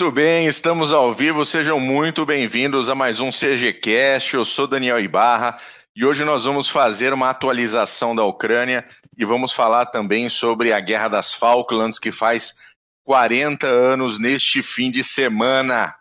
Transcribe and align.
Muito 0.00 0.14
bem, 0.14 0.46
estamos 0.46 0.94
ao 0.94 1.12
vivo. 1.12 1.44
Sejam 1.44 1.78
muito 1.78 2.24
bem-vindos 2.24 2.88
a 2.88 2.94
mais 2.94 3.20
um 3.20 3.28
CGCast. 3.28 4.32
Eu 4.32 4.46
sou 4.46 4.66
Daniel 4.66 4.98
Ibarra 4.98 5.60
e 5.94 6.06
hoje 6.06 6.24
nós 6.24 6.46
vamos 6.46 6.70
fazer 6.70 7.12
uma 7.12 7.28
atualização 7.28 8.16
da 8.16 8.24
Ucrânia 8.24 8.88
e 9.14 9.26
vamos 9.26 9.52
falar 9.52 9.84
também 9.84 10.30
sobre 10.30 10.72
a 10.72 10.80
Guerra 10.80 11.08
das 11.08 11.34
Falklands, 11.34 11.98
que 11.98 12.10
faz 12.10 12.54
40 13.04 13.66
anos 13.66 14.18
neste 14.18 14.62
fim 14.62 14.90
de 14.90 15.04
semana. 15.04 15.94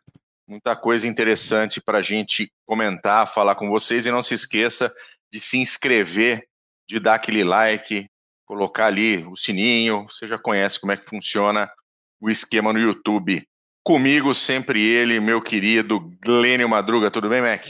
Muita 0.47 0.77
coisa 0.77 1.05
interessante 1.05 1.81
para 1.81 1.97
a 1.97 2.01
gente 2.01 2.49
comentar, 2.65 3.27
falar 3.27 3.55
com 3.55 3.67
vocês 3.67 4.05
e 4.05 4.11
não 4.11 4.23
se 4.23 4.33
esqueça 4.33 4.93
de 5.29 5.41
se 5.41 5.57
inscrever, 5.57 6.47
de 6.87 7.01
dar 7.01 7.15
aquele 7.15 7.43
like, 7.43 8.07
colocar 8.45 8.85
ali 8.85 9.25
o 9.25 9.35
sininho. 9.35 10.05
Você 10.09 10.25
já 10.25 10.37
conhece 10.37 10.79
como 10.79 10.93
é 10.93 10.95
que 10.95 11.09
funciona 11.09 11.69
o 12.21 12.29
esquema 12.29 12.71
no 12.71 12.79
YouTube. 12.79 13.45
Comigo 13.83 14.35
sempre 14.35 14.85
ele, 14.85 15.19
meu 15.19 15.41
querido 15.41 15.99
Glênio 16.23 16.69
Madruga. 16.69 17.09
Tudo 17.09 17.29
bem, 17.29 17.41
Mac? 17.41 17.65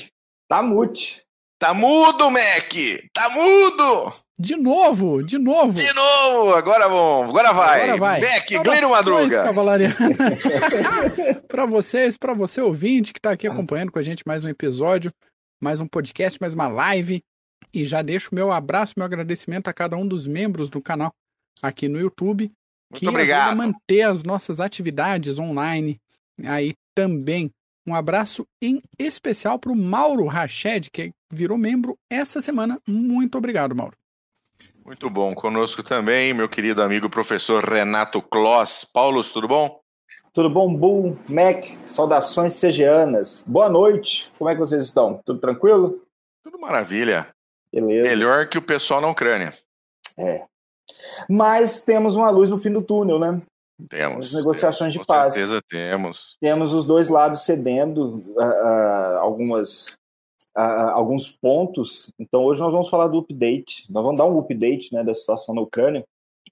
Tá 0.47 0.61
mute. 0.61 1.23
Tá 1.59 1.73
mudo, 1.73 2.31
Mac! 2.31 2.73
Tá 3.13 3.29
mudo! 3.29 4.13
De 4.37 4.55
novo, 4.55 5.21
de 5.21 5.37
novo. 5.37 5.73
De 5.73 5.93
novo, 5.93 6.55
agora 6.55 6.87
vamos, 6.87 7.29
agora 7.29 7.51
vai. 7.51 7.83
Agora 7.83 7.97
vai. 7.97 8.21
Mac, 8.21 8.49
Glênio 8.63 8.89
Madruga. 8.89 9.43
para 11.47 11.65
vocês, 11.65 12.17
para 12.17 12.33
você 12.33 12.61
ouvinte 12.61 13.11
que 13.11 13.19
tá 13.19 13.31
aqui 13.31 13.45
acompanhando 13.45 13.91
com 13.91 13.99
a 13.99 14.01
gente 14.01 14.23
mais 14.25 14.45
um 14.45 14.49
episódio, 14.49 15.11
mais 15.61 15.81
um 15.81 15.87
podcast, 15.87 16.39
mais 16.39 16.53
uma 16.53 16.69
live. 16.69 17.21
E 17.73 17.85
já 17.85 18.01
deixo 18.01 18.33
meu 18.33 18.51
abraço, 18.51 18.93
meu 18.95 19.05
agradecimento 19.05 19.67
a 19.67 19.73
cada 19.73 19.97
um 19.97 20.07
dos 20.07 20.25
membros 20.25 20.69
do 20.69 20.81
canal 20.81 21.13
aqui 21.61 21.89
no 21.89 21.99
YouTube 21.99 22.49
muito 22.89 22.99
que 22.99 23.07
obrigado. 23.07 23.49
ajuda 23.49 23.63
a 23.63 23.67
manter 23.67 24.01
as 24.01 24.23
nossas 24.23 24.59
atividades 24.59 25.37
online 25.37 26.01
aí 26.45 26.73
também. 26.95 27.51
Um 27.87 27.95
abraço 27.95 28.45
em 28.61 28.81
especial 28.97 29.57
para 29.57 29.71
o 29.71 29.75
Mauro 29.75 30.25
Rached, 30.25 30.91
que 30.91 31.11
virou 31.31 31.57
membro 31.57 31.97
essa 32.09 32.41
semana. 32.41 32.79
Muito 32.87 33.37
obrigado, 33.37 33.75
Mauro. 33.75 33.95
Muito 34.85 35.09
bom. 35.09 35.33
Conosco 35.33 35.83
também, 35.83 36.33
meu 36.33 36.49
querido 36.49 36.81
amigo 36.81 37.09
professor 37.09 37.63
Renato 37.63 38.21
Kloss. 38.21 38.85
Paulo, 38.85 39.23
tudo 39.23 39.47
bom? 39.47 39.79
Tudo 40.33 40.49
bom, 40.49 40.73
Bull, 40.73 41.17
Mac, 41.27 41.65
saudações 41.85 42.53
segianas. 42.53 43.43
Boa 43.47 43.69
noite, 43.69 44.31
como 44.37 44.49
é 44.49 44.53
que 44.53 44.59
vocês 44.59 44.85
estão? 44.85 45.21
Tudo 45.25 45.39
tranquilo? 45.39 46.03
Tudo 46.43 46.59
maravilha. 46.59 47.27
Beleza. 47.73 48.09
Melhor 48.09 48.47
que 48.47 48.57
o 48.57 48.61
pessoal 48.61 49.01
na 49.01 49.09
Ucrânia. 49.09 49.51
É, 50.17 50.43
mas 51.29 51.81
temos 51.81 52.15
uma 52.15 52.29
luz 52.29 52.49
no 52.49 52.57
fim 52.57 52.71
do 52.71 52.81
túnel, 52.81 53.19
né? 53.19 53.41
Temos. 53.87 54.27
As 54.27 54.33
negociações 54.33 54.93
temos, 54.93 55.07
de 55.07 55.13
paz. 55.13 55.33
Com 55.33 55.39
certeza 55.39 55.61
temos. 55.67 56.37
Temos 56.39 56.73
os 56.73 56.85
dois 56.85 57.07
lados 57.07 57.41
cedendo 57.41 58.23
uh, 58.35 58.41
uh, 58.41 59.17
algumas, 59.19 59.87
uh, 60.57 60.91
alguns 60.93 61.29
pontos. 61.29 62.11
Então 62.19 62.43
hoje 62.43 62.59
nós 62.59 62.73
vamos 62.73 62.89
falar 62.89 63.07
do 63.07 63.19
update. 63.19 63.85
Nós 63.89 64.03
vamos 64.03 64.17
dar 64.17 64.25
um 64.25 64.39
update 64.39 64.93
né, 64.93 65.03
da 65.03 65.13
situação 65.13 65.55
na 65.55 65.61
Ucrânia. 65.61 66.03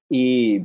E, 0.09 0.63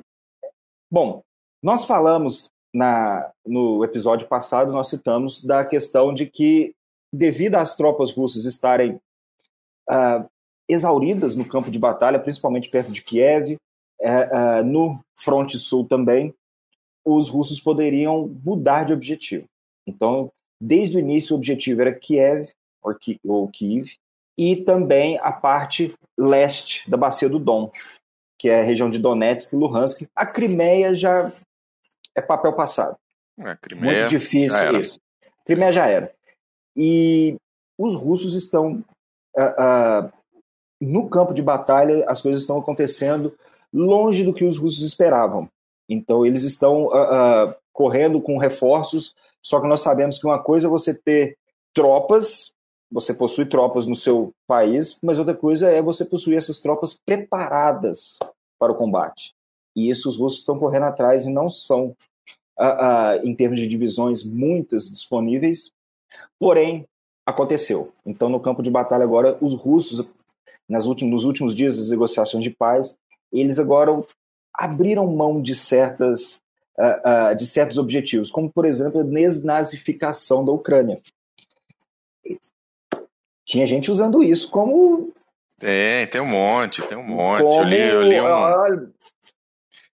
bom, 0.90 1.22
nós 1.62 1.84
falamos 1.84 2.50
na, 2.72 3.30
no 3.44 3.84
episódio 3.84 4.28
passado, 4.28 4.72
nós 4.72 4.88
citamos 4.88 5.44
da 5.44 5.64
questão 5.64 6.14
de 6.14 6.26
que, 6.26 6.74
devido 7.12 7.56
às 7.56 7.74
tropas 7.74 8.12
russas 8.12 8.44
estarem 8.44 9.00
exauridas 10.68 11.36
no 11.36 11.46
campo 11.46 11.70
de 11.70 11.78
batalha, 11.78 12.18
principalmente 12.18 12.70
perto 12.70 12.92
de 12.92 13.02
Kiev, 13.02 13.56
é, 14.00 14.58
é, 14.58 14.62
no 14.62 14.98
fronte 15.16 15.58
sul 15.58 15.86
também, 15.86 16.34
os 17.04 17.28
russos 17.28 17.60
poderiam 17.60 18.28
mudar 18.44 18.84
de 18.84 18.92
objetivo. 18.92 19.46
Então, 19.86 20.30
desde 20.60 20.96
o 20.96 21.00
início, 21.00 21.34
o 21.34 21.36
objetivo 21.38 21.80
era 21.80 21.92
Kiev, 21.92 22.48
ou, 22.82 22.94
Ki 22.94 23.20
ou 23.24 23.48
Kiev, 23.48 23.96
e 24.38 24.56
também 24.56 25.18
a 25.20 25.32
parte 25.32 25.94
leste 26.18 26.88
da 26.88 26.96
bacia 26.96 27.28
do 27.28 27.38
Don, 27.38 27.70
que 28.38 28.48
é 28.48 28.60
a 28.60 28.64
região 28.64 28.88
de 28.88 28.98
Donetsk 28.98 29.52
e 29.52 29.56
Luhansk. 29.56 30.02
A 30.14 30.26
Crimeia 30.26 30.94
já 30.94 31.32
é 32.14 32.20
papel 32.20 32.52
passado. 32.54 32.96
A 33.38 33.56
Crimeia 33.56 34.00
Muito 34.00 34.10
difícil 34.10 34.80
isso. 34.80 35.00
A 35.24 35.44
Crimeia 35.44 35.72
já 35.72 35.86
era. 35.86 36.12
E 36.76 37.36
os 37.78 37.94
russos 37.94 38.34
estão 38.34 38.84
uh, 39.36 40.06
uh, 40.06 40.12
no 40.80 41.08
campo 41.08 41.34
de 41.34 41.42
batalha, 41.42 42.04
as 42.08 42.20
coisas 42.20 42.42
estão 42.42 42.58
acontecendo 42.58 43.36
longe 43.72 44.24
do 44.24 44.34
que 44.34 44.44
os 44.44 44.58
russos 44.58 44.82
esperavam. 44.82 45.48
Então, 45.92 46.24
eles 46.24 46.44
estão 46.44 46.86
uh, 46.86 47.48
uh, 47.48 47.54
correndo 47.72 48.20
com 48.20 48.38
reforços, 48.38 49.14
só 49.42 49.60
que 49.60 49.66
nós 49.66 49.82
sabemos 49.82 50.18
que 50.18 50.26
uma 50.26 50.42
coisa 50.42 50.66
é 50.66 50.70
você 50.70 50.94
ter 50.94 51.36
tropas, 51.74 52.52
você 52.90 53.12
possui 53.12 53.44
tropas 53.44 53.86
no 53.86 53.94
seu 53.94 54.32
país, 54.46 54.98
mas 55.02 55.18
outra 55.18 55.34
coisa 55.34 55.70
é 55.70 55.82
você 55.82 56.04
possuir 56.04 56.38
essas 56.38 56.60
tropas 56.60 56.98
preparadas 57.04 58.18
para 58.58 58.72
o 58.72 58.74
combate. 58.74 59.34
E 59.76 59.90
isso 59.90 60.08
os 60.08 60.16
russos 60.16 60.40
estão 60.40 60.58
correndo 60.58 60.84
atrás 60.84 61.26
e 61.26 61.30
não 61.30 61.50
são, 61.50 61.94
uh, 62.58 63.20
em 63.22 63.34
termos 63.34 63.60
de 63.60 63.68
divisões, 63.68 64.24
muitas 64.24 64.90
disponíveis, 64.90 65.72
porém, 66.38 66.86
aconteceu. 67.26 67.92
Então, 68.04 68.30
no 68.30 68.40
campo 68.40 68.62
de 68.62 68.70
batalha 68.70 69.04
agora, 69.04 69.36
os 69.42 69.54
russos 69.54 70.06
nas 70.66 70.86
últimos, 70.86 71.12
nos 71.12 71.24
últimos 71.24 71.54
dias 71.54 71.76
das 71.76 71.90
negociações 71.90 72.42
de 72.42 72.50
paz, 72.50 72.98
eles 73.30 73.58
agora 73.58 73.90
abriram 74.54 75.06
mão 75.06 75.40
de 75.40 75.54
certas 75.54 76.40
uh, 76.78 77.32
uh, 77.32 77.36
de 77.36 77.46
certos 77.46 77.78
objetivos, 77.78 78.30
como 78.30 78.50
por 78.50 78.64
exemplo 78.64 79.00
a 79.00 79.04
desnazificação 79.04 80.44
da 80.44 80.52
Ucrânia. 80.52 81.00
Tinha 83.44 83.66
gente 83.66 83.90
usando 83.90 84.22
isso 84.22 84.48
como 84.50 85.12
tem, 85.58 86.06
tem 86.06 86.20
um 86.20 86.26
monte, 86.26 86.82
tem 86.82 86.98
um 86.98 87.04
monte. 87.04 87.42
Como... 87.42 87.60
Eu, 87.60 87.64
li, 87.64 87.80
eu, 87.80 88.02
li 88.02 88.20
um, 88.20 88.92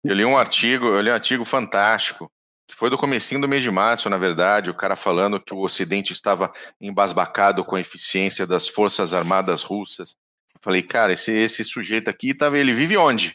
eu 0.03 0.15
li 0.15 0.25
um 0.25 0.37
artigo, 0.37 0.85
eu 0.85 1.01
li 1.01 1.09
um 1.09 1.13
artigo 1.13 1.43
fantástico 1.43 2.31
que 2.67 2.75
foi 2.75 2.89
do 2.89 2.97
comecinho 2.97 3.39
do 3.39 3.47
mês 3.47 3.63
de 3.63 3.71
março, 3.71 4.09
na 4.09 4.17
verdade, 4.17 4.69
o 4.69 4.73
cara 4.73 4.97
falando 4.97 5.39
que 5.39 5.53
o 5.53 5.59
Ocidente 5.59 6.11
estava 6.11 6.51
embasbacado 6.81 7.63
com 7.63 7.77
a 7.77 7.81
eficiência 7.81 8.45
das 8.45 8.67
forças 8.67 9.13
armadas 9.13 9.63
russas 9.63 10.17
Falei, 10.61 10.81
cara, 10.81 11.13
esse, 11.13 11.31
esse 11.31 11.63
sujeito 11.63 12.09
aqui, 12.09 12.33
tá, 12.33 12.47
ele 12.57 12.73
vive 12.73 12.97
onde? 12.97 13.33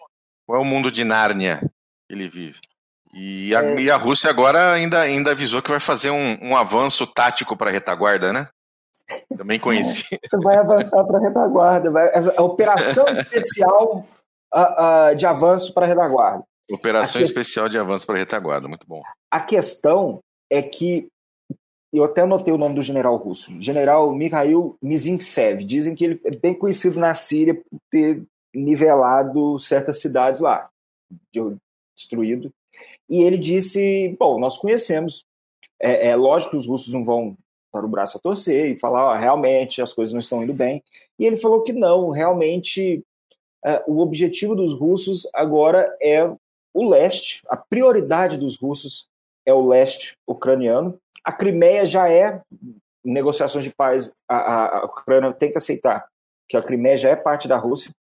Qual 0.53 0.61
é 0.61 0.67
o 0.67 0.69
mundo 0.69 0.93
de 0.93 1.03
Nárnia 1.03 1.61
que 2.07 2.15
ele 2.15 2.29
vive? 2.29 2.61
E 3.15 3.57
a, 3.57 3.65
é. 3.65 3.81
e 3.81 3.91
a 3.91 3.97
Rússia 3.97 4.29
agora 4.29 4.73
ainda, 4.73 5.01
ainda 5.01 5.31
avisou 5.31 5.63
que 5.63 5.71
vai 5.71 5.81
fazer 5.81 6.11
um, 6.11 6.37
um 6.43 6.55
avanço 6.55 7.07
tático 7.07 7.57
para 7.57 7.71
a 7.71 7.73
retaguarda, 7.73 8.35
né? 8.35 8.47
Também 9.35 9.59
conheci. 9.59 10.05
Vai 10.45 10.59
avançar 10.59 11.05
para 11.05 11.17
a 11.17 11.21
retaguarda. 11.23 11.91
Vai, 11.91 12.11
a 12.37 12.43
operação 12.43 13.07
especial 13.09 14.07
uh, 14.55 14.59
uh, 15.13 15.17
de 15.17 15.25
avanço 15.25 15.73
para 15.73 15.87
a 15.87 15.89
retaguarda. 15.89 16.45
Operação 16.71 17.23
que... 17.23 17.27
especial 17.27 17.71
de 17.71 17.79
avanço 17.79 18.07
para 18.07 18.17
a 18.17 18.19
retaguarda, 18.19 18.69
muito 18.69 18.87
bom. 18.87 19.03
A 19.31 19.41
questão 19.41 20.21
é 20.51 20.61
que 20.61 21.09
eu 21.91 22.05
até 22.05 22.21
anotei 22.21 22.53
o 22.53 22.59
nome 22.59 22.75
do 22.75 22.83
general 22.83 23.17
russo, 23.17 23.51
general 23.59 24.13
Mikhail 24.13 24.77
Mizintsev. 24.83 25.65
Dizem 25.65 25.95
que 25.95 26.05
ele 26.05 26.21
é 26.27 26.31
bem 26.31 26.53
conhecido 26.53 27.01
na 27.01 27.15
Síria 27.15 27.55
por 27.55 27.81
ter 27.91 28.23
nivelado 28.55 29.59
certas 29.59 30.01
cidades 30.01 30.41
lá, 30.41 30.69
destruído. 31.95 32.53
E 33.09 33.23
ele 33.23 33.39
disse: 33.39 34.17
Bom, 34.19 34.39
nós 34.39 34.59
conhecemos. 34.59 35.25
É, 35.81 36.09
é 36.09 36.17
lógico 36.17 36.53
que 36.53 36.57
os 36.57 36.67
russos 36.67 36.93
não 36.93 37.05
vão 37.05 37.37
para 37.73 37.85
o 37.85 37.89
braço 37.89 38.17
a 38.17 38.21
torcer 38.21 38.71
e 38.71 38.79
falar: 38.79 39.19
realmente 39.19 39.83
as 39.83 39.93
coisas 39.93 40.13
não 40.13 40.21
estão 40.21 40.43
indo 40.43 40.55
bem. 40.55 40.83
E 41.19 41.27
ele 41.27 41.37
falou 41.37 41.63
que 41.63 41.73
não, 41.73 42.11
realmente 42.11 43.03
é, 43.65 43.83
o 43.87 43.99
objetivo 44.01 44.55
dos 44.55 44.75
russos 44.75 45.29
agora 45.35 45.97
é 46.01 46.25
o 46.75 46.89
leste, 46.89 47.43
a 47.49 47.57
prioridade 47.57 48.39
dos 48.39 48.57
russos 48.57 49.09
é 49.45 49.53
o 49.53 49.67
leste 49.67 50.17
ucraniano 50.27 50.99
a 51.25 51.33
Crimeia 51.33 51.85
já 51.85 52.09
é, 52.09 52.43
negociações 53.05 53.65
de 53.65 53.75
paz, 53.75 54.15
a, 54.29 54.37
a, 54.37 54.79
a 54.79 54.85
Ucrânia 54.87 55.33
tem 55.33 55.51
que 55.51 55.59
aceitar 55.59 56.07
que 56.49 56.57
a 56.57 56.63
Crimeia 56.63 56.97
já 56.97 57.11
é 57.11 57.17
parte 57.17 57.49
da 57.49 57.57
Rússia 57.57 57.93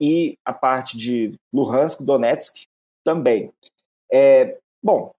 e 0.00 0.38
a 0.44 0.52
parte 0.52 0.96
de 0.96 1.38
Luhansk, 1.52 2.02
Donetsk 2.02 2.66
também. 3.04 3.52
É, 4.12 4.58
bom, 4.82 5.12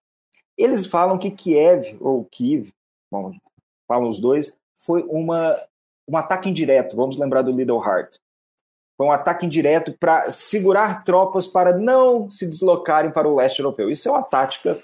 eles 0.57 0.85
falam 0.85 1.17
que 1.17 1.31
Kiev, 1.31 1.97
ou 1.99 2.25
Kiev, 2.25 2.71
bom, 3.11 3.31
falam 3.87 4.09
os 4.09 4.19
dois, 4.19 4.57
foi 4.77 5.03
uma, 5.03 5.55
um 6.07 6.17
ataque 6.17 6.49
indireto, 6.49 6.95
vamos 6.95 7.17
lembrar 7.17 7.41
do 7.41 7.51
Little 7.51 7.83
Heart. 7.83 8.17
Foi 8.97 9.07
um 9.07 9.11
ataque 9.11 9.45
indireto 9.45 9.95
para 9.97 10.29
segurar 10.29 11.03
tropas 11.05 11.47
para 11.47 11.77
não 11.77 12.29
se 12.29 12.45
deslocarem 12.45 13.11
para 13.11 13.29
o 13.29 13.35
leste 13.35 13.59
europeu. 13.59 13.89
Isso 13.89 14.09
é 14.09 14.11
uma 14.11 14.23
tática 14.23 14.77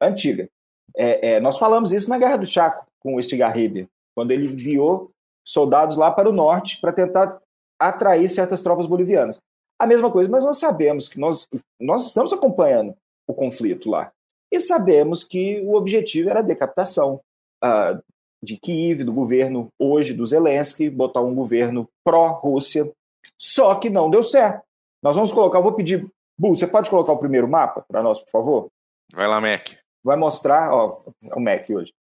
antiga. 0.00 0.48
É, 0.96 1.34
é, 1.34 1.40
nós 1.40 1.56
falamos 1.56 1.92
isso 1.92 2.08
na 2.08 2.18
Guerra 2.18 2.38
do 2.38 2.46
Chaco 2.46 2.84
com 2.98 3.14
o 3.14 3.20
Estigarribia, 3.20 3.88
quando 4.14 4.32
ele 4.32 4.46
enviou 4.46 5.12
soldados 5.44 5.96
lá 5.96 6.10
para 6.10 6.28
o 6.28 6.32
norte 6.32 6.80
para 6.80 6.92
tentar 6.92 7.40
atrair 7.80 8.28
certas 8.28 8.60
tropas 8.60 8.86
bolivianas. 8.86 9.40
A 9.78 9.86
mesma 9.86 10.10
coisa, 10.10 10.30
mas 10.30 10.44
nós 10.44 10.58
sabemos 10.58 11.08
que 11.08 11.18
nós, 11.18 11.48
nós 11.80 12.06
estamos 12.06 12.32
acompanhando 12.32 12.94
o 13.26 13.32
conflito 13.32 13.88
lá. 13.88 14.12
E 14.52 14.60
sabemos 14.60 15.24
que 15.24 15.60
o 15.62 15.74
objetivo 15.74 16.28
era 16.28 16.40
a 16.40 16.42
decapitação 16.42 17.20
uh, 17.64 18.02
de 18.42 18.58
Kiev, 18.58 19.04
do 19.04 19.12
governo 19.12 19.68
hoje 19.78 20.12
do 20.12 20.26
Zelensky, 20.26 20.90
botar 20.90 21.22
um 21.22 21.34
governo 21.34 21.88
pró-Rússia. 22.04 22.92
Só 23.38 23.74
que 23.76 23.88
não 23.88 24.10
deu 24.10 24.22
certo. 24.22 24.62
Nós 25.02 25.14
vamos 25.14 25.32
colocar, 25.32 25.60
vou 25.60 25.72
pedir, 25.72 26.06
Bu, 26.38 26.56
você 26.56 26.66
pode 26.66 26.90
colocar 26.90 27.12
o 27.12 27.18
primeiro 27.18 27.48
mapa 27.48 27.84
para 27.88 28.02
nós, 28.02 28.20
por 28.20 28.30
favor? 28.30 28.68
Vai 29.12 29.26
lá, 29.26 29.40
Mac. 29.40 29.70
Vai 30.02 30.16
mostrar, 30.16 30.72
ó, 30.72 31.02
é 31.22 31.34
o 31.34 31.40
Mac 31.40 31.68
hoje. 31.70 31.92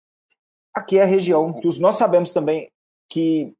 Aqui 0.74 0.98
é 0.98 1.04
a 1.04 1.06
região 1.06 1.54
que 1.54 1.68
os, 1.68 1.80
nós 1.80 1.98
sabemos 1.98 2.32
também 2.32 2.70
que 3.10 3.54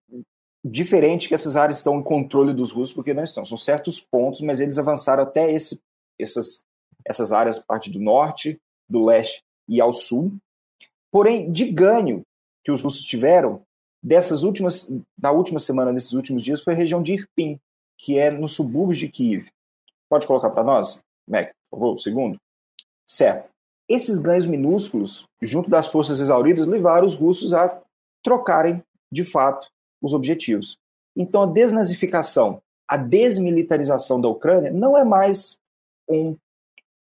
diferente 0.64 1.28
que 1.28 1.36
essas 1.36 1.56
áreas 1.56 1.78
estão 1.78 2.00
em 2.00 2.04
controle 2.04 2.54
dos 2.54 2.72
russos, 2.72 2.94
porque 2.94 3.14
não 3.14 3.24
estão. 3.24 3.46
São 3.46 3.58
certos 3.58 4.00
pontos, 4.02 4.42
mas 4.42 4.60
eles 4.60 4.78
avançaram 4.78 5.24
até 5.24 5.52
esse, 5.52 5.82
essas, 6.20 6.64
essas 7.06 7.32
áreas, 7.32 7.60
parte 7.60 7.90
do 7.90 8.00
norte, 8.00 8.60
do 8.90 9.06
leste 9.06 9.42
e 9.68 9.80
ao 9.80 9.94
sul. 9.94 10.36
Porém, 11.12 11.52
de 11.52 11.72
ganho 11.72 12.24
que 12.64 12.72
os 12.72 12.82
russos 12.82 13.06
tiveram 13.06 13.62
dessas 14.02 14.44
últimas, 14.44 14.92
da 15.18 15.32
última 15.32 15.60
semana, 15.60 15.92
nesses 15.92 16.14
últimos 16.14 16.42
dias, 16.42 16.62
foi 16.62 16.74
a 16.74 16.78
região 16.78 17.02
de 17.02 17.14
Irpin, 17.14 17.60
que 17.98 18.18
é 18.18 18.30
no 18.32 18.48
subúrbio 18.48 18.96
de 18.96 19.10
Kiev. 19.10 19.48
Pode 20.10 20.26
colocar 20.26 20.50
para 20.50 20.64
nós, 20.64 21.02
Mac, 21.28 21.52
por 21.70 21.80
favor, 21.80 22.00
segundo? 22.00 22.40
Certo. 23.06 23.50
Esses 23.88 24.20
ganhos 24.20 24.46
minúsculos, 24.46 25.26
junto 25.42 25.70
das 25.70 25.88
forças 25.88 26.20
exauridas, 26.20 26.68
levaram 26.68 27.06
os 27.06 27.16
russos 27.16 27.54
a 27.54 27.82
trocarem, 28.24 28.84
de 29.12 29.24
fato, 29.24 29.68
os 30.02 30.14
objetivos. 30.14 30.78
Então, 31.16 31.44
a 31.44 31.46
desnazificação, 31.46 32.62
a 32.88 32.98
desmilitarização 32.98 34.20
da 34.20 34.28
Ucrânia 34.28 34.72
não 34.72 34.98
é 34.98 35.04
mais 35.04 35.60
um, 36.10 36.32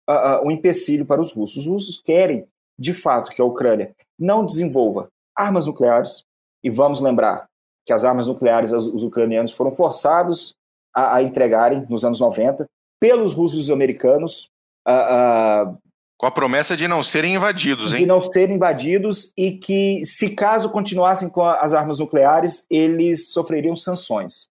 uh, 0.08 0.44
um 0.44 0.50
empecilho 0.50 1.06
para 1.06 1.20
os 1.20 1.32
russos. 1.32 1.58
Os 1.58 1.66
russos 1.66 2.00
querem, 2.00 2.46
de 2.78 2.92
fato, 2.92 3.30
que 3.30 3.40
a 3.40 3.44
Ucrânia 3.44 3.94
não 4.18 4.44
desenvolva 4.44 5.08
armas 5.36 5.66
nucleares, 5.66 6.24
e 6.62 6.70
vamos 6.70 7.00
lembrar 7.00 7.48
que 7.86 7.92
as 7.92 8.04
armas 8.04 8.26
nucleares 8.26 8.72
os, 8.72 9.02
ucranianos 9.02 9.52
foram 9.52 9.70
forçados 9.70 10.54
a, 10.94 11.16
a, 11.16 11.22
entregarem 11.22 11.86
nos 11.88 12.04
anos 12.04 12.20
90 12.20 12.66
pelos 13.00 13.32
russos 13.32 13.70
americanos. 13.70 14.50
Uh, 14.86 15.70
uh, 15.70 15.78
com 16.18 16.26
a 16.26 16.32
promessa 16.32 16.76
de 16.76 16.88
não 16.88 17.00
serem 17.00 17.36
invadidos, 17.36 17.94
hein? 17.94 18.00
De 18.00 18.06
não 18.06 18.20
serem 18.20 18.56
invadidos 18.56 19.32
e 19.36 19.52
que, 19.52 20.04
se 20.04 20.30
caso 20.30 20.68
continuassem 20.68 21.28
com 21.28 21.44
as 21.44 21.72
armas 21.72 22.00
nucleares, 22.00 22.66
eles 22.68 23.30
sofreriam 23.30 23.76
sanções. 23.76 24.48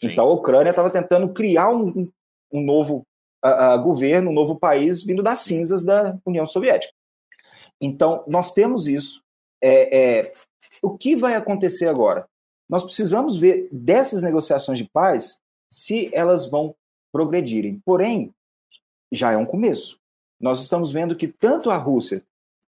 Sim. 0.00 0.08
Então 0.08 0.26
a 0.26 0.32
Ucrânia 0.32 0.70
estava 0.70 0.88
tentando 0.88 1.28
criar 1.28 1.68
um, 1.68 2.10
um 2.50 2.62
novo 2.62 3.06
uh, 3.44 3.76
uh, 3.76 3.82
governo, 3.82 4.30
um 4.30 4.34
novo 4.34 4.58
país 4.58 5.02
vindo 5.02 5.22
das 5.22 5.40
cinzas 5.40 5.84
da 5.84 6.16
União 6.24 6.46
Soviética. 6.46 6.94
Então, 7.78 8.24
nós 8.26 8.54
temos 8.54 8.88
isso. 8.88 9.22
É, 9.62 10.20
é, 10.20 10.32
o 10.80 10.96
que 10.96 11.14
vai 11.14 11.34
acontecer 11.34 11.88
agora? 11.88 12.26
Nós 12.70 12.84
precisamos 12.84 13.36
ver 13.36 13.68
dessas 13.70 14.22
negociações 14.22 14.78
de 14.78 14.88
paz 14.90 15.40
se 15.70 16.08
elas 16.14 16.48
vão 16.48 16.74
progredirem. 17.12 17.82
Porém, 17.84 18.32
já 19.12 19.32
é 19.32 19.36
um 19.36 19.44
começo 19.44 20.00
nós 20.42 20.60
estamos 20.60 20.90
vendo 20.90 21.14
que 21.14 21.28
tanto 21.28 21.70
a 21.70 21.76
Rússia 21.76 22.22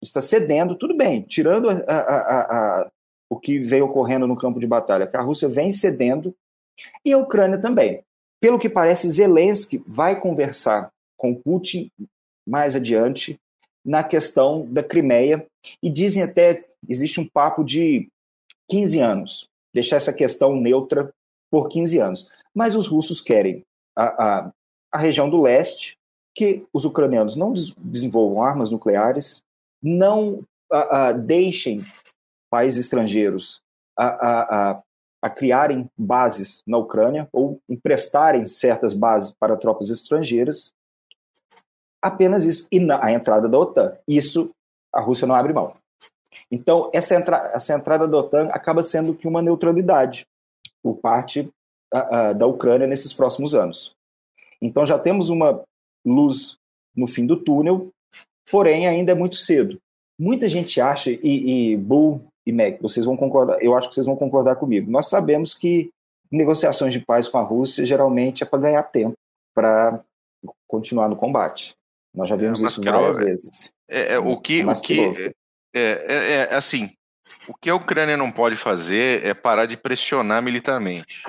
está 0.01 0.21
cedendo, 0.21 0.75
tudo 0.75 0.95
bem, 0.95 1.23
tirando 1.23 1.67
a, 1.69 1.73
a, 1.73 2.41
a, 2.81 2.91
o 3.27 3.39
que 3.39 3.57
veio 3.57 3.85
ocorrendo 3.85 4.27
no 4.27 4.35
campo 4.37 4.59
de 4.59 4.67
batalha, 4.67 5.07
que 5.07 5.17
a 5.17 5.21
Rússia 5.21 5.49
vem 5.49 5.71
cedendo, 5.71 6.33
e 7.03 7.11
a 7.11 7.17
Ucrânia 7.17 7.59
também. 7.59 8.03
Pelo 8.39 8.59
que 8.59 8.69
parece, 8.69 9.09
Zelensky 9.09 9.83
vai 9.87 10.19
conversar 10.19 10.91
com 11.17 11.33
Putin 11.33 11.89
mais 12.47 12.75
adiante 12.75 13.39
na 13.83 14.03
questão 14.03 14.71
da 14.71 14.83
Crimeia, 14.83 15.45
e 15.81 15.89
dizem 15.89 16.21
até, 16.21 16.63
existe 16.87 17.19
um 17.19 17.27
papo 17.27 17.63
de 17.63 18.07
15 18.69 18.99
anos, 18.99 19.49
deixar 19.73 19.95
essa 19.95 20.13
questão 20.13 20.55
neutra 20.55 21.11
por 21.49 21.67
15 21.67 21.97
anos. 21.97 22.29
Mas 22.53 22.75
os 22.75 22.87
russos 22.87 23.21
querem 23.21 23.63
a, 23.95 24.03
a, 24.03 24.51
a 24.91 24.97
região 24.97 25.29
do 25.29 25.41
leste, 25.41 25.97
que 26.35 26.67
os 26.73 26.83
ucranianos 26.83 27.37
não 27.37 27.53
des 27.53 27.73
desenvolvam 27.77 28.43
armas 28.43 28.69
nucleares, 28.69 29.41
não 29.81 30.43
uh, 30.71 31.13
uh, 31.13 31.17
deixem 31.17 31.79
países 32.51 32.85
estrangeiros 32.85 33.61
a, 33.97 34.05
a, 34.07 34.83
a, 35.21 35.29
criarem 35.29 35.89
bases 35.97 36.61
na 36.67 36.77
Ucrânia 36.77 37.29
ou 37.31 37.59
emprestarem 37.69 38.45
certas 38.45 38.93
bases 38.93 39.33
para 39.39 39.55
tropas 39.55 39.89
estrangeiras. 39.89 40.73
Apenas 42.01 42.43
isso. 42.43 42.67
E 42.71 42.79
na, 42.79 43.03
a 43.03 43.11
entrada 43.11 43.47
da 43.47 43.57
OTAN. 43.57 43.97
Isso 44.07 44.51
a 44.93 44.99
Rússia 45.01 45.27
não 45.27 45.35
abre 45.35 45.53
mão. 45.53 45.73
Então, 46.51 46.89
essa, 46.93 47.15
entra, 47.15 47.51
essa 47.53 47.73
entrada 47.73 48.07
da 48.07 48.17
OTAN 48.17 48.49
acaba 48.51 48.83
sendo 48.83 49.15
que 49.15 49.27
uma 49.27 49.41
neutralidade 49.41 50.25
por 50.83 50.95
parte 50.97 51.49
da 52.37 52.45
Ucrânia 52.45 52.87
nesses 52.87 53.13
próximos 53.13 53.55
anos. 53.55 53.95
Então, 54.61 54.85
já 54.85 54.99
temos 54.99 55.29
uma 55.29 55.63
luz 56.05 56.57
no 56.95 57.07
fim 57.07 57.25
do 57.25 57.37
túnel, 57.37 57.89
porém 58.49 58.87
ainda 58.87 59.11
é 59.11 59.15
muito 59.15 59.35
cedo. 59.35 59.79
Muita 60.17 60.47
gente 60.47 60.79
acha, 60.79 61.11
e, 61.11 61.73
e 61.73 61.77
Bull 61.77 62.25
e 62.45 62.51
Mac, 62.51 62.79
vocês 62.81 63.05
vão 63.05 63.17
concordar, 63.17 63.61
eu 63.61 63.75
acho 63.75 63.89
que 63.89 63.95
vocês 63.95 64.05
vão 64.05 64.15
concordar 64.15 64.55
comigo. 64.55 64.89
Nós 64.89 65.09
sabemos 65.09 65.53
que 65.53 65.89
negociações 66.31 66.93
de 66.93 66.99
paz 66.99 67.27
com 67.27 67.37
a 67.37 67.43
Rússia 67.43 67.85
geralmente 67.85 68.43
é 68.43 68.45
para 68.45 68.59
ganhar 68.59 68.83
tempo, 68.83 69.15
para 69.53 70.03
continuar 70.67 71.09
no 71.09 71.15
combate. 71.15 71.75
Nós 72.13 72.29
já 72.29 72.35
vimos 72.35 72.61
é, 72.61 72.65
isso 72.65 72.81
várias 72.81 73.17
vezes. 73.17 73.71
É, 73.89 74.13
é, 74.13 74.19
o 74.19 74.37
que, 74.37 74.63
o 74.63 74.73
que 74.81 75.01
é, 75.73 75.81
é, 75.81 76.31
é, 76.33 76.55
assim, 76.55 76.89
o 77.47 77.53
que 77.53 77.69
a 77.69 77.75
Ucrânia 77.75 78.15
não 78.15 78.31
pode 78.31 78.55
fazer 78.55 79.25
é 79.25 79.33
parar 79.33 79.65
de 79.65 79.75
pressionar 79.75 80.41
militarmente. 80.41 81.23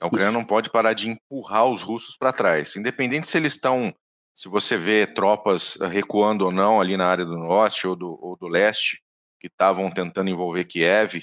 A 0.00 0.06
Ucrânia 0.06 0.30
Isso. 0.30 0.38
não 0.38 0.44
pode 0.44 0.70
parar 0.70 0.94
de 0.94 1.10
empurrar 1.10 1.66
os 1.66 1.82
russos 1.82 2.16
para 2.16 2.32
trás. 2.32 2.74
Independente 2.76 3.28
se 3.28 3.36
eles 3.36 3.52
estão, 3.52 3.92
se 4.34 4.48
você 4.48 4.76
vê 4.76 5.06
tropas 5.06 5.76
recuando 5.90 6.46
ou 6.46 6.52
não 6.52 6.80
ali 6.80 6.96
na 6.96 7.06
área 7.06 7.24
do 7.24 7.36
norte 7.36 7.86
ou 7.86 7.94
do, 7.94 8.18
ou 8.20 8.36
do 8.36 8.48
leste, 8.48 9.02
que 9.38 9.46
estavam 9.46 9.90
tentando 9.90 10.30
envolver 10.30 10.64
Kiev, 10.64 11.22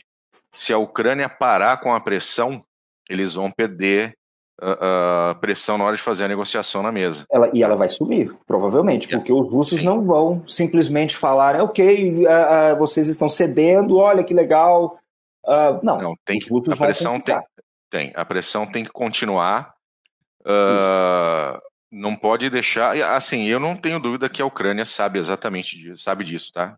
se 0.52 0.72
a 0.72 0.78
Ucrânia 0.78 1.28
parar 1.28 1.82
com 1.82 1.94
a 1.94 2.00
pressão, 2.00 2.62
eles 3.10 3.34
vão 3.34 3.52
perder 3.52 4.16
a, 4.62 5.36
pressão 5.40 5.78
na 5.78 5.86
hora 5.86 5.96
de 5.96 6.02
fazer 6.02 6.26
a 6.26 6.28
negociação 6.28 6.82
na 6.82 6.92
mesa. 6.92 7.26
Ela, 7.32 7.50
e 7.54 7.64
ela 7.64 7.76
vai 7.76 7.88
subir, 7.88 8.36
provavelmente, 8.46 9.08
porque 9.08 9.32
os 9.32 9.52
russos 9.52 9.80
Sim. 9.80 9.86
não 9.86 10.04
vão 10.04 10.44
simplesmente 10.48 11.16
falar, 11.16 11.62
ok, 11.62 12.14
uh, 12.14 12.74
uh, 12.74 12.78
vocês 12.78 13.08
estão 13.08 13.30
cedendo, 13.30 13.98
olha 13.98 14.24
que 14.24 14.34
legal. 14.34 14.98
Uh, 15.46 15.80
não, 15.84 16.02
não 16.02 16.16
tem, 16.26 16.40
a 16.72 16.76
pressão 16.76 17.20
tem, 17.22 17.36
tem. 17.90 18.12
A 18.16 18.26
pressão 18.26 18.66
tem 18.66 18.84
que 18.84 18.92
continuar. 18.92 19.74
Uh, 20.42 21.60
não 21.92 22.16
pode 22.16 22.50
deixar. 22.50 22.96
Assim, 23.14 23.46
eu 23.46 23.60
não 23.60 23.76
tenho 23.76 24.00
dúvida 24.00 24.30
que 24.30 24.42
a 24.42 24.46
Ucrânia 24.46 24.86
sabe 24.86 25.20
exatamente 25.20 25.78
disso, 25.78 26.04
sabe 26.04 26.24
disso, 26.24 26.52
tá? 26.52 26.78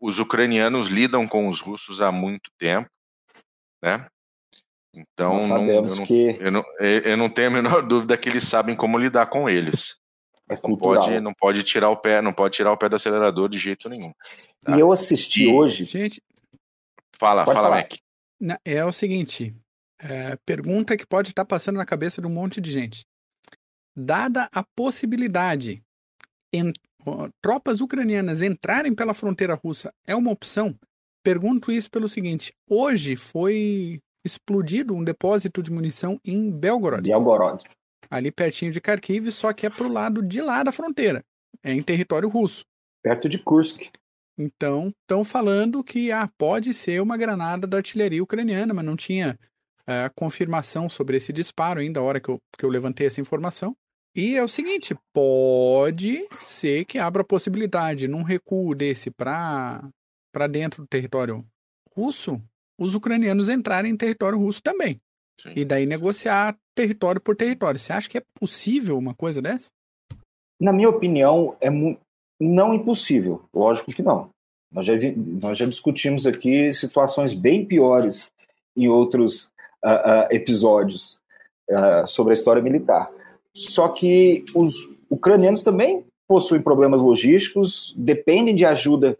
Os 0.00 0.18
ucranianos 0.18 0.88
lidam 0.88 1.28
com 1.28 1.48
os 1.48 1.60
russos 1.60 2.00
há 2.00 2.10
muito 2.10 2.50
tempo, 2.58 2.90
né? 3.82 4.06
Então, 4.92 5.46
não, 5.46 5.66
eu, 5.68 5.82
não, 5.82 6.04
que... 6.04 6.36
eu, 6.40 6.50
não, 6.50 6.64
eu 6.80 7.16
não 7.16 7.30
tenho 7.30 7.48
a 7.48 7.52
menor 7.52 7.82
dúvida 7.86 8.18
que 8.18 8.28
eles 8.28 8.42
sabem 8.42 8.74
como 8.74 8.98
lidar 8.98 9.26
com 9.26 9.48
eles. 9.48 10.00
É 10.48 10.54
não 10.66 10.76
pode, 10.76 11.20
não 11.20 11.32
pode 11.32 11.62
tirar 11.62 11.90
o 11.90 11.96
pé, 11.96 12.20
não 12.20 12.32
pode 12.32 12.56
tirar 12.56 12.72
o 12.72 12.76
pé 12.76 12.88
do 12.88 12.96
acelerador 12.96 13.48
de 13.48 13.56
jeito 13.56 13.88
nenhum. 13.88 14.12
Tá? 14.64 14.76
E 14.76 14.80
eu 14.80 14.90
assisti 14.90 15.44
e... 15.44 15.52
hoje. 15.52 15.84
Gente, 15.84 16.20
fala, 17.16 17.44
fala, 17.44 17.54
falar. 17.54 17.76
Mac. 18.40 18.58
É 18.64 18.84
o 18.84 18.90
seguinte, 18.90 19.54
é, 20.02 20.36
pergunta 20.46 20.96
que 20.96 21.06
pode 21.06 21.30
estar 21.30 21.44
passando 21.44 21.76
na 21.76 21.86
cabeça 21.86 22.20
de 22.20 22.26
um 22.26 22.30
monte 22.30 22.60
de 22.60 22.72
gente. 22.72 23.04
Dada 23.96 24.48
a 24.52 24.64
possibilidade 24.74 25.82
em, 26.52 26.72
tropas 27.42 27.80
ucranianas 27.80 28.42
entrarem 28.42 28.94
pela 28.94 29.14
fronteira 29.14 29.54
russa 29.54 29.92
é 30.06 30.14
uma 30.14 30.30
opção? 30.30 30.74
Pergunto 31.22 31.70
isso 31.70 31.90
pelo 31.90 32.08
seguinte: 32.08 32.52
hoje 32.68 33.16
foi 33.16 34.00
explodido 34.24 34.94
um 34.94 35.04
depósito 35.04 35.62
de 35.62 35.70
munição 35.70 36.18
em 36.24 36.50
Belgorod. 36.50 37.02
Belgorod. 37.02 37.64
Ali 38.10 38.32
pertinho 38.32 38.72
de 38.72 38.80
Kharkiv, 38.80 39.30
só 39.30 39.52
que 39.52 39.66
é 39.66 39.70
pro 39.70 39.88
lado 39.88 40.22
de 40.22 40.40
lá 40.40 40.62
da 40.62 40.72
fronteira. 40.72 41.22
É 41.62 41.72
em 41.72 41.82
território 41.82 42.28
russo. 42.28 42.64
Perto 43.02 43.28
de 43.28 43.38
Kursk. 43.38 43.88
Então, 44.38 44.92
estão 45.02 45.22
falando 45.22 45.84
que 45.84 46.10
ah, 46.10 46.28
pode 46.38 46.72
ser 46.72 47.00
uma 47.02 47.16
granada 47.16 47.66
da 47.66 47.76
artilharia 47.76 48.22
ucraniana, 48.22 48.72
mas 48.72 48.84
não 48.84 48.96
tinha 48.96 49.38
é, 49.86 50.10
confirmação 50.14 50.88
sobre 50.88 51.16
esse 51.16 51.32
disparo 51.32 51.80
ainda, 51.80 52.00
a 52.00 52.02
hora 52.02 52.20
que 52.20 52.28
eu, 52.28 52.38
que 52.56 52.64
eu 52.64 52.70
levantei 52.70 53.06
essa 53.06 53.20
informação. 53.20 53.74
E 54.14 54.34
é 54.34 54.42
o 54.42 54.48
seguinte, 54.48 54.96
pode 55.12 56.26
ser 56.44 56.84
que 56.84 56.98
abra 56.98 57.22
a 57.22 57.24
possibilidade, 57.26 58.08
num 58.08 58.22
recuo 58.22 58.74
desse 58.74 59.10
para 59.10 59.92
dentro 60.50 60.82
do 60.82 60.88
território 60.88 61.44
russo, 61.96 62.42
os 62.78 62.94
ucranianos 62.94 63.48
entrarem 63.48 63.92
em 63.92 63.96
território 63.96 64.38
russo 64.38 64.60
também. 64.62 65.00
Sim. 65.40 65.52
E 65.54 65.64
daí 65.64 65.86
negociar 65.86 66.56
território 66.74 67.20
por 67.20 67.36
território. 67.36 67.78
Você 67.78 67.92
acha 67.92 68.08
que 68.08 68.18
é 68.18 68.22
possível 68.38 68.98
uma 68.98 69.14
coisa 69.14 69.40
dessa? 69.40 69.68
Na 70.60 70.72
minha 70.72 70.88
opinião, 70.88 71.56
é 71.60 71.70
Não 72.40 72.74
impossível, 72.74 73.42
lógico 73.54 73.92
que 73.92 74.02
não. 74.02 74.30
Nós 74.72 74.86
já, 74.86 74.94
nós 75.16 75.58
já 75.58 75.66
discutimos 75.66 76.26
aqui 76.26 76.72
situações 76.72 77.34
bem 77.34 77.64
piores 77.64 78.32
em 78.76 78.88
outros 78.88 79.52
uh, 79.84 79.88
uh, 79.88 80.26
episódios 80.30 81.20
uh, 81.70 82.06
sobre 82.06 82.32
a 82.32 82.34
história 82.34 82.62
militar. 82.62 83.10
Só 83.54 83.88
que 83.88 84.44
os 84.54 84.74
ucranianos 85.08 85.62
também 85.62 86.04
possuem 86.28 86.62
problemas 86.62 87.00
logísticos, 87.00 87.94
dependem 87.96 88.54
de 88.54 88.64
ajuda 88.64 89.18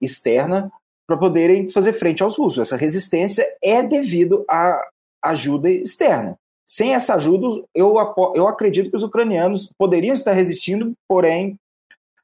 externa 0.00 0.70
para 1.06 1.16
poderem 1.16 1.68
fazer 1.68 1.94
frente 1.94 2.22
aos 2.22 2.36
russos. 2.36 2.60
Essa 2.60 2.76
resistência 2.76 3.44
é 3.60 3.82
devido 3.82 4.44
à 4.48 4.80
ajuda 5.22 5.68
externa. 5.68 6.38
Sem 6.64 6.94
essa 6.94 7.14
ajuda, 7.14 7.64
eu, 7.74 7.96
eu 8.34 8.46
acredito 8.46 8.90
que 8.90 8.96
os 8.96 9.02
ucranianos 9.02 9.72
poderiam 9.76 10.14
estar 10.14 10.32
resistindo, 10.32 10.92
porém 11.08 11.58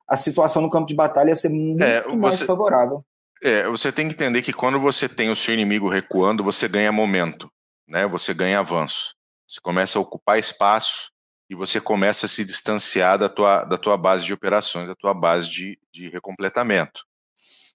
a 0.07 0.17
situação 0.17 0.63
no 0.63 0.71
campo 0.71 0.87
de 0.87 0.95
batalha 0.95 1.31
ia 1.31 1.35
ser 1.35 1.49
muito 1.49 1.83
é, 1.83 2.03
você, 2.03 2.15
mais 2.15 2.43
favorável. 2.43 3.03
É, 3.43 3.67
você 3.69 3.93
tem 3.93 4.09
que 4.09 4.15
entender 4.15 4.43
que 4.43 4.53
quando 4.53 4.81
você 4.81 5.09
tem 5.09 5.31
o 5.31 5.37
seu 5.37 5.53
inimigo 5.53 5.89
recuando, 5.89 6.43
você 6.43 6.67
ganha 6.67 6.91
momento, 6.91 7.51
né? 7.87 8.07
Você 8.07 8.33
ganha 8.33 8.61
avanço. 8.61 9.15
Você 9.47 9.61
começa 9.61 9.99
a 9.99 10.03
ocupar 10.03 10.39
espaço 10.39 11.11
e 11.49 11.55
você 11.55 11.81
começa 11.81 12.27
a 12.27 12.29
se 12.29 12.45
distanciar 12.45 13.19
da 13.19 13.29
tua, 13.29 13.65
da 13.65 13.79
tua 13.79 13.97
base 13.97 14.25
de 14.25 14.33
operações, 14.33 14.89
da 14.89 14.95
tua 14.95 15.15
base 15.15 15.49
de, 15.49 15.79
de 15.93 16.09
recompletamento. 16.09 17.05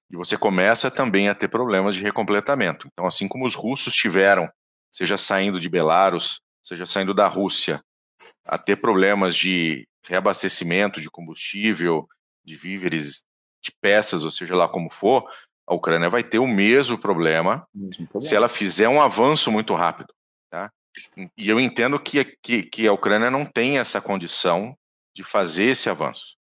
E 0.09 0.17
você 0.17 0.37
começa 0.37 0.91
também 0.91 1.29
a 1.29 1.35
ter 1.35 1.47
problemas 1.47 1.95
de 1.95 2.01
recompletamento. 2.01 2.87
Então, 2.91 3.05
assim 3.05 3.27
como 3.27 3.45
os 3.45 3.55
russos 3.55 3.95
tiveram, 3.95 4.51
seja 4.91 5.17
saindo 5.17 5.59
de 5.59 5.69
Belarus, 5.69 6.41
seja 6.61 6.85
saindo 6.85 7.13
da 7.13 7.27
Rússia, 7.27 7.81
a 8.45 8.57
ter 8.57 8.75
problemas 8.75 9.35
de 9.35 9.87
reabastecimento 10.05 10.99
de 10.99 11.09
combustível, 11.09 12.05
de 12.43 12.55
víveres, 12.55 13.23
de 13.63 13.71
peças, 13.79 14.23
ou 14.25 14.31
seja 14.31 14.55
lá 14.55 14.67
como 14.67 14.91
for, 14.91 15.29
a 15.67 15.73
Ucrânia 15.73 16.09
vai 16.09 16.23
ter 16.23 16.39
o 16.39 16.47
mesmo 16.47 16.97
problema, 16.97 17.65
mesmo 17.73 18.07
problema. 18.07 18.21
se 18.21 18.35
ela 18.35 18.49
fizer 18.49 18.89
um 18.89 19.01
avanço 19.01 19.51
muito 19.51 19.73
rápido. 19.73 20.13
Tá? 20.49 20.71
E 21.37 21.49
eu 21.49 21.59
entendo 21.59 21.99
que, 21.99 22.25
que, 22.41 22.63
que 22.63 22.87
a 22.87 22.93
Ucrânia 22.93 23.31
não 23.31 23.45
tem 23.45 23.77
essa 23.77 24.01
condição 24.01 24.75
de 25.15 25.23
fazer 25.23 25.65
esse 25.65 25.89
avanço. 25.89 26.35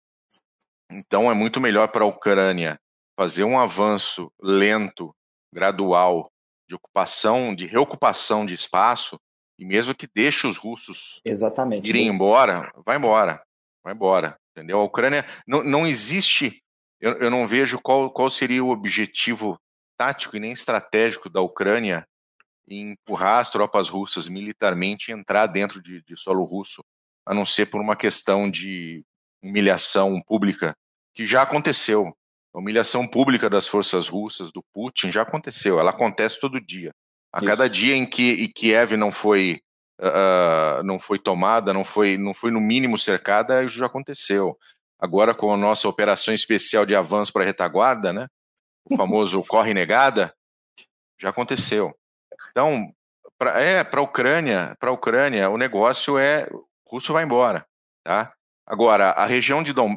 Então 0.91 1.31
é 1.31 1.35
muito 1.35 1.61
melhor 1.61 1.89
para 1.89 2.05
a 2.05 2.09
Ucrânia 2.09 2.79
fazer 3.19 3.45
um 3.45 3.59
avanço 3.59 4.31
lento, 4.41 5.15
gradual, 5.53 6.31
de 6.69 6.75
ocupação, 6.75 7.55
de 7.55 7.67
reocupação 7.67 8.45
de 8.45 8.55
espaço, 8.55 9.19
e 9.59 9.65
mesmo 9.65 9.95
que 9.95 10.07
deixe 10.15 10.47
os 10.47 10.57
russos 10.59 11.21
Exatamente. 11.25 11.89
irem 11.89 12.09
embora, 12.09 12.71
vai 12.85 12.97
embora, 12.97 13.43
vai 13.83 13.95
embora, 13.95 14.37
entendeu? 14.51 14.81
A 14.81 14.85
Ucrânia 14.85 15.25
não, 15.47 15.63
não 15.63 15.87
existe, 15.87 16.63
eu, 17.01 17.13
eu 17.19 17.31
não 17.31 17.47
vejo 17.47 17.79
qual, 17.81 18.11
qual 18.11 18.31
seria 18.31 18.65
o 18.65 18.71
objetivo 18.71 19.59
tático 19.97 20.37
e 20.37 20.41
nem 20.41 20.53
estratégico 20.53 21.29
da 21.29 21.41
Ucrânia 21.41 22.07
em 22.69 22.93
empurrar 22.93 23.41
as 23.41 23.51
tropas 23.51 23.89
russas 23.89 24.29
militarmente 24.29 25.11
e 25.11 25.15
entrar 25.15 25.47
dentro 25.47 25.81
de, 25.81 26.03
de 26.03 26.17
solo 26.17 26.45
russo, 26.45 26.83
a 27.25 27.33
não 27.33 27.47
ser 27.47 27.67
por 27.67 27.81
uma 27.81 27.95
questão 27.95 28.51
de 28.51 29.05
humilhação 29.43 30.21
pública, 30.27 30.75
que 31.15 31.25
já 31.27 31.43
aconteceu. 31.43 32.13
A 32.53 32.59
humilhação 32.59 33.07
pública 33.07 33.49
das 33.49 33.69
forças 33.69 34.09
russas, 34.09 34.51
do 34.51 34.65
Putin, 34.73 35.13
já 35.13 35.23
aconteceu, 35.23 35.79
ela 35.79 35.91
acontece 35.91 36.41
todo 36.41 36.61
dia. 36.61 36.93
A 37.33 37.39
Isso. 37.39 37.47
cada 37.47 37.69
dia 37.69 37.95
em 37.95 38.05
que 38.05 38.49
Kiev 38.49 38.97
não 38.97 39.13
foi 39.13 39.61
uh, 40.01 40.83
não 40.83 40.99
foi 40.99 41.19
tomada, 41.19 41.73
não 41.73 41.85
foi, 41.85 42.17
não 42.17 42.35
foi 42.35 42.51
no 42.51 42.61
mínimo 42.61 42.99
cercada, 42.99 43.65
isso 43.65 43.79
já 43.79 43.87
aconteceu. 43.87 44.57
Agora 44.99 45.35
com 45.35 45.53
a 45.53 45.57
nossa 45.57 45.89
operação 45.89 46.33
especial 46.33 46.87
de 46.87 46.95
avanço 46.95 47.33
para 47.33 47.43
a 47.43 47.47
retaguarda, 47.47 48.13
né? 48.13 48.27
O 48.85 48.97
famoso 48.97 49.43
corre 49.49 49.75
negada, 49.75 50.35
já 51.21 51.31
aconteceu. 51.31 51.95
Então, 52.51 52.93
pra, 53.39 53.61
é 53.61 53.85
para 53.85 54.01
a 54.01 54.03
Ucrânia, 54.03 54.77
para 54.79 54.91
a 54.91 54.93
Ucrânia, 54.93 55.51
o 55.51 55.59
negócio 55.59 56.19
é 56.19 56.49
o 56.51 56.67
russo 56.89 57.13
vai 57.13 57.25
embora, 57.25 57.67
tá? 58.05 58.33
Agora, 58.67 59.11
a 59.11 59.27
região 59.27 59.63
de 59.63 59.73
Dom, 59.73 59.97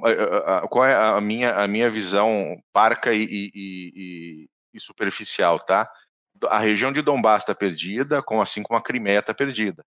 qual 0.69 0.85
é 0.85 0.93
a 0.93 1.19
minha, 1.19 1.55
a 1.55 1.67
minha 1.67 1.89
visão 1.89 2.55
parca 2.71 3.13
e, 3.13 3.23
e, 3.23 3.51
e, 3.55 4.49
e 4.73 4.79
superficial, 4.79 5.59
tá? 5.59 5.89
a 6.47 6.59
região 6.59 6.91
de 6.91 7.01
Donbass 7.01 7.43
está 7.43 7.55
perdida, 7.55 8.23
assim 8.41 8.63
como 8.63 8.77
a 8.77 8.81
Crimeia 8.81 9.19
está 9.19 9.33
perdida. 9.33 9.83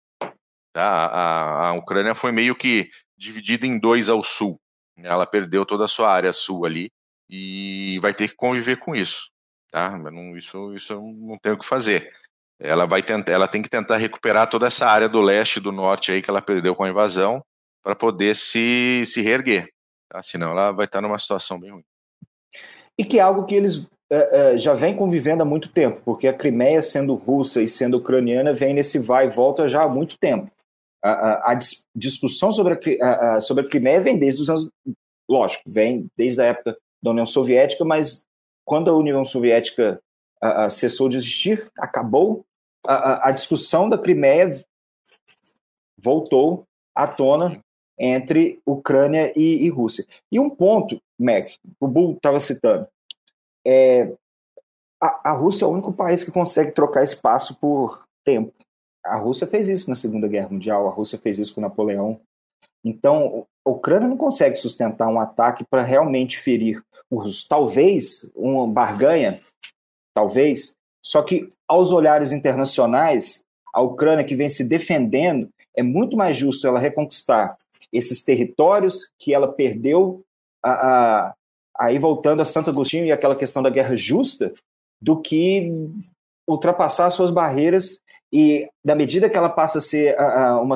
Tá? 0.73 1.07
A, 1.07 1.69
a, 1.69 1.73
Ucrânia 1.73 2.15
foi 2.15 2.33
meio 2.33 2.55
que 2.55 2.89
dividida 3.17 3.67
em 3.67 3.79
dois 3.79 4.09
ao 4.09 4.23
sul. 4.23 4.59
Ela 5.03 5.27
perdeu 5.27 5.65
toda 5.65 5.85
a 5.85 5.89
sua 5.89 6.11
área 6.11 6.33
sul 6.33 6.65
ali 6.65 6.91
e 7.29 7.99
vai 8.01 8.13
ter 8.13 8.29
que 8.29 8.35
conviver 8.35 8.77
com 8.77 8.95
isso. 8.95 9.31
Tá? 9.71 9.97
Não, 9.97 10.37
isso, 10.37 10.75
isso 10.75 10.95
não 10.95 11.37
tem 11.39 11.53
o 11.53 11.59
que 11.59 11.67
fazer. 11.67 12.11
Ela 12.61 12.87
vai 12.87 13.03
tentar, 13.03 13.31
ela 13.33 13.47
tem 13.47 13.63
que 13.63 13.69
tentar 13.69 13.97
recuperar 13.97 14.49
toda 14.49 14.67
essa 14.67 14.87
área 14.87 15.09
do 15.09 15.21
leste 15.21 15.59
e 15.59 15.63
do 15.63 15.71
norte 15.71 16.11
aí 16.11 16.23
que 16.23 16.31
ela 16.31 16.43
perdeu 16.43 16.75
com 16.75 16.85
a 16.85 16.89
invasão 16.89 17.43
para 17.83 17.95
poder 17.95 18.35
se, 18.35 19.05
se 19.07 19.23
reerguer. 19.23 19.69
Tá? 20.09 20.23
Senão 20.23 20.51
ela 20.51 20.73
vai 20.73 20.87
estar 20.87 21.01
numa 21.01 21.19
situação 21.19 21.61
bem 21.61 21.71
ruim. 21.71 21.85
E 22.97 23.05
que 23.05 23.19
é 23.19 23.23
algo 23.23 23.45
que 23.45 23.55
eles 23.55 23.87
é, 24.11 24.55
é, 24.55 24.59
já 24.59 24.75
vem 24.75 24.97
convivendo 24.97 25.43
há 25.43 25.47
muito 25.47 25.69
tempo, 25.69 26.01
porque 26.05 26.27
a 26.27 26.33
Crimeia, 26.33 26.83
sendo 26.83 27.15
russa 27.15 27.63
e 27.63 27.69
sendo 27.69 27.99
ucraniana, 27.99 28.55
vem 28.55 28.75
nesse 28.75 28.99
vai 28.99 29.27
e 29.27 29.31
volta 29.31 29.69
já 29.69 29.83
há 29.83 29.89
muito 29.89 30.19
tempo. 30.19 30.51
A, 31.03 31.11
a, 31.11 31.53
a 31.53 31.59
discussão 31.95 32.51
sobre 32.51 32.99
a, 33.01 33.37
a, 33.37 33.41
sobre 33.41 33.65
a 33.65 33.69
Crimeia 33.69 34.01
vem 34.01 34.19
desde 34.19 34.43
os 34.43 34.51
anos. 34.51 34.69
Lógico, 35.29 35.63
vem 35.67 36.09
desde 36.17 36.41
a 36.41 36.47
época 36.47 36.77
da 37.03 37.11
União 37.11 37.27
Soviética, 37.27 37.85
mas 37.85 38.27
quando 38.65 38.91
a 38.91 38.97
União 38.97 39.25
Soviética 39.25 40.01
cessou 40.71 41.09
de 41.09 41.17
existir, 41.17 41.71
acabou, 41.79 42.45
a, 42.87 43.31
discussão 43.33 43.89
da 43.89 43.99
Crimeia 43.99 44.65
voltou 46.01 46.65
à 46.95 47.07
tona 47.07 47.61
entre 47.99 48.61
Ucrânia 48.65 49.33
e, 49.37 49.65
e 49.65 49.69
Rússia. 49.69 50.07
E 50.31 50.39
um 50.39 50.49
ponto, 50.49 51.01
Mac, 51.19 51.51
o 51.81 51.89
Bull 51.89 52.15
estava 52.15 52.39
citando, 52.39 52.87
é, 53.67 54.13
a, 55.01 55.31
a 55.31 55.33
Rússia 55.33 55.65
é 55.65 55.69
o 55.69 55.73
único 55.73 55.93
país 55.93 56.23
que 56.23 56.31
consegue 56.31 56.73
trocar 56.73 57.03
espaço 57.03 57.55
por 57.57 58.05
tempo. 58.25 58.53
A 59.09 59.17
Rússia 59.17 59.47
fez 59.47 59.69
isso 59.69 59.89
na 59.89 59.95
Segunda 59.95 60.29
Guerra 60.29 60.49
Mundial, 60.51 60.87
a 60.87 60.91
Rússia 60.91 61.19
fez 61.19 61.39
isso 61.39 61.55
com 61.55 61.61
Napoleão. 61.61 62.21
Então, 62.85 63.47
a 63.67 63.71
Ucrânia 63.71 64.09
não 64.09 64.17
consegue 64.17 64.57
sustentar 64.57 65.09
um 65.09 65.21
ataque 65.21 65.65
para 65.69 65.83
realmente 65.83 66.39
ferir 66.39 66.83
os 67.11 67.25
russos. 67.25 67.49
Talvez 67.49 68.31
uma 68.35 68.67
barganha, 68.67 69.41
talvez, 70.15 70.77
só 71.05 71.23
que 71.23 71.49
aos 71.67 71.93
olhares 71.93 72.33
internacionais, 72.33 73.45
a 73.75 73.81
Ucrânia 73.81 74.25
que 74.25 74.37
vem 74.37 74.49
se 74.49 74.65
defendendo, 74.65 75.49
é 75.77 75.83
muito 75.83 76.17
mais 76.17 76.37
justo 76.37 76.67
ela 76.67 76.79
reconquistar 76.79 77.57
esses 77.93 78.23
territórios 78.23 79.11
que 79.19 79.33
ela 79.33 79.53
perdeu 79.53 80.23
a, 80.63 80.71
a, 80.71 81.35
aí 81.79 81.99
voltando 81.99 82.43
a 82.43 82.45
Santo 82.45 82.71
Agostinho 82.71 83.07
e 83.07 83.13
aquela 83.13 83.37
questão 83.37 83.63
da 83.63 83.71
guerra 83.71 83.97
justa, 83.97 84.53
do 85.01 85.21
que 85.21 85.71
ultrapassar 86.47 87.11
suas 87.11 87.31
barreiras 87.31 88.01
e 88.33 88.69
da 88.85 88.95
medida 88.95 89.29
que 89.29 89.37
ela 89.37 89.49
passa 89.49 89.79
a 89.79 89.81
ser 89.81 90.17
uma, 90.61 90.75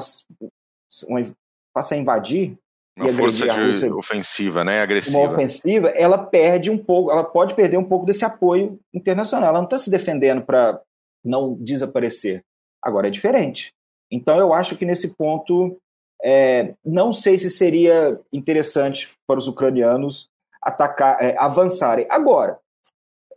uma, 1.08 1.34
passa 1.72 1.94
a 1.94 1.98
invadir 1.98 2.56
uma 2.98 3.08
e 3.08 3.12
força 3.12 3.48
de 3.48 3.60
Rússia, 3.60 3.94
ofensiva, 3.94 4.64
né, 4.64 4.82
agressiva. 4.82 5.18
Uma 5.18 5.32
ofensiva, 5.32 5.88
ela 5.90 6.18
perde 6.18 6.70
um 6.70 6.78
pouco, 6.78 7.10
ela 7.10 7.24
pode 7.24 7.54
perder 7.54 7.78
um 7.78 7.84
pouco 7.84 8.04
desse 8.04 8.24
apoio 8.24 8.78
internacional. 8.92 9.48
Ela 9.48 9.58
não 9.58 9.64
está 9.64 9.78
se 9.78 9.90
defendendo 9.90 10.42
para 10.42 10.80
não 11.24 11.54
desaparecer. 11.54 12.42
Agora 12.82 13.08
é 13.08 13.10
diferente. 13.10 13.72
Então 14.10 14.38
eu 14.38 14.52
acho 14.52 14.76
que 14.76 14.84
nesse 14.84 15.14
ponto 15.14 15.78
é, 16.22 16.74
não 16.84 17.12
sei 17.12 17.38
se 17.38 17.50
seria 17.50 18.20
interessante 18.32 19.10
para 19.26 19.38
os 19.38 19.48
ucranianos 19.48 20.28
atacar, 20.60 21.16
é, 21.20 21.36
avançarem. 21.38 22.06
Agora, 22.10 22.58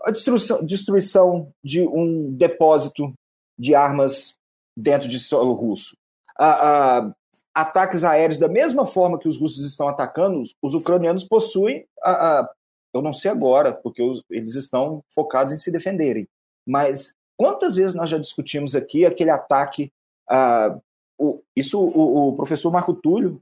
a 0.03 0.11
destruição, 0.11 0.63
destruição 0.63 1.49
de 1.63 1.81
um 1.81 2.31
depósito 2.31 3.13
de 3.57 3.75
armas 3.75 4.37
dentro 4.75 5.07
de 5.07 5.19
solo 5.19 5.53
russo. 5.53 5.95
Ataques 7.53 8.03
aéreos, 8.03 8.37
da 8.37 8.49
mesma 8.49 8.85
forma 8.85 9.17
que 9.17 9.27
os 9.27 9.39
russos 9.39 9.65
estão 9.65 9.87
atacando, 9.87 10.41
os, 10.41 10.53
os 10.61 10.73
ucranianos 10.73 11.23
possuem, 11.23 11.85
a, 12.03 12.49
eu 12.93 13.01
não 13.01 13.13
sei 13.13 13.31
agora, 13.31 13.71
porque 13.71 14.01
os, 14.01 14.21
eles 14.29 14.55
estão 14.55 15.03
focados 15.13 15.53
em 15.53 15.57
se 15.57 15.71
defenderem, 15.71 16.27
mas 16.67 17.15
quantas 17.37 17.75
vezes 17.75 17.95
nós 17.95 18.09
já 18.09 18.17
discutimos 18.17 18.75
aqui 18.75 19.05
aquele 19.05 19.29
ataque, 19.29 19.91
o, 21.17 21.41
isso 21.55 21.79
o, 21.79 22.29
o, 22.29 22.35
professor 22.35 22.71
Marco 22.71 22.93
Túlio 22.93 23.41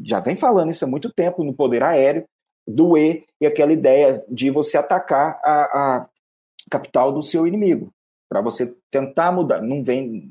já 0.00 0.18
vem 0.18 0.34
falando 0.34 0.70
isso 0.70 0.84
há 0.84 0.88
muito 0.88 1.12
tempo 1.12 1.44
no 1.44 1.54
poder 1.54 1.82
aéreo, 1.82 2.24
do 2.66 2.96
E 2.96 3.24
e 3.40 3.46
aquela 3.46 3.72
ideia 3.72 4.24
de 4.28 4.50
você 4.50 4.76
atacar 4.76 5.40
a, 5.44 5.62
a 5.98 6.08
capital 6.70 7.12
do 7.12 7.22
seu 7.22 7.46
inimigo, 7.46 7.92
para 8.32 8.40
você 8.40 8.74
tentar 8.90 9.30
mudar. 9.30 9.60
Não 9.60 9.82
vem. 9.82 10.30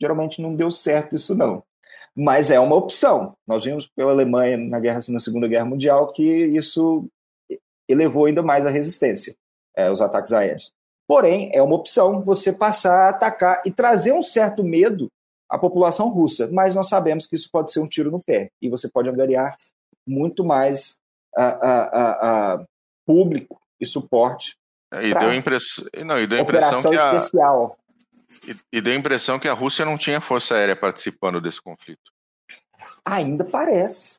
Geralmente 0.00 0.40
não 0.40 0.56
deu 0.56 0.70
certo 0.70 1.14
isso, 1.14 1.34
não. 1.34 1.62
mas 2.16 2.50
é 2.50 2.58
uma 2.58 2.74
opção. 2.74 3.36
Nós 3.46 3.64
vimos 3.64 3.86
pela 3.86 4.12
Alemanha 4.12 4.56
na, 4.56 4.80
guerra, 4.80 5.00
na 5.10 5.20
Segunda 5.20 5.46
Guerra 5.46 5.66
Mundial 5.66 6.10
que 6.10 6.24
isso 6.24 7.06
elevou 7.86 8.24
ainda 8.24 8.42
mais 8.42 8.64
a 8.64 8.70
resistência, 8.70 9.36
é, 9.76 9.90
os 9.90 10.00
ataques 10.00 10.32
aéreos. 10.32 10.72
Porém, 11.06 11.50
é 11.54 11.62
uma 11.62 11.76
opção 11.76 12.22
você 12.22 12.50
passar 12.50 13.06
a 13.06 13.08
atacar 13.10 13.60
e 13.66 13.70
trazer 13.70 14.12
um 14.12 14.22
certo 14.22 14.64
medo 14.64 15.08
à 15.48 15.58
população 15.58 16.08
russa, 16.08 16.48
mas 16.50 16.74
nós 16.74 16.88
sabemos 16.88 17.26
que 17.26 17.36
isso 17.36 17.50
pode 17.52 17.70
ser 17.70 17.80
um 17.80 17.86
tiro 17.86 18.10
no 18.10 18.22
pé 18.22 18.50
e 18.60 18.70
você 18.70 18.88
pode 18.88 19.10
angariar 19.10 19.56
muito 20.06 20.42
mais 20.42 20.96
a, 21.36 21.44
a, 21.44 22.54
a, 22.54 22.64
público 23.06 23.60
e 23.78 23.86
suporte. 23.86 24.56
É, 24.92 25.08
e 25.08 25.14
deu, 25.14 25.34
impress... 25.34 25.90
não, 26.04 26.18
e 26.18 26.26
deu 26.26 26.38
a 26.38 26.42
impressão 26.42 26.80
que 26.80 26.96
a... 26.96 27.14
especial. 27.14 27.78
E, 28.46 28.56
e 28.72 28.80
deu 28.80 28.92
a 28.92 28.96
impressão 28.96 29.38
que 29.38 29.48
a 29.48 29.52
Rússia 29.52 29.84
não 29.84 29.98
tinha 29.98 30.20
força 30.20 30.54
aérea 30.54 30.76
participando 30.76 31.40
desse 31.40 31.60
conflito. 31.60 32.12
Ainda 33.04 33.44
parece. 33.44 34.16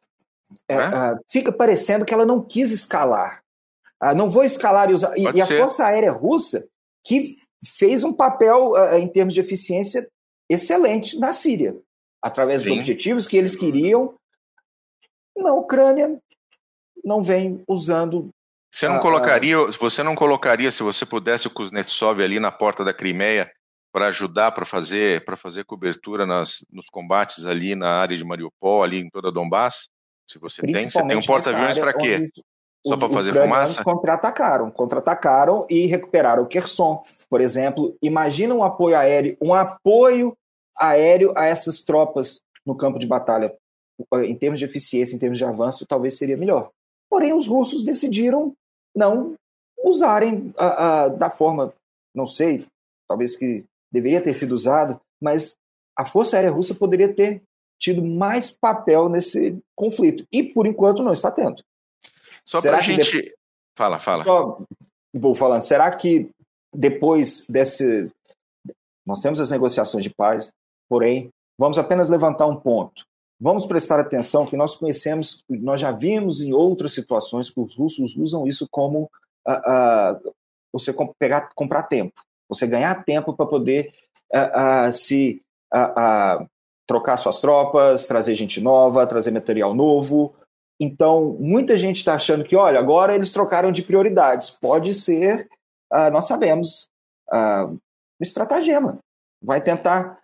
É, 0.67 0.75
é? 0.75 0.89
Fica 1.29 1.51
parecendo 1.51 2.05
que 2.05 2.13
ela 2.13 2.25
não 2.25 2.41
quis 2.41 2.71
escalar. 2.71 3.41
Uh, 4.01 4.15
não 4.15 4.29
vou 4.29 4.43
escalar 4.43 4.89
e 4.89 4.93
usar. 4.93 5.17
E, 5.17 5.27
a 5.27 5.45
Força 5.45 5.85
Aérea 5.85 6.11
Russa, 6.11 6.67
que 7.03 7.37
fez 7.65 8.03
um 8.03 8.13
papel, 8.13 8.71
uh, 8.71 8.95
em 8.95 9.07
termos 9.07 9.33
de 9.33 9.39
eficiência, 9.39 10.07
excelente 10.49 11.17
na 11.19 11.33
Síria, 11.33 11.75
através 12.21 12.61
Sim. 12.61 12.69
dos 12.69 12.77
objetivos 12.79 13.27
que 13.27 13.37
eles 13.37 13.55
queriam. 13.55 14.15
Na 15.35 15.53
Ucrânia, 15.53 16.17
não 17.03 17.21
vem 17.21 17.63
usando. 17.67 18.29
Você 18.71 18.87
não 18.87 18.99
colocaria, 18.99 19.57
você 19.79 20.03
não 20.03 20.15
colocaria, 20.15 20.69
se 20.71 20.83
você 20.83 21.05
pudesse, 21.05 21.47
o 21.47 21.51
Kuznetsov 21.51 22.21
ali 22.21 22.39
na 22.39 22.51
porta 22.51 22.83
da 22.83 22.93
Crimeia 22.93 23.49
para 23.91 24.07
ajudar 24.07 24.51
para 24.51 24.65
fazer 24.65 25.23
para 25.25 25.37
fazer 25.37 25.63
cobertura 25.63 26.25
nas, 26.25 26.65
nos 26.71 26.87
combates 26.87 27.45
ali 27.45 27.73
na 27.73 27.89
área 27.89 28.15
de 28.15 28.23
Mariupol, 28.23 28.83
ali 28.83 28.99
em 28.99 29.09
toda 29.09 29.29
a 29.29 29.31
Donbass? 29.31 29.89
Se 30.27 30.37
você 30.39 30.61
tem, 30.61 30.89
você 30.89 31.07
tem 31.07 31.17
um 31.17 31.23
porta-aviões 31.23 31.79
para 31.79 31.93
quê? 31.93 32.29
Só 32.85 32.95
para 32.95 33.09
fazer 33.09 33.33
fumaça? 33.33 33.83
contra-atacaram, 33.83 34.69
contra-atacaram 34.69 35.65
e 35.69 35.87
recuperaram 35.87 36.43
o 36.43 36.47
Kherson, 36.47 37.03
por 37.29 37.41
exemplo. 37.41 37.97
Imagina 38.01 38.53
um 38.53 38.63
apoio 38.63 38.97
aéreo, 38.97 39.37
um 39.41 39.53
apoio 39.53 40.37
aéreo 40.77 41.33
a 41.35 41.45
essas 41.45 41.81
tropas 41.81 42.41
no 42.65 42.75
campo 42.75 42.99
de 42.99 43.07
batalha. 43.07 43.53
Em 44.23 44.35
termos 44.35 44.59
de 44.59 44.65
eficiência, 44.65 45.15
em 45.15 45.19
termos 45.19 45.39
de 45.39 45.45
avanço, 45.45 45.85
talvez 45.87 46.17
seria 46.17 46.37
melhor. 46.37 46.69
Porém, 47.09 47.33
os 47.33 47.47
russos 47.47 47.83
decidiram 47.83 48.53
não 48.95 49.35
usarem 49.83 50.53
a, 50.57 51.03
a, 51.03 51.07
da 51.07 51.29
forma, 51.29 51.73
não 52.13 52.27
sei, 52.27 52.65
talvez 53.07 53.35
que 53.35 53.65
deveria 53.91 54.21
ter 54.21 54.33
sido 54.33 54.51
usado, 54.53 54.99
mas 55.21 55.55
a 55.95 56.05
Força 56.05 56.35
Aérea 56.35 56.51
Russa 56.51 56.75
poderia 56.75 57.13
ter 57.13 57.41
tido 57.79 58.03
mais 58.03 58.51
papel 58.51 59.07
nesse 59.07 59.57
conflito. 59.75 60.25
E, 60.31 60.43
por 60.43 60.67
enquanto, 60.67 61.03
não 61.03 61.13
está 61.13 61.31
tendo. 61.31 61.63
Só 62.45 62.61
para 62.61 62.77
a 62.77 62.81
gente. 62.81 63.11
Depois... 63.11 63.35
Fala, 63.75 63.99
fala. 63.99 64.23
Só 64.23 64.61
vou 65.13 65.35
falando. 65.35 65.63
Será 65.63 65.95
que 65.95 66.29
depois 66.73 67.45
desse. 67.47 68.11
Nós 69.05 69.21
temos 69.21 69.39
as 69.39 69.51
negociações 69.51 70.03
de 70.03 70.09
paz, 70.09 70.51
porém, 70.89 71.29
vamos 71.57 71.77
apenas 71.77 72.09
levantar 72.09 72.45
um 72.45 72.55
ponto. 72.55 73.05
Vamos 73.39 73.67
prestar 73.67 73.99
atenção 73.99 74.47
que 74.47 74.57
nós 74.57 74.75
conhecemos, 74.75 75.45
nós 75.47 75.79
já 75.79 75.91
vimos 75.91 76.41
em 76.41 76.53
outras 76.53 76.93
situações 76.93 77.51
que 77.51 77.59
os 77.59 77.75
russos 77.75 78.15
usam 78.15 78.47
isso 78.47 78.67
como 78.71 79.11
uh, 79.47 79.51
uh, 79.51 80.33
você 80.73 80.91
pegar, 81.19 81.51
comprar 81.53 81.83
tempo, 81.83 82.19
você 82.49 82.65
ganhar 82.65 83.03
tempo 83.03 83.33
para 83.33 83.45
poder 83.45 83.93
uh, 84.33 84.91
se 84.91 85.41
trocar 86.87 87.17
suas 87.17 87.39
tropas, 87.39 88.07
trazer 88.07 88.33
gente 88.33 88.59
nova, 88.59 89.05
trazer 89.05 89.29
material 89.31 89.75
novo. 89.75 90.33
Então, 90.79 91.35
muita 91.39 91.75
gente 91.75 91.97
está 91.97 92.15
achando 92.15 92.43
que, 92.43 92.55
olha, 92.55 92.79
agora 92.79 93.13
eles 93.13 93.31
trocaram 93.31 93.71
de 93.71 93.83
prioridades. 93.83 94.49
Pode 94.49 94.93
ser, 94.93 95.49
nós 96.13 96.25
sabemos, 96.25 96.87
um 97.29 97.77
estratagema. 98.21 98.99
Vai 99.43 99.61
tentar 99.61 100.17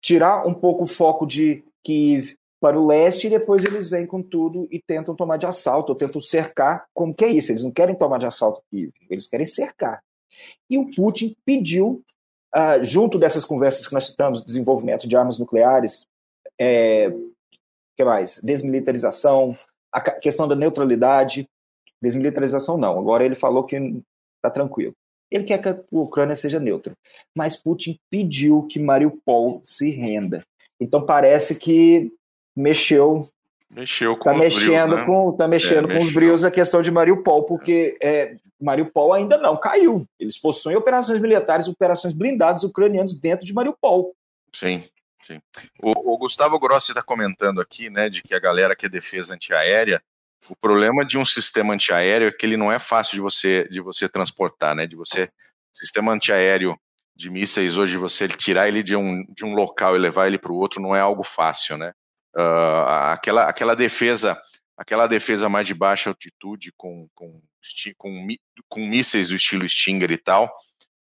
tirar 0.00 0.46
um 0.46 0.54
pouco 0.54 0.84
o 0.84 0.88
foco 0.88 1.26
de 1.26 1.62
Kiev, 1.84 2.34
para 2.66 2.80
o 2.80 2.84
leste 2.84 3.28
e 3.28 3.30
depois 3.30 3.64
eles 3.64 3.88
vêm 3.88 4.04
com 4.08 4.20
tudo 4.20 4.66
e 4.72 4.82
tentam 4.82 5.14
tomar 5.14 5.36
de 5.36 5.46
assalto, 5.46 5.92
ou 5.92 5.96
tentam 5.96 6.20
cercar. 6.20 6.84
Como 6.92 7.14
que 7.14 7.24
é 7.24 7.28
isso? 7.28 7.52
Eles 7.52 7.62
não 7.62 7.70
querem 7.70 7.94
tomar 7.94 8.18
de 8.18 8.26
assalto 8.26 8.60
eles 9.08 9.28
querem 9.28 9.46
cercar. 9.46 10.02
E 10.68 10.76
o 10.76 10.92
Putin 10.92 11.36
pediu, 11.44 12.02
uh, 12.52 12.82
junto 12.82 13.20
dessas 13.20 13.44
conversas 13.44 13.86
que 13.86 13.94
nós 13.94 14.08
citamos, 14.08 14.44
desenvolvimento 14.44 15.06
de 15.06 15.16
armas 15.16 15.38
nucleares, 15.38 16.08
é, 16.60 17.08
que 17.96 18.02
mais? 18.02 18.40
Desmilitarização, 18.42 19.56
a 19.92 20.00
questão 20.00 20.48
da 20.48 20.56
neutralidade. 20.56 21.48
Desmilitarização 22.02 22.76
não, 22.76 22.98
agora 22.98 23.24
ele 23.24 23.36
falou 23.36 23.62
que 23.62 23.76
está 23.76 24.50
tranquilo. 24.52 24.92
Ele 25.30 25.44
quer 25.44 25.62
que 25.62 25.68
a 25.68 25.80
Ucrânia 25.92 26.34
seja 26.34 26.58
neutra. 26.58 26.94
Mas 27.32 27.54
Putin 27.54 27.96
pediu 28.10 28.64
que 28.64 28.80
Mariupol 28.80 29.60
se 29.62 29.88
renda. 29.90 30.42
Então 30.80 31.06
parece 31.06 31.54
que 31.54 32.12
mexeu. 32.56 33.28
Mexeu 33.68 34.16
com 34.16 34.24
tá 34.24 34.32
os 34.32 34.38
mexendo 34.38 34.90
brios, 34.90 35.00
né? 35.00 35.06
com 35.06 35.32
Tá 35.36 35.48
mexendo 35.48 35.90
é, 35.90 35.98
com 35.98 36.04
os 36.04 36.12
brios 36.12 36.44
a 36.44 36.50
questão 36.50 36.80
de 36.80 36.90
Mariupol, 36.90 37.44
porque 37.44 37.98
é, 38.00 38.36
Mariupol 38.60 39.12
ainda 39.12 39.36
não 39.36 39.56
caiu. 39.56 40.06
Eles 40.18 40.38
possuem 40.38 40.76
operações 40.76 41.20
militares, 41.20 41.68
operações 41.68 42.14
blindadas 42.14 42.62
ucranianas 42.62 43.14
dentro 43.14 43.44
de 43.44 43.52
Mariupol. 43.52 44.14
Sim, 44.54 44.82
sim. 45.26 45.40
O, 45.82 46.14
o 46.14 46.18
Gustavo 46.18 46.58
Grossi 46.58 46.92
está 46.92 47.02
comentando 47.02 47.60
aqui, 47.60 47.90
né, 47.90 48.08
de 48.08 48.22
que 48.22 48.34
a 48.34 48.40
galera 48.40 48.74
que 48.74 48.86
é 48.86 48.88
defesa 48.88 49.34
antiaérea, 49.34 50.00
o 50.48 50.54
problema 50.54 51.04
de 51.04 51.18
um 51.18 51.24
sistema 51.24 51.74
antiaéreo 51.74 52.28
é 52.28 52.32
que 52.32 52.46
ele 52.46 52.56
não 52.56 52.72
é 52.72 52.78
fácil 52.78 53.16
de 53.16 53.20
você, 53.20 53.68
de 53.68 53.80
você 53.80 54.08
transportar, 54.08 54.74
né, 54.74 54.86
de 54.86 54.94
você, 54.94 55.28
sistema 55.74 56.12
antiaéreo 56.12 56.78
de 57.16 57.30
mísseis 57.30 57.76
hoje, 57.76 57.96
você 57.96 58.28
tirar 58.28 58.68
ele 58.68 58.82
de 58.82 58.94
um, 58.94 59.24
de 59.30 59.44
um 59.44 59.54
local 59.54 59.96
e 59.96 59.98
levar 59.98 60.26
ele 60.26 60.38
para 60.38 60.52
o 60.52 60.56
outro 60.56 60.80
não 60.80 60.94
é 60.94 61.00
algo 61.00 61.24
fácil, 61.24 61.78
né? 61.78 61.92
Uh, 62.36 63.12
aquela, 63.12 63.48
aquela 63.48 63.74
defesa 63.74 64.40
aquela 64.76 65.06
defesa 65.06 65.48
mais 65.48 65.66
de 65.66 65.74
baixa 65.74 66.10
altitude 66.10 66.70
com, 66.76 67.08
com, 67.14 67.40
com, 67.96 68.26
com 68.68 68.86
mísseis 68.86 69.30
do 69.30 69.36
estilo 69.36 69.68
Stinger 69.68 70.10
e 70.10 70.18
tal, 70.18 70.54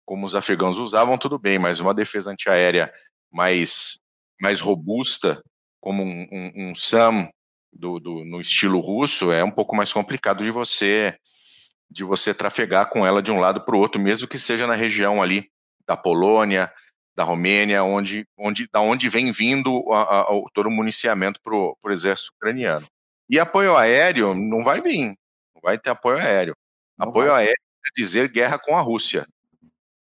como 0.05 0.25
os 0.25 0.35
afegãos 0.35 0.77
usavam, 0.77 1.17
tudo 1.17 1.39
bem, 1.39 1.57
mas 1.57 1.79
uma 1.79 1.93
defesa 1.93 2.31
antiaérea 2.31 2.93
mais, 3.31 3.95
mais 4.41 4.59
robusta, 4.59 5.41
como 5.79 6.03
um, 6.03 6.27
um, 6.31 6.69
um 6.69 6.75
SAM 6.75 7.29
do, 7.71 7.99
do, 7.99 8.25
no 8.25 8.41
estilo 8.41 8.79
russo, 8.79 9.31
é 9.31 9.43
um 9.43 9.51
pouco 9.51 9.75
mais 9.75 9.93
complicado 9.93 10.43
de 10.43 10.51
você 10.51 11.17
de 11.89 12.03
você 12.03 12.33
trafegar 12.33 12.89
com 12.89 13.05
ela 13.05 13.21
de 13.21 13.29
um 13.29 13.39
lado 13.39 13.63
para 13.63 13.75
o 13.75 13.79
outro, 13.79 14.01
mesmo 14.01 14.27
que 14.27 14.39
seja 14.39 14.65
na 14.65 14.73
região 14.73 15.21
ali 15.21 15.47
da 15.85 15.95
Polônia, 15.95 16.73
da 17.15 17.23
Romênia, 17.23 17.83
onde, 17.83 18.25
onde, 18.37 18.67
da 18.71 18.81
onde 18.81 19.09
vem 19.09 19.31
vindo 19.31 19.91
a, 19.91 20.21
a, 20.21 20.25
todo 20.53 20.67
o 20.67 20.71
municiamento 20.71 21.39
para 21.41 21.55
o 21.55 21.91
exército 21.91 22.31
ucraniano. 22.35 22.85
E 23.29 23.39
apoio 23.39 23.75
aéreo 23.75 24.33
não 24.33 24.63
vai 24.63 24.81
vir, 24.81 25.07
não 25.55 25.61
vai 25.61 25.77
ter 25.77 25.91
apoio 25.91 26.17
aéreo. 26.17 26.55
Não 26.97 27.09
apoio 27.09 27.29
vai. 27.29 27.43
aéreo 27.43 27.63
quer 27.83 28.01
dizer 28.01 28.29
guerra 28.29 28.57
com 28.57 28.75
a 28.75 28.81
Rússia. 28.81 29.25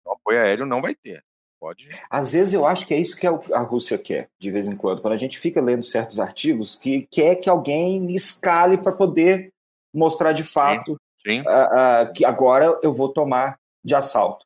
Então, 0.01 0.13
apoio 0.13 0.39
aéreo 0.39 0.65
não 0.65 0.81
vai 0.81 0.95
ter. 0.95 1.23
Pode. 1.59 1.89
Às 2.09 2.29
vezes 2.29 2.53
eu 2.53 2.67
acho 2.67 2.85
que 2.85 2.93
é 2.93 2.97
isso 2.97 3.15
que 3.15 3.25
a 3.25 3.59
Rússia 3.61 3.97
quer, 3.97 4.29
de 4.37 4.51
vez 4.51 4.67
em 4.67 4.75
quando. 4.75 5.01
Quando 5.01 5.13
a 5.13 5.17
gente 5.17 5.39
fica 5.39 5.61
lendo 5.61 5.83
certos 5.83 6.19
artigos, 6.19 6.75
que 6.75 7.07
quer 7.09 7.35
que 7.37 7.49
alguém 7.49 8.13
escale 8.13 8.77
para 8.77 8.91
poder 8.91 9.49
mostrar 9.93 10.33
de 10.33 10.43
fato 10.43 10.99
sim, 11.25 11.35
sim. 11.35 11.41
Uh, 11.41 12.09
uh, 12.09 12.13
que 12.13 12.25
agora 12.25 12.77
eu 12.83 12.93
vou 12.93 13.07
tomar 13.07 13.57
de 13.81 13.95
assalto. 13.95 14.45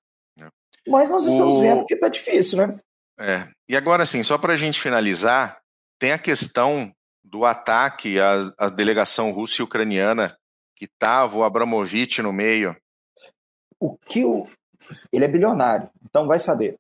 Mas 0.88 1.10
nós 1.10 1.26
estamos 1.26 1.58
o... 1.58 1.62
vendo 1.62 1.86
que 1.86 1.94
está 1.94 2.08
difícil, 2.08 2.66
né? 2.66 2.80
É. 3.20 3.48
E 3.68 3.76
agora, 3.76 4.04
assim, 4.04 4.24
só 4.24 4.38
para 4.38 4.54
a 4.54 4.58
gente 4.58 4.80
finalizar, 4.80 5.60
tem 6.00 6.12
a 6.12 6.20
questão 6.20 6.92
do 7.24 7.46
ataque 7.46 8.20
à, 8.20 8.52
à 8.58 8.70
delegação 8.70 9.32
russa 9.32 9.62
e 9.62 9.64
ucraniana, 9.64 10.38
que 10.76 10.86
estava 10.86 11.38
o 11.38 11.44
Abramovich 11.44 12.22
no 12.22 12.32
meio. 12.32 12.76
O 13.80 13.98
que 13.98 14.24
o... 14.24 14.48
Ele 15.12 15.26
é 15.26 15.28
bilionário, 15.28 15.90
então 16.04 16.28
vai 16.28 16.40
saber. 16.40 16.78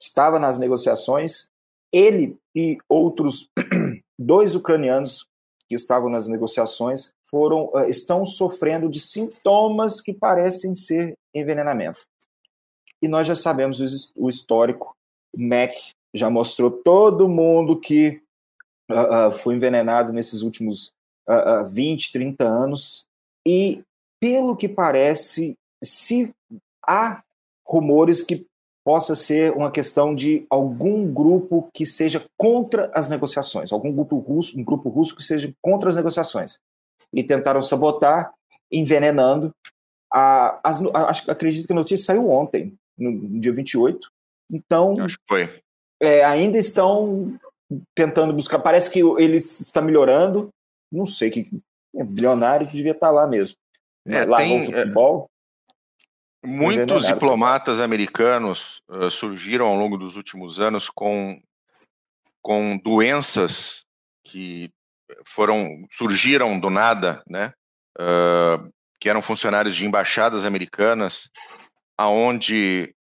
Estava 0.00 0.38
nas 0.38 0.58
negociações, 0.58 1.48
ele 1.92 2.36
e 2.54 2.78
outros 2.88 3.48
dois 4.18 4.54
ucranianos 4.54 5.26
que 5.68 5.74
estavam 5.74 6.08
nas 6.08 6.28
negociações 6.28 7.14
foram 7.30 7.70
uh, 7.74 7.88
estão 7.88 8.26
sofrendo 8.26 8.90
de 8.90 9.00
sintomas 9.00 10.00
que 10.00 10.12
parecem 10.12 10.74
ser 10.74 11.14
envenenamento. 11.34 12.00
E 13.02 13.08
nós 13.08 13.26
já 13.26 13.34
sabemos 13.34 13.80
o 14.16 14.30
histórico. 14.30 14.96
O 15.34 15.40
Mac 15.40 15.72
já 16.14 16.30
mostrou 16.30 16.70
todo 16.70 17.28
mundo 17.28 17.80
que 17.80 18.22
uh, 18.90 19.28
uh, 19.28 19.32
foi 19.32 19.56
envenenado 19.56 20.12
nesses 20.12 20.42
últimos 20.42 20.92
uh, 21.28 21.68
20, 21.68 22.12
30 22.12 22.46
anos. 22.46 23.06
E, 23.46 23.82
pelo 24.20 24.56
que 24.56 24.68
parece, 24.68 25.56
se 25.82 26.32
há 26.86 27.22
rumores 27.66 28.22
que 28.22 28.46
possa 28.84 29.14
ser 29.14 29.52
uma 29.52 29.70
questão 29.70 30.14
de 30.14 30.44
algum 30.50 31.12
grupo 31.12 31.68
que 31.72 31.86
seja 31.86 32.24
contra 32.36 32.90
as 32.94 33.08
negociações, 33.08 33.72
algum 33.72 33.92
grupo 33.92 34.18
russo, 34.18 34.58
um 34.58 34.64
grupo 34.64 34.88
russo 34.88 35.16
que 35.16 35.22
seja 35.22 35.52
contra 35.62 35.88
as 35.88 35.96
negociações. 35.96 36.58
E 37.12 37.22
tentaram 37.22 37.62
sabotar, 37.62 38.32
envenenando. 38.70 39.52
A, 40.12 40.60
as, 40.68 40.82
a, 40.86 41.32
acredito 41.32 41.66
que 41.66 41.72
a 41.72 41.76
notícia 41.76 42.04
saiu 42.04 42.28
ontem, 42.28 42.76
no 43.10 43.40
dia 43.40 43.52
28. 43.52 44.10
Então. 44.50 44.94
Acho 45.00 45.18
que 45.18 45.24
foi. 45.26 45.48
É, 46.00 46.24
ainda 46.24 46.58
estão 46.58 47.38
tentando 47.94 48.32
buscar. 48.32 48.58
Parece 48.58 48.90
que 48.90 49.00
ele 49.00 49.36
está 49.36 49.80
melhorando. 49.80 50.50
Não 50.90 51.06
sei 51.06 51.30
que 51.30 51.48
é 51.96 52.04
bilionário 52.04 52.66
que 52.66 52.76
devia 52.76 52.92
estar 52.92 53.10
lá 53.10 53.26
mesmo. 53.26 53.56
É, 54.06 54.24
lá 54.24 54.38
tem, 54.38 54.60
no 54.60 54.66
futebol. 54.66 55.30
Muitos 56.44 57.06
diplomatas 57.06 57.80
americanos 57.80 58.82
uh, 58.88 59.10
surgiram 59.10 59.66
ao 59.66 59.76
longo 59.76 59.96
dos 59.96 60.16
últimos 60.16 60.58
anos 60.58 60.90
com, 60.90 61.40
com 62.42 62.76
doenças 62.82 63.84
que 64.24 64.70
foram 65.24 65.86
surgiram 65.90 66.58
do 66.58 66.68
nada, 66.68 67.22
né? 67.28 67.52
Uh, 67.98 68.72
que 68.98 69.08
eram 69.08 69.22
funcionários 69.22 69.76
de 69.76 69.86
embaixadas 69.86 70.46
americanas, 70.46 71.30
aonde 71.98 72.94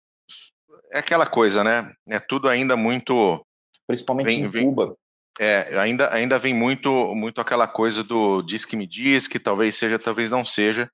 é 0.93 0.99
aquela 0.99 1.27
coisa, 1.27 1.63
né? 1.63 1.93
É 2.09 2.19
tudo 2.19 2.49
ainda 2.49 2.77
muito 2.77 3.45
principalmente 3.87 4.49
vem, 4.49 4.65
em 4.65 4.67
Cuba. 4.67 4.95
é, 5.39 5.79
ainda 5.79 6.13
ainda 6.13 6.39
vem 6.39 6.55
muito 6.55 7.15
muito 7.15 7.41
aquela 7.41 7.67
coisa 7.67 8.03
do 8.05 8.43
diz 8.43 8.65
que 8.65 8.77
me 8.77 8.87
diz 8.87 9.29
que 9.29 9.39
talvez 9.39 9.75
seja, 9.75 9.99
talvez 9.99 10.31
não 10.31 10.45
seja 10.45 10.91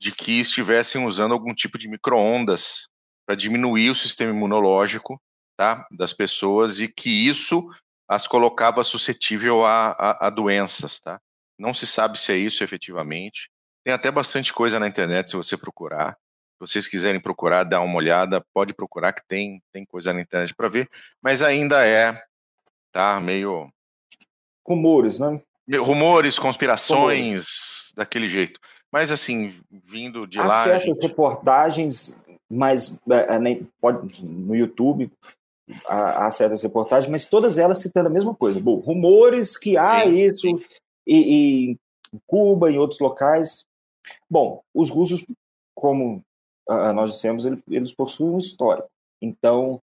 de 0.00 0.12
que 0.12 0.40
estivessem 0.40 1.04
usando 1.04 1.32
algum 1.32 1.52
tipo 1.54 1.76
de 1.76 1.88
microondas 1.88 2.88
para 3.26 3.34
diminuir 3.34 3.90
o 3.90 3.94
sistema 3.94 4.30
imunológico 4.30 5.20
tá, 5.56 5.86
das 5.90 6.12
pessoas 6.12 6.80
e 6.80 6.88
que 6.88 7.10
isso 7.28 7.68
as 8.08 8.26
colocava 8.26 8.82
suscetível 8.82 9.66
a, 9.66 9.90
a, 9.90 10.28
a, 10.28 10.30
doenças, 10.30 10.98
tá? 10.98 11.20
Não 11.58 11.74
se 11.74 11.86
sabe 11.86 12.18
se 12.18 12.32
é 12.32 12.36
isso 12.36 12.64
efetivamente. 12.64 13.50
Tem 13.84 13.92
até 13.92 14.10
bastante 14.10 14.52
coisa 14.52 14.80
na 14.80 14.88
internet 14.88 15.28
se 15.28 15.36
você 15.36 15.58
procurar. 15.58 16.16
Se 16.58 16.72
vocês 16.72 16.88
quiserem 16.88 17.20
procurar, 17.20 17.64
dar 17.64 17.80
uma 17.80 17.96
olhada, 17.96 18.44
pode 18.52 18.74
procurar 18.74 19.12
que 19.12 19.22
tem 19.26 19.62
tem 19.72 19.84
coisa 19.84 20.12
na 20.12 20.20
internet 20.20 20.54
para 20.54 20.68
ver, 20.68 20.88
mas 21.22 21.40
ainda 21.40 21.86
é 21.86 22.20
tá 22.92 23.20
meio 23.20 23.70
rumores, 24.66 25.18
né? 25.18 25.40
Rumores, 25.78 26.38
conspirações, 26.38 27.28
rumores. 27.28 27.92
daquele 27.94 28.28
jeito. 28.28 28.58
Mas 28.90 29.10
assim, 29.10 29.54
vindo 29.70 30.26
de 30.26 30.38
Há 30.38 30.46
lá. 30.46 30.64
certas 30.64 30.82
gente... 30.82 31.06
reportagens, 31.06 32.16
mas 32.50 32.98
é, 33.10 33.34
é, 33.34 33.38
nem 33.38 33.68
pode 33.80 34.24
no 34.24 34.56
YouTube 34.56 35.10
há, 35.86 36.26
há, 36.26 36.30
certas 36.30 36.62
reportagens, 36.62 37.10
mas 37.10 37.26
todas 37.26 37.58
elas 37.58 37.80
citando 37.80 38.08
a 38.08 38.12
mesma 38.12 38.34
coisa. 38.34 38.60
Bom, 38.60 38.76
rumores 38.76 39.56
que 39.56 39.76
há 39.76 40.04
sim, 40.04 40.18
isso 40.18 40.40
sim. 40.40 40.56
E, 41.06 41.16
e, 41.16 41.70
em 42.12 42.20
Cuba, 42.26 42.70
em 42.70 42.78
outros 42.78 43.00
locais. 43.00 43.66
Bom, 44.30 44.62
os 44.74 44.90
russos, 44.90 45.24
como 45.74 46.22
nós 46.68 47.12
dissemos, 47.12 47.44
eles, 47.68 47.92
possuem 47.92 48.34
um 48.34 48.38
histórico. 48.38 48.88
Então, 49.22 49.80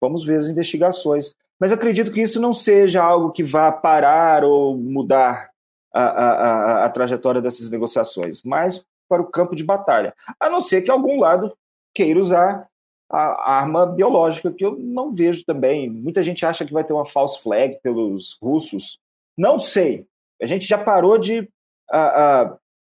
vamos 0.00 0.24
ver 0.24 0.38
as 0.38 0.48
investigações. 0.48 1.34
Mas 1.58 1.72
acredito 1.72 2.12
que 2.12 2.20
isso 2.20 2.40
não 2.40 2.52
seja 2.52 3.02
algo 3.02 3.30
que 3.30 3.42
vá 3.42 3.70
parar 3.70 4.44
ou 4.44 4.76
mudar 4.76 5.50
a, 5.92 6.02
a, 6.02 6.84
a, 6.86 6.90
trajetória 6.90 7.40
dessas 7.40 7.70
negociações, 7.70 8.42
mas 8.42 8.84
para 9.08 9.22
o 9.22 9.30
campo 9.30 9.54
de 9.54 9.62
batalha. 9.62 10.14
A 10.40 10.50
não 10.50 10.60
ser 10.60 10.82
que 10.82 10.90
algum 10.90 11.20
lado 11.20 11.56
queira 11.94 12.18
usar 12.18 12.66
a 13.08 13.58
arma 13.58 13.86
biológica, 13.86 14.50
que 14.50 14.64
eu 14.64 14.76
não 14.78 15.12
vejo 15.12 15.44
também. 15.44 15.88
Muita 15.88 16.22
gente 16.22 16.46
acha 16.46 16.64
que 16.64 16.72
vai 16.72 16.82
ter 16.82 16.94
uma 16.94 17.04
false 17.04 17.40
flag 17.42 17.78
pelos 17.82 18.38
russos. 18.42 18.98
Não 19.36 19.58
sei. 19.58 20.06
A 20.40 20.46
gente 20.46 20.66
já 20.66 20.78
parou 20.78 21.18
de 21.18 21.48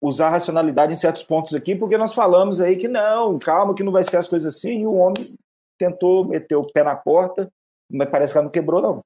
usar 0.05 0.29
racionalidade 0.29 0.93
em 0.93 0.97
certos 0.97 1.23
pontos 1.23 1.53
aqui, 1.55 1.75
porque 1.75 1.97
nós 1.97 2.13
falamos 2.13 2.61
aí 2.61 2.75
que 2.75 2.87
não, 2.87 3.39
calma, 3.39 3.73
que 3.73 3.83
não 3.83 3.91
vai 3.91 4.03
ser 4.03 4.17
as 4.17 4.27
coisas 4.27 4.55
assim, 4.55 4.81
e 4.81 4.87
o 4.87 4.93
homem 4.93 5.35
tentou 5.77 6.25
meter 6.25 6.55
o 6.55 6.65
pé 6.65 6.83
na 6.83 6.95
porta, 6.95 7.49
mas 7.91 8.09
parece 8.09 8.33
que 8.33 8.37
ela 8.37 8.45
não 8.45 8.51
quebrou, 8.51 8.81
não. 8.81 9.01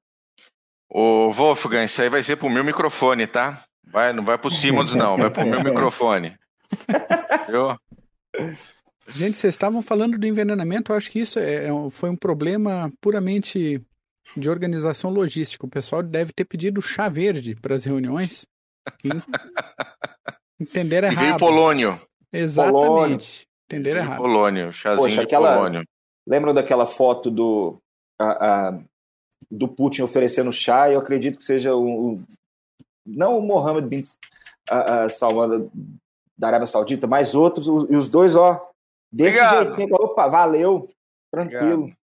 Ô, 0.88 1.30
Wolfgang, 1.30 1.84
isso 1.84 2.02
aí 2.02 2.08
vai 2.08 2.22
ser 2.22 2.36
pro 2.36 2.50
meu 2.50 2.64
microfone, 2.64 3.26
tá? 3.26 3.62
Vai, 3.84 4.12
não 4.12 4.24
vai 4.24 4.36
pro 4.36 4.50
Simons, 4.50 4.94
não, 4.94 5.16
vai 5.16 5.30
pro 5.30 5.46
meu 5.46 5.62
microfone. 5.64 6.36
Viu? 7.48 7.76
Gente, 9.08 9.36
vocês 9.36 9.54
estavam 9.54 9.82
falando 9.82 10.18
do 10.18 10.26
envenenamento, 10.26 10.92
eu 10.92 10.96
acho 10.96 11.10
que 11.10 11.20
isso 11.20 11.38
é, 11.38 11.66
é 11.66 11.70
foi 11.90 12.10
um 12.10 12.16
problema 12.16 12.92
puramente 13.00 13.80
de 14.36 14.50
organização 14.50 15.10
logística. 15.10 15.66
O 15.66 15.70
pessoal 15.70 16.02
deve 16.02 16.32
ter 16.32 16.44
pedido 16.44 16.82
chá 16.82 17.08
verde 17.08 17.56
para 17.56 17.74
as 17.74 17.84
reuniões. 17.84 18.46
Entenderam 20.60 21.08
errado. 21.08 21.22
E 21.22 21.26
veio 21.26 21.38
polônio. 21.38 22.00
Exatamente. 22.32 22.76
Polônio. 22.86 23.18
Entenderam 23.66 24.00
errado. 24.00 24.18
Polônio, 24.18 24.72
chazinho 24.72 25.08
Poxa, 25.08 25.22
aquela... 25.22 25.54
polônio. 25.54 25.84
Lembram 26.26 26.52
daquela 26.52 26.86
foto 26.86 27.30
do, 27.30 27.78
a, 28.20 28.68
a, 28.68 28.78
do 29.50 29.66
Putin 29.66 30.02
oferecendo 30.02 30.52
chá? 30.52 30.90
Eu 30.90 31.00
acredito 31.00 31.38
que 31.38 31.44
seja 31.44 31.74
um, 31.74 32.22
não 33.06 33.38
o 33.38 33.42
Mohammed 33.42 33.88
bin 33.88 34.02
uh, 34.70 35.10
Salman 35.10 35.70
da 36.38 36.48
Arábia 36.48 36.66
Saudita, 36.66 37.06
mas 37.06 37.34
outros, 37.34 37.66
e 37.90 37.96
os 37.96 38.08
dois, 38.08 38.36
ó, 38.36 38.70
desse 39.12 39.38
jeitinho, 39.38 39.94
opa, 39.94 40.28
valeu, 40.28 40.88
tranquilo. 41.30 41.82
Obrigado. 41.82 42.00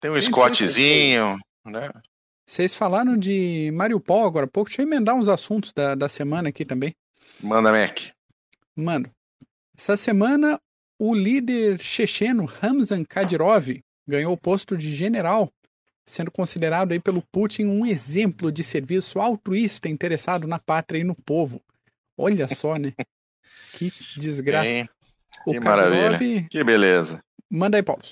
Tem 0.00 0.10
um 0.10 0.20
Scottzinho, 0.20 1.38
né? 1.66 1.90
Vocês 2.46 2.74
falaram 2.74 3.16
de 3.16 3.70
Mariupol 3.74 4.24
agora 4.24 4.46
há 4.46 4.48
pouco, 4.48 4.70
deixa 4.70 4.82
eu 4.82 4.86
emendar 4.86 5.14
uns 5.14 5.28
assuntos 5.28 5.72
da, 5.72 5.94
da 5.94 6.08
semana 6.08 6.48
aqui 6.48 6.64
também. 6.64 6.94
Manda, 7.42 7.72
Mac. 7.72 7.98
Mano, 8.74 9.10
essa 9.76 9.96
semana 9.96 10.60
o 10.98 11.14
líder 11.14 11.78
checheno 11.78 12.44
Ramzan 12.44 13.04
Kadyrov 13.04 13.80
ganhou 14.06 14.32
o 14.32 14.38
posto 14.38 14.76
de 14.76 14.94
general 14.94 15.52
sendo 16.08 16.30
considerado 16.30 16.92
aí 16.92 17.00
pelo 17.00 17.22
Putin 17.30 17.66
um 17.66 17.86
exemplo 17.86 18.50
de 18.50 18.64
serviço 18.64 19.20
altruísta 19.20 19.88
interessado 19.88 20.48
na 20.48 20.58
pátria 20.58 20.98
e 20.98 21.04
no 21.04 21.14
povo. 21.14 21.62
Olha 22.16 22.48
só, 22.48 22.76
né? 22.76 22.92
que 23.76 23.92
desgraça. 24.16 24.64
Bem, 24.64 24.88
que 25.46 25.60
maravilha. 25.60 26.46
Que 26.50 26.64
beleza. 26.64 27.22
Manda 27.50 27.76
aí, 27.76 27.82
Paulo. 27.82 28.02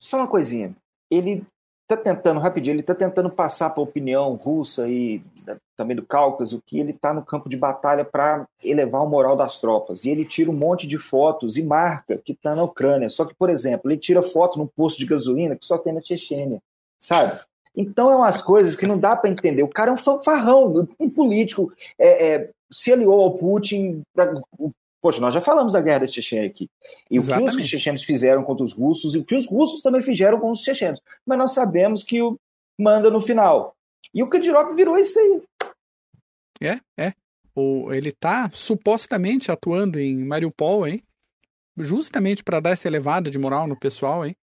Só 0.00 0.18
uma 0.18 0.28
coisinha. 0.28 0.76
Ele 1.10 1.46
está 1.84 1.96
tentando, 1.96 2.40
rapidinho, 2.40 2.74
ele 2.74 2.80
está 2.80 2.94
tentando 2.94 3.30
passar 3.30 3.70
para 3.70 3.80
a 3.80 3.84
opinião 3.84 4.34
russa 4.34 4.88
e 4.88 5.22
também 5.76 5.96
do 5.96 6.04
Cáucaso 6.04 6.62
que 6.66 6.78
ele 6.78 6.90
está 6.90 7.12
no 7.12 7.24
campo 7.24 7.48
de 7.48 7.56
batalha 7.56 8.04
para 8.04 8.46
elevar 8.62 9.02
o 9.02 9.08
moral 9.08 9.36
das 9.36 9.58
tropas. 9.58 10.04
E 10.04 10.10
ele 10.10 10.24
tira 10.24 10.50
um 10.50 10.54
monte 10.54 10.86
de 10.86 10.98
fotos 10.98 11.56
e 11.56 11.62
marca 11.62 12.18
que 12.24 12.32
está 12.32 12.54
na 12.54 12.62
Ucrânia. 12.62 13.08
Só 13.10 13.24
que, 13.24 13.34
por 13.34 13.50
exemplo, 13.50 13.90
ele 13.90 13.98
tira 13.98 14.22
foto 14.22 14.58
num 14.58 14.66
posto 14.66 14.98
de 14.98 15.06
gasolina 15.06 15.56
que 15.56 15.66
só 15.66 15.78
tem 15.78 15.92
na 15.92 16.00
Chechênia 16.00 16.60
sabe? 17.04 17.38
Então 17.76 18.10
é 18.10 18.16
umas 18.16 18.40
coisas 18.40 18.76
que 18.76 18.86
não 18.86 18.98
dá 18.98 19.14
para 19.14 19.30
entender. 19.30 19.62
O 19.62 19.68
cara 19.68 19.90
é 19.90 19.94
um 19.94 19.98
fanfarrão, 19.98 20.88
um 20.98 21.10
político, 21.10 21.72
é, 21.98 22.28
é, 22.28 22.50
se 22.70 22.92
aliou 22.92 23.20
ao 23.20 23.34
Putin. 23.34 24.02
Pra, 24.14 24.32
poxa, 25.04 25.20
nós 25.20 25.34
já 25.34 25.40
falamos 25.42 25.74
da 25.74 25.82
guerra 25.82 25.98
da 25.98 26.06
Chechênia 26.06 26.48
aqui. 26.48 26.70
E 27.10 27.18
Exatamente. 27.18 27.52
o 27.52 27.56
que 27.58 27.62
os 27.62 27.68
chechenos 27.68 28.02
fizeram 28.04 28.42
contra 28.42 28.64
os 28.64 28.72
russos 28.72 29.14
e 29.14 29.18
o 29.18 29.24
que 29.24 29.34
os 29.34 29.46
russos 29.46 29.82
também 29.82 30.00
fizeram 30.00 30.40
com 30.40 30.50
os 30.50 30.60
chechenos. 30.60 30.98
Mas 31.26 31.36
nós 31.36 31.52
sabemos 31.52 32.02
que 32.02 32.22
o 32.22 32.40
manda 32.80 33.10
no 33.10 33.20
final. 33.20 33.76
E 34.14 34.22
o 34.22 34.30
Kadyrov 34.30 34.74
virou 34.74 34.96
isso 34.96 35.18
aí. 35.18 35.42
É, 36.62 36.80
é. 36.96 37.12
O, 37.54 37.92
ele 37.92 38.08
está 38.08 38.50
supostamente 38.54 39.52
atuando 39.52 40.00
em 40.00 40.24
Mariupol, 40.24 40.88
hein? 40.88 41.02
Justamente 41.76 42.42
para 42.42 42.60
dar 42.60 42.70
essa 42.70 42.88
elevada 42.88 43.30
de 43.30 43.38
moral 43.38 43.66
no 43.66 43.78
pessoal, 43.78 44.24
hein? 44.24 44.34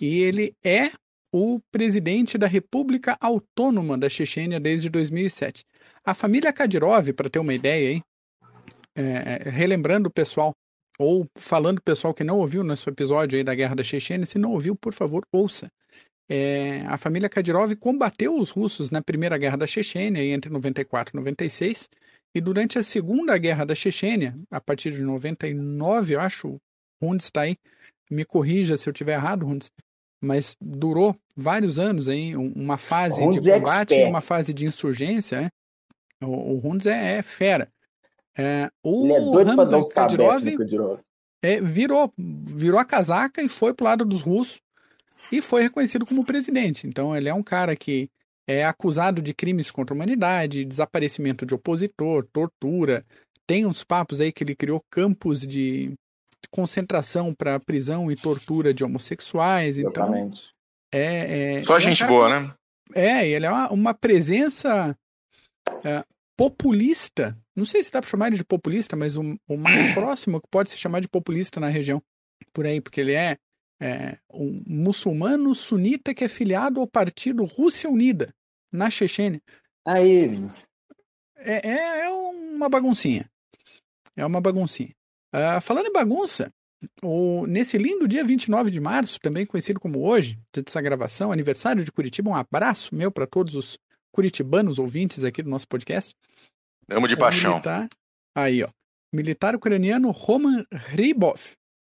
E 0.00 0.20
ele 0.20 0.54
é 0.64 0.92
o 1.32 1.58
presidente 1.72 2.38
da 2.38 2.46
República 2.46 3.16
Autônoma 3.20 3.98
da 3.98 4.08
Chechênia 4.08 4.60
desde 4.60 4.88
2007. 4.88 5.64
A 6.04 6.14
família 6.14 6.52
Kadyrov, 6.52 7.12
para 7.12 7.28
ter 7.28 7.40
uma 7.40 7.52
ideia 7.52 7.90
aí, 7.90 8.00
é, 8.96 9.46
é, 9.46 9.50
relembrando 9.50 10.08
o 10.08 10.12
pessoal, 10.12 10.52
ou 10.98 11.26
falando 11.36 11.78
o 11.78 11.82
pessoal 11.82 12.14
que 12.14 12.24
não 12.24 12.38
ouviu 12.38 12.64
nosso 12.64 12.88
episódio 12.88 13.36
aí 13.36 13.44
da 13.44 13.54
Guerra 13.54 13.76
da 13.76 13.84
Chechênia, 13.84 14.24
se 14.24 14.38
não 14.38 14.52
ouviu, 14.52 14.74
por 14.74 14.94
favor, 14.94 15.22
ouça. 15.32 15.70
É, 16.28 16.80
a 16.86 16.96
família 16.96 17.28
Kadyrov 17.28 17.76
combateu 17.76 18.34
os 18.34 18.50
russos 18.50 18.90
na 18.90 19.02
Primeira 19.02 19.38
Guerra 19.38 19.58
da 19.58 19.66
Chechênia, 19.66 20.24
entre 20.24 20.50
94 20.50 21.14
e 21.14 21.16
96, 21.16 21.88
e 22.34 22.40
durante 22.40 22.78
a 22.78 22.82
Segunda 22.82 23.36
Guerra 23.38 23.64
da 23.64 23.74
Chechênia, 23.74 24.36
a 24.50 24.60
partir 24.60 24.90
de 24.92 25.02
99, 25.02 26.14
eu 26.14 26.20
acho, 26.20 26.48
o 26.48 26.60
Hundes 27.00 27.26
está 27.26 27.42
aí, 27.42 27.56
me 28.10 28.24
corrija 28.24 28.76
se 28.76 28.88
eu 28.88 28.92
estiver 28.92 29.14
errado, 29.14 29.46
Hundes, 29.46 29.70
mas 30.22 30.56
durou 30.60 31.14
vários 31.36 31.78
anos 31.78 32.08
aí, 32.08 32.34
uma 32.34 32.78
fase 32.78 33.26
de 33.38 33.50
é 33.50 33.58
combate 33.58 33.94
e 33.94 34.04
uma 34.04 34.20
fase 34.20 34.52
de 34.52 34.64
insurgência. 34.64 35.42
Né? 35.42 35.48
O, 36.22 36.54
o 36.54 36.60
Hundes 36.66 36.86
é, 36.86 37.18
é 37.18 37.22
fera. 37.22 37.68
É, 38.36 38.70
o 38.82 39.04
Ele 39.04 39.12
é 39.12 39.20
doido 39.20 39.56
Kadyrov, 39.88 40.44
é, 41.42 41.60
virou, 41.60 42.12
virou 42.18 42.78
a 42.78 42.84
casaca 42.84 43.42
e 43.42 43.48
foi 43.48 43.72
pro 43.72 43.84
lado 43.84 44.04
dos 44.04 44.20
russos 44.20 44.60
e 45.30 45.40
foi 45.40 45.62
reconhecido 45.62 46.04
como 46.04 46.24
presidente. 46.24 46.86
Então 46.86 47.16
ele 47.16 47.28
é 47.28 47.34
um 47.34 47.42
cara 47.42 47.74
que 47.74 48.08
é 48.46 48.64
acusado 48.64 49.20
de 49.20 49.34
crimes 49.34 49.70
contra 49.70 49.94
a 49.94 49.96
humanidade, 49.96 50.64
desaparecimento 50.64 51.44
de 51.44 51.54
opositor, 51.54 52.26
tortura. 52.32 53.04
Tem 53.46 53.66
uns 53.66 53.82
papos 53.82 54.20
aí 54.20 54.32
que 54.32 54.44
ele 54.44 54.54
criou 54.54 54.80
campos 54.90 55.40
de 55.40 55.92
concentração 56.50 57.34
para 57.34 57.58
prisão 57.58 58.10
e 58.10 58.16
tortura 58.16 58.72
de 58.72 58.84
homossexuais. 58.84 59.78
Então, 59.78 60.32
é, 60.92 61.58
é, 61.58 61.64
Só 61.64 61.76
é 61.76 61.80
gente 61.80 62.04
um 62.04 62.06
boa, 62.06 62.40
né? 62.40 62.52
É, 62.94 63.28
ele 63.28 63.46
é 63.46 63.50
uma, 63.50 63.70
uma 63.72 63.94
presença 63.94 64.96
é, 65.84 66.04
populista. 66.36 67.36
Não 67.56 67.64
sei 67.64 67.82
se 67.82 67.90
dá 67.90 68.00
para 68.00 68.10
chamar 68.10 68.28
ele 68.28 68.36
de 68.36 68.44
populista, 68.44 68.94
mas 68.94 69.16
o, 69.16 69.22
o 69.48 69.56
mais 69.56 69.94
próximo 69.94 70.40
que 70.40 70.48
pode 70.48 70.70
se 70.70 70.78
chamar 70.78 71.00
de 71.00 71.08
populista 71.08 71.58
na 71.58 71.68
região. 71.68 72.02
Por 72.52 72.66
aí, 72.66 72.80
porque 72.80 73.00
ele 73.00 73.14
é 73.14 73.38
é, 73.80 74.18
um 74.32 74.62
muçulmano 74.66 75.54
sunita 75.54 76.14
que 76.14 76.24
é 76.24 76.28
filiado 76.28 76.80
ao 76.80 76.86
partido 76.86 77.44
Rússia 77.44 77.90
Unida, 77.90 78.34
na 78.72 78.90
Chechênia. 78.90 79.40
Aí. 79.86 80.40
É, 81.36 81.68
é, 81.68 82.00
é 82.06 82.10
uma 82.10 82.68
baguncinha. 82.68 83.30
É 84.16 84.24
uma 84.24 84.40
baguncinha. 84.40 84.94
Uh, 85.34 85.60
falando 85.60 85.86
em 85.86 85.92
bagunça, 85.92 86.52
o, 87.02 87.46
nesse 87.46 87.76
lindo 87.76 88.08
dia 88.08 88.24
29 88.24 88.70
de 88.70 88.80
março, 88.80 89.20
também 89.20 89.44
conhecido 89.44 89.78
como 89.78 90.06
hoje, 90.06 90.38
dessa 90.52 90.80
gravação, 90.80 91.30
aniversário 91.30 91.84
de 91.84 91.92
Curitiba, 91.92 92.30
um 92.30 92.34
abraço 92.34 92.94
meu 92.94 93.10
para 93.10 93.26
todos 93.26 93.54
os 93.54 93.78
curitibanos 94.10 94.78
ouvintes 94.78 95.24
aqui 95.24 95.42
do 95.42 95.50
nosso 95.50 95.68
podcast. 95.68 96.14
Amo 96.90 97.08
de 97.08 97.16
paixão. 97.16 97.52
Militar, 97.54 97.88
aí, 98.34 98.62
ó. 98.62 98.68
Militar 99.12 99.54
ucraniano 99.54 100.10
Roman 100.10 100.64
Rybov, 100.70 101.40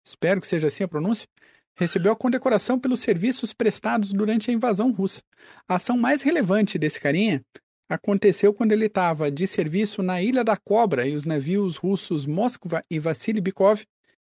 espero 0.07 0.41
que 0.41 0.47
seja 0.47 0.69
assim 0.69 0.85
a 0.85 0.89
pronúncia, 0.89 1.29
recebeu 1.77 2.13
a 2.13 2.17
condecoração 2.17 2.79
pelos 2.79 3.01
serviços 3.01 3.53
prestados 3.53 4.13
durante 4.13 4.51
a 4.51 4.55
invasão 4.55 4.91
russa. 4.91 5.23
A 5.69 5.77
ação 5.77 5.97
mais 5.99 6.23
relevante 6.23 6.79
desse 6.79 7.01
carinha 7.01 7.43
aconteceu 7.89 8.53
quando 8.55 8.73
ele 8.73 8.87
estava 8.87 9.31
de 9.31 9.47
serviço 9.47 10.03
na 10.03 10.23
Ilha 10.23 10.43
da 10.43 10.57
Cobra 10.57 11.07
e 11.07 11.15
os 11.15 11.25
navios 11.25 11.77
russos 11.77 12.27
Moskva 12.27 12.83
e 12.91 12.99
Vassili 12.99 13.41
Bikov 13.41 13.83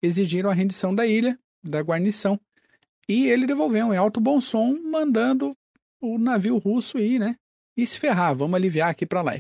exigiram 0.01 0.49
a 0.49 0.53
rendição 0.53 0.93
da 0.93 1.05
ilha, 1.05 1.37
da 1.63 1.81
guarnição. 1.81 2.39
E 3.07 3.27
ele 3.27 3.45
devolveu 3.45 3.93
em 3.93 3.97
alto 3.97 4.21
bom 4.21 4.39
som, 4.39 4.77
mandando 4.83 5.55
o 5.99 6.17
navio 6.17 6.57
russo 6.57 6.97
ir, 6.97 7.19
né? 7.19 7.35
E 7.75 7.85
se 7.85 7.99
ferrar, 7.99 8.35
vamos 8.35 8.55
aliviar 8.55 8.89
aqui 8.89 9.05
para 9.05 9.21
lá. 9.21 9.33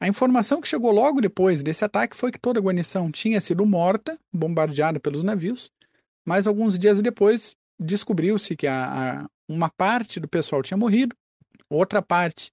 A 0.00 0.06
informação 0.06 0.60
que 0.60 0.68
chegou 0.68 0.92
logo 0.92 1.20
depois 1.20 1.62
desse 1.62 1.84
ataque 1.84 2.16
foi 2.16 2.30
que 2.30 2.38
toda 2.38 2.60
a 2.60 2.62
guarnição 2.62 3.10
tinha 3.10 3.40
sido 3.40 3.64
morta, 3.64 4.18
bombardeada 4.32 5.00
pelos 5.00 5.22
navios, 5.22 5.70
mas 6.26 6.46
alguns 6.46 6.78
dias 6.78 7.00
depois 7.00 7.56
descobriu-se 7.78 8.56
que 8.56 8.66
a, 8.66 9.22
a, 9.22 9.26
uma 9.48 9.70
parte 9.70 10.20
do 10.20 10.28
pessoal 10.28 10.62
tinha 10.62 10.76
morrido, 10.76 11.16
outra 11.70 12.02
parte 12.02 12.50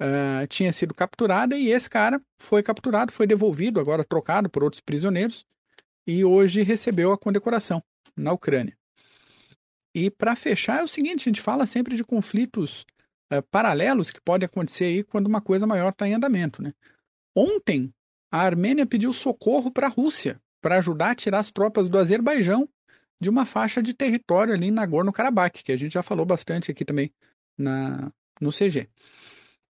uh, 0.00 0.46
tinha 0.48 0.72
sido 0.72 0.94
capturada 0.94 1.56
e 1.56 1.70
esse 1.70 1.90
cara 1.90 2.20
foi 2.40 2.62
capturado, 2.62 3.12
foi 3.12 3.26
devolvido, 3.26 3.80
agora 3.80 4.04
trocado 4.04 4.48
por 4.48 4.62
outros 4.62 4.80
prisioneiros 4.80 5.44
e 6.06 6.24
hoje 6.24 6.62
recebeu 6.62 7.12
a 7.12 7.18
condecoração 7.18 7.82
na 8.16 8.32
Ucrânia. 8.32 8.76
E 9.94 10.10
para 10.10 10.36
fechar 10.36 10.80
é 10.80 10.84
o 10.84 10.88
seguinte, 10.88 11.22
a 11.22 11.30
gente 11.30 11.40
fala 11.40 11.66
sempre 11.66 11.96
de 11.96 12.04
conflitos 12.04 12.84
uh, 13.32 13.42
paralelos 13.50 14.10
que 14.10 14.20
podem 14.20 14.46
acontecer 14.46 14.84
aí 14.84 15.04
quando 15.04 15.26
uma 15.26 15.40
coisa 15.40 15.66
maior 15.66 15.90
está 15.90 16.08
em 16.08 16.14
andamento, 16.14 16.62
né? 16.62 16.72
Ontem 17.36 17.92
a 18.30 18.40
Armênia 18.40 18.86
pediu 18.86 19.12
socorro 19.12 19.70
para 19.70 19.86
a 19.86 19.90
Rússia 19.90 20.40
para 20.60 20.78
ajudar 20.78 21.10
a 21.10 21.14
tirar 21.14 21.38
as 21.38 21.50
tropas 21.50 21.88
do 21.88 21.98
Azerbaijão 21.98 22.68
de 23.20 23.30
uma 23.30 23.46
faixa 23.46 23.82
de 23.82 23.94
território 23.94 24.52
ali 24.52 24.66
em 24.66 24.70
Nagorno-Karabakh, 24.70 25.62
que 25.62 25.72
a 25.72 25.76
gente 25.76 25.92
já 25.92 26.02
falou 26.02 26.26
bastante 26.26 26.70
aqui 26.70 26.84
também 26.84 27.10
na, 27.56 28.10
no 28.40 28.50
CG. 28.50 28.88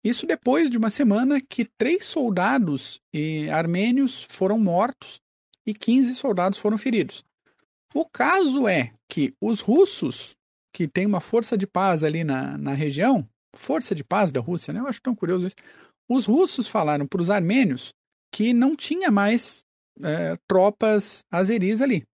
Isso 0.02 0.26
depois 0.26 0.70
de 0.70 0.76
uma 0.76 0.90
semana 0.90 1.40
que 1.40 1.64
três 1.64 2.04
soldados 2.04 3.00
armênios 3.50 4.22
foram 4.22 4.58
mortos 4.58 5.20
e 5.66 5.72
15 5.72 6.14
soldados 6.14 6.58
foram 6.58 6.76
feridos. 6.76 7.24
O 7.94 8.04
caso 8.04 8.68
é 8.68 8.92
que 9.08 9.34
os 9.40 9.60
russos, 9.60 10.36
que 10.72 10.88
têm 10.88 11.06
uma 11.06 11.20
força 11.20 11.56
de 11.56 11.66
paz 11.66 12.04
ali 12.04 12.24
na, 12.24 12.58
na 12.58 12.74
região, 12.74 13.26
força 13.54 13.94
de 13.94 14.04
paz 14.04 14.30
da 14.32 14.40
Rússia, 14.40 14.72
né? 14.72 14.80
Eu 14.80 14.86
acho 14.86 15.00
tão 15.02 15.14
curioso 15.14 15.46
isso. 15.46 15.56
Os 16.08 16.26
russos 16.26 16.68
falaram 16.68 17.06
para 17.06 17.20
os 17.20 17.30
armênios 17.30 17.92
que 18.32 18.52
não 18.52 18.76
tinha 18.76 19.10
mais 19.10 19.64
é, 20.02 20.36
tropas 20.48 21.20
azeris 21.30 21.80
ali. 21.80 22.04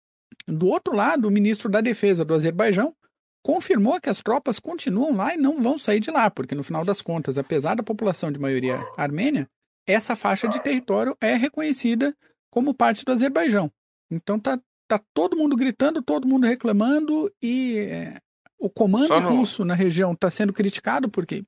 Do 0.47 0.67
outro 0.67 0.95
lado, 0.95 1.29
o 1.29 1.31
ministro 1.31 1.69
da 1.69 1.81
Defesa 1.81 2.25
do 2.25 2.35
Azerbaijão 2.35 2.95
confirmou 3.43 4.01
que 4.01 4.11
as 4.11 4.23
tropas 4.23 4.59
continuam 4.59 5.17
lá 5.17 5.35
e 5.35 5.39
não 5.39 5.63
vão 5.63 5.79
sair 5.79 6.01
de 6.01 6.11
lá, 6.11 6.31
porque 6.31 6.55
no 6.55 6.63
final 6.63 6.85
das 6.85 7.01
contas, 7.01 7.39
apesar 7.39 7.75
da 7.75 7.83
população 7.83 8.31
de 8.31 8.39
maioria 8.39 8.79
armênia, 8.97 9.49
essa 9.87 10.15
faixa 10.15 10.47
de 10.47 10.63
território 10.63 11.17
é 11.21 11.35
reconhecida 11.35 12.15
como 12.51 12.75
parte 12.75 13.05
do 13.05 13.13
Azerbaijão. 13.13 13.71
Então 14.11 14.39
tá, 14.39 14.61
tá 14.87 15.01
todo 15.15 15.37
mundo 15.37 15.57
gritando, 15.57 16.03
todo 16.03 16.29
mundo 16.29 16.47
reclamando 16.47 17.33
e 17.43 17.79
é, 17.79 18.19
o 18.61 18.69
comando 18.69 19.21
no... 19.21 19.37
russo 19.37 19.65
na 19.65 19.75
região 19.75 20.13
está 20.13 20.31
sendo 20.31 20.53
criticado 20.53 21.09
porque 21.09 21.43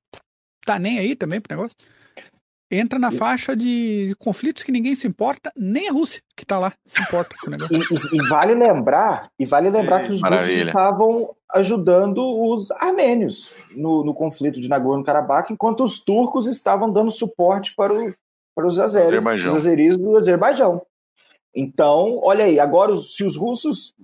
tá 0.65 0.79
nem 0.79 0.99
aí 0.99 1.15
também 1.15 1.41
pro 1.41 1.55
negócio 1.55 1.77
entra 2.73 2.99
na 2.99 3.11
faixa 3.11 3.55
de 3.55 4.17
conflitos 4.19 4.63
que 4.63 4.73
ninguém 4.73 4.97
se 4.97 5.07
importa, 5.07 5.53
nem 5.55 5.91
a 5.91 5.93
Rússia 5.93 6.23
que 6.35 6.43
está 6.43 6.59
lá 6.59 6.73
se 6.87 7.03
importa 7.03 7.35
com 7.39 7.49
o 7.49 7.51
negócio. 7.51 7.77
E, 7.77 8.17
e, 8.17 8.29
vale 8.29 8.55
lembrar, 8.55 9.31
e 9.39 9.45
vale 9.45 9.69
lembrar 9.69 10.07
que 10.07 10.13
os 10.13 10.23
russos 10.23 10.49
estavam 10.49 11.37
ajudando 11.51 12.25
os 12.25 12.71
armênios 12.71 13.53
no, 13.77 14.03
no 14.03 14.15
conflito 14.15 14.59
de 14.59 14.71
Nagorno-Karabakh, 14.71 15.53
enquanto 15.53 15.85
os 15.85 16.01
turcos 16.01 16.47
estavam 16.47 16.91
dando 16.91 17.11
suporte 17.11 17.75
para, 17.77 17.93
o, 17.93 18.15
para 18.57 18.67
os 18.67 18.79
azeres, 18.79 19.23
os 19.23 19.55
azeris 19.55 19.99
do 19.99 20.17
Azerbaijão. 20.17 20.81
Então, 21.55 22.21
olha 22.23 22.47
aí, 22.47 22.59
agora 22.59 22.95
se 22.97 23.23
os 23.23 23.37
russos 23.37 23.95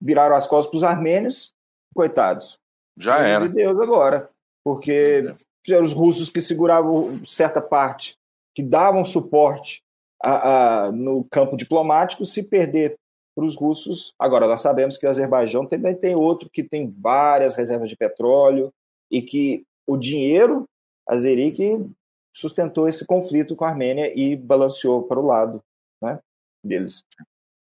viraram 0.00 0.34
as 0.34 0.46
costas 0.46 0.70
para 0.70 0.76
os 0.78 0.82
armênios, 0.82 1.52
coitados. 1.98 2.56
Já 2.96 3.18
Deus 3.18 3.42
era. 3.42 3.48
Deus 3.48 3.80
agora, 3.80 4.30
porque 4.64 5.34
os 5.82 5.92
russos 5.92 6.30
que 6.30 6.40
seguravam 6.40 7.26
certa 7.26 7.60
parte, 7.60 8.16
que 8.54 8.62
davam 8.62 9.04
suporte 9.04 9.82
a, 10.22 10.84
a, 10.84 10.92
no 10.92 11.24
campo 11.24 11.56
diplomático, 11.56 12.24
se 12.24 12.44
perder 12.44 12.96
para 13.34 13.44
os 13.44 13.56
russos. 13.56 14.14
Agora, 14.16 14.46
nós 14.46 14.60
sabemos 14.60 14.96
que 14.96 15.06
o 15.06 15.08
Azerbaijão 15.08 15.66
também 15.66 15.92
tem 15.92 16.14
outro 16.14 16.48
que 16.48 16.62
tem 16.62 16.88
várias 16.88 17.56
reservas 17.56 17.88
de 17.88 17.96
petróleo 17.96 18.72
e 19.10 19.20
que 19.20 19.64
o 19.84 19.96
dinheiro 19.96 20.64
azeri 21.08 21.50
que 21.50 21.84
sustentou 22.32 22.88
esse 22.88 23.04
conflito 23.04 23.56
com 23.56 23.64
a 23.64 23.70
Armênia 23.70 24.12
e 24.16 24.36
balanceou 24.36 25.02
para 25.02 25.18
o 25.18 25.26
lado 25.26 25.60
né, 26.00 26.20
deles. 26.64 27.02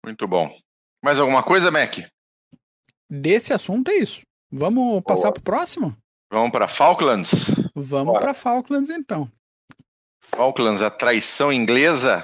Muito 0.06 0.28
bom. 0.28 0.48
Mais 1.04 1.20
alguma 1.20 1.42
coisa, 1.42 1.72
Mac? 1.72 1.98
Desse 3.10 3.54
assunto 3.54 3.90
é 3.90 3.96
isso. 3.96 4.27
Vamos 4.52 5.04
passar 5.04 5.32
para 5.32 5.42
o 5.42 5.44
próximo? 5.44 5.98
Vamos 6.32 6.52
para 6.52 6.68
Falklands? 6.68 7.46
Vamos 7.76 8.20
para 8.20 8.34
Falklands 8.34 8.90
então. 8.90 9.32
Falklands, 10.20 10.82
a 10.82 10.90
traição 10.90 11.52
inglesa? 11.52 12.24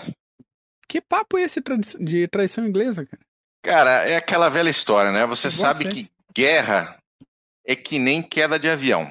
Que 0.87 1.01
papo 1.01 1.37
é 1.37 1.43
esse 1.43 1.61
de 1.99 2.27
traição 2.27 2.65
inglesa, 2.65 3.05
cara? 3.05 3.23
Cara, 3.63 4.09
é 4.09 4.17
aquela 4.17 4.49
velha 4.49 4.69
história, 4.69 5.11
né? 5.11 5.25
Você 5.25 5.49
sabe 5.49 5.87
que 5.87 6.09
guerra 6.35 6.97
é 7.65 7.75
que 7.75 7.97
nem 7.97 8.21
queda 8.21 8.59
de 8.59 8.69
avião. 8.69 9.09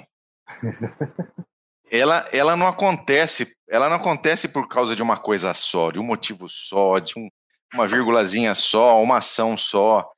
ela, 1.91 2.29
ela 2.33 2.57
não 2.57 2.67
acontece, 2.67 3.57
ela 3.69 3.89
não 3.89 3.97
acontece 3.97 4.49
por 4.49 4.69
causa 4.69 4.95
de 4.95 5.03
uma 5.03 5.17
coisa 5.17 5.55
só, 5.55 5.91
de 5.91 5.99
um 5.99 6.05
motivo 6.05 6.49
só, 6.51 6.99
de 6.99 7.19
um, 7.19 7.29
uma 7.73 7.87
vírgulazinha 7.87 8.55
só, 8.55 9.03
uma 9.03 9.19
ação 9.19 9.57
só. 9.57 10.12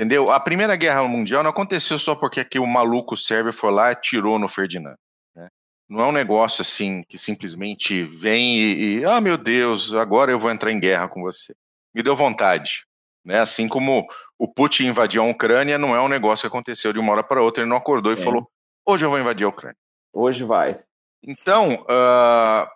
Entendeu? 0.00 0.30
A 0.30 0.40
Primeira 0.40 0.76
Guerra 0.76 1.06
Mundial 1.06 1.42
não 1.42 1.50
aconteceu 1.50 1.98
só 1.98 2.14
porque 2.14 2.40
aqui 2.40 2.58
o 2.58 2.66
maluco 2.66 3.18
sérvio 3.18 3.52
foi 3.52 3.70
lá 3.70 3.92
e 3.92 3.96
tirou 3.96 4.38
no 4.38 4.48
Ferdinand. 4.48 4.96
Né? 5.36 5.46
Não 5.86 6.00
é 6.00 6.06
um 6.06 6.12
negócio 6.12 6.62
assim 6.62 7.04
que 7.06 7.18
simplesmente 7.18 8.02
vem 8.04 8.56
e, 8.56 9.00
e, 9.00 9.04
ah, 9.04 9.20
meu 9.20 9.36
Deus, 9.36 9.92
agora 9.92 10.32
eu 10.32 10.40
vou 10.40 10.50
entrar 10.50 10.72
em 10.72 10.80
guerra 10.80 11.06
com 11.06 11.20
você. 11.20 11.54
Me 11.94 12.02
deu 12.02 12.16
vontade. 12.16 12.86
Né? 13.22 13.40
Assim 13.40 13.68
como 13.68 14.08
o 14.38 14.48
Putin 14.48 14.84
invadiu 14.84 15.22
a 15.22 15.26
Ucrânia, 15.26 15.76
não 15.76 15.94
é 15.94 16.00
um 16.00 16.08
negócio 16.08 16.44
que 16.44 16.46
aconteceu 16.46 16.94
de 16.94 16.98
uma 16.98 17.12
hora 17.12 17.22
para 17.22 17.42
outra, 17.42 17.62
ele 17.62 17.68
não 17.68 17.76
acordou 17.76 18.10
e 18.10 18.18
é. 18.18 18.24
falou: 18.24 18.50
hoje 18.86 19.04
eu 19.04 19.10
vou 19.10 19.20
invadir 19.20 19.44
a 19.44 19.50
Ucrânia. 19.50 19.76
Hoje 20.14 20.44
vai. 20.44 20.80
Então, 21.22 21.74
uh, 21.74 22.66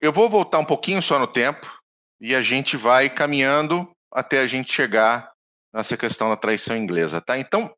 eu 0.00 0.14
vou 0.14 0.30
voltar 0.30 0.58
um 0.58 0.64
pouquinho 0.64 1.02
só 1.02 1.18
no 1.18 1.26
tempo 1.26 1.78
e 2.18 2.34
a 2.34 2.40
gente 2.40 2.74
vai 2.74 3.10
caminhando 3.10 3.86
até 4.10 4.38
a 4.38 4.46
gente 4.46 4.72
chegar 4.72 5.30
nessa 5.72 5.96
questão 5.96 6.28
da 6.28 6.36
traição 6.36 6.76
inglesa, 6.76 7.20
tá? 7.20 7.38
Então, 7.38 7.72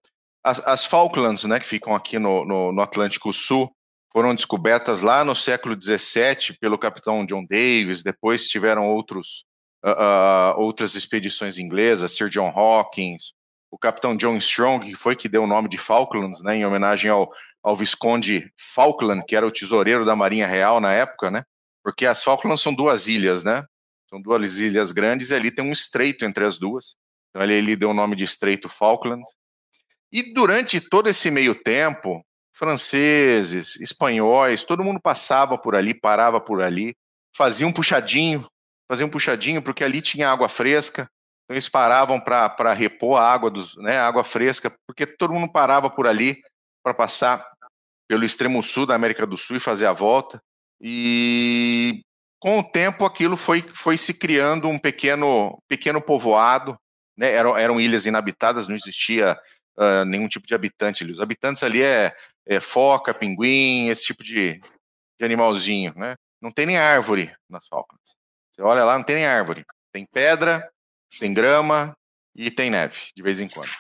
as, 0.45 0.67
as 0.67 0.85
Falklands, 0.85 1.45
né, 1.45 1.61
que 1.61 1.67
ficam 1.67 1.95
aqui 1.95 2.19
no, 2.19 2.45
no, 2.45 2.73
no, 2.73 2.83
Atlântico 2.83 3.33
Sul, 3.33 3.71
foram 4.13 4.35
descobertas 4.35 5.03
lá 5.03 5.25
no 5.25 5.35
século 5.35 5.77
XVII 5.81 6.57
pelo 6.61 6.79
capitão 6.79 7.25
John 7.25 7.45
Davis, 7.49 8.03
depois 8.03 8.49
tiveram 8.49 8.91
outros, 8.91 9.45
uh, 9.85 9.91
uh, 9.91 10.61
outras 10.61 10.95
expedições 10.95 11.59
inglesas, 11.59 12.13
Sir 12.13 12.29
John 12.29 12.49
Hawkins, 12.49 13.33
o 13.71 13.79
capitão 13.79 14.17
John 14.17 14.37
Strong, 14.37 14.87
que 14.87 14.95
foi 14.95 15.17
que 15.17 15.29
deu 15.29 15.45
o 15.45 15.47
nome 15.47 15.69
de 15.69 15.79
Falklands, 15.79 16.43
né, 16.43 16.57
em 16.57 16.67
homenagem 16.67 17.11
ao, 17.11 17.31
ao 17.63 17.77
Visconde 17.77 18.53
Falkland, 18.75 19.25
que 19.27 19.37
era 19.37 19.47
o 19.47 19.51
tesoureiro 19.51 20.05
da 20.05 20.17
Marinha 20.17 20.47
Real 20.47 20.81
na 20.81 20.93
época, 20.93 21.31
né? 21.31 21.43
Porque 21.83 22.05
as 22.05 22.23
Falklands 22.23 22.61
são 22.61 22.75
duas 22.75 23.07
ilhas, 23.09 23.45
né? 23.45 23.65
São 24.11 24.21
duas 24.21 24.59
ilhas 24.59 24.93
grandes 24.93 25.31
e 25.31 25.35
ali 25.35 25.51
tem 25.51 25.65
um 25.65 25.73
estreito 25.73 26.25
entre 26.25 26.45
as 26.45 26.59
duas. 26.59 26.97
Então 27.33 27.43
ele, 27.43 27.55
ele 27.55 27.77
deu 27.77 27.91
o 27.91 27.95
nome 27.95 28.15
de 28.15 28.25
Estreito 28.25 28.69
Falkland. 28.69 29.23
E 30.13 30.35
durante 30.35 30.81
todo 30.81 31.09
esse 31.09 31.31
meio 31.31 31.55
tempo, 31.55 32.25
franceses, 32.55 33.77
espanhóis, 33.81 34.65
todo 34.65 34.85
mundo 34.85 35.01
passava 35.01 35.57
por 35.57 35.75
ali, 35.75 35.95
parava 35.95 36.41
por 36.41 36.63
ali, 36.63 36.95
fazia 37.35 37.67
um 37.67 37.73
puxadinho, 37.73 38.47
fazia 38.87 39.07
um 39.07 39.11
puxadinho, 39.11 39.63
porque 39.63 39.83
ali 39.83 40.03
tinha 40.03 40.31
água 40.31 40.49
fresca, 40.49 41.09
então 41.45 41.55
eles 41.55 41.69
paravam 41.69 42.21
para 42.21 42.75
repor 42.75 43.19
a 43.19 43.33
água, 43.33 43.51
dos, 43.51 43.75
né, 43.79 43.99
água 43.99 44.23
fresca, 44.23 44.71
porque 44.87 45.07
todo 45.07 45.33
mundo 45.33 45.51
parava 45.51 45.89
por 45.89 46.07
ali 46.07 46.37
para 46.85 46.93
passar 46.93 47.45
pelo 48.07 48.25
extremo 48.25 48.63
sul 48.63 48.85
da 48.85 48.95
América 48.95 49.27
do 49.27 49.37
Sul 49.39 49.57
e 49.57 49.61
fazer 49.61 49.87
a 49.87 49.93
volta. 49.93 50.41
E 50.81 52.03
com 52.39 52.59
o 52.59 52.63
tempo 52.63 53.05
aquilo 53.05 53.37
foi, 53.37 53.63
foi 53.75 53.97
se 53.97 54.15
criando 54.15 54.69
um 54.69 54.79
pequeno, 54.79 55.59
pequeno 55.69 56.03
povoado, 56.03 56.77
né? 57.23 57.33
eram, 57.33 57.57
eram 57.57 57.81
ilhas 57.81 58.05
inabitadas, 58.05 58.67
não 58.67 58.75
existia 58.75 59.39
uh, 59.77 60.05
nenhum 60.05 60.27
tipo 60.27 60.47
de 60.47 60.55
habitante 60.55 61.05
ali. 61.05 61.13
Os 61.13 61.21
habitantes 61.21 61.63
ali 61.63 61.83
é, 61.83 62.15
é 62.45 62.61
foca, 62.61 63.15
pinguim, 63.15 63.89
esse 63.89 64.05
tipo 64.05 64.25
de, 64.25 64.59
de 64.59 65.25
animalzinho, 65.25 65.95
né? 65.97 66.17
Não 66.41 66.51
tem 66.51 66.67
nem 66.67 66.77
árvore 66.77 67.33
nas 67.49 67.69
Falklands. 67.69 68.17
Você 68.51 68.63
olha 68.63 68.85
lá, 68.85 68.97
não 68.97 69.05
tem 69.05 69.17
nem 69.17 69.27
árvore. 69.27 69.65
Tem 69.93 70.05
pedra, 70.05 70.69
tem 71.21 71.33
grama 71.33 71.97
e 72.35 72.51
tem 72.51 72.69
neve, 72.71 72.99
de 73.15 73.23
vez 73.23 73.41
em 73.41 73.49
quando. 73.49 73.71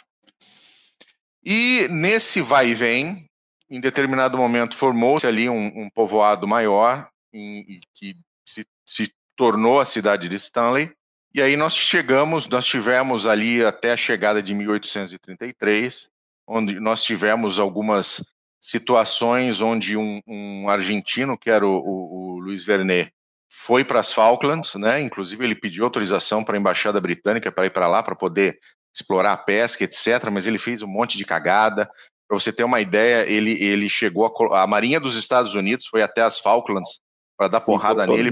E 1.44 1.88
nesse 1.90 2.40
vai 2.40 2.68
e 2.68 2.74
vem, 2.74 3.26
em 3.68 3.80
determinado 3.80 4.38
momento 4.38 4.76
formou-se 4.76 5.26
ali 5.26 5.48
um, 5.48 5.66
um 5.74 5.90
povoado 5.90 6.46
maior, 6.46 7.10
em, 7.32 7.80
que 7.92 8.16
se, 8.46 8.64
se 8.86 9.12
tornou 9.34 9.80
a 9.80 9.84
cidade 9.84 10.28
de 10.28 10.36
Stanley. 10.36 10.92
E 11.34 11.40
aí 11.40 11.56
nós 11.56 11.74
chegamos, 11.74 12.46
nós 12.46 12.66
tivemos 12.66 13.26
ali 13.26 13.64
até 13.64 13.92
a 13.92 13.96
chegada 13.96 14.42
de 14.42 14.54
1833, 14.54 16.10
onde 16.46 16.78
nós 16.78 17.02
tivemos 17.02 17.58
algumas 17.58 18.32
situações 18.60 19.60
onde 19.60 19.96
um, 19.96 20.20
um 20.26 20.68
argentino, 20.68 21.38
que 21.38 21.50
era 21.50 21.66
o, 21.66 21.78
o, 21.78 22.34
o 22.34 22.38
Luiz 22.38 22.62
Vernet, 22.64 23.12
foi 23.50 23.84
para 23.84 24.00
as 24.00 24.12
Falklands, 24.12 24.74
né? 24.74 25.00
Inclusive 25.00 25.44
ele 25.44 25.54
pediu 25.54 25.84
autorização 25.84 26.44
para 26.44 26.56
a 26.56 26.60
embaixada 26.60 27.00
britânica 27.00 27.50
para 27.50 27.66
ir 27.66 27.70
para 27.70 27.88
lá 27.88 28.02
para 28.02 28.14
poder 28.14 28.58
explorar 28.94 29.32
a 29.32 29.36
pesca, 29.36 29.84
etc. 29.84 30.30
Mas 30.30 30.46
ele 30.46 30.58
fez 30.58 30.82
um 30.82 30.86
monte 30.86 31.16
de 31.16 31.24
cagada. 31.24 31.88
Para 32.28 32.38
você 32.38 32.52
ter 32.52 32.64
uma 32.64 32.80
ideia, 32.80 33.28
ele 33.28 33.62
ele 33.62 33.88
chegou 33.88 34.26
a, 34.52 34.62
a 34.62 34.66
Marinha 34.66 35.00
dos 35.00 35.16
Estados 35.16 35.54
Unidos 35.54 35.86
foi 35.86 36.02
até 36.02 36.22
as 36.22 36.38
Falklands 36.38 37.00
para 37.36 37.48
dar 37.48 37.60
porrada 37.60 38.06
nele. 38.06 38.30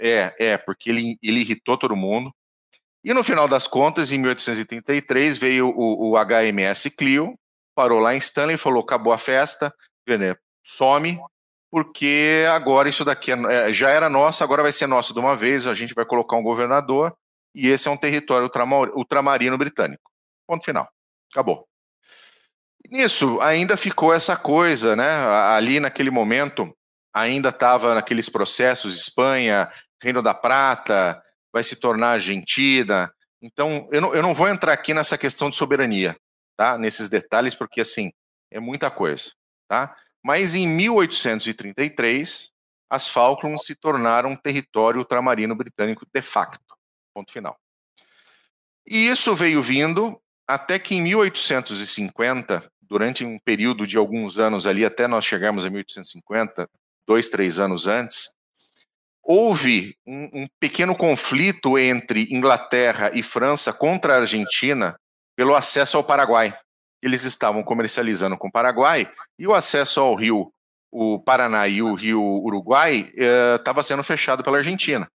É, 0.00 0.34
é, 0.38 0.56
porque 0.56 0.88
ele, 0.88 1.18
ele 1.22 1.40
irritou 1.40 1.76
todo 1.76 1.94
mundo. 1.94 2.32
E 3.04 3.12
no 3.12 3.22
final 3.22 3.46
das 3.46 3.66
contas, 3.66 4.12
em 4.12 4.18
1833, 4.18 5.36
veio 5.38 5.68
o, 5.68 6.12
o 6.12 6.16
HMS 6.16 6.90
Clio, 6.90 7.34
parou 7.74 7.98
lá 7.98 8.14
em 8.14 8.18
Stanley 8.18 8.54
e 8.54 8.58
falou: 8.58 8.82
acabou 8.82 9.12
a 9.12 9.18
festa, 9.18 9.74
some, 10.64 11.20
porque 11.70 12.44
agora 12.52 12.88
isso 12.88 13.04
daqui 13.04 13.32
é, 13.32 13.36
é, 13.48 13.72
já 13.72 13.90
era 13.90 14.08
nosso, 14.08 14.42
agora 14.42 14.62
vai 14.62 14.72
ser 14.72 14.86
nosso 14.86 15.14
de 15.14 15.20
uma 15.20 15.36
vez, 15.36 15.66
a 15.66 15.74
gente 15.74 15.94
vai 15.94 16.04
colocar 16.04 16.36
um 16.36 16.42
governador, 16.42 17.14
e 17.54 17.68
esse 17.68 17.88
é 17.88 17.90
um 17.90 17.96
território 17.96 18.50
ultramarino 18.94 19.56
britânico. 19.56 20.10
Ponto 20.46 20.64
final. 20.64 20.88
Acabou. 21.32 21.66
Nisso, 22.90 23.40
ainda 23.40 23.76
ficou 23.76 24.12
essa 24.12 24.36
coisa, 24.36 24.96
né? 24.96 25.08
Ali 25.54 25.78
naquele 25.78 26.10
momento, 26.10 26.74
ainda 27.14 27.50
estava 27.50 27.94
naqueles 27.94 28.28
processos, 28.28 28.96
Espanha, 28.96 29.70
Reino 30.02 30.22
da 30.22 30.34
Prata, 30.34 31.22
vai 31.52 31.62
se 31.62 31.76
tornar 31.76 32.12
Argentina. 32.12 33.12
Então, 33.42 33.88
eu 33.92 34.00
não, 34.00 34.14
eu 34.14 34.22
não 34.22 34.34
vou 34.34 34.48
entrar 34.48 34.72
aqui 34.72 34.94
nessa 34.94 35.16
questão 35.16 35.50
de 35.50 35.56
soberania, 35.56 36.16
tá? 36.56 36.78
Nesses 36.78 37.08
detalhes, 37.08 37.54
porque, 37.54 37.80
assim, 37.80 38.10
é 38.50 38.60
muita 38.60 38.90
coisa, 38.90 39.32
tá? 39.68 39.96
Mas 40.22 40.54
em 40.54 40.66
1833, 40.66 42.50
as 42.90 43.08
Falklands 43.08 43.64
se 43.64 43.74
tornaram 43.74 44.36
território 44.36 44.98
ultramarino 44.98 45.54
britânico 45.54 46.06
de 46.12 46.22
facto. 46.22 46.74
Ponto 47.14 47.32
final. 47.32 47.58
E 48.86 49.08
isso 49.08 49.34
veio 49.34 49.62
vindo 49.62 50.20
até 50.46 50.78
que 50.78 50.96
em 50.96 51.02
1850, 51.02 52.68
durante 52.82 53.24
um 53.24 53.38
período 53.38 53.86
de 53.86 53.96
alguns 53.96 54.38
anos 54.38 54.66
ali, 54.66 54.84
até 54.84 55.06
nós 55.06 55.24
chegarmos 55.24 55.64
a 55.64 55.70
1850, 55.70 56.68
dois, 57.06 57.28
três 57.28 57.60
anos 57.60 57.86
antes, 57.86 58.34
houve 59.30 59.94
um, 60.04 60.42
um, 60.42 60.46
pequeno 60.58 60.96
conflito 60.96 61.78
entre 61.78 62.26
Inglaterra 62.34 63.12
e 63.14 63.22
França 63.22 63.72
contra 63.72 64.14
a 64.14 64.20
Argentina 64.22 64.96
pelo 65.36 65.54
acesso 65.54 65.96
ao 65.96 66.02
Paraguai. 66.02 66.52
Eles 67.00 67.22
estavam 67.22 67.62
comercializando 67.62 68.36
com 68.36 68.48
o 68.48 68.52
Paraguai 68.52 69.08
e 69.38 69.46
o 69.46 69.54
acesso 69.54 70.00
ao 70.00 70.16
rio, 70.16 70.52
o 70.90 71.20
Paraná 71.20 71.68
e 71.68 71.80
o 71.80 71.94
rio 71.94 72.20
Uruguai 72.20 73.08
estava 73.56 73.78
eh, 73.78 73.84
sendo 73.84 74.02
fechado 74.02 74.42
pela 74.42 74.58
Argentina. 74.58 75.06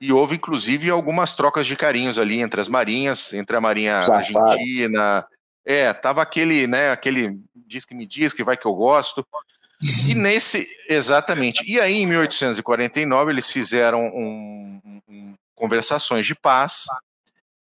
E 0.00 0.12
houve, 0.12 0.34
inclusive, 0.34 0.90
algumas 0.90 1.32
trocas 1.32 1.64
de 1.64 1.76
carinhos 1.76 2.18
ali 2.18 2.40
entre 2.40 2.60
as 2.60 2.66
marinhas, 2.66 3.32
entre 3.32 3.56
a 3.56 3.60
marinha 3.60 3.98
argentina. 3.98 5.24
É, 5.64 5.92
tava 5.92 6.22
aquele, 6.22 6.66
né, 6.66 6.90
aquele 6.90 7.40
diz 7.54 7.84
que 7.84 7.94
me 7.94 8.04
diz, 8.04 8.32
que 8.32 8.42
vai 8.42 8.56
que 8.56 8.66
eu 8.66 8.74
gosto. 8.74 9.24
E 9.80 10.14
nesse, 10.14 10.66
exatamente. 10.88 11.62
E 11.70 11.78
aí, 11.78 11.94
em 11.94 12.06
1849, 12.06 13.30
eles 13.30 13.50
fizeram 13.50 14.06
um, 14.06 14.80
um, 15.08 15.34
conversações 15.54 16.24
de 16.24 16.34
paz, 16.34 16.86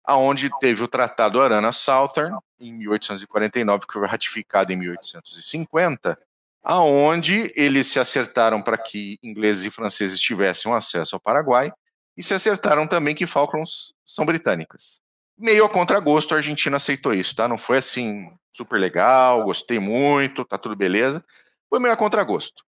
aonde 0.04 0.50
teve 0.60 0.84
o 0.84 0.88
Tratado 0.88 1.42
Arana 1.42 1.72
Southern, 1.72 2.38
em 2.60 2.74
1849, 2.74 3.88
que 3.88 3.94
foi 3.94 4.08
ratificado 4.08 4.74
em 4.74 4.76
1850, 4.76 6.20
aonde 6.64 7.52
eles 7.56 7.88
se 7.88 8.00
acertaram 8.00 8.62
para 8.62 8.78
que 8.78 9.18
ingleses 9.24 9.66
e 9.66 9.72
franceses 9.72 10.20
tivessem 10.20 10.72
acesso 10.74 11.16
ao 11.16 11.22
Paraguai, 11.22 11.72
e 12.18 12.22
se 12.22 12.34
acertaram 12.34 12.86
também 12.86 13.16
que 13.16 13.26
Falklands 13.26 13.94
são 14.06 14.26
britânicas. 14.26 15.02
Meio 15.38 15.64
a 15.66 15.70
contragosto, 15.70 16.34
a 16.34 16.38
Argentina 16.38 16.76
aceitou 16.76 17.14
isso, 17.14 17.36
tá? 17.36 17.48
Não 17.48 17.58
foi 17.58 17.78
assim 17.78 18.30
super 18.52 18.80
legal, 18.80 19.46
gostei 19.46 19.80
muito, 19.80 20.44
tá 20.44 20.58
tudo 20.58 20.76
beleza 20.76 21.24
foi 21.72 21.80
meio 21.80 21.94
a 21.94 21.98
contragosto. 21.98 22.66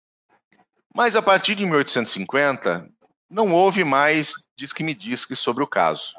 Mas 0.94 1.16
a 1.16 1.22
partir 1.22 1.54
de 1.54 1.64
1850, 1.64 2.86
não 3.30 3.50
houve 3.50 3.82
mais 3.82 4.34
diz 4.54 4.74
que 4.74 4.84
me 4.84 4.92
diz 4.92 5.24
que 5.24 5.34
sobre 5.34 5.64
o 5.64 5.66
caso. 5.66 6.12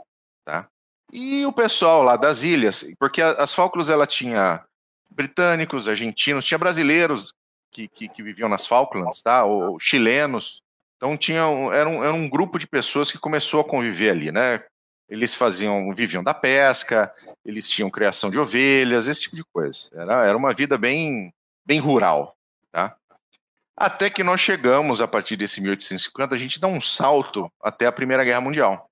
Tá? 0.43 0.67
E 1.13 1.45
o 1.45 1.53
pessoal 1.53 2.01
lá 2.01 2.17
das 2.17 2.41
ilhas, 2.41 2.83
porque 2.97 3.21
as 3.21 3.53
Falklands 3.53 3.89
ela 3.89 4.07
tinha 4.07 4.65
britânicos, 5.11 5.87
argentinos, 5.87 6.45
tinha 6.45 6.57
brasileiros 6.57 7.33
que, 7.71 7.87
que, 7.87 8.07
que 8.07 8.23
viviam 8.23 8.49
nas 8.49 8.65
Falklands, 8.65 9.21
tá? 9.21 9.45
ou 9.45 9.79
chilenos. 9.79 10.63
Então 10.97 11.15
tinha 11.15 11.41
era, 11.73 11.87
um, 11.87 12.03
era 12.03 12.13
um 12.13 12.27
grupo 12.27 12.57
de 12.57 12.67
pessoas 12.67 13.11
que 13.11 13.19
começou 13.19 13.61
a 13.61 13.65
conviver 13.65 14.09
ali, 14.09 14.31
né? 14.31 14.63
Eles 15.07 15.35
faziam, 15.35 15.93
viviam 15.93 16.23
da 16.23 16.33
pesca, 16.33 17.13
eles 17.45 17.69
tinham 17.69 17.89
criação 17.89 18.31
de 18.31 18.39
ovelhas, 18.39 19.07
esse 19.07 19.23
tipo 19.23 19.35
de 19.35 19.43
coisa. 19.43 19.89
Era, 19.93 20.25
era 20.25 20.37
uma 20.37 20.53
vida 20.53 20.77
bem, 20.77 21.33
bem 21.65 21.79
rural. 21.79 22.37
Tá? 22.71 22.95
Até 23.75 24.09
que 24.09 24.23
nós 24.23 24.39
chegamos, 24.39 25.01
a 25.01 25.07
partir 25.07 25.35
desse 25.35 25.59
1850, 25.61 26.35
a 26.35 26.37
gente 26.37 26.59
dá 26.59 26.67
um 26.67 26.79
salto 26.79 27.51
até 27.61 27.85
a 27.85 27.91
Primeira 27.91 28.23
Guerra 28.23 28.41
Mundial. 28.41 28.89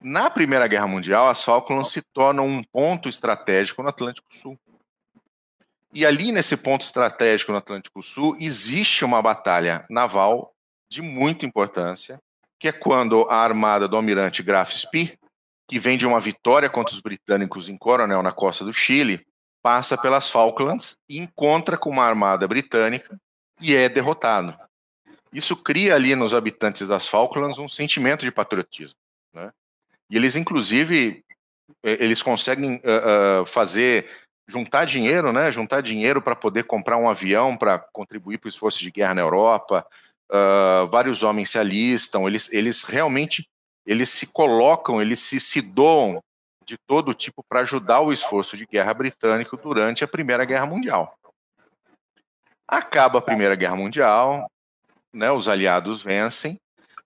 Na 0.00 0.28
Primeira 0.28 0.66
Guerra 0.66 0.86
Mundial, 0.86 1.28
as 1.28 1.42
Falklands 1.42 1.90
se 1.90 2.02
tornam 2.12 2.46
um 2.46 2.62
ponto 2.62 3.08
estratégico 3.08 3.82
no 3.82 3.88
Atlântico 3.88 4.28
Sul. 4.30 4.58
E 5.92 6.04
ali, 6.04 6.32
nesse 6.32 6.56
ponto 6.56 6.82
estratégico 6.82 7.52
no 7.52 7.58
Atlântico 7.58 8.02
Sul, 8.02 8.36
existe 8.38 9.04
uma 9.04 9.22
batalha 9.22 9.86
naval 9.88 10.52
de 10.90 11.00
muita 11.00 11.46
importância, 11.46 12.20
que 12.58 12.68
é 12.68 12.72
quando 12.72 13.28
a 13.30 13.36
armada 13.36 13.88
do 13.88 13.96
almirante 13.96 14.42
Graf 14.42 14.72
Spee, 14.72 15.18
que 15.66 15.78
vem 15.78 15.96
de 15.96 16.06
uma 16.06 16.20
vitória 16.20 16.68
contra 16.68 16.94
os 16.94 17.00
britânicos 17.00 17.68
em 17.68 17.76
Coronel, 17.76 18.22
na 18.22 18.32
costa 18.32 18.64
do 18.64 18.72
Chile, 18.72 19.24
passa 19.64 19.96
pelas 19.96 20.28
Falklands 20.28 20.98
encontra 21.08 21.78
com 21.78 21.88
uma 21.88 22.04
armada 22.04 22.46
britânica 22.46 23.18
e 23.58 23.74
é 23.74 23.88
derrotado. 23.88 24.54
Isso 25.32 25.56
cria 25.56 25.94
ali 25.94 26.14
nos 26.14 26.34
habitantes 26.34 26.86
das 26.86 27.08
Falklands 27.08 27.58
um 27.58 27.66
sentimento 27.66 28.26
de 28.26 28.30
patriotismo. 28.30 28.98
Né? 29.32 29.50
E 30.10 30.16
eles, 30.16 30.36
inclusive, 30.36 31.24
eles 31.82 32.22
conseguem 32.22 32.74
uh, 32.74 33.40
uh, 33.40 33.46
fazer 33.46 34.06
juntar 34.46 34.84
dinheiro, 34.84 35.32
né? 35.32 35.50
Juntar 35.50 35.80
dinheiro 35.80 36.20
para 36.20 36.36
poder 36.36 36.64
comprar 36.64 36.98
um 36.98 37.08
avião 37.08 37.56
para 37.56 37.78
contribuir 37.78 38.36
para 38.36 38.48
o 38.48 38.50
esforço 38.50 38.80
de 38.80 38.90
guerra 38.90 39.14
na 39.14 39.22
Europa. 39.22 39.86
Uh, 40.30 40.86
vários 40.90 41.22
homens 41.22 41.48
se 41.48 41.58
alistam. 41.58 42.28
Eles, 42.28 42.52
eles 42.52 42.82
realmente 42.82 43.48
eles 43.86 44.10
se 44.10 44.26
colocam, 44.26 45.00
eles 45.00 45.20
se, 45.20 45.40
se 45.40 45.62
doam 45.62 46.22
de 46.64 46.78
todo 46.86 47.14
tipo 47.14 47.42
para 47.48 47.60
ajudar 47.60 48.00
o 48.00 48.12
esforço 48.12 48.56
de 48.56 48.66
guerra 48.66 48.94
britânico 48.94 49.56
durante 49.56 50.02
a 50.02 50.08
Primeira 50.08 50.44
Guerra 50.44 50.66
Mundial. 50.66 51.16
Acaba 52.66 53.18
a 53.18 53.22
Primeira 53.22 53.54
Guerra 53.54 53.76
Mundial, 53.76 54.50
né, 55.12 55.30
os 55.30 55.48
aliados 55.48 56.02
vencem 56.02 56.58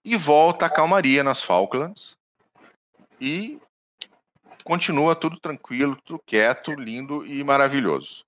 e 0.05 0.17
volta 0.17 0.67
a 0.67 0.71
calmaria 0.71 1.23
nas 1.23 1.43
Falklands 1.43 2.17
e 3.21 3.61
continua 4.65 5.17
tudo 5.17 5.41
tranquilo, 5.41 5.99
tudo 6.05 6.23
quieto, 6.25 6.73
lindo 6.73 7.27
e 7.27 7.43
maravilhoso. 7.43 8.25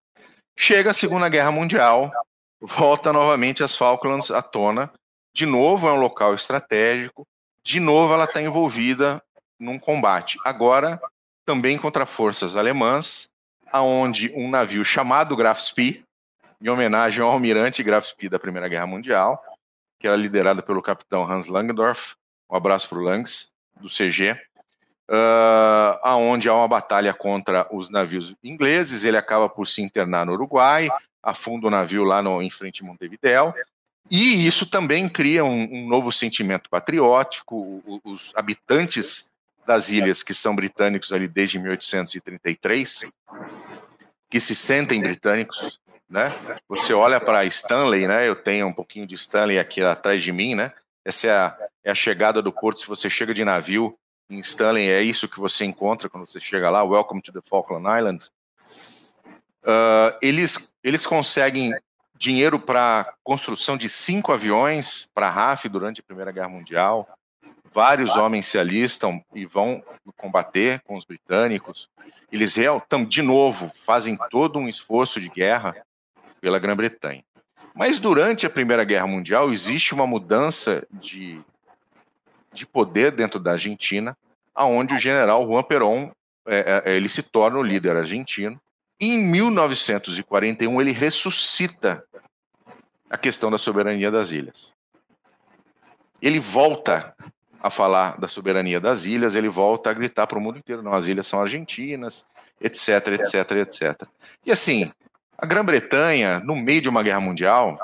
Chega 0.56 0.90
a 0.90 0.94
Segunda 0.94 1.28
Guerra 1.28 1.52
Mundial, 1.52 2.10
volta 2.60 3.12
novamente 3.12 3.62
as 3.62 3.76
Falklands 3.76 4.30
à 4.30 4.42
tona, 4.42 4.92
de 5.32 5.46
novo 5.46 5.88
é 5.88 5.92
um 5.92 6.00
local 6.00 6.34
estratégico, 6.34 7.26
de 7.64 7.78
novo 7.78 8.12
ela 8.12 8.24
está 8.24 8.42
envolvida 8.42 9.22
num 9.58 9.78
combate. 9.78 10.38
Agora 10.44 11.00
também 11.44 11.78
contra 11.78 12.06
forças 12.06 12.56
alemãs, 12.56 13.30
aonde 13.72 14.32
um 14.34 14.48
navio 14.50 14.84
chamado 14.84 15.36
Graf 15.36 15.60
Spee, 15.60 16.04
em 16.60 16.68
homenagem 16.68 17.22
ao 17.22 17.30
almirante 17.30 17.82
Graf 17.82 18.06
Spee 18.06 18.28
da 18.28 18.38
Primeira 18.38 18.68
Guerra 18.68 18.86
Mundial, 18.86 19.42
que 19.98 20.06
era 20.06 20.16
liderado 20.16 20.62
pelo 20.62 20.82
capitão 20.82 21.30
Hans 21.30 21.46
Langendorf, 21.46 22.14
um 22.50 22.56
abraço 22.56 22.88
para 22.88 22.98
o 22.98 23.02
Langs, 23.02 23.50
do 23.80 23.88
CG, 23.88 24.32
uh, 25.10 25.98
aonde 26.02 26.48
há 26.48 26.54
uma 26.54 26.68
batalha 26.68 27.14
contra 27.14 27.66
os 27.70 27.88
navios 27.90 28.34
ingleses, 28.42 29.04
ele 29.04 29.16
acaba 29.16 29.48
por 29.48 29.66
se 29.66 29.82
internar 29.82 30.26
no 30.26 30.32
Uruguai, 30.32 30.88
afunda 31.22 31.66
o 31.66 31.70
navio 31.70 32.04
lá 32.04 32.22
no, 32.22 32.42
em 32.42 32.50
frente 32.50 32.82
a 32.82 32.86
Montevideo, 32.86 33.54
e 34.10 34.46
isso 34.46 34.66
também 34.68 35.08
cria 35.08 35.44
um, 35.44 35.68
um 35.72 35.88
novo 35.88 36.10
sentimento 36.10 36.68
patriótico, 36.68 37.82
os 38.04 38.32
habitantes 38.34 39.29
das 39.70 39.90
ilhas 39.90 40.24
que 40.24 40.34
são 40.34 40.56
britânicos 40.56 41.12
ali 41.12 41.28
desde 41.28 41.56
1833, 41.56 43.08
que 44.28 44.40
se 44.40 44.52
sentem 44.52 45.00
britânicos, 45.00 45.78
né? 46.08 46.28
Você 46.68 46.92
olha 46.92 47.20
para 47.20 47.44
Stanley, 47.44 48.08
né? 48.08 48.26
Eu 48.28 48.34
tenho 48.34 48.66
um 48.66 48.72
pouquinho 48.72 49.06
de 49.06 49.14
Stanley 49.14 49.60
aqui 49.60 49.80
atrás 49.80 50.24
de 50.24 50.32
mim, 50.32 50.56
né? 50.56 50.72
Essa 51.04 51.26
é 51.28 51.30
a, 51.30 51.58
é 51.84 51.90
a 51.92 51.94
chegada 51.94 52.42
do 52.42 52.52
porto. 52.52 52.80
Se 52.80 52.88
você 52.88 53.08
chega 53.08 53.32
de 53.32 53.44
navio 53.44 53.96
em 54.28 54.40
Stanley, 54.40 54.90
é 54.90 55.02
isso 55.02 55.28
que 55.28 55.38
você 55.38 55.64
encontra 55.64 56.08
quando 56.08 56.26
você 56.26 56.40
chega 56.40 56.68
lá. 56.68 56.82
Welcome 56.82 57.22
to 57.22 57.32
the 57.32 57.40
Falkland 57.48 57.86
Islands. 57.96 58.32
Uh, 59.62 60.18
eles, 60.20 60.74
eles 60.82 61.06
conseguem 61.06 61.72
dinheiro 62.18 62.58
para 62.58 63.14
construção 63.22 63.76
de 63.76 63.88
cinco 63.88 64.32
aviões 64.32 65.08
para 65.14 65.28
a 65.28 65.30
RAF 65.30 65.68
durante 65.68 66.00
a 66.00 66.04
Primeira 66.04 66.32
Guerra 66.32 66.48
Mundial. 66.48 67.08
Vários 67.72 68.16
homens 68.16 68.46
se 68.46 68.58
alistam 68.58 69.24
e 69.34 69.46
vão 69.46 69.82
combater 70.16 70.80
com 70.80 70.96
os 70.96 71.04
britânicos. 71.04 71.88
Eles, 72.32 72.56
de 73.08 73.22
novo, 73.22 73.70
fazem 73.74 74.18
todo 74.30 74.58
um 74.58 74.68
esforço 74.68 75.20
de 75.20 75.28
guerra 75.28 75.74
pela 76.40 76.58
Grã-Bretanha. 76.58 77.22
Mas 77.74 77.98
durante 77.98 78.44
a 78.44 78.50
Primeira 78.50 78.84
Guerra 78.84 79.06
Mundial 79.06 79.52
existe 79.52 79.94
uma 79.94 80.06
mudança 80.06 80.86
de, 80.90 81.40
de 82.52 82.66
poder 82.66 83.12
dentro 83.12 83.38
da 83.38 83.52
Argentina, 83.52 84.16
aonde 84.54 84.94
o 84.94 84.98
general 84.98 85.46
Juan 85.46 85.62
Perón 85.62 86.10
é, 86.46 86.82
é, 86.84 86.96
ele 86.96 87.08
se 87.08 87.22
torna 87.22 87.58
o 87.58 87.62
líder 87.62 87.96
argentino. 87.96 88.60
Em 89.00 89.18
1941 89.18 90.80
ele 90.80 90.92
ressuscita 90.92 92.04
a 93.08 93.16
questão 93.16 93.50
da 93.50 93.58
soberania 93.58 94.10
das 94.10 94.32
ilhas. 94.32 94.74
Ele 96.20 96.38
volta 96.38 97.14
a 97.62 97.70
falar 97.70 98.18
da 98.18 98.26
soberania 98.26 98.80
das 98.80 99.04
ilhas, 99.04 99.34
ele 99.34 99.48
volta 99.48 99.90
a 99.90 99.94
gritar 99.94 100.26
para 100.26 100.38
o 100.38 100.40
mundo 100.40 100.58
inteiro: 100.58 100.82
não, 100.82 100.94
as 100.94 101.06
ilhas 101.06 101.26
são 101.26 101.40
argentinas, 101.40 102.26
etc, 102.60 103.08
etc, 103.08 103.50
etc. 103.52 104.08
E 104.44 104.50
assim, 104.50 104.84
a 105.36 105.46
Grã-Bretanha, 105.46 106.40
no 106.40 106.56
meio 106.56 106.80
de 106.80 106.88
uma 106.88 107.02
guerra 107.02 107.20
mundial, 107.20 107.78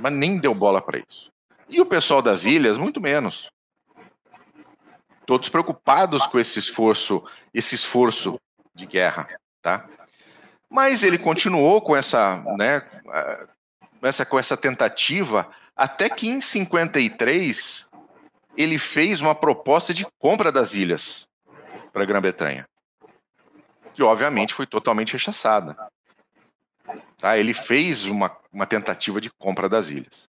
mas 0.00 0.12
nem 0.12 0.38
deu 0.38 0.54
bola 0.54 0.80
para 0.80 0.98
isso. 0.98 1.30
E 1.68 1.80
o 1.80 1.86
pessoal 1.86 2.22
das 2.22 2.44
ilhas, 2.44 2.78
muito 2.78 3.00
menos. 3.00 3.50
Todos 5.26 5.48
preocupados 5.48 6.26
com 6.26 6.38
esse 6.38 6.58
esforço, 6.58 7.24
esse 7.52 7.74
esforço 7.74 8.38
de 8.74 8.86
guerra, 8.86 9.28
tá? 9.62 9.86
Mas 10.68 11.02
ele 11.02 11.16
continuou 11.16 11.80
com 11.80 11.96
essa, 11.96 12.42
né, 12.58 12.82
essa, 14.02 14.26
com 14.26 14.38
essa 14.38 14.56
tentativa 14.56 15.48
até 15.76 16.08
que 16.08 16.28
em 16.28 16.40
53 16.40 17.90
ele 18.56 18.78
fez 18.78 19.20
uma 19.20 19.34
proposta 19.34 19.92
de 19.92 20.06
compra 20.18 20.50
das 20.50 20.74
ilhas 20.74 21.28
para 21.92 22.02
a 22.02 22.06
Grã-Bretanha, 22.06 22.66
que 23.92 24.02
obviamente 24.02 24.54
foi 24.54 24.66
totalmente 24.66 25.12
rechaçada. 25.12 25.76
Tá? 27.18 27.38
Ele 27.38 27.54
fez 27.54 28.04
uma, 28.04 28.36
uma 28.52 28.66
tentativa 28.66 29.20
de 29.20 29.30
compra 29.30 29.68
das 29.68 29.90
ilhas. 29.90 30.28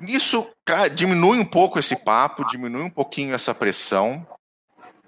Isso 0.00 0.50
diminui 0.94 1.38
um 1.38 1.44
pouco 1.44 1.78
esse 1.78 2.04
papo, 2.04 2.46
diminui 2.46 2.82
um 2.82 2.90
pouquinho 2.90 3.34
essa 3.34 3.54
pressão. 3.54 4.26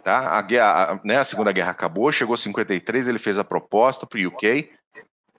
Tá? 0.03 0.39
A, 0.39 0.43
guerra, 0.43 0.93
a, 0.93 1.01
né, 1.05 1.18
a 1.18 1.24
Segunda 1.24 1.53
Guerra 1.53 1.72
acabou, 1.72 2.11
chegou 2.11 2.35
a 2.35 2.39
53, 2.39 3.09
ele 3.09 3.18
fez 3.18 3.39
a 3.39 3.45
proposta 3.45 4.07
para 4.07 4.18
o 4.18 4.29
UK. 4.29 4.72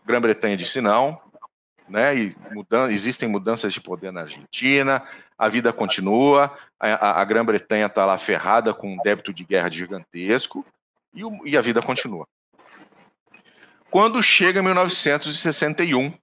Grã-Bretanha 0.05 0.55
disse 0.55 0.81
não. 0.81 1.19
Né, 1.89 2.15
e 2.15 2.35
mudan 2.51 2.87
existem 2.91 3.27
mudanças 3.27 3.73
de 3.73 3.81
poder 3.81 4.13
na 4.13 4.21
Argentina, 4.21 5.01
a 5.35 5.49
vida 5.49 5.73
continua, 5.73 6.55
a, 6.79 7.19
a 7.19 7.25
Grã-Bretanha 7.25 7.87
está 7.87 8.05
lá 8.05 8.15
ferrada 8.15 8.75
com 8.75 8.93
um 8.93 8.97
débito 8.97 9.33
de 9.33 9.43
guerra 9.43 9.71
gigantesco 9.71 10.63
e, 11.11 11.25
o, 11.25 11.47
e 11.47 11.57
a 11.57 11.61
vida 11.61 11.81
continua. 11.81 12.27
Quando 13.89 14.21
chega 14.21 14.61
1961 14.61 16.13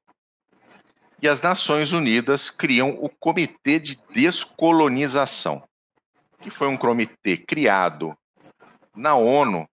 e 1.21 1.29
as 1.29 1.43
Nações 1.43 1.91
Unidas 1.93 2.49
criam 2.49 2.91
o 3.01 3.09
Comitê 3.09 3.81
de 3.81 3.99
Descolonização, 4.12 5.64
que 6.41 6.49
foi 6.49 6.69
um 6.69 6.77
comitê 6.77 7.37
criado 7.37 8.17
na 8.95 9.17
ONU 9.17 9.69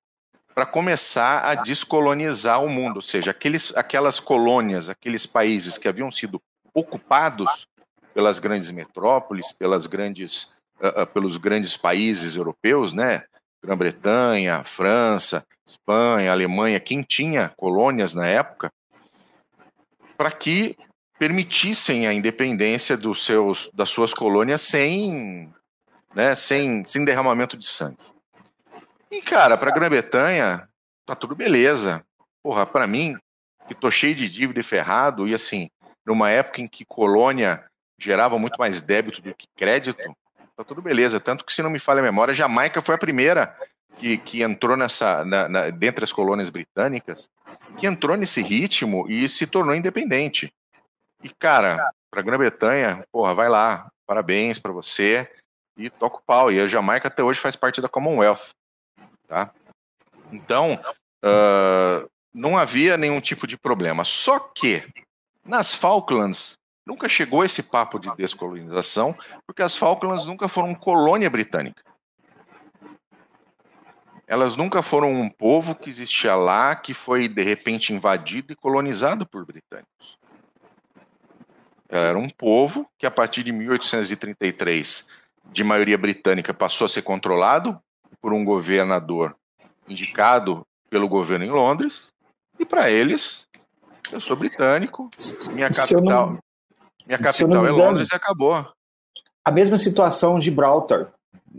para 0.54 0.66
começar 0.66 1.40
a 1.40 1.56
descolonizar 1.56 2.64
o 2.64 2.70
mundo, 2.70 2.98
ou 2.98 3.02
seja, 3.02 3.32
aqueles, 3.32 3.76
aquelas 3.76 4.20
colônias, 4.20 4.90
aqueles 4.90 5.26
países 5.26 5.78
que 5.78 5.88
haviam 5.88 6.12
sido 6.12 6.42
ocupados 6.74 7.68
pelas 8.14 8.40
grandes 8.40 8.70
metrópoles, 8.72 9.52
pelas 9.52 9.88
grandes, 9.88 10.56
uh, 10.80 11.02
uh, 11.02 11.08
pelos 11.08 11.38
grandes 11.38 11.76
países 11.76 12.36
europeus, 12.36 12.94
né? 12.94 13.24
Grã-Bretanha, 13.64 14.64
França, 14.64 15.46
Espanha, 15.66 16.32
Alemanha, 16.32 16.80
quem 16.80 17.02
tinha 17.02 17.54
colônias 17.56 18.14
na 18.14 18.28
época, 18.28 18.70
para 20.18 20.32
que 20.32 20.76
permitissem 21.18 22.06
a 22.06 22.14
independência 22.14 22.98
dos 22.98 23.24
seus, 23.24 23.70
das 23.74 23.90
suas 23.90 24.14
colônias 24.14 24.62
sem, 24.62 25.52
né, 26.14 26.36
sem, 26.36 26.84
sem 26.84 27.06
derramamento 27.06 27.56
de 27.56 27.66
sangue. 27.66 28.13
E, 29.14 29.22
cara, 29.22 29.56
para 29.56 29.70
a 29.70 29.74
Grã-Bretanha, 29.74 30.68
tá 31.06 31.14
tudo 31.14 31.36
beleza. 31.36 32.04
Porra, 32.42 32.66
para 32.66 32.88
mim, 32.88 33.16
que 33.68 33.76
tô 33.76 33.92
cheio 33.92 34.16
de 34.16 34.28
dívida 34.28 34.60
e 34.60 34.64
ferrado, 34.64 35.28
e 35.28 35.36
assim, 35.36 35.70
numa 36.04 36.32
época 36.32 36.62
em 36.62 36.68
que 36.68 36.84
colônia 36.84 37.64
gerava 38.00 38.40
muito 38.40 38.58
mais 38.58 38.82
débito 38.82 39.22
do 39.22 39.36
que 39.36 39.46
crédito, 39.56 39.96
tá 40.58 40.64
tudo 40.64 40.82
beleza. 40.82 41.20
Tanto 41.20 41.46
que, 41.46 41.54
se 41.54 41.62
não 41.62 41.70
me 41.70 41.78
falha 41.78 42.00
a 42.00 42.04
memória, 42.04 42.34
Jamaica 42.34 42.82
foi 42.82 42.96
a 42.96 42.98
primeira 42.98 43.56
que, 43.98 44.18
que 44.18 44.42
entrou 44.42 44.76
nessa, 44.76 45.24
na, 45.24 45.48
na, 45.48 45.70
dentre 45.70 46.04
as 46.04 46.12
colônias 46.12 46.50
britânicas, 46.50 47.30
que 47.78 47.86
entrou 47.86 48.18
nesse 48.18 48.42
ritmo 48.42 49.06
e 49.08 49.30
se 49.30 49.46
tornou 49.46 49.76
independente. 49.76 50.52
E, 51.24 51.30
cara, 51.30 51.88
para 52.10 52.20
a 52.20 52.24
Grã-Bretanha, 52.24 53.06
porra, 53.12 53.36
vai 53.36 53.48
lá, 53.48 53.92
parabéns 54.08 54.58
para 54.58 54.72
você 54.72 55.32
e 55.78 55.88
toca 55.88 56.18
o 56.18 56.24
pau. 56.26 56.52
E 56.52 56.60
a 56.60 56.68
Jamaica 56.68 57.10
até 57.10 57.22
hoje 57.22 57.40
faz 57.40 57.56
parte 57.56 57.80
da 57.80 57.88
Commonwealth, 57.88 58.56
tá? 59.34 59.52
Então, 60.32 60.80
uh, 61.24 62.10
não 62.34 62.58
havia 62.58 62.98
nenhum 62.98 63.20
tipo 63.20 63.48
de 63.48 63.58
problema. 63.58 64.04
Só 64.04 64.40
que 64.40 64.84
nas 65.46 65.74
Falklands 65.74 66.58
Nunca 66.86 67.08
chegou 67.08 67.46
esse 67.46 67.64
papo 67.64 67.98
de 67.98 68.14
descolonização, 68.16 69.16
porque 69.48 69.62
as 69.62 69.76
Falklands 69.76 70.26
nunca 70.26 70.50
foram 70.50 70.76
colônia 70.76 71.30
britânica. 71.30 71.82
Elas 74.28 74.56
nunca 74.56 74.82
foram 74.82 75.12
um 75.12 75.30
povo 75.30 75.76
que 75.76 75.90
existia 75.90 76.36
lá, 76.36 76.76
que 76.76 76.94
foi 76.94 77.28
de 77.28 77.42
repente 77.42 77.94
invadido 77.94 78.52
e 78.52 78.56
colonizado 78.56 79.26
por 79.26 79.46
britânicos. 79.46 80.18
Era 81.88 82.18
um 82.18 82.30
povo 82.30 82.90
que, 82.98 83.06
a 83.06 83.12
partir 83.12 83.44
de 83.44 83.52
1833, 83.52 85.10
de 85.52 85.64
maioria 85.64 85.98
britânica, 85.98 86.54
passou 86.54 86.86
a 86.86 86.90
ser 86.90 87.04
controlado 87.04 87.80
por 88.24 88.32
um 88.32 88.46
governador 88.46 89.36
indicado 89.86 90.66
pelo 90.90 91.10
governo 91.10 91.44
em 91.44 91.50
Londres, 91.52 92.08
e 92.58 92.66
para 92.66 92.90
eles, 92.90 93.46
eu 94.14 94.22
sou 94.22 94.38
britânico, 94.38 95.10
minha 95.52 95.70
capital, 95.70 96.38
minha 97.06 97.20
capital 97.20 97.66
é 97.66 97.70
Londres 97.70 98.10
e 98.14 98.16
acabou. 98.16 98.66
A 99.44 99.52
mesma 99.52 99.78
situação 99.78 100.40
de 100.40 100.46
Gibraltar. 100.46 101.12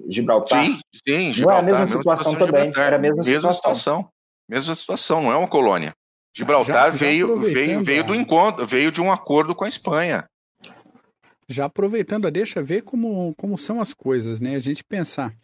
Gibraltar. 0.08 0.64
Sim, 0.64 0.80
sim, 1.06 1.34
Gibraltar. 1.34 1.64
Não 1.64 1.70
é 1.70 1.76
a 1.76 1.84
mesma 1.84 1.98
situação, 1.98 2.32
situação 2.32 2.52
também. 2.52 2.72
Era 2.74 2.96
a 2.96 2.98
mesma, 2.98 3.22
mesma 3.22 3.52
situação. 3.52 3.52
situação. 3.52 4.08
Mesma 4.48 4.74
situação, 4.74 5.22
não 5.22 5.32
é 5.32 5.36
uma 5.36 5.48
colônia. 5.48 5.94
Gibraltar 6.34 6.74
já, 6.74 6.90
já 6.90 6.96
veio, 6.96 7.36
veio, 7.36 7.84
veio 7.84 8.04
do 8.04 8.14
encontro, 8.14 8.66
veio 8.66 8.90
de 8.90 9.02
um 9.02 9.12
acordo 9.12 9.54
com 9.54 9.64
a 9.64 9.68
Espanha. 9.68 10.24
Já 11.46 11.66
aproveitando 11.66 12.26
a 12.26 12.30
deixa, 12.30 12.62
ver 12.62 12.82
como, 12.82 13.34
como 13.36 13.58
são 13.58 13.82
as 13.82 13.92
coisas, 13.92 14.40
né? 14.40 14.54
A 14.54 14.58
gente 14.58 14.82
pensar 14.82 15.34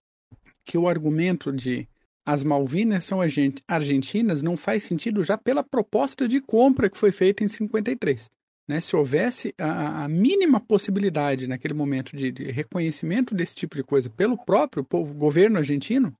que 0.70 0.78
o 0.78 0.86
argumento 0.86 1.52
de 1.52 1.88
as 2.24 2.44
Malvinas 2.44 3.02
são 3.02 3.18
argentinas 3.66 4.40
não 4.40 4.56
faz 4.56 4.84
sentido 4.84 5.24
já 5.24 5.36
pela 5.36 5.64
proposta 5.64 6.28
de 6.28 6.40
compra 6.40 6.88
que 6.88 6.96
foi 6.96 7.10
feita 7.10 7.42
em 7.42 7.48
53. 7.48 8.30
Né? 8.68 8.80
Se 8.80 8.94
houvesse 8.94 9.52
a, 9.58 10.04
a 10.04 10.08
mínima 10.08 10.60
possibilidade 10.60 11.48
naquele 11.48 11.74
momento 11.74 12.16
de, 12.16 12.30
de, 12.30 12.52
reconhecimento 12.52 13.34
desse 13.34 13.56
tipo 13.56 13.74
de 13.74 13.82
coisa 13.82 14.08
pelo 14.08 14.38
próprio 14.38 14.84
povo, 14.84 15.12
governo 15.12 15.58
argentino, 15.58 16.14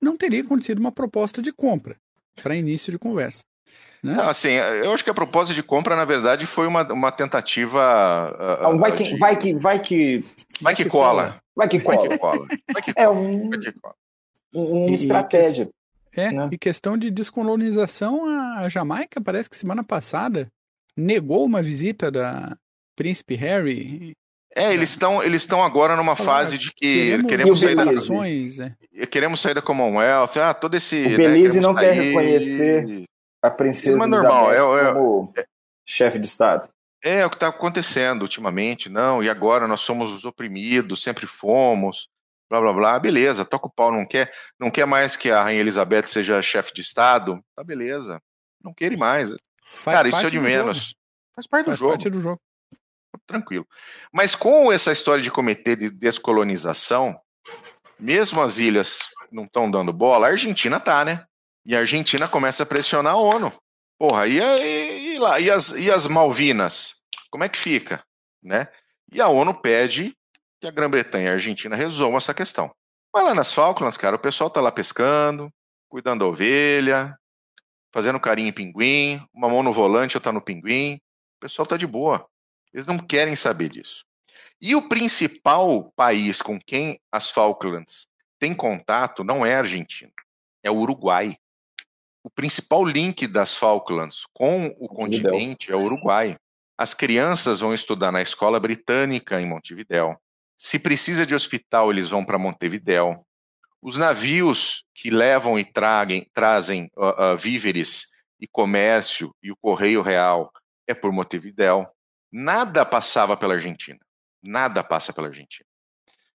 não 0.00 0.16
teria 0.16 0.42
acontecido 0.42 0.78
uma 0.78 0.92
proposta 0.92 1.42
de 1.42 1.52
compra 1.52 1.96
para 2.40 2.54
início 2.54 2.92
de 2.92 2.98
conversa. 3.00 3.42
Né? 4.02 4.14
Não, 4.14 4.28
assim, 4.28 4.50
eu 4.50 4.92
acho 4.92 5.02
que 5.02 5.10
a 5.10 5.14
proposta 5.14 5.52
de 5.52 5.62
compra, 5.62 5.96
na 5.96 6.04
verdade, 6.04 6.46
foi 6.46 6.66
uma, 6.66 6.82
uma 6.92 7.10
tentativa. 7.10 8.60
Uh, 8.62 8.78
vai, 8.78 8.92
que, 8.92 9.04
de... 9.04 9.18
vai 9.18 9.36
que 9.36 9.54
vai 9.54 9.78
que 9.80 10.24
vai 10.60 10.74
que 10.74 10.84
cola. 10.84 11.36
Vai 11.56 11.68
que 11.68 11.80
cola. 11.80 11.98
Vai 11.98 12.08
que 12.08 12.18
cola. 12.18 12.46
Vai 12.72 12.82
que 12.82 12.94
cola. 12.94 13.04
É 13.04 13.08
um, 13.08 13.50
uma 14.52 14.94
estratégia. 14.94 15.68
É, 16.14 16.32
né? 16.32 16.48
e 16.50 16.56
questão 16.56 16.96
de 16.96 17.10
descolonização, 17.10 18.26
a 18.56 18.68
Jamaica 18.68 19.20
parece 19.20 19.50
que 19.50 19.56
semana 19.56 19.84
passada 19.84 20.48
negou 20.96 21.44
uma 21.44 21.60
visita 21.60 22.10
da 22.10 22.56
Príncipe 22.94 23.34
Harry. 23.34 24.12
É, 24.54 24.72
eles 24.72 24.90
estão 24.90 25.22
eles 25.22 25.42
estão 25.42 25.62
agora 25.62 25.96
numa 25.96 26.16
fase 26.16 26.56
de 26.56 26.72
que 26.72 27.22
queremos, 27.24 27.26
queremos 27.26 27.60
sair 27.60 27.74
da 27.74 27.84
é. 29.02 29.06
queremos 29.06 29.40
sair 29.40 29.52
da 29.52 29.60
Commonwealth, 29.60 30.38
ah, 30.40 30.54
todo 30.54 30.74
esse 30.74 31.04
o 31.04 31.16
Belize 31.16 31.60
né, 31.60 31.66
não 31.66 31.74
sair... 31.74 31.84
quer 31.84 32.02
reconhecer 32.02 33.06
a 33.46 33.50
princesa 33.50 33.96
Mas 33.96 34.08
normal, 34.08 34.52
é, 34.52 34.56
é, 34.56 34.92
como 34.92 35.32
é, 35.36 35.46
chefe 35.86 36.18
de 36.18 36.26
estado. 36.26 36.68
É, 37.02 37.18
é 37.18 37.26
o 37.26 37.30
que 37.30 37.36
está 37.36 37.48
acontecendo 37.48 38.22
ultimamente, 38.22 38.88
não, 38.88 39.22
e 39.22 39.30
agora 39.30 39.68
nós 39.68 39.80
somos 39.80 40.12
os 40.12 40.24
oprimidos, 40.24 41.02
sempre 41.02 41.26
fomos, 41.26 42.08
blá 42.50 42.60
blá 42.60 42.72
blá, 42.72 42.98
beleza, 42.98 43.44
toca 43.44 43.66
o 43.66 43.72
pau, 43.72 43.92
não 43.92 44.06
quer, 44.06 44.32
não 44.58 44.70
quer 44.70 44.86
mais 44.86 45.16
que 45.16 45.30
a 45.30 45.42
Rainha 45.42 45.60
Elizabeth 45.60 46.06
seja 46.06 46.42
chefe 46.42 46.72
de 46.74 46.80
Estado, 46.80 47.42
tá 47.54 47.62
beleza, 47.62 48.20
não 48.62 48.74
queire 48.74 48.96
mais. 48.96 49.30
Faz 49.62 49.96
Cara, 49.96 50.08
isso 50.08 50.26
é 50.26 50.30
de 50.30 50.40
menos. 50.40 50.78
Jogo. 50.78 50.96
Faz 51.34 51.46
parte 51.46 51.66
Faz 51.66 51.78
do 51.78 51.80
jogo. 51.80 51.92
Parte 51.92 52.10
do 52.10 52.20
jogo. 52.20 52.40
Tranquilo. 53.26 53.66
Mas 54.12 54.34
com 54.34 54.72
essa 54.72 54.92
história 54.92 55.22
de 55.22 55.30
comitê 55.30 55.74
de 55.74 55.90
descolonização, 55.90 57.18
mesmo 57.98 58.40
as 58.40 58.58
ilhas 58.58 59.00
não 59.30 59.44
estão 59.44 59.70
dando 59.70 59.92
bola, 59.92 60.26
a 60.26 60.30
Argentina 60.30 60.78
tá, 60.78 61.04
né? 61.04 61.24
E 61.66 61.74
a 61.74 61.80
Argentina 61.80 62.28
começa 62.28 62.62
a 62.62 62.66
pressionar 62.66 63.14
a 63.14 63.16
ONU. 63.16 63.52
Porra, 63.98 64.28
e, 64.28 64.38
e, 64.38 65.14
e 65.14 65.18
lá, 65.18 65.40
e 65.40 65.50
as, 65.50 65.72
e 65.72 65.90
as 65.90 66.06
Malvinas? 66.06 67.02
Como 67.28 67.42
é 67.42 67.48
que 67.48 67.58
fica? 67.58 68.04
Né? 68.40 68.68
E 69.12 69.20
a 69.20 69.26
ONU 69.26 69.52
pede 69.52 70.16
que 70.60 70.68
a 70.68 70.70
Grã-Bretanha 70.70 71.24
e 71.24 71.28
a 71.28 71.32
Argentina 71.32 71.74
resolvam 71.74 72.18
essa 72.18 72.32
questão. 72.32 72.72
Vai 73.12 73.24
lá 73.24 73.34
nas 73.34 73.52
Falklands, 73.52 73.96
cara, 73.96 74.14
o 74.14 74.18
pessoal 74.18 74.48
tá 74.48 74.60
lá 74.60 74.70
pescando, 74.70 75.52
cuidando 75.88 76.20
da 76.20 76.26
ovelha, 76.26 77.18
fazendo 77.92 78.20
carinho 78.20 78.48
em 78.48 78.52
pinguim, 78.52 79.20
uma 79.34 79.48
mão 79.48 79.64
no 79.64 79.72
volante, 79.72 80.16
outra 80.16 80.30
no 80.30 80.40
pinguim. 80.40 81.00
O 81.36 81.40
pessoal 81.40 81.66
tá 81.66 81.76
de 81.76 81.86
boa. 81.86 82.24
Eles 82.72 82.86
não 82.86 82.98
querem 82.98 83.34
saber 83.34 83.70
disso. 83.70 84.04
E 84.60 84.76
o 84.76 84.88
principal 84.88 85.90
país 85.96 86.40
com 86.40 86.60
quem 86.60 87.00
as 87.10 87.28
Falklands 87.28 88.06
têm 88.38 88.54
contato 88.54 89.24
não 89.24 89.44
é 89.44 89.56
a 89.56 89.60
Argentina, 89.60 90.12
é 90.62 90.70
o 90.70 90.76
Uruguai 90.76 91.36
o 92.26 92.30
principal 92.30 92.84
link 92.84 93.24
das 93.28 93.54
Falklands 93.54 94.26
com 94.34 94.66
o 94.80 94.88
continente 94.88 95.70
é 95.70 95.76
o 95.76 95.84
Uruguai. 95.84 96.36
As 96.76 96.92
crianças 96.92 97.60
vão 97.60 97.72
estudar 97.72 98.10
na 98.10 98.20
escola 98.20 98.58
britânica 98.58 99.40
em 99.40 99.46
Montevidéu. 99.46 100.20
Se 100.58 100.80
precisa 100.80 101.24
de 101.24 101.36
hospital, 101.36 101.88
eles 101.88 102.08
vão 102.08 102.24
para 102.24 102.36
Montevidéu. 102.36 103.14
Os 103.80 103.96
navios 103.96 104.84
que 104.92 105.08
levam 105.08 105.56
e 105.56 105.64
traguem, 105.64 106.28
trazem 106.34 106.90
uh, 106.96 107.34
uh, 107.34 107.36
víveres 107.38 108.08
e 108.40 108.48
comércio 108.48 109.32
e 109.40 109.52
o 109.52 109.56
correio 109.56 110.02
real 110.02 110.52
é 110.84 110.94
por 110.94 111.12
Montevidéu. 111.12 111.88
Nada 112.32 112.84
passava 112.84 113.36
pela 113.36 113.54
Argentina. 113.54 114.00
Nada 114.42 114.82
passa 114.82 115.12
pela 115.12 115.28
Argentina. 115.28 115.68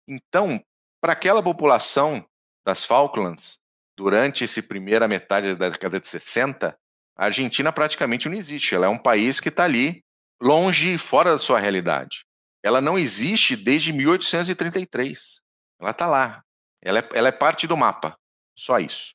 Então, 0.06 0.62
para 1.00 1.14
aquela 1.14 1.42
população 1.42 2.24
das 2.64 2.84
Falklands, 2.84 3.58
durante 4.00 4.44
essa 4.44 4.62
primeira 4.62 5.06
metade 5.06 5.54
da 5.54 5.68
década 5.68 6.00
de 6.00 6.08
60, 6.08 6.74
a 7.14 7.24
Argentina 7.26 7.70
praticamente 7.70 8.30
não 8.30 8.34
existe. 8.34 8.74
Ela 8.74 8.86
é 8.86 8.88
um 8.88 8.96
país 8.96 9.40
que 9.40 9.50
está 9.50 9.64
ali, 9.64 10.02
longe 10.40 10.94
e 10.94 10.98
fora 10.98 11.32
da 11.32 11.38
sua 11.38 11.60
realidade. 11.60 12.24
Ela 12.62 12.80
não 12.80 12.98
existe 12.98 13.54
desde 13.54 13.92
1833. 13.92 15.42
Ela 15.78 15.90
está 15.90 16.06
lá. 16.06 16.42
Ela 16.80 17.00
é, 17.00 17.08
ela 17.12 17.28
é 17.28 17.32
parte 17.32 17.66
do 17.66 17.76
mapa. 17.76 18.16
Só 18.56 18.78
isso. 18.78 19.14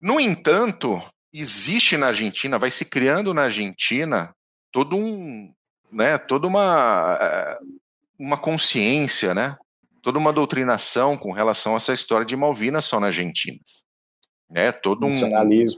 No 0.00 0.20
entanto, 0.20 1.02
existe 1.32 1.96
na 1.96 2.06
Argentina, 2.06 2.60
vai 2.60 2.70
se 2.70 2.84
criando 2.84 3.34
na 3.34 3.42
Argentina 3.42 4.32
todo 4.70 4.96
um, 4.96 5.52
né, 5.90 6.18
toda 6.18 6.46
uma 6.46 7.18
eh, 7.20 7.58
uma 8.16 8.38
consciência, 8.38 9.34
né, 9.34 9.56
toda 10.06 10.20
uma 10.20 10.32
doutrinação 10.32 11.16
com 11.16 11.32
relação 11.32 11.72
a 11.72 11.78
essa 11.78 11.92
história 11.92 12.24
de 12.24 12.36
Malvinas 12.36 12.84
são 12.84 13.02
argentinas. 13.02 13.84
Né, 14.48 14.70
todo 14.70 15.04
um 15.04 15.18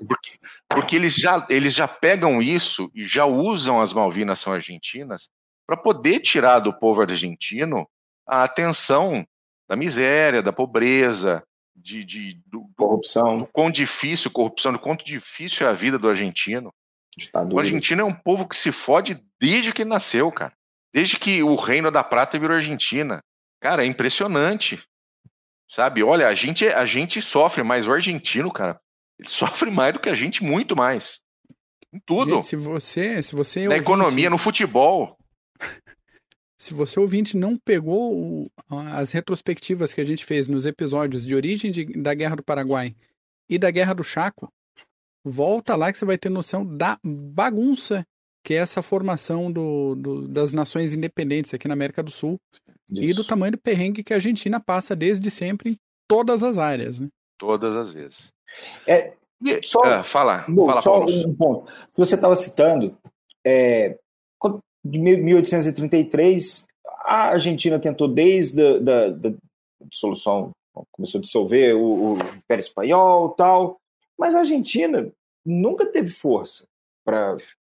porque, 0.07 0.39
porque 0.69 0.97
eles 0.97 1.15
já 1.15 1.47
eles 1.49 1.73
já 1.73 1.89
pegam 1.89 2.43
isso 2.43 2.91
e 2.95 3.03
já 3.07 3.25
usam 3.25 3.81
as 3.81 3.95
Malvinas 3.95 4.39
são 4.39 4.53
argentinas 4.53 5.31
para 5.67 5.75
poder 5.75 6.21
tirar 6.21 6.59
do 6.59 6.79
povo 6.79 7.01
argentino 7.01 7.89
a 8.27 8.45
atenção 8.45 9.27
da 9.67 9.75
miséria, 9.75 10.43
da 10.43 10.53
pobreza, 10.53 11.43
de, 11.75 12.05
de 12.05 12.43
do, 12.45 12.69
corrupção, 12.77 13.39
do, 13.39 13.45
do 13.45 13.51
quão 13.51 13.71
difícil 13.71 14.31
corrupção, 14.31 14.75
do 14.75 14.79
quanto 14.79 15.03
difícil 15.03 15.67
é 15.67 15.71
a 15.71 15.73
vida 15.73 15.99
do 15.99 16.07
argentino. 16.07 16.71
Ditadura. 17.17 17.57
O 17.57 17.59
argentino 17.59 18.03
é 18.03 18.05
um 18.05 18.13
povo 18.13 18.47
que 18.47 18.57
se 18.57 18.73
fode 18.73 19.25
desde 19.41 19.73
que 19.73 19.81
ele 19.81 19.89
nasceu, 19.89 20.31
cara. 20.31 20.53
Desde 20.93 21.19
que 21.19 21.43
o 21.43 21.55
Reino 21.55 21.91
da 21.91 22.05
Prata 22.05 22.39
virou 22.39 22.57
Argentina. 22.57 23.23
Cara, 23.61 23.85
é 23.85 23.87
impressionante. 23.87 24.83
Sabe? 25.69 26.03
Olha, 26.03 26.29
a 26.29 26.35
gente, 26.35 26.67
a 26.67 26.87
gente 26.87 27.21
sofre, 27.21 27.63
mas 27.63 27.87
o 27.87 27.93
argentino, 27.93 28.51
cara, 28.51 28.81
ele 29.19 29.29
sofre 29.29 29.71
mais 29.71 29.93
do 29.93 30.01
que 30.01 30.09
a 30.09 30.15
gente, 30.15 30.43
muito 30.43 30.75
mais. 30.77 31.23
Em 31.93 32.01
tudo. 32.05 32.37
Gente, 32.37 32.47
se 32.47 32.57
você, 32.57 33.23
se 33.23 33.35
você 33.35 33.61
na 33.61 33.71
ouvinte, 33.71 33.83
economia, 33.83 34.31
no 34.31 34.39
futebol. 34.39 35.17
Se 36.61 36.75
você 36.75 36.99
ouvinte 36.99 37.37
não 37.37 37.57
pegou 37.57 38.51
as 38.69 39.13
retrospectivas 39.13 39.95
que 39.95 40.01
a 40.01 40.05
gente 40.05 40.25
fez 40.25 40.49
nos 40.49 40.67
episódios 40.67 41.25
de 41.25 41.33
origem 41.33 41.71
de, 41.71 41.85
da 41.85 42.13
Guerra 42.13 42.35
do 42.35 42.43
Paraguai 42.43 42.97
e 43.49 43.57
da 43.57 43.71
Guerra 43.71 43.95
do 43.95 44.03
Chaco, 44.03 44.53
volta 45.25 45.77
lá 45.77 45.93
que 45.93 45.99
você 45.99 46.05
vai 46.05 46.19
ter 46.19 46.29
noção 46.29 46.67
da 46.67 46.99
bagunça 47.05 48.05
que 48.49 48.55
é 48.55 48.57
essa 48.57 48.83
formação 48.83 49.53
do, 49.53 49.95
do, 49.95 50.29
das 50.29 50.53
nações 50.53 50.95
independentes 50.95 51.53
aqui 51.53 51.69
na 51.69 51.75
América 51.75 52.03
do 52.03 52.11
Sul 52.11 52.41
Isso. 52.91 53.03
e 53.03 53.13
do 53.13 53.25
tamanho 53.25 53.53
do 53.53 53.59
perrengue 53.59 54.03
que 54.03 54.13
a 54.13 54.17
Argentina 54.17 54.61
passa 54.61 54.97
desde 54.97 55.31
sempre 55.31 55.71
em 55.71 55.77
todas 56.07 56.43
as 56.43 56.59
áreas. 56.59 57.01
Né? 57.01 57.09
Todas 57.39 57.77
as 57.77 57.91
vezes. 57.91 58.33
É, 58.87 59.15
e, 59.43 59.67
só, 59.67 59.81
uh, 59.81 60.03
fala, 60.03 60.45
bom, 60.49 60.67
fala, 60.67 60.83
só 60.83 61.05
um 61.05 61.35
ponto. 61.35 61.73
Você 61.97 62.15
estava 62.15 62.35
citando, 62.35 62.97
é, 63.45 63.99
de 64.85 64.99
1833, 64.99 66.67
a 67.05 67.29
Argentina 67.31 67.79
tentou 67.79 68.09
desde 68.09 68.63
a 68.63 68.79
da, 68.79 69.09
da 69.11 69.35
dissolução, 69.91 70.51
começou 70.93 71.19
a 71.19 71.23
dissolver 71.23 71.77
o, 71.77 72.15
o 72.15 72.19
Império 72.37 72.63
Espanhol 72.63 73.31
tal, 73.31 73.79
mas 74.19 74.35
a 74.35 74.41
Argentina 74.41 75.11
nunca 75.45 75.87
teve 75.87 76.09
força 76.09 76.65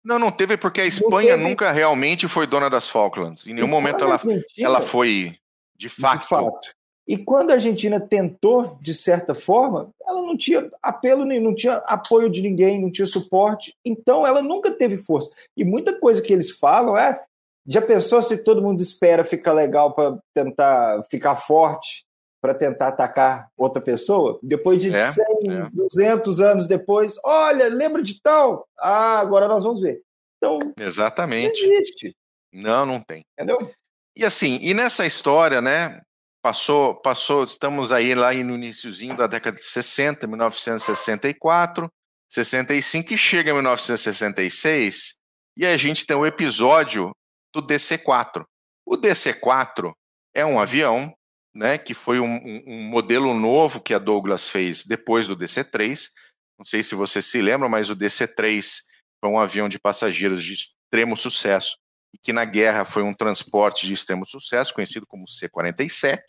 não, 0.04 0.20
não 0.20 0.32
teve 0.32 0.58
porque 0.58 0.82
a 0.82 0.86
Espanha 0.86 1.36
teve... 1.36 1.44
nunca 1.44 1.72
realmente 1.72 2.28
foi 2.28 2.48
dona 2.48 2.70
das 2.70 2.90
Falklands. 2.90 3.48
Em 3.48 3.54
nenhum 3.54 3.68
momento 3.68 4.04
ela, 4.04 4.20
ela 4.58 4.82
foi 4.82 5.36
de 5.76 5.90
fato. 5.90 6.22
de 6.22 6.28
fato. 6.28 6.78
E 7.08 7.18
quando 7.18 7.52
a 7.52 7.54
Argentina 7.54 8.02
tentou, 8.02 8.78
de 8.82 8.94
certa 8.94 9.34
forma, 9.34 9.90
ela 10.06 10.22
não 10.22 10.38
tinha 10.38 10.70
apelo 10.84 11.24
nenhum, 11.24 11.46
não 11.46 11.56
tinha 11.56 11.76
apoio 11.86 12.30
de 12.30 12.42
ninguém, 12.42 12.82
não 12.82 12.92
tinha 12.92 13.06
suporte. 13.06 13.74
Então 13.86 14.28
ela 14.28 14.42
nunca 14.42 14.72
teve 14.72 14.98
força. 14.98 15.32
E 15.56 15.64
muita 15.64 15.98
coisa 15.98 16.22
que 16.22 16.34
eles 16.34 16.52
falam 16.52 16.98
é: 16.98 17.24
já 17.66 17.82
pensou 17.82 18.22
se 18.22 18.38
todo 18.38 18.62
mundo 18.62 18.82
espera 18.82 19.24
ficar 19.24 19.54
legal 19.54 19.94
para 19.94 20.18
tentar 20.34 21.02
ficar 21.10 21.38
forte? 21.38 22.06
Para 22.42 22.54
tentar 22.54 22.90
atacar 22.90 23.50
outra 23.58 23.82
pessoa, 23.82 24.40
depois 24.44 24.82
de 24.82 24.94
é, 24.94 25.12
100, 25.12 25.24
é. 25.50 25.70
200 25.74 26.40
anos 26.40 26.68
depois, 26.68 27.16
olha, 27.24 27.68
lembra 27.68 28.04
de 28.04 28.22
tal? 28.22 28.68
Ah, 28.80 29.20
agora 29.20 29.48
nós 29.48 29.64
vamos 29.64 29.82
ver. 29.82 30.02
Então, 30.38 30.60
exatamente. 30.80 31.66
Não 31.66 31.74
existe. 31.74 32.16
Não, 32.54 32.86
não 32.86 33.02
tem. 33.02 33.24
Entendeu? 33.34 33.72
E 34.16 34.24
assim, 34.24 34.60
e 34.62 34.74
nessa 34.74 35.06
história, 35.06 35.62
né, 35.62 36.02
passou, 36.42 36.96
passou, 36.96 37.44
estamos 37.44 37.92
aí 37.92 38.16
lá 38.16 38.34
no 38.34 38.56
iníciozinho 38.56 39.18
da 39.18 39.28
década 39.28 39.58
de 39.58 39.64
60, 39.64 40.28
1964, 40.28 41.92
65 42.30 43.14
e 43.14 43.18
chega 43.18 43.52
em 43.52 43.54
1966 43.54 45.18
e 45.58 45.66
a 45.66 45.76
gente 45.76 46.06
tem 46.06 46.16
o 46.16 46.26
episódio 46.26 47.12
do 47.54 47.62
DC-4. 47.62 48.46
O 48.86 48.96
DC-4 48.96 49.92
é 50.34 50.46
um 50.46 50.60
avião, 50.60 51.14
né, 51.58 51.78
que 51.78 51.94
foi 51.94 52.20
um, 52.20 52.64
um, 52.68 52.84
modelo 52.84 53.34
novo 53.34 53.82
que 53.82 53.94
a 53.94 54.00
Douglas 54.00 54.48
fez 54.48 54.86
depois 54.86 55.28
do 55.28 55.36
DC-3. 55.36 56.10
Não 56.58 56.66
sei 56.66 56.84
se 56.84 56.94
você 56.94 57.22
se 57.22 57.42
lembra, 57.42 57.68
mas 57.68 57.90
o 57.90 57.96
DC-3 57.96 58.82
foi 59.20 59.30
um 59.30 59.40
avião 59.40 59.68
de 59.68 59.80
passageiros 59.80 60.44
de 60.44 60.54
extremo 60.54 61.18
sucesso 61.18 61.78
e 62.14 62.18
que 62.18 62.32
na 62.32 62.46
guerra 62.46 62.86
foi 62.86 63.02
um 63.04 63.14
transporte 63.14 63.88
de 63.88 63.94
extremo 63.94 64.26
sucesso, 64.26 64.74
conhecido 64.74 65.06
como 65.08 65.28
C-47. 65.28 66.20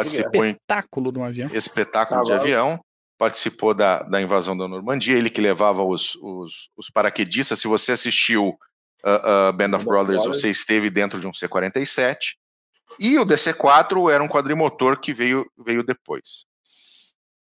Espetáculo 0.00 1.12
de 1.12 1.18
um 1.18 1.24
avião. 1.24 1.50
Espetáculo 1.52 2.22
de 2.24 2.32
avião. 2.32 2.80
Participou 3.18 3.72
da, 3.72 4.02
da 4.02 4.20
invasão 4.20 4.56
da 4.56 4.66
Normandia, 4.66 5.16
ele 5.16 5.30
que 5.30 5.40
levava 5.40 5.84
os, 5.84 6.16
os, 6.16 6.70
os 6.76 6.90
paraquedistas. 6.90 7.60
Se 7.60 7.68
você 7.68 7.92
assistiu 7.92 8.48
uh, 8.48 9.50
uh, 9.50 9.52
Band 9.52 9.76
of 9.76 9.84
Brothers, 9.84 10.24
você 10.24 10.50
esteve 10.50 10.90
dentro 10.90 11.20
de 11.20 11.26
um 11.26 11.32
C-47. 11.32 12.16
E 12.98 13.18
o 13.18 13.24
DC-4 13.24 14.10
era 14.10 14.22
um 14.22 14.28
quadrimotor 14.28 15.00
que 15.00 15.12
veio, 15.12 15.50
veio 15.56 15.82
depois. 15.82 16.46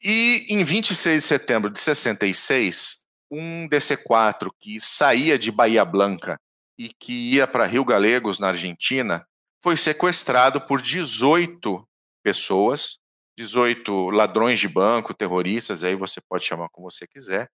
E 0.02 0.46
em 0.50 0.62
26 0.64 1.22
de 1.22 1.28
setembro 1.28 1.70
de 1.70 1.78
66, 1.78 3.06
um 3.30 3.68
DC-4 3.68 4.50
que 4.60 4.80
saía 4.80 5.38
de 5.38 5.50
Bahia 5.50 5.84
Blanca 5.84 6.38
e 6.78 6.88
que 6.88 7.34
ia 7.34 7.46
para 7.46 7.66
Rio 7.66 7.84
Galegos, 7.84 8.38
na 8.38 8.48
Argentina, 8.48 9.26
foi 9.62 9.76
sequestrado 9.76 10.60
por 10.60 10.82
18 10.82 11.88
pessoas, 12.22 12.98
18 13.36 14.10
ladrões 14.10 14.60
de 14.60 14.68
banco, 14.68 15.14
terroristas, 15.14 15.82
aí 15.82 15.94
você 15.94 16.20
pode 16.20 16.44
chamar 16.44 16.68
como 16.70 16.90
você 16.90 17.06
quiser, 17.06 17.48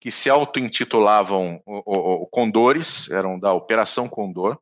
que 0.00 0.10
se 0.10 0.28
auto-intitulavam 0.28 1.62
Condores, 2.32 3.08
eram 3.10 3.38
da 3.38 3.52
Operação 3.52 4.08
Condor, 4.08 4.58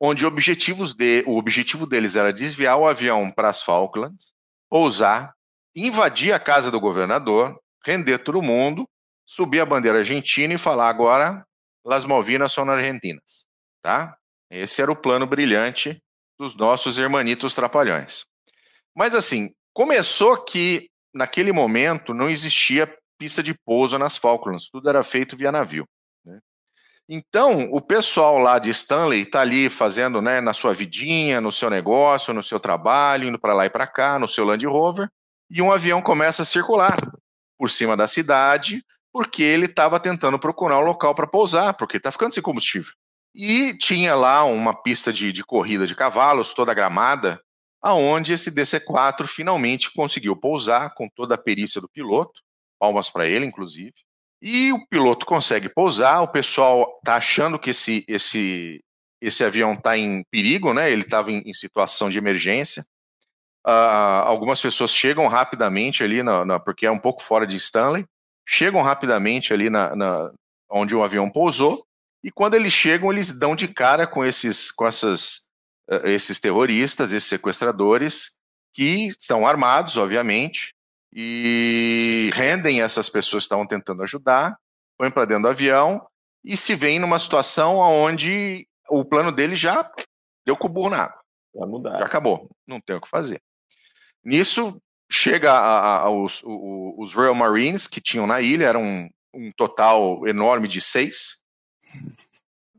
onde 0.00 0.26
objetivos 0.26 0.94
de, 0.94 1.24
o 1.26 1.38
objetivo 1.38 1.86
deles 1.86 2.16
era 2.16 2.32
desviar 2.32 2.76
o 2.76 2.86
avião 2.86 3.30
para 3.30 3.48
as 3.48 3.62
Falklands, 3.62 4.34
pousar, 4.68 5.34
invadir 5.74 6.32
a 6.32 6.38
casa 6.38 6.70
do 6.70 6.80
governador, 6.80 7.58
render 7.84 8.18
todo 8.18 8.42
mundo, 8.42 8.88
subir 9.26 9.60
a 9.60 9.66
bandeira 9.66 9.98
argentina 9.98 10.54
e 10.54 10.58
falar 10.58 10.88
agora 10.88 11.44
Las 11.84 12.04
Malvinas 12.04 12.52
são 12.52 12.68
argentinas, 12.68 13.46
tá? 13.82 14.16
Esse 14.50 14.82
era 14.82 14.90
o 14.90 14.96
plano 14.96 15.26
brilhante 15.26 16.00
dos 16.38 16.54
nossos 16.54 16.98
hermanitos 16.98 17.54
trapalhões. 17.54 18.24
Mas 18.94 19.14
assim, 19.14 19.50
começou 19.72 20.42
que 20.44 20.88
naquele 21.14 21.52
momento 21.52 22.12
não 22.12 22.28
existia 22.28 22.92
pista 23.18 23.42
de 23.42 23.54
pouso 23.54 23.98
nas 23.98 24.16
Falklands, 24.16 24.68
tudo 24.70 24.88
era 24.88 25.02
feito 25.02 25.36
via 25.36 25.52
navio. 25.52 25.86
Então, 27.08 27.70
o 27.70 27.80
pessoal 27.80 28.36
lá 28.38 28.58
de 28.58 28.70
Stanley 28.70 29.22
está 29.22 29.40
ali 29.40 29.70
fazendo, 29.70 30.20
né, 30.20 30.40
na 30.40 30.52
sua 30.52 30.74
vidinha, 30.74 31.40
no 31.40 31.52
seu 31.52 31.70
negócio, 31.70 32.34
no 32.34 32.42
seu 32.42 32.58
trabalho, 32.58 33.28
indo 33.28 33.38
para 33.38 33.54
lá 33.54 33.64
e 33.64 33.70
para 33.70 33.86
cá, 33.86 34.18
no 34.18 34.26
seu 34.26 34.44
Land 34.44 34.66
Rover, 34.66 35.08
e 35.48 35.62
um 35.62 35.70
avião 35.70 36.02
começa 36.02 36.42
a 36.42 36.44
circular 36.44 36.98
por 37.56 37.70
cima 37.70 37.96
da 37.96 38.08
cidade, 38.08 38.82
porque 39.12 39.42
ele 39.42 39.66
estava 39.66 40.00
tentando 40.00 40.38
procurar 40.38 40.80
um 40.80 40.84
local 40.84 41.14
para 41.14 41.28
pousar, 41.28 41.74
porque 41.74 41.96
está 41.96 42.10
ficando 42.10 42.34
sem 42.34 42.42
combustível. 42.42 42.92
E 43.32 43.72
tinha 43.78 44.14
lá 44.16 44.44
uma 44.44 44.74
pista 44.74 45.12
de, 45.12 45.32
de 45.32 45.44
corrida 45.44 45.86
de 45.86 45.94
cavalos, 45.94 46.54
toda 46.54 46.74
gramada, 46.74 47.40
aonde 47.80 48.32
esse 48.32 48.50
DC-4 48.50 49.26
finalmente 49.26 49.92
conseguiu 49.92 50.34
pousar 50.34 50.92
com 50.94 51.08
toda 51.08 51.36
a 51.36 51.38
perícia 51.38 51.80
do 51.80 51.88
piloto, 51.88 52.42
palmas 52.80 53.08
para 53.08 53.28
ele, 53.28 53.46
inclusive. 53.46 53.94
E 54.48 54.72
o 54.72 54.86
piloto 54.86 55.26
consegue 55.26 55.68
pousar, 55.68 56.22
o 56.22 56.28
pessoal 56.28 56.98
está 56.98 57.16
achando 57.16 57.58
que 57.58 57.70
esse, 57.70 58.04
esse, 58.06 58.80
esse 59.20 59.42
avião 59.42 59.72
está 59.72 59.98
em 59.98 60.22
perigo, 60.30 60.72
né? 60.72 60.88
ele 60.88 61.02
estava 61.02 61.32
em, 61.32 61.42
em, 61.44 61.52
situação 61.52 62.08
de 62.08 62.16
emergência. 62.16 62.84
Uh, 63.66 64.22
algumas 64.24 64.62
pessoas 64.62 64.92
chegam 64.92 65.26
rapidamente 65.26 66.04
ali, 66.04 66.22
na, 66.22 66.44
na, 66.44 66.60
porque 66.60 66.86
é 66.86 66.90
um 66.92 66.98
pouco 66.98 67.24
fora 67.24 67.44
de 67.44 67.56
Stanley, 67.56 68.06
chegam 68.46 68.82
rapidamente 68.82 69.52
ali 69.52 69.68
na, 69.68 69.96
na, 69.96 70.32
onde 70.70 70.94
o 70.94 71.02
avião 71.02 71.28
pousou, 71.28 71.84
e 72.22 72.30
quando 72.30 72.54
eles 72.54 72.72
chegam, 72.72 73.12
eles 73.12 73.36
dão 73.36 73.56
de 73.56 73.66
cara 73.66 74.06
com 74.06 74.24
esses, 74.24 74.70
com 74.70 74.86
essas, 74.86 75.48
uh, 75.90 76.06
esses 76.06 76.38
terroristas, 76.38 77.12
esses 77.12 77.28
sequestradores, 77.28 78.38
que 78.72 79.08
estão 79.08 79.44
armados, 79.44 79.96
obviamente, 79.96 80.75
e 81.12 82.30
rendem 82.34 82.82
essas 82.82 83.08
pessoas 83.08 83.44
que 83.44 83.46
estavam 83.46 83.66
tentando 83.66 84.02
ajudar, 84.02 84.58
põem 84.98 85.10
para 85.10 85.24
dentro 85.24 85.44
do 85.44 85.48
avião 85.48 86.06
e 86.44 86.56
se 86.56 86.74
veem 86.74 86.98
numa 86.98 87.18
situação 87.18 87.76
onde 87.76 88.66
o 88.88 89.04
plano 89.04 89.32
dele 89.32 89.56
já 89.56 89.90
deu 90.44 90.56
com 90.56 90.66
o 90.66 90.70
burro 90.70 90.90
na 90.90 91.04
água. 91.04 91.20
Já 91.98 92.06
acabou, 92.06 92.50
não 92.66 92.80
tem 92.80 92.96
o 92.96 93.00
que 93.00 93.08
fazer. 93.08 93.40
Nisso, 94.24 94.80
chega 95.10 95.52
a, 95.52 96.02
a, 96.02 96.10
os, 96.10 96.42
os, 96.44 97.12
Royal 97.12 97.34
Marines 97.34 97.86
que 97.86 98.00
tinham 98.00 98.26
na 98.26 98.40
ilha, 98.40 98.66
eram 98.66 98.82
um, 98.82 99.08
um 99.34 99.52
total 99.52 100.26
enorme 100.26 100.68
de 100.68 100.80
seis 100.80 101.44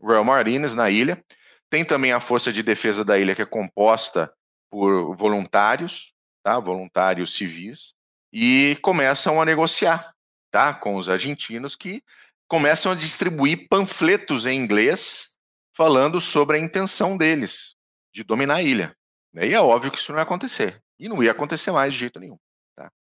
Royal 0.01 0.23
Marines 0.23 0.73
na 0.73 0.89
ilha. 0.89 1.23
Tem 1.69 1.83
também 1.83 2.11
a 2.11 2.19
Força 2.19 2.51
de 2.51 2.63
Defesa 2.63 3.03
da 3.03 3.17
ilha, 3.17 3.35
que 3.35 3.41
é 3.41 3.45
composta 3.45 4.31
por 4.69 5.15
voluntários, 5.15 6.13
tá? 6.43 6.59
voluntários 6.59 7.35
civis, 7.35 7.93
e 8.39 8.75
começam 8.83 9.41
a 9.41 9.45
negociar 9.45 10.13
tá? 10.51 10.71
com 10.71 10.95
os 10.95 11.09
argentinos, 11.09 11.75
que 11.75 12.03
começam 12.47 12.91
a 12.91 12.95
distribuir 12.95 13.67
panfletos 13.67 14.45
em 14.45 14.55
inglês 14.55 15.39
falando 15.75 16.21
sobre 16.21 16.55
a 16.55 16.59
intenção 16.59 17.17
deles 17.17 17.73
de 18.13 18.23
dominar 18.23 18.57
a 18.57 18.61
ilha. 18.61 18.95
E 19.33 19.55
é 19.55 19.59
óbvio 19.59 19.89
que 19.91 19.97
isso 19.97 20.11
não 20.11 20.19
ia 20.19 20.23
acontecer. 20.23 20.79
E 20.99 21.09
não 21.09 21.23
ia 21.23 21.31
acontecer 21.31 21.71
mais 21.71 21.93
de 21.93 21.99
jeito 21.99 22.19
nenhum. 22.19 22.37
Tá? 22.75 22.91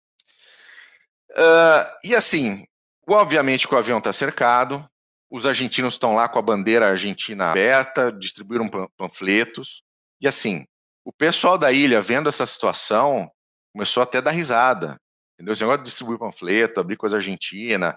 Uh, 1.32 2.08
e 2.08 2.14
assim, 2.14 2.64
obviamente 3.06 3.68
que 3.68 3.74
o 3.74 3.78
avião 3.78 3.98
está 3.98 4.14
cercado, 4.14 4.82
os 5.30 5.44
argentinos 5.44 5.94
estão 5.94 6.14
lá 6.14 6.30
com 6.30 6.38
a 6.38 6.42
bandeira 6.42 6.88
argentina 6.88 7.50
aberta, 7.50 8.10
distribuíram 8.10 8.70
panfletos, 8.96 9.82
e 10.18 10.26
assim, 10.26 10.64
o 11.04 11.12
pessoal 11.12 11.58
da 11.58 11.70
ilha, 11.70 12.00
vendo 12.00 12.26
essa 12.26 12.46
situação, 12.46 13.30
começou 13.74 14.02
até 14.02 14.16
a 14.16 14.22
dar 14.22 14.30
risada. 14.30 14.98
Entendeu? 15.36 15.52
Esse 15.52 15.62
negócio 15.62 15.82
de 15.82 15.84
distribuir 15.84 16.18
panfleto, 16.18 16.80
abrir 16.80 16.96
coisa 16.96 17.16
argentina, 17.16 17.96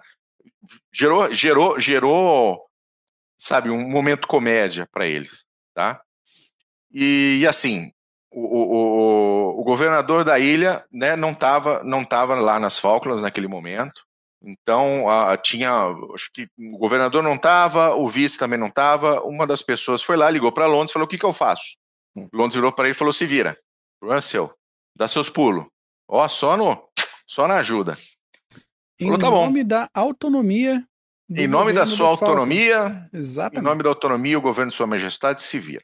gerou, 0.92 1.34
gerou, 1.34 1.80
gerou, 1.80 2.66
sabe, 3.38 3.70
um 3.70 3.90
momento 3.90 4.28
comédia 4.28 4.86
para 4.92 5.08
eles, 5.08 5.46
tá? 5.74 6.02
E, 6.92 7.40
e 7.42 7.48
assim, 7.48 7.92
o, 8.32 8.42
o, 8.42 9.60
o, 9.62 9.64
governador 9.64 10.26
da 10.26 10.38
ilha 10.38 10.86
né, 10.92 11.16
não 11.16 11.32
estava 11.32 11.84
não 11.84 12.04
tava 12.04 12.36
lá 12.36 12.60
nas 12.60 12.78
Falklands 12.78 13.22
naquele 13.22 13.48
momento. 13.48 14.04
Então, 14.42 15.10
a, 15.10 15.36
tinha, 15.36 15.72
acho 16.14 16.32
que 16.34 16.48
o 16.58 16.78
governador 16.78 17.22
não 17.22 17.34
estava, 17.34 17.94
o 17.96 18.08
vice 18.08 18.38
também 18.38 18.58
não 18.58 18.68
estava. 18.68 19.22
Uma 19.22 19.46
das 19.46 19.62
pessoas 19.62 20.02
foi 20.02 20.16
lá, 20.16 20.30
ligou 20.30 20.52
para 20.52 20.68
Londres 20.68 20.92
e 20.92 20.94
falou: 20.94 21.06
O 21.06 21.10
que, 21.10 21.18
que 21.18 21.26
eu 21.26 21.34
faço? 21.34 21.78
Hum. 22.16 22.28
Londres 22.34 22.56
virou 22.56 22.72
para 22.72 22.86
ele 22.86 22.94
e 22.94 22.98
falou: 22.98 23.14
Se 23.14 23.26
vira, 23.26 23.52
o 23.52 24.00
problema 24.00 24.18
é 24.18 24.22
seu, 24.22 24.54
dá 24.96 25.08
seus 25.08 25.30
pulos. 25.30 25.66
Ó, 26.08 26.28
só, 26.28 26.58
no, 26.58 26.89
só 27.30 27.48
na 27.48 27.58
ajuda. 27.58 27.96
Em 29.00 29.06
falou, 29.06 29.20
tá 29.20 29.30
nome 29.30 29.64
da 29.64 29.88
autonomia. 29.94 30.84
Em 31.30 31.48
nome 31.48 31.72
da 31.72 31.86
sua 31.86 32.08
autonomia, 32.08 33.08
Exatamente. 33.14 33.60
em 33.60 33.62
nome 33.62 33.84
da 33.84 33.90
autonomia, 33.90 34.36
o 34.36 34.42
governo 34.42 34.72
de 34.72 34.76
Sua 34.76 34.88
Majestade 34.88 35.44
se 35.44 35.60
vira. 35.60 35.84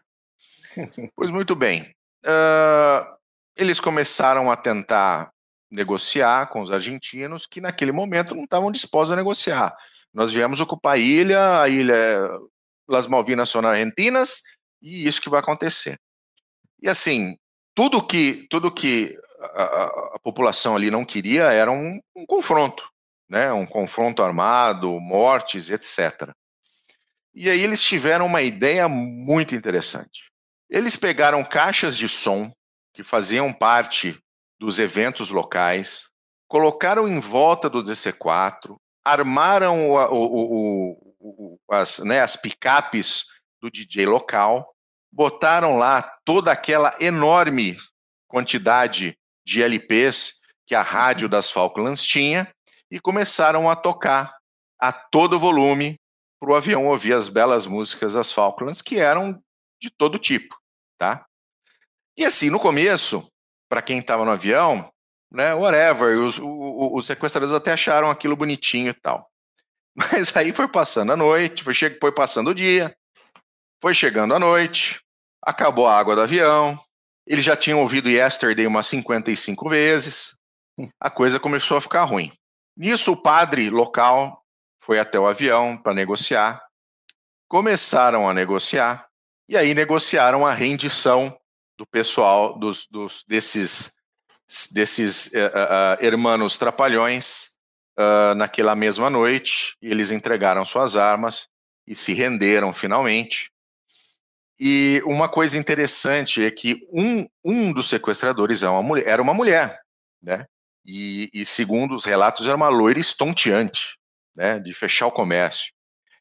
pois 1.16 1.30
muito 1.30 1.56
bem. 1.56 1.84
Uh, 2.26 3.16
eles 3.56 3.80
começaram 3.80 4.50
a 4.50 4.56
tentar 4.56 5.32
negociar 5.70 6.48
com 6.48 6.62
os 6.62 6.72
argentinos, 6.72 7.46
que 7.46 7.62
naquele 7.62 7.92
momento 7.92 8.34
não 8.34 8.46
estavam 8.46 8.72
dispostos 8.72 9.12
a 9.12 9.16
negociar. 9.16 9.76
Nós 10.12 10.32
viemos 10.32 10.60
ocupar 10.60 10.96
a 10.96 10.98
ilha, 10.98 11.62
a 11.62 11.70
ilha 11.70 12.28
Las 12.90 13.06
Malvinas 13.06 13.50
são 13.50 13.64
argentinas, 13.64 14.42
e 14.82 15.08
isso 15.08 15.22
que 15.22 15.30
vai 15.30 15.42
acontecer. 15.42 16.00
E 16.82 16.90
assim, 16.90 17.38
tudo 17.76 18.02
que 18.02 18.48
tudo 18.50 18.74
que 18.74 19.16
a, 19.46 20.16
a 20.16 20.20
população 20.20 20.76
ali 20.76 20.90
não 20.90 21.06
queria 21.06 21.52
era 21.52 21.72
um, 21.72 22.00
um 22.16 22.26
confronto, 22.26 22.90
né? 23.30 23.52
um 23.52 23.66
confronto 23.66 24.24
armado, 24.24 25.00
mortes, 25.00 25.70
etc. 25.70 26.32
E 27.34 27.50
aí 27.50 27.62
eles 27.62 27.82
tiveram 27.82 28.26
uma 28.26 28.42
ideia 28.42 28.88
muito 28.88 29.56
interessante. 29.56 30.32
Eles 30.70 30.96
pegaram 30.96 31.44
caixas 31.44 31.98
de 31.98 32.08
som 32.08 32.52
que 32.94 33.04
faziam 33.04 33.52
parte 33.52 34.18
dos 34.58 34.80
eventos 34.80 35.30
locais, 35.30 36.10
colocaram 36.48 37.08
em 37.08 37.20
volta 37.20 37.70
do 37.70 37.84
DC4, 37.84 38.76
armaram 39.04 39.92
o, 39.92 39.98
o, 40.14 41.16
o, 41.20 41.60
as, 41.70 42.00
né, 42.00 42.22
as 42.22 42.36
picapes 42.36 43.26
do 43.62 43.70
DJ 43.70 44.06
local, 44.06 44.74
botaram 45.12 45.78
lá 45.78 46.02
toda 46.24 46.52
aquela 46.52 46.96
enorme 47.00 47.78
quantidade 48.28 49.18
de 49.46 49.62
LPs 49.62 50.42
que 50.66 50.74
a 50.74 50.82
rádio 50.82 51.30
das 51.30 51.52
Falklands 51.52 52.04
tinha 52.04 52.52
e 52.90 53.00
começaram 53.00 53.70
a 53.70 53.76
tocar 53.76 54.36
a 54.80 54.92
todo 54.92 55.40
volume 55.40 56.00
para 56.40 56.52
o 56.52 56.56
avião 56.56 56.88
ouvir 56.88 57.14
as 57.14 57.30
belas 57.30 57.66
músicas 57.66 58.14
das 58.14 58.32
Falklands, 58.32 58.82
que 58.82 59.00
eram 59.00 59.42
de 59.82 59.90
todo 59.90 60.20
tipo, 60.20 60.56
tá? 60.98 61.26
E 62.18 62.26
assim, 62.26 62.50
no 62.50 62.60
começo, 62.60 63.28
para 63.70 63.82
quem 63.82 64.00
estava 64.00 64.26
no 64.26 64.32
avião, 64.32 64.90
né, 65.32 65.54
whatever, 65.54 66.20
os, 66.20 66.38
os, 66.38 66.44
os, 66.94 67.06
sequestradores 67.06 67.54
até 67.54 67.74
acharam 67.74 68.10
aquilo 68.10 68.36
bonitinho 68.36 68.90
e 68.90 68.94
tal. 68.94 69.30
Mas 69.96 70.36
aí 70.36 70.52
foi 70.52 70.68
passando 70.68 71.12
a 71.12 71.18
noite, 71.18 71.64
foi, 71.64 71.74
foi 71.74 72.12
passando 72.12 72.50
o 72.50 72.56
dia, 72.56 72.96
foi 73.82 73.94
chegando 73.94 74.34
a 74.34 74.40
noite, 74.40 75.00
acabou 75.42 75.88
a 75.88 75.98
água 75.98 76.16
do 76.16 76.22
avião, 76.22 76.80
eles 77.26 77.44
já 77.44 77.56
tinham 77.56 77.82
ouvido 77.82 78.10
Yesterday 78.10 78.68
umas 78.68 78.88
55 78.88 79.70
vezes, 79.70 80.38
a 81.00 81.10
coisa 81.10 81.40
começou 81.40 81.78
a 81.78 81.82
ficar 81.82 82.04
ruim. 82.04 82.32
Nisso, 82.78 83.14
o 83.14 83.22
padre 83.22 83.70
local 83.70 84.44
foi 84.80 85.00
até 85.00 85.20
o 85.20 85.26
avião 85.26 85.78
para 85.78 85.94
negociar, 85.94 86.62
começaram 87.48 88.30
a 88.30 88.34
negociar, 88.34 89.08
e 89.48 89.58
aí 89.58 89.74
negociaram 89.74 90.46
a 90.46 90.54
rendição 90.54 91.36
do 91.78 91.86
pessoal, 91.86 92.58
dos, 92.58 92.88
dos 92.88 93.24
desses, 93.28 93.94
desses 94.72 95.28
uh, 95.28 95.30
uh, 95.30 96.06
hermanos 96.06 96.58
trapalhões, 96.58 97.58
uh, 97.98 98.36
naquela 98.36 98.76
mesma 98.76 99.10
noite, 99.10 99.76
e 99.82 99.90
eles 99.90 100.12
entregaram 100.12 100.66
suas 100.66 100.96
armas 100.96 101.48
e 101.88 101.96
se 101.96 102.14
renderam 102.14 102.74
finalmente. 102.74 103.52
E 104.60 105.02
uma 105.06 105.28
coisa 105.28 105.58
interessante 105.58 106.44
é 106.44 106.50
que 106.50 106.88
um, 106.92 107.28
um 107.44 107.74
dos 107.74 107.90
sequestradores 107.90 108.64
é 108.64 108.70
uma 108.70 108.82
mulher, 108.82 109.08
era 109.08 109.22
uma 109.22 109.34
mulher, 109.34 109.78
né? 110.22 110.46
E, 110.86 111.30
e, 111.34 111.46
segundo 111.46 111.96
os 111.96 112.06
relatos, 112.06 112.48
era 112.48 112.56
uma 112.56 112.70
loira 112.70 113.00
estonteante, 113.00 113.98
né? 114.36 114.60
De 114.60 114.74
fechar 114.74 115.08
o 115.08 115.12
comércio. 115.12 115.74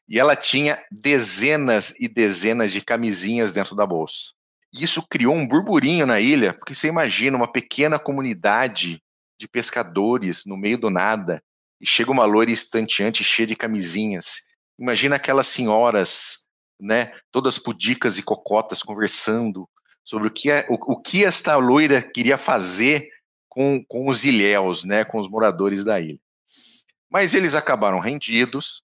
E 0.07 0.19
ela 0.19 0.35
tinha 0.35 0.83
dezenas 0.91 1.93
e 1.99 2.07
dezenas 2.07 2.71
de 2.71 2.81
camisinhas 2.81 3.53
dentro 3.53 3.75
da 3.75 3.85
bolsa. 3.85 4.33
Isso 4.73 5.01
criou 5.07 5.33
um 5.33 5.47
burburinho 5.47 6.05
na 6.05 6.19
ilha, 6.19 6.53
porque 6.53 6.75
você 6.75 6.87
imagina 6.87 7.37
uma 7.37 7.51
pequena 7.51 7.97
comunidade 7.97 9.01
de 9.39 9.47
pescadores 9.47 10.43
no 10.45 10.57
meio 10.57 10.77
do 10.77 10.89
nada, 10.89 11.41
e 11.79 11.87
chega 11.87 12.11
uma 12.11 12.25
loira 12.25 12.51
estanteante 12.51 13.23
cheia 13.23 13.47
de 13.47 13.55
camisinhas. 13.55 14.41
Imagina 14.77 15.15
aquelas 15.15 15.47
senhoras 15.47 16.44
né, 16.79 17.13
todas 17.31 17.57
pudicas 17.57 18.17
e 18.17 18.23
cocotas 18.23 18.83
conversando 18.83 19.67
sobre 20.03 20.27
o 20.27 20.31
que, 20.31 20.51
é, 20.51 20.65
o, 20.69 20.93
o 20.93 21.01
que 21.01 21.25
esta 21.25 21.55
loira 21.55 22.01
queria 22.01 22.37
fazer 22.37 23.09
com, 23.49 23.83
com 23.87 24.07
os 24.07 24.25
ilhéus, 24.25 24.83
né, 24.83 25.03
com 25.05 25.19
os 25.19 25.29
moradores 25.29 25.83
da 25.83 25.99
ilha. 25.99 26.19
Mas 27.09 27.33
eles 27.33 27.55
acabaram 27.55 27.99
rendidos 27.99 28.83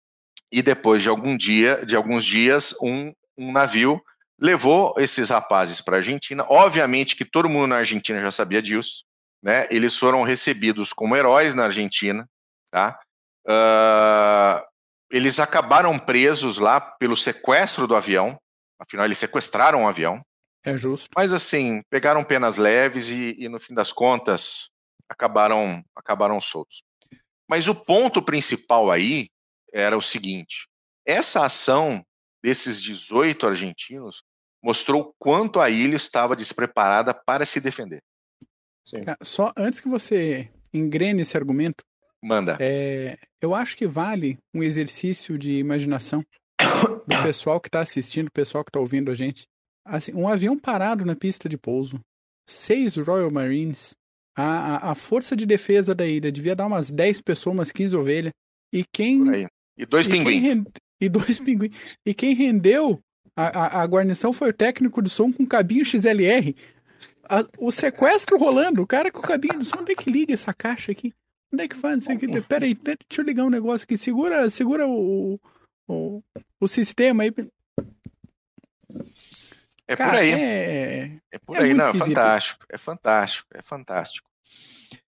e 0.52 0.62
depois 0.62 1.02
de 1.02 1.10
algum 1.10 1.38
dia, 1.38 1.86
de 1.86 1.96
alguns 1.96 2.26
dias, 2.26 2.74
um, 2.82 3.14
um 3.38 3.52
navio 3.52 4.02
levou 4.40 4.96
esses 4.98 5.30
rapazes 5.30 5.80
para 5.82 5.98
a 5.98 6.00
Argentina. 6.00 6.46
Obviamente 6.50 7.16
que 7.16 7.24
todo 7.24 7.50
mundo 7.50 7.68
na 7.68 7.78
Argentina 7.78 8.20
já 8.20 8.32
sabia 8.32 8.62
disso, 8.62 9.06
né? 9.42 9.68
Eles 9.70 9.96
foram 9.96 10.24
recebidos 10.24 10.92
como 10.92 11.16
heróis 11.16 11.54
na 11.54 11.66
Argentina, 11.66 12.28
tá? 12.72 12.98
Uh, 13.46 14.71
eles 15.12 15.40
acabaram 15.40 15.98
presos 16.00 16.58
lá 16.58 16.80
pelo 16.80 17.16
sequestro 17.16 17.88
do 17.88 17.96
avião. 17.96 18.40
Afinal, 18.80 19.06
eles 19.06 19.18
sequestraram 19.18 19.84
o 19.84 19.88
avião. 19.88 20.24
É 20.64 20.78
justo. 20.78 21.10
Mas 21.16 21.34
assim, 21.34 21.82
pegaram 21.90 22.24
penas 22.24 22.58
leves 22.58 23.10
e, 23.10 23.36
e 23.38 23.50
no 23.50 23.60
fim 23.60 23.74
das 23.74 23.92
contas 23.92 24.70
acabaram 25.10 25.84
acabaram 25.96 26.40
soltos. 26.40 26.84
Mas 27.50 27.68
o 27.68 27.76
ponto 27.76 28.22
principal 28.22 28.90
aí 28.90 29.28
era 29.74 29.98
o 29.98 30.02
seguinte: 30.02 30.68
essa 31.06 31.46
ação 31.46 32.04
desses 32.44 32.82
18 32.82 33.46
argentinos 33.46 34.24
mostrou 34.64 35.14
quanto 35.20 35.60
a 35.60 35.70
ilha 35.70 35.96
estava 35.96 36.36
despreparada 36.36 37.14
para 37.14 37.46
se 37.46 37.60
defender. 37.60 38.02
Sim. 38.86 39.02
Só 39.24 39.52
antes 39.58 39.80
que 39.80 39.90
você 39.90 40.52
engrene 40.74 41.24
esse 41.24 41.36
argumento, 41.36 41.84
Manda. 42.24 42.58
É, 42.60 43.18
eu 43.42 43.56
acho 43.56 43.76
que 43.76 43.88
vale 43.88 44.38
um 44.54 44.62
exercício 44.62 45.38
de 45.38 45.54
imaginação 45.54 46.24
do 47.08 47.24
pessoal 47.24 47.60
que 47.60 47.68
está 47.68 47.82
assistindo, 47.82 48.26
do 48.26 48.32
pessoal 48.32 48.64
que 48.64 48.70
está 48.70 48.80
ouvindo 48.80 49.10
a 49.10 49.16
gente. 49.16 49.48
Assim, 49.86 50.14
um 50.14 50.28
avião 50.28 50.58
parado 50.58 51.04
na 51.04 51.16
pista 51.16 51.50
de 51.50 51.58
pouso, 51.58 52.00
seis 52.48 52.96
Royal 52.98 53.32
Marines, 53.32 53.96
a, 54.36 54.44
a, 54.44 54.92
a 54.92 54.96
força 54.96 55.36
de 55.36 55.46
defesa 55.46 55.94
da 55.94 56.06
ilha 56.06 56.32
devia 56.32 56.56
dar 56.56 56.68
umas 56.68 56.90
10 56.90 57.22
pessoas, 57.22 57.54
umas 57.54 57.72
15 57.72 57.98
ovelhas. 57.98 58.34
E 58.74 58.86
quem. 58.94 59.48
E 59.78 59.86
dois 59.86 60.08
pinguins. 60.08 60.64
E 61.00 61.10
dois 61.10 61.40
pinguins. 61.40 61.76
E 62.06 62.14
quem 62.14 62.34
rendeu 62.34 63.00
a, 63.36 63.48
a, 63.48 63.82
a, 63.82 63.86
guarnição 63.86 64.32
foi 64.32 64.50
o 64.50 64.54
técnico 64.54 65.02
de 65.02 65.10
som 65.10 65.32
com 65.32 65.46
cabinho 65.46 65.84
XLR. 65.84 66.56
A, 67.28 67.46
o 67.58 67.72
sequestro 67.72 68.38
rolando, 68.38 68.82
o 68.82 68.88
cara 68.88 69.12
com 69.12 69.20
o 69.20 69.24
cabinho 69.24 69.60
de 69.60 69.66
som, 69.66 69.80
onde 69.80 69.94
é 69.94 69.96
que 69.96 70.10
liga 70.10 70.34
essa 70.34 70.54
caixa 70.54 70.92
aqui? 70.92 71.14
Onde 71.54 71.64
é 71.64 71.68
que 71.68 71.76
faz 71.76 72.02
isso 72.02 72.12
aqui? 72.12 72.42
Pera 72.42 72.66
aí, 72.66 72.74
deixa 72.74 73.00
eu 73.18 73.24
ligar 73.26 73.44
um 73.44 73.50
negócio 73.50 73.84
aqui. 73.84 73.98
Segura, 73.98 74.50
segura 74.50 74.88
o, 74.88 75.40
o, 75.88 76.24
o 76.60 76.68
sistema 76.68 77.24
aí. 77.24 77.34
É 79.88 79.96
Cara, 79.96 80.12
por 80.12 80.20
aí. 80.20 80.32
É, 80.32 81.20
é 81.32 81.40
por 81.40 81.58
é 81.58 81.64
aí, 81.64 81.74
não, 81.74 81.90
é 81.90 81.94
fantástico. 81.94 82.66
É 82.70 82.78
fantástico, 82.78 83.50
é 83.54 83.62
fantástico. 83.62 84.30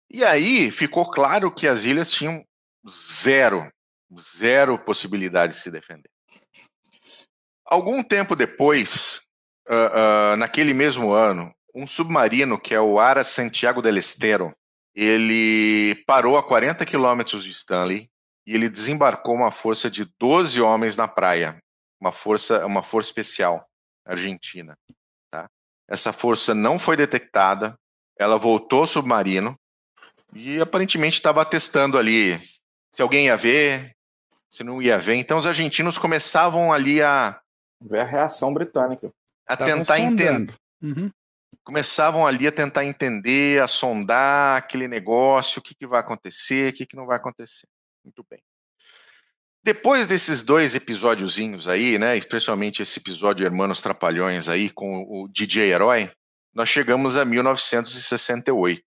E 0.10 0.26
aí 0.26 0.72
ficou 0.72 1.10
claro 1.10 1.52
que 1.52 1.68
as 1.68 1.84
ilhas 1.84 2.12
tinham 2.12 2.44
zero, 2.90 3.72
zero 4.20 4.78
possibilidade 4.78 5.54
de 5.54 5.60
se 5.60 5.70
defender. 5.70 6.10
Algum 7.66 8.04
tempo 8.04 8.36
depois, 8.36 9.22
uh, 9.70 10.34
uh, 10.34 10.36
naquele 10.38 10.74
mesmo 10.74 11.12
ano, 11.12 11.54
um 11.74 11.88
submarino 11.88 12.60
que 12.60 12.74
é 12.74 12.82
o 12.82 13.00
Ara 13.00 13.24
Santiago 13.24 13.82
del 13.82 13.98
Estero, 13.98 14.54
ele 14.96 15.96
parou 16.06 16.38
a 16.38 16.44
40 16.44 16.86
quilômetros 16.86 17.44
de 17.44 17.52
Stanley 17.52 18.10
e 18.46 18.56
ele 18.56 18.70
desembarcou 18.70 19.36
uma 19.36 19.52
força 19.52 19.90
de 19.90 20.06
12 20.20 20.60
homens 20.62 20.98
na 20.98 21.08
praia, 21.08 21.58
uma 22.00 22.12
força, 22.12 22.66
uma 22.66 22.84
força 22.84 23.10
especial 23.10 23.66
argentina. 24.06 24.76
Tá? 25.32 25.50
Essa 25.88 26.12
força 26.12 26.54
não 26.54 26.78
foi 26.78 26.98
detectada, 26.98 27.76
ela 28.18 28.38
voltou 28.38 28.80
ao 28.80 28.88
submarino 28.88 29.56
e 30.34 30.60
aparentemente 30.60 31.18
estava 31.18 31.46
testando 31.46 31.98
ali 31.98 32.40
se 32.94 33.02
alguém 33.02 33.28
ia 33.28 33.38
ver, 33.38 33.92
se 34.50 34.64
não 34.64 34.82
ia 34.82 34.98
ver. 34.98 35.16
Então 35.16 35.38
os 35.38 35.48
argentinos 35.48 35.98
começavam 35.98 36.74
ali 36.74 37.02
a 37.02 37.40
ver 37.80 38.00
a 38.00 38.06
reação 38.06 38.54
britânica, 38.54 39.12
a 39.48 39.56
tentar 39.56 40.00
entender. 40.00 40.54
Uhum 40.82 41.12
começavam 41.64 42.26
ali 42.26 42.48
a 42.48 42.52
tentar 42.52 42.86
entender, 42.86 43.62
a 43.62 43.68
sondar 43.68 44.58
aquele 44.58 44.88
negócio, 44.88 45.60
o 45.60 45.62
que, 45.62 45.76
que 45.76 45.88
vai 45.88 46.00
acontecer, 46.00 46.72
o 46.72 46.76
que, 46.76 46.86
que 46.86 46.96
não 46.96 47.06
vai 47.06 47.18
acontecer. 47.18 47.68
Muito 48.04 48.26
bem. 48.30 48.42
Depois 49.64 50.08
desses 50.08 50.44
dois 50.44 50.76
episódiozinhos 50.76 51.68
aí, 51.68 52.00
né, 52.00 52.18
especialmente 52.18 52.82
esse 52.82 53.00
episódio 53.00 53.46
Hermanos 53.46 53.82
Trapalhões 53.82 54.48
aí 54.50 54.72
com 54.72 55.04
o 55.04 55.28
DJ 55.28 55.72
Herói, 55.72 56.10
nós 56.54 56.68
chegamos 56.68 57.16
a 57.16 57.24
1968. 57.24 58.84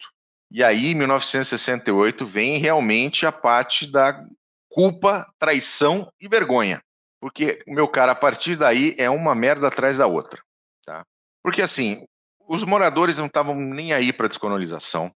E 0.50 0.62
aí, 0.62 0.94
1968 0.94 2.26
vem 2.26 2.58
realmente 2.58 3.24
a 3.24 3.32
parte 3.32 3.90
da 3.90 4.24
culpa, 4.68 5.26
traição 5.38 6.08
e 6.20 6.28
vergonha. 6.28 6.82
Porque, 7.20 7.62
meu 7.66 7.88
cara, 7.88 8.12
a 8.12 8.16
partir 8.16 8.56
daí 8.56 8.94
é 8.98 9.08
uma 9.08 9.34
merda 9.34 9.68
atrás 9.68 9.98
da 9.98 10.06
outra, 10.06 10.42
tá? 10.84 11.04
Porque 11.42 11.62
assim, 11.62 12.04
os 12.47 12.64
moradores 12.64 13.18
não 13.18 13.26
estavam 13.26 13.55
nem 13.55 13.92
aí 13.92 14.12
para 14.12 14.26
a 14.26 14.28
descolonização. 14.28 15.12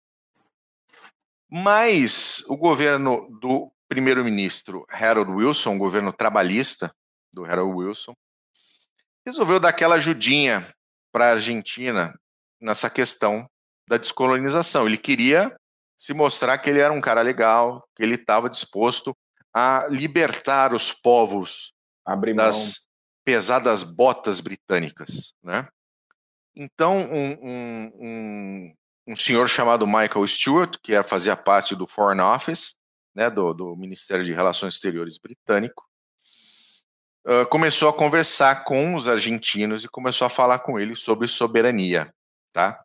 Mas 1.49 2.43
o 2.47 2.57
governo 2.57 3.27
do 3.39 3.71
primeiro-ministro 3.87 4.85
Harold 4.89 5.31
Wilson, 5.31 5.75
o 5.75 5.79
governo 5.79 6.11
trabalhista 6.11 6.93
do 7.33 7.45
Harold 7.45 7.73
Wilson, 7.73 8.13
resolveu 9.25 9.59
dar 9.59 9.69
aquela 9.69 9.95
ajudinha 9.95 10.67
para 11.11 11.27
a 11.27 11.31
Argentina 11.31 12.13
nessa 12.61 12.89
questão 12.89 13.49
da 13.87 13.97
descolonização. 13.97 14.85
Ele 14.85 14.97
queria 14.97 15.55
se 15.97 16.13
mostrar 16.13 16.57
que 16.57 16.69
ele 16.69 16.79
era 16.79 16.93
um 16.93 17.01
cara 17.01 17.21
legal, 17.21 17.87
que 17.95 18.03
ele 18.03 18.15
estava 18.15 18.49
disposto 18.49 19.15
a 19.53 19.87
libertar 19.89 20.73
os 20.73 20.93
povos 20.93 21.73
das 22.35 22.87
pesadas 23.25 23.83
botas 23.83 24.39
britânicas, 24.39 25.33
né? 25.43 25.67
Então, 26.59 26.97
um, 26.97 27.33
um, 27.33 27.91
um, 27.99 28.73
um, 29.09 29.15
senhor 29.15 29.47
chamado 29.47 29.85
Michael 29.85 30.27
Stewart, 30.27 30.75
que 30.81 30.91
era, 30.91 31.03
fazia 31.03 31.37
parte 31.37 31.75
do 31.75 31.85
Foreign 31.85 32.19
Office, 32.19 32.77
né, 33.13 33.29
do, 33.29 33.53
do 33.53 33.75
Ministério 33.75 34.25
de 34.25 34.33
Relações 34.33 34.73
Exteriores 34.73 35.19
britânico, 35.19 35.87
uh, 37.27 37.45
começou 37.45 37.89
a 37.89 37.93
conversar 37.93 38.63
com 38.63 38.95
os 38.95 39.07
argentinos 39.07 39.83
e 39.83 39.87
começou 39.87 40.25
a 40.25 40.31
falar 40.31 40.57
com 40.57 40.79
eles 40.79 40.99
sobre 40.99 41.27
soberania, 41.27 42.11
tá? 42.51 42.83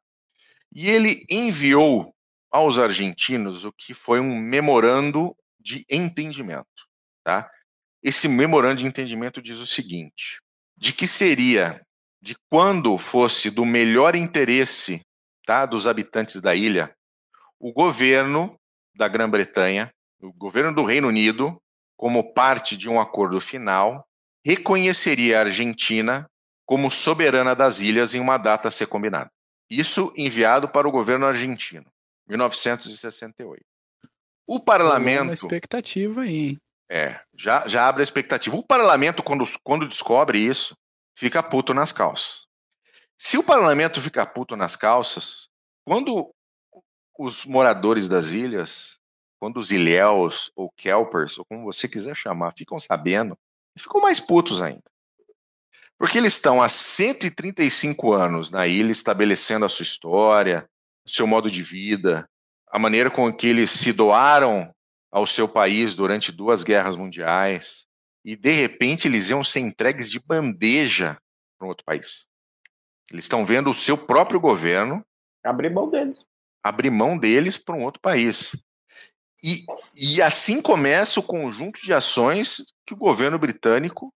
E 0.70 0.90
ele 0.90 1.24
enviou 1.30 2.14
aos 2.50 2.78
argentinos 2.78 3.64
o 3.64 3.72
que 3.72 3.94
foi 3.94 4.20
um 4.20 4.38
memorando 4.38 5.34
de 5.58 5.82
entendimento, 5.88 6.66
tá? 7.24 7.50
Esse 8.02 8.28
memorando 8.28 8.82
de 8.82 8.86
entendimento 8.86 9.40
diz 9.40 9.56
o 9.56 9.66
seguinte: 9.66 10.42
de 10.76 10.92
que 10.92 11.06
seria 11.06 11.80
de 12.22 12.36
quando 12.48 12.96
fosse 12.96 13.50
do 13.50 13.66
melhor 13.66 14.14
interesse, 14.14 15.00
tá, 15.44 15.66
dos 15.66 15.88
habitantes 15.88 16.40
da 16.40 16.54
ilha, 16.54 16.94
o 17.58 17.72
governo 17.72 18.54
da 18.94 19.08
Grã-Bretanha, 19.08 19.90
o 20.20 20.32
governo 20.32 20.72
do 20.72 20.84
Reino 20.84 21.08
Unido, 21.08 21.60
como 21.96 22.32
parte 22.32 22.76
de 22.76 22.88
um 22.88 23.00
acordo 23.00 23.40
final, 23.40 24.06
reconheceria 24.46 25.38
a 25.38 25.42
Argentina 25.42 26.26
como 26.64 26.92
soberana 26.92 27.56
das 27.56 27.80
ilhas 27.80 28.14
em 28.14 28.20
uma 28.20 28.38
data 28.38 28.68
a 28.68 28.70
ser 28.70 28.86
combinada. 28.86 29.28
Isso 29.68 30.12
enviado 30.16 30.68
para 30.68 30.86
o 30.86 30.92
governo 30.92 31.26
argentino, 31.26 31.86
1968. 32.28 33.62
O 34.46 34.60
parlamento. 34.60 35.24
Uma 35.24 35.34
expectativa 35.34 36.22
aí? 36.22 36.56
É, 36.88 37.20
já, 37.36 37.66
já 37.66 37.88
abre 37.88 38.02
a 38.02 38.04
expectativa. 38.04 38.54
O 38.56 38.62
parlamento, 38.62 39.22
quando, 39.22 39.44
quando 39.62 39.88
descobre 39.88 40.38
isso, 40.38 40.76
fica 41.14 41.42
puto 41.42 41.74
nas 41.74 41.92
calças. 41.92 42.46
Se 43.16 43.38
o 43.38 43.42
parlamento 43.44 44.00
fica 44.00 44.26
puto 44.26 44.56
nas 44.56 44.74
calças, 44.74 45.48
quando 45.84 46.34
os 47.18 47.44
moradores 47.44 48.08
das 48.08 48.32
ilhas, 48.32 48.98
quando 49.38 49.58
os 49.58 49.70
ilhéus 49.70 50.50
ou 50.56 50.70
kelpers, 50.70 51.38
ou 51.38 51.44
como 51.44 51.64
você 51.64 51.88
quiser 51.88 52.16
chamar, 52.16 52.54
ficam 52.56 52.80
sabendo, 52.80 53.36
ficam 53.78 54.00
mais 54.00 54.18
putos 54.18 54.62
ainda. 54.62 54.82
Porque 55.98 56.18
eles 56.18 56.32
estão 56.34 56.60
há 56.60 56.68
135 56.68 58.12
anos 58.12 58.50
na 58.50 58.66
ilha 58.66 58.90
estabelecendo 58.90 59.64
a 59.64 59.68
sua 59.68 59.84
história, 59.84 60.68
o 61.06 61.10
seu 61.10 61.26
modo 61.26 61.50
de 61.50 61.62
vida, 61.62 62.28
a 62.68 62.78
maneira 62.78 63.10
com 63.10 63.32
que 63.32 63.46
eles 63.46 63.70
se 63.70 63.92
doaram 63.92 64.74
ao 65.12 65.26
seu 65.26 65.46
país 65.46 65.94
durante 65.94 66.32
duas 66.32 66.64
guerras 66.64 66.96
mundiais 66.96 67.86
e 68.24 68.36
de 68.36 68.52
repente 68.52 69.08
eles 69.08 69.30
iam 69.30 69.42
ser 69.42 69.60
entregues 69.60 70.10
de 70.10 70.20
bandeja 70.20 71.18
para 71.58 71.66
um 71.66 71.68
outro 71.68 71.84
país. 71.84 72.26
Eles 73.10 73.24
estão 73.24 73.44
vendo 73.44 73.70
o 73.70 73.74
seu 73.74 73.98
próprio 73.98 74.40
governo 74.40 75.04
abrir 75.44 75.70
mão 75.70 75.90
deles, 75.90 76.24
abrir 76.62 76.90
mão 76.90 77.18
deles 77.18 77.56
para 77.56 77.74
um 77.74 77.82
outro 77.82 78.00
país. 78.00 78.56
E, 79.42 79.64
e 79.96 80.22
assim 80.22 80.62
começa 80.62 81.18
o 81.18 81.22
conjunto 81.22 81.82
de 81.82 81.92
ações 81.92 82.64
que 82.86 82.94
o 82.94 82.96
governo 82.96 83.38
britânico 83.38 84.14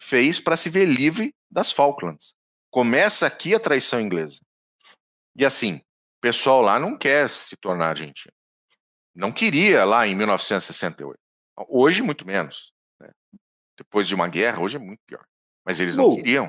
fez 0.00 0.40
para 0.40 0.56
se 0.56 0.68
ver 0.68 0.86
livre 0.86 1.32
das 1.50 1.70
Falklands. 1.70 2.34
Começa 2.70 3.26
aqui 3.26 3.54
a 3.54 3.60
traição 3.60 4.00
inglesa. 4.00 4.40
E 5.36 5.44
assim, 5.44 5.76
o 5.76 6.20
pessoal 6.20 6.60
lá 6.60 6.80
não 6.80 6.98
quer 6.98 7.28
se 7.28 7.56
tornar 7.56 7.90
argentino. 7.90 8.32
Não 9.14 9.32
queria 9.32 9.84
lá 9.84 10.06
em 10.06 10.14
1968. 10.14 11.18
Hoje, 11.68 12.02
muito 12.02 12.26
menos. 12.26 12.72
Depois 13.76 14.08
de 14.08 14.14
uma 14.14 14.28
guerra, 14.28 14.60
hoje 14.60 14.76
é 14.76 14.80
muito 14.80 15.00
pior. 15.06 15.24
Mas 15.64 15.80
eles 15.80 15.96
não 15.96 16.14
queriam. 16.14 16.48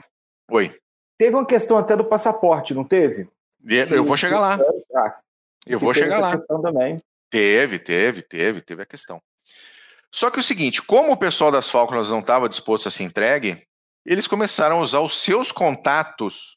Oi. 0.52 0.74
Teve 1.18 1.36
uma 1.36 1.46
questão 1.46 1.78
até 1.78 1.96
do 1.96 2.06
passaporte, 2.06 2.74
não 2.74 2.84
teve? 2.84 3.28
Eu 3.66 4.04
vou 4.04 4.16
chegar 4.16 4.40
lá. 4.40 4.58
Ah, 4.96 5.20
eu 5.66 5.80
vou 5.80 5.94
chegar 5.94 6.20
lá. 6.20 6.38
Também. 6.38 6.98
Teve, 7.30 7.80
teve, 7.80 8.22
teve, 8.22 8.62
teve 8.62 8.84
a 8.84 8.86
questão. 8.86 9.22
Só 10.14 10.30
que 10.30 10.38
é 10.38 10.40
o 10.40 10.44
seguinte, 10.44 10.82
como 10.82 11.12
o 11.12 11.18
pessoal 11.18 11.52
das 11.52 11.70
Falklands 11.70 12.10
não 12.10 12.20
estava 12.20 12.48
disposto 12.48 12.88
a 12.88 12.92
se 12.92 13.04
entregue, 13.04 13.62
eles 14.06 14.28
começaram 14.28 14.78
a 14.78 14.82
usar 14.82 15.02
os 15.02 15.22
seus 15.22 15.52
contatos 15.52 16.56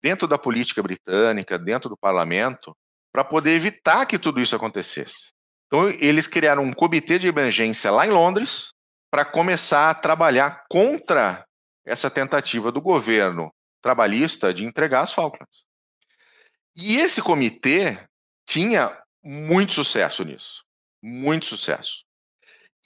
dentro 0.00 0.28
da 0.28 0.38
política 0.38 0.82
britânica, 0.82 1.58
dentro 1.58 1.88
do 1.88 1.96
parlamento, 1.96 2.76
para 3.12 3.24
poder 3.24 3.50
evitar 3.50 4.06
que 4.06 4.18
tudo 4.18 4.40
isso 4.40 4.54
acontecesse. 4.54 5.32
Então, 5.66 5.90
eles 5.90 6.28
criaram 6.28 6.62
um 6.62 6.72
comitê 6.72 7.18
de 7.18 7.26
emergência 7.26 7.90
lá 7.90 8.06
em 8.06 8.10
Londres 8.10 8.68
para 9.10 9.24
começar 9.24 9.90
a 9.90 9.94
trabalhar 9.94 10.64
contra 10.68 11.46
essa 11.84 12.10
tentativa 12.10 12.70
do 12.70 12.80
governo 12.80 13.52
trabalhista 13.80 14.52
de 14.52 14.64
entregar 14.64 15.00
as 15.00 15.12
Falklands. 15.12 15.64
E 16.76 16.96
esse 16.96 17.22
comitê 17.22 17.98
tinha 18.46 18.96
muito 19.22 19.72
sucesso 19.72 20.24
nisso, 20.24 20.62
muito 21.02 21.46
sucesso. 21.46 22.04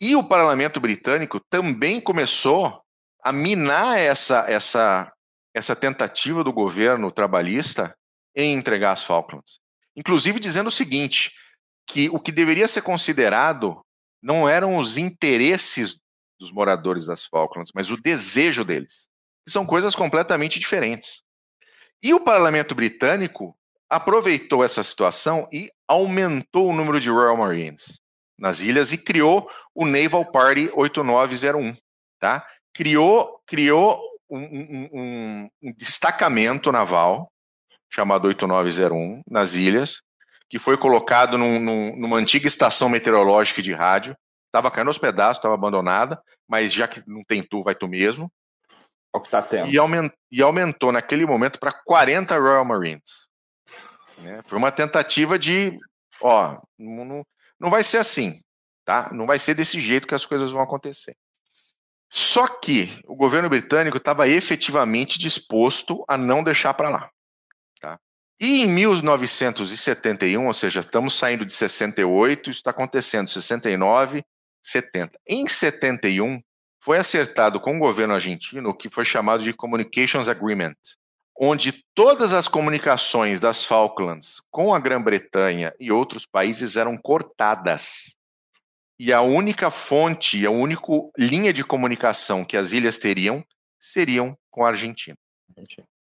E 0.01 0.17
o 0.17 0.27
parlamento 0.27 0.81
britânico 0.81 1.41
também 1.51 2.01
começou 2.01 2.83
a 3.23 3.33
minar 3.33 3.99
essa, 3.99 4.51
essa, 4.51 5.13
essa 5.55 5.77
tentativa 5.77 6.43
do 6.43 6.53
governo 6.53 7.13
trabalhista 7.13 7.97
em 8.35 8.55
entregar 8.55 8.93
as 8.93 9.05
Falklands. 9.05 9.61
Inclusive 9.95 10.41
dizendo 10.41 10.69
o 10.69 10.73
seguinte, 10.73 11.33
que 11.87 12.09
o 12.09 12.19
que 12.19 12.33
deveria 12.33 12.67
ser 12.67 12.83
considerado 12.83 13.85
não 14.23 14.49
eram 14.49 14.77
os 14.77 14.97
interesses 14.97 16.02
dos 16.43 16.53
moradores 16.53 17.07
das 17.07 17.25
Falklands, 17.25 17.71
mas 17.75 17.91
o 17.91 17.97
desejo 17.97 18.65
deles. 18.65 19.09
São 19.49 19.65
coisas 19.65 19.95
completamente 19.95 20.59
diferentes. 20.59 21.23
E 22.03 22.13
o 22.13 22.21
parlamento 22.21 22.75
britânico 22.75 23.57
aproveitou 23.89 24.65
essa 24.65 24.83
situação 24.83 25.49
e 25.53 25.71
aumentou 25.87 26.69
o 26.69 26.75
número 26.75 27.01
de 27.01 27.09
Royal 27.09 27.37
Marines 27.37 28.01
nas 28.39 28.61
ilhas 28.61 28.93
e 28.93 28.99
criou 28.99 29.49
o 29.75 29.87
Naval 29.87 30.25
Party 30.33 30.69
8901, 30.75 31.77
tá? 32.19 32.45
Criou, 32.75 33.41
criou 33.47 34.03
um, 34.29 34.41
um, 34.41 34.89
um, 34.93 35.49
um 35.63 35.73
destacamento 35.77 36.73
naval 36.73 37.31
chamado 37.89 38.27
8901 38.27 39.23
nas 39.31 39.55
ilhas, 39.55 40.03
que 40.49 40.59
foi 40.59 40.77
colocado 40.77 41.39
num, 41.39 41.61
num, 41.61 41.97
numa 41.97 42.17
antiga 42.17 42.47
estação 42.47 42.89
meteorológica 42.89 43.63
de 43.63 43.73
rádio. 43.73 44.17
Estava 44.53 44.71
caindo 44.71 44.89
aos 44.89 44.99
pedaços, 44.99 45.39
estava 45.39 45.55
abandonada, 45.55 46.23
mas 46.47 46.75
já 46.75 46.87
que 46.87 47.03
não 47.07 47.23
tem 47.23 47.43
tu, 47.43 47.63
vai 47.63 47.75
tu 47.75 47.89
mesmo. 47.89 48.31
É 49.15 49.17
o 49.17 49.21
que 49.23 49.31
tá 49.31 49.41
tendo. 49.41 49.67
E, 49.71 49.79
aument, 49.79 50.11
e 50.31 50.43
aumentou 50.43 50.93
naquele 50.93 51.25
momento 51.25 51.59
para 51.59 51.73
40 51.73 52.39
Royal 52.39 52.63
Marines. 52.63 53.29
Né? 54.19 54.43
Foi 54.45 54.59
uma 54.59 54.71
tentativa 54.71 55.39
de, 55.39 55.79
ó, 56.21 56.61
não, 56.79 57.25
não 57.59 57.71
vai 57.71 57.83
ser 57.83 57.97
assim, 57.97 58.39
tá? 58.85 59.09
Não 59.11 59.27
vai 59.27 59.39
ser 59.39 59.55
desse 59.55 59.81
jeito 59.81 60.07
que 60.07 60.15
as 60.15 60.27
coisas 60.27 60.51
vão 60.51 60.61
acontecer. 60.61 61.17
Só 62.11 62.47
que 62.47 63.01
o 63.07 63.17
governo 63.17 63.49
britânico 63.49 63.97
estava 63.97 64.29
efetivamente 64.29 65.19
disposto 65.19 66.05
a 66.07 66.19
não 66.19 66.45
deixar 66.45 66.75
para 66.75 66.91
lá. 66.91 67.11
Tá? 67.81 67.99
E 68.39 68.65
em 68.65 68.67
1971, 68.67 70.47
ou 70.47 70.53
seja, 70.53 70.81
estamos 70.81 71.15
saindo 71.15 71.47
de 71.47 71.55
68, 71.55 72.51
isso 72.51 72.59
está 72.59 72.71
acontecendo 72.71 73.31
69, 73.31 74.23
70. 74.63 75.19
Em 75.27 75.47
71, 75.47 76.41
foi 76.81 76.99
acertado 76.99 77.61
com 77.61 77.77
o 77.77 77.81
governo 77.81 78.15
argentino 78.15 78.71
o 78.71 78.75
que 78.75 78.91
foi 78.91 79.05
chamado 79.05 79.43
de 79.43 79.53
Communications 79.53 80.29
Agreement, 80.29 80.77
onde 81.39 81.85
todas 81.95 82.33
as 82.33 82.49
comunicações 82.49 83.41
das 83.41 83.65
Falklands 83.65 84.43
com 84.51 84.75
a 84.75 84.81
Grã-Bretanha 84.81 85.73
e 85.79 85.91
outros 85.91 86.27
países 86.27 86.77
eram 86.77 86.97
cortadas. 86.97 88.15
E 88.99 89.13
a 89.13 89.21
única 89.21 89.71
fonte, 89.71 90.45
a 90.47 90.51
única 90.51 90.87
linha 91.19 91.53
de 91.53 91.65
comunicação 91.65 92.45
que 92.45 92.57
as 92.57 92.73
ilhas 92.73 92.99
teriam 92.99 93.45
seriam 93.81 94.37
com 94.51 94.65
a 94.65 94.69
Argentina. 94.69 95.17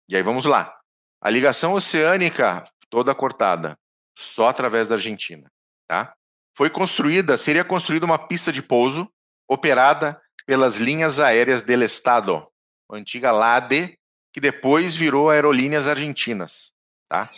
E 0.07 0.15
aí 0.15 0.23
vamos 0.23 0.45
lá. 0.45 0.73
A 1.21 1.29
ligação 1.29 1.73
oceânica 1.73 2.63
toda 2.89 3.13
cortada, 3.13 3.77
só 4.17 4.47
através 4.47 4.87
da 4.87 4.95
Argentina, 4.95 5.51
tá? 5.87 6.15
Foi 6.57 6.71
construída, 6.71 7.37
seria 7.37 7.63
construída 7.63 8.07
uma 8.07 8.17
pista 8.17 8.51
de 8.51 8.63
pouso 8.63 9.07
operada 9.47 10.19
pelas 10.43 10.77
linhas 10.77 11.19
aéreas 11.19 11.61
del 11.61 11.83
Estado, 11.83 12.51
antiga 12.91 13.31
LADE, 13.31 13.95
que 14.33 14.41
depois 14.41 14.95
virou 14.95 15.29
Aerolíneas 15.29 15.87
Argentinas, 15.87 16.71
tá? 17.07 17.29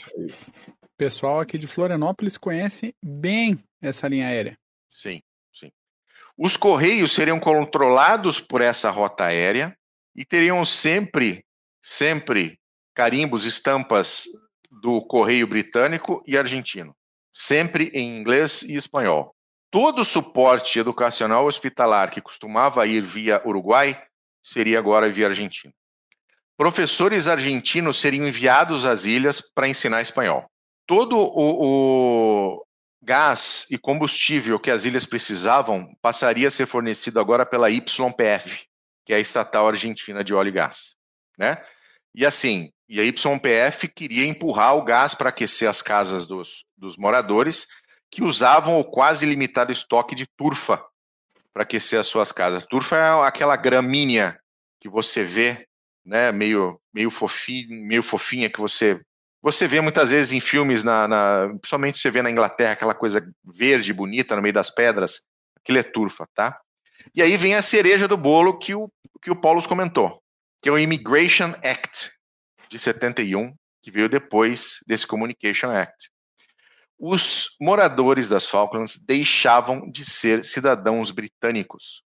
O 0.81 0.87
pessoal 0.97 1.41
aqui 1.41 1.57
de 1.57 1.67
Florianópolis 1.67 2.37
conhece 2.37 2.95
bem 3.03 3.61
essa 3.81 4.07
linha 4.07 4.27
aérea. 4.27 4.57
Sim, 4.87 5.21
sim. 5.53 5.69
Os 6.37 6.55
correios 6.55 7.11
seriam 7.11 7.41
controlados 7.41 8.39
por 8.39 8.61
essa 8.61 8.89
rota 8.89 9.25
aérea 9.25 9.77
e 10.15 10.23
teriam 10.23 10.63
sempre, 10.63 11.43
sempre 11.83 12.57
carimbos, 12.95 13.45
estampas 13.45 14.27
do 14.71 15.01
correio 15.01 15.45
britânico 15.45 16.23
e 16.25 16.37
argentino, 16.37 16.95
sempre 17.31 17.91
em 17.93 18.17
inglês 18.17 18.61
e 18.63 18.75
espanhol. 18.75 19.35
Todo 19.71 19.99
o 19.99 20.05
suporte 20.05 20.79
educacional 20.79 21.45
hospitalar 21.45 22.09
que 22.09 22.21
costumava 22.21 22.87
ir 22.87 23.01
via 23.01 23.41
Uruguai 23.45 24.01
seria 24.41 24.79
agora 24.79 25.09
via 25.09 25.27
Argentina 25.27 25.73
professores 26.59 27.29
argentinos 27.29 28.01
seriam 28.01 28.27
enviados 28.27 28.83
às 28.83 29.05
ilhas 29.05 29.39
para 29.39 29.69
ensinar 29.69 30.01
espanhol. 30.01 30.45
Todo 30.85 31.17
o, 31.17 32.57
o, 32.57 32.65
gás 33.01 33.65
e 33.71 33.77
combustível 33.77 34.59
que 34.59 34.69
as 34.69 34.83
ilhas 34.83 35.05
precisavam 35.05 35.89
passaria 36.01 36.49
a 36.49 36.51
ser 36.51 36.65
fornecido 36.65 37.17
agora 37.17 37.45
pela 37.45 37.69
YPF, 37.69 38.65
que 39.05 39.13
é 39.13 39.15
a 39.15 39.19
estatal 39.21 39.69
argentina 39.69 40.21
de 40.21 40.33
óleo 40.33 40.49
e 40.49 40.51
gás. 40.51 40.95
Né? 41.37 41.63
E 42.15 42.25
assim, 42.25 42.69
e 42.87 42.99
a 42.99 43.03
YPF 43.03 43.87
queria 43.87 44.25
empurrar 44.25 44.75
o 44.75 44.83
gás 44.83 45.13
para 45.13 45.29
aquecer 45.29 45.69
as 45.69 45.81
casas 45.81 46.25
dos, 46.25 46.65
dos 46.75 46.97
moradores 46.97 47.67
que 48.09 48.23
usavam 48.23 48.79
o 48.79 48.83
quase 48.83 49.25
limitado 49.25 49.71
estoque 49.71 50.15
de 50.15 50.25
turfa 50.35 50.83
para 51.53 51.63
aquecer 51.63 51.99
as 51.99 52.07
suas 52.07 52.31
casas. 52.31 52.65
Turfa 52.65 52.95
é 52.97 53.27
aquela 53.27 53.55
gramínea 53.55 54.39
que 54.79 54.89
você 54.89 55.23
vê, 55.23 55.67
né, 56.05 56.31
meio 56.31 56.79
meio 56.91 57.11
fofinho, 57.11 57.69
meio 57.85 58.01
fofinha 58.01 58.49
que 58.49 58.59
você 58.59 58.99
você 59.41 59.67
vê 59.67 59.79
muitas 59.79 60.11
vezes 60.11 60.31
em 60.31 60.39
filmes 60.39 60.83
na, 60.83 61.07
na 61.07 61.47
principalmente 61.61 61.99
você 61.99 62.09
vê 62.09 62.21
na 62.21 62.31
Inglaterra 62.31 62.73
aquela 62.73 62.95
coisa 62.95 63.25
verde 63.43 63.93
bonita 63.93 64.35
no 64.35 64.41
meio 64.41 64.53
das 64.53 64.69
pedras, 64.69 65.21
aquilo 65.57 65.77
é 65.77 65.83
turfa, 65.83 66.27
tá? 66.33 66.59
E 67.15 67.21
aí 67.21 67.37
vem 67.37 67.55
a 67.55 67.61
cereja 67.61 68.07
do 68.07 68.17
bolo 68.17 68.57
que 68.57 68.73
o 68.73 68.89
que 69.21 69.29
o 69.29 69.35
Paulo 69.35 69.61
comentou, 69.67 70.21
que 70.61 70.69
é 70.69 70.71
o 70.71 70.79
Immigration 70.79 71.53
Act 71.63 72.11
de 72.69 72.79
71, 72.79 73.55
que 73.81 73.91
veio 73.91 74.09
depois 74.09 74.79
desse 74.87 75.07
Communication 75.07 75.71
Act 75.71 76.09
os 76.99 77.55
moradores 77.61 78.27
das 78.27 78.49
Falklands 78.49 78.97
deixavam 78.97 79.89
de 79.89 80.03
ser 80.03 80.43
cidadãos 80.43 81.11
britânicos, 81.11 82.03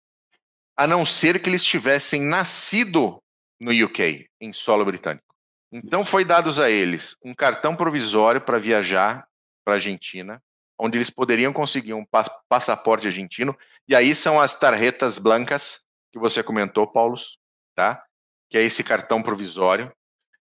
a 0.76 0.86
não 0.86 1.06
ser 1.06 1.40
que 1.40 1.48
eles 1.48 1.64
tivessem 1.64 2.22
nascido 2.22 3.22
no 3.60 3.70
UK, 3.70 4.28
em 4.40 4.52
solo 4.52 4.84
britânico. 4.84 5.24
Então 5.70 6.04
foi 6.04 6.24
dados 6.24 6.58
a 6.58 6.68
eles 6.68 7.16
um 7.24 7.32
cartão 7.32 7.76
provisório 7.76 8.40
para 8.40 8.58
viajar 8.58 9.24
para 9.64 9.74
a 9.74 9.76
Argentina, 9.76 10.42
onde 10.76 10.98
eles 10.98 11.10
poderiam 11.10 11.52
conseguir 11.52 11.94
um 11.94 12.04
passaporte 12.48 13.06
argentino, 13.06 13.56
e 13.86 13.94
aí 13.94 14.12
são 14.12 14.40
as 14.40 14.58
tarjetas 14.58 15.18
blancas 15.18 15.84
que 16.10 16.18
você 16.18 16.42
comentou, 16.42 16.90
Paulo, 16.90 17.14
tá? 17.76 18.02
Que 18.50 18.58
é 18.58 18.62
esse 18.62 18.82
cartão 18.82 19.22
provisório. 19.22 19.92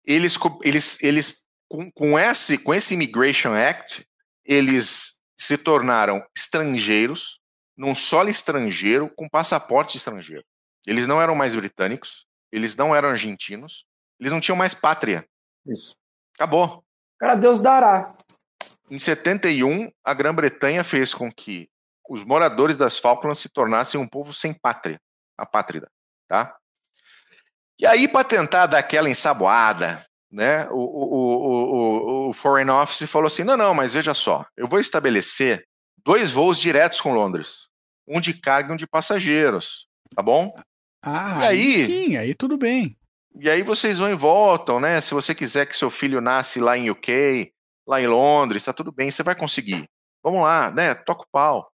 Eles, 0.07 0.39
eles, 0.63 1.03
eles 1.03 1.47
com, 1.69 1.91
com, 1.93 2.19
esse, 2.19 2.59
com 2.59 2.73
esse 2.73 2.95
Immigration 2.95 3.53
Act, 3.53 4.07
eles 4.45 5.21
se 5.37 5.59
tornaram 5.59 6.25
estrangeiros, 6.37 7.39
num 7.77 7.95
solo 7.95 8.29
estrangeiro 8.29 9.11
com 9.15 9.29
passaporte 9.29 9.97
estrangeiro. 9.97 10.45
Eles 10.87 11.07
não 11.07 11.21
eram 11.21 11.35
mais 11.35 11.55
britânicos, 11.55 12.27
eles 12.53 12.77
não 12.77 12.95
eram 12.95 13.09
argentinos, 13.09 13.87
eles 14.19 14.33
não 14.33 14.41
tinham 14.41 14.57
mais 14.57 14.75
pátria. 14.75 15.27
Isso. 15.67 15.97
Acabou. 16.35 16.85
Cara, 17.19 17.35
Deus 17.35 17.61
dará. 17.61 18.15
Em 18.91 18.99
71, 18.99 19.91
a 20.05 20.13
Grã-Bretanha 20.13 20.83
fez 20.83 21.15
com 21.15 21.31
que 21.31 21.71
os 22.09 22.25
moradores 22.25 22.77
das 22.77 22.99
Falklands 22.99 23.39
se 23.39 23.49
tornassem 23.49 24.01
um 24.01 24.09
povo 24.09 24.33
sem 24.35 24.53
pátria, 24.53 25.01
apátrida, 25.39 25.89
tá? 26.29 26.59
E 27.81 27.87
aí, 27.87 28.07
para 28.07 28.23
tentar 28.23 28.67
dar 28.67 28.79
aquela 28.79 29.09
ensaboada, 29.09 30.05
né, 30.31 30.69
o, 30.71 30.75
o, 30.75 31.17
o, 31.17 32.29
o, 32.29 32.33
Foreign 32.35 32.71
Office 32.71 33.09
falou 33.09 33.27
assim: 33.27 33.43
não, 33.43 33.57
não, 33.57 33.73
mas 33.73 33.95
veja 33.95 34.13
só, 34.13 34.45
eu 34.55 34.69
vou 34.69 34.79
estabelecer 34.79 35.65
dois 36.05 36.31
voos 36.31 36.61
diretos 36.61 37.01
com 37.01 37.15
Londres, 37.15 37.69
um 38.07 38.21
de 38.21 38.35
carga 38.35 38.71
e 38.71 38.75
um 38.75 38.77
de 38.77 38.87
passageiros, 38.87 39.87
tá 40.15 40.23
bom? 40.23 40.55
Ah, 41.03 41.39
e 41.41 41.47
aí, 41.47 41.87
sim, 41.87 42.17
aí 42.19 42.35
tudo 42.35 42.59
bem. 42.59 42.95
E 43.35 43.49
aí 43.49 43.63
vocês 43.63 43.97
vão 43.97 44.11
e 44.11 44.15
voltam, 44.15 44.79
né? 44.79 45.01
Se 45.01 45.15
você 45.15 45.35
quiser 45.35 45.65
que 45.65 45.75
seu 45.75 45.91
filho 45.91 46.21
nasce 46.21 46.61
lá 46.61 46.77
em 46.77 46.91
UK, 46.91 47.51
lá 47.87 47.99
em 47.99 48.07
Londres, 48.07 48.65
tá 48.65 48.75
tudo 48.75 48.93
bem, 48.93 49.11
você 49.11 49.23
vai 49.23 49.35
conseguir. 49.35 49.89
Vamos 50.23 50.43
lá, 50.43 50.71
né? 50.71 50.95
Toca 50.95 51.23
o 51.23 51.31
pau. 51.33 51.71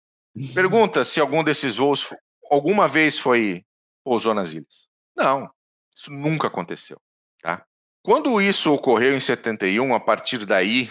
Pergunta 0.53 1.03
se 1.03 1.19
algum 1.19 1.43
desses 1.43 1.75
voos 1.75 2.13
alguma 2.49 2.87
vez 2.87 3.19
foi 3.19 3.65
pousou 4.05 4.33
nas 4.33 4.53
ilhas. 4.53 4.87
Não, 5.17 5.49
isso 5.97 6.11
nunca 6.11 6.47
aconteceu, 6.47 6.97
tá? 7.41 7.65
Quando 8.03 8.41
isso 8.41 8.73
ocorreu 8.73 9.15
em 9.15 9.19
71, 9.19 9.93
a 9.93 9.99
partir 9.99 10.45
daí, 10.45 10.89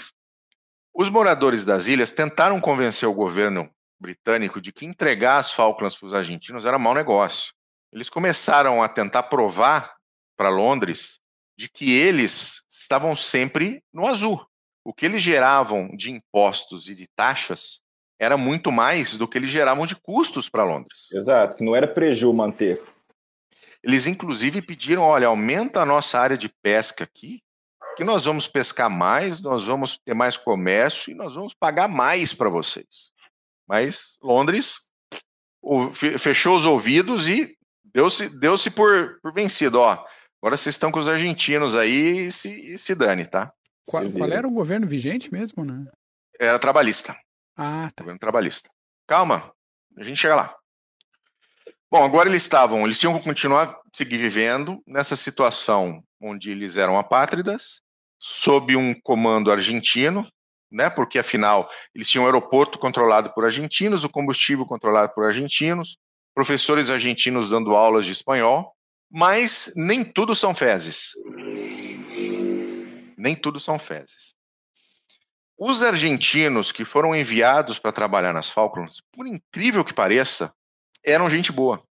os 0.95 1.09
moradores 1.09 1.65
das 1.65 1.87
ilhas 1.87 2.11
tentaram 2.11 2.61
convencer 2.61 3.09
o 3.09 3.15
governo 3.15 3.71
britânico 3.99 4.61
de 4.61 4.73
que 4.73 4.85
entregar 4.85 5.39
as 5.39 5.51
Falklands 5.51 5.97
para 5.97 6.07
os 6.07 6.15
argentinos 6.15 6.67
era 6.67 6.79
mau 6.79 6.95
negócio. 6.95 7.55
Eles 7.93 8.11
começaram 8.11 8.83
a 8.83 8.89
tentar 8.89 9.25
provar 9.25 9.95
para 10.37 10.51
Londres 10.51 11.19
de 11.57 11.69
que 11.69 11.97
eles 11.97 12.63
estavam 12.69 13.17
sempre 13.17 13.83
no 13.93 14.07
azul. 14.07 14.45
O 14.85 14.93
que 14.93 15.07
eles 15.07 15.23
geravam 15.23 15.89
de 15.97 16.11
impostos 16.11 16.89
e 16.89 16.95
de 16.95 17.07
taxas 17.17 17.81
era 18.19 18.37
muito 18.37 18.71
mais 18.71 19.17
do 19.17 19.27
que 19.27 19.39
eles 19.39 19.51
geravam 19.51 19.87
de 19.87 19.97
custos 19.97 20.49
para 20.49 20.65
Londres. 20.65 21.09
Exato, 21.13 21.57
que 21.57 21.65
não 21.65 21.75
era 21.75 21.89
preju 21.89 22.33
manter. 22.33 22.83
Eles, 23.87 24.09
inclusive, 24.09 24.61
pediram: 24.61 25.03
olha, 25.03 25.29
aumenta 25.29 25.81
a 25.81 25.87
nossa 25.87 26.19
área 26.19 26.37
de 26.37 26.49
pesca 26.49 27.05
aqui, 27.05 27.41
que 27.97 28.03
nós 28.03 28.25
vamos 28.25 28.49
pescar 28.49 28.91
mais, 28.91 29.41
nós 29.41 29.63
vamos 29.65 29.97
ter 30.05 30.13
mais 30.13 30.37
comércio 30.37 31.13
e 31.13 31.15
nós 31.15 31.35
vamos 31.35 31.55
pagar 31.55 31.87
mais 31.87 32.35
para 32.35 32.51
vocês. 32.51 33.13
Mas 33.67 34.19
Londres 34.21 34.91
fechou 36.19 36.57
os 36.57 36.67
ouvidos 36.67 37.29
e 37.29 37.57
deu-se 37.85 38.29
deu 38.41 38.59
-se 38.59 38.71
por, 38.73 39.21
por 39.23 39.33
vencido. 39.33 39.79
Ó, 39.79 39.93
agora 40.43 40.57
vocês 40.57 40.75
estão 40.75 40.91
com 40.91 40.99
os 40.99 41.09
argentinos 41.09 41.77
aí 41.77 42.27
e 42.27 42.33
se, 42.33 42.75
e 42.75 42.77
se 42.77 42.93
dane, 42.93 43.25
tá? 43.25 43.53
Qual, 43.87 44.03
qual, 44.11 44.31
era 44.31 44.49
o 44.49 44.51
governo 44.51 44.87
vigente 44.87 45.33
mesmo, 45.33 45.65
né? 45.65 45.87
Era 46.41 46.59
trabalhista. 46.59 47.17
Ah, 47.57 47.89
tá. 47.95 48.03
Governo 48.03 48.19
trabalhista. 48.19 48.69
Calma, 49.07 49.49
a 49.97 50.03
gente 50.03 50.19
chega 50.19 50.35
lá. 50.35 50.57
Bom, 51.91 52.05
agora 52.05 52.29
eles 52.29 52.43
estavam, 52.43 52.85
eles 52.85 52.99
tinham 52.99 53.17
que 53.17 53.25
continuar 53.25 53.79
seguir 53.95 54.17
vivendo 54.17 54.83
nessa 54.87 55.15
situação 55.15 56.03
onde 56.21 56.51
eles 56.51 56.77
eram 56.77 56.99
apátridas, 56.99 57.81
sob 58.19 58.77
um 58.77 58.93
comando 59.03 59.53
argentino, 59.53 60.27
né? 60.71 60.91
Porque 60.91 61.19
afinal 61.19 61.71
eles 61.95 62.11
tinham 62.11 62.25
um 62.25 62.27
aeroporto 62.27 62.79
controlado 62.79 63.33
por 63.33 63.45
argentinos, 63.45 64.03
o 64.03 64.09
combustível 64.09 64.67
controlado 64.67 65.13
por 65.15 65.25
argentinos, 65.25 65.97
professores 66.35 66.91
argentinos 66.91 67.49
dando 67.49 67.77
aulas 67.77 68.05
de 68.05 68.13
espanhol, 68.13 68.75
mas 69.11 69.73
nem 69.77 70.03
tudo 70.03 70.35
são 70.35 70.55
fezes. 70.55 71.13
Nem 73.17 73.35
tudo 73.35 73.61
são 73.61 73.79
fezes. 73.79 74.35
Os 75.59 75.83
argentinos 75.83 76.73
que 76.73 76.85
foram 76.85 77.15
enviados 77.15 77.79
para 77.79 77.93
trabalhar 77.93 78.33
nas 78.33 78.51
Falklands, 78.51 79.01
por 79.13 79.27
incrível 79.27 79.85
que 79.85 79.95
pareça, 79.95 80.53
eram 81.07 81.31
gente 81.31 81.53
boa. 81.53 81.83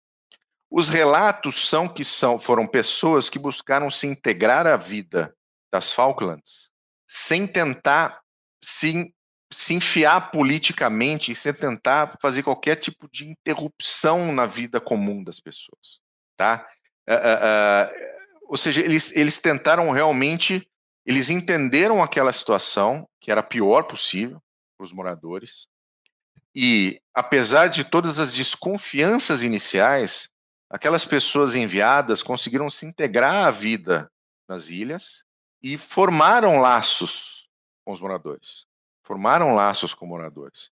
Os 0.71 0.89
relatos 0.89 1.69
são 1.69 1.89
que 1.89 2.05
são, 2.05 2.39
foram 2.39 2.67
pessoas 2.67 3.31
que 3.31 3.39
buscaram 3.39 3.91
se 3.91 4.09
integrar 4.09 4.67
à 4.67 4.77
vida 4.77 5.35
das 5.73 5.93
Falklands 5.93 6.69
sem 7.09 7.47
tentar 7.47 8.21
se, 8.63 9.15
se 9.53 9.75
enfiar 9.75 10.33
politicamente 10.33 11.31
e 11.31 11.35
sem 11.35 11.53
tentar 11.55 12.17
fazer 12.21 12.43
qualquer 12.43 12.77
tipo 12.77 13.09
de 13.13 13.29
interrupção 13.29 14.33
na 14.33 14.47
vida 14.47 14.81
comum 14.81 15.23
das 15.23 15.39
pessoas, 15.39 16.01
tá? 16.37 16.67
Uh, 17.09 17.13
uh, 17.13 17.87
uh, 17.87 18.25
ou 18.49 18.57
seja, 18.57 18.81
eles, 18.81 19.15
eles 19.15 19.39
tentaram 19.39 19.91
realmente, 19.91 20.69
eles 21.07 21.31
entenderam 21.31 22.03
aquela 22.03 22.33
situação 22.33 23.09
que 23.21 23.31
era 23.31 23.41
a 23.41 23.45
pior 23.45 23.85
possível 23.85 24.43
para 24.77 24.85
os 24.85 24.93
moradores, 24.93 25.69
e, 26.55 27.01
apesar 27.13 27.69
de 27.69 27.83
todas 27.83 28.19
as 28.19 28.33
desconfianças 28.33 29.43
iniciais, 29.43 30.31
aquelas 30.71 31.05
pessoas 31.05 31.57
enviadas 31.57 32.23
conseguiram 32.23 32.71
se 32.71 32.87
integrar 32.87 33.47
à 33.47 33.51
vida 33.51 34.11
nas 34.49 34.69
ilhas 34.69 35.25
e 35.63 35.77
formaram 35.77 36.61
laços 36.61 37.49
com 37.85 37.93
os 37.93 38.01
moradores. 38.01 38.67
Formaram 39.03 39.55
laços 39.55 39.95
com 39.95 40.07
moradores. 40.07 40.71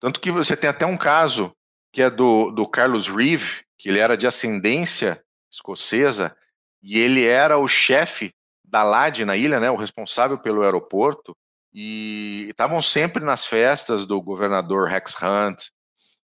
Tanto 0.00 0.20
que 0.20 0.30
você 0.30 0.56
tem 0.56 0.68
até 0.68 0.84
um 0.84 0.96
caso 0.96 1.54
que 1.92 2.02
é 2.02 2.10
do, 2.10 2.50
do 2.50 2.66
Carlos 2.66 3.08
Reeve, 3.08 3.64
que 3.78 3.88
ele 3.88 3.98
era 3.98 4.16
de 4.16 4.26
ascendência 4.26 5.22
escocesa, 5.50 6.36
e 6.82 6.98
ele 6.98 7.26
era 7.26 7.58
o 7.58 7.68
chefe 7.68 8.32
da 8.64 8.82
LAD 8.82 9.24
na 9.24 9.36
ilha, 9.36 9.58
né, 9.58 9.70
o 9.70 9.76
responsável 9.76 10.38
pelo 10.38 10.62
aeroporto, 10.62 11.36
e 11.72 12.46
estavam 12.50 12.82
sempre 12.82 13.24
nas 13.24 13.46
festas 13.46 14.04
do 14.04 14.20
governador 14.20 14.88
Rex 14.88 15.14
Hunt. 15.22 15.68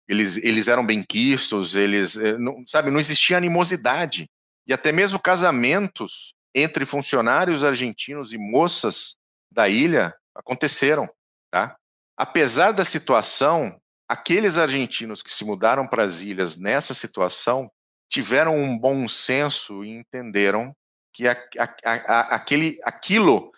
Eles, 0.08 0.36
eles 0.38 0.68
eram 0.68 0.84
benquistos, 0.84 1.76
eles, 1.76 2.16
eh, 2.16 2.36
não, 2.38 2.62
sabe, 2.66 2.90
não 2.90 3.00
existia 3.00 3.36
animosidade. 3.36 4.28
E 4.66 4.72
até 4.72 4.92
mesmo 4.92 5.18
casamentos 5.18 6.34
entre 6.54 6.84
funcionários 6.84 7.64
argentinos 7.64 8.32
e 8.32 8.38
moças 8.38 9.16
da 9.50 9.68
ilha 9.68 10.14
aconteceram, 10.34 11.08
tá? 11.50 11.76
Apesar 12.16 12.72
da 12.72 12.84
situação, 12.84 13.80
aqueles 14.08 14.58
argentinos 14.58 15.22
que 15.22 15.32
se 15.32 15.44
mudaram 15.44 15.86
para 15.86 16.04
as 16.04 16.22
ilhas 16.22 16.56
nessa 16.56 16.94
situação 16.94 17.70
tiveram 18.08 18.54
um 18.56 18.78
bom 18.78 19.08
senso 19.08 19.84
e 19.84 19.90
entenderam 19.90 20.74
que 21.12 21.26
a, 21.26 21.32
a, 21.58 21.92
a, 21.92 22.20
aquele, 22.34 22.78
aquilo 22.84 23.50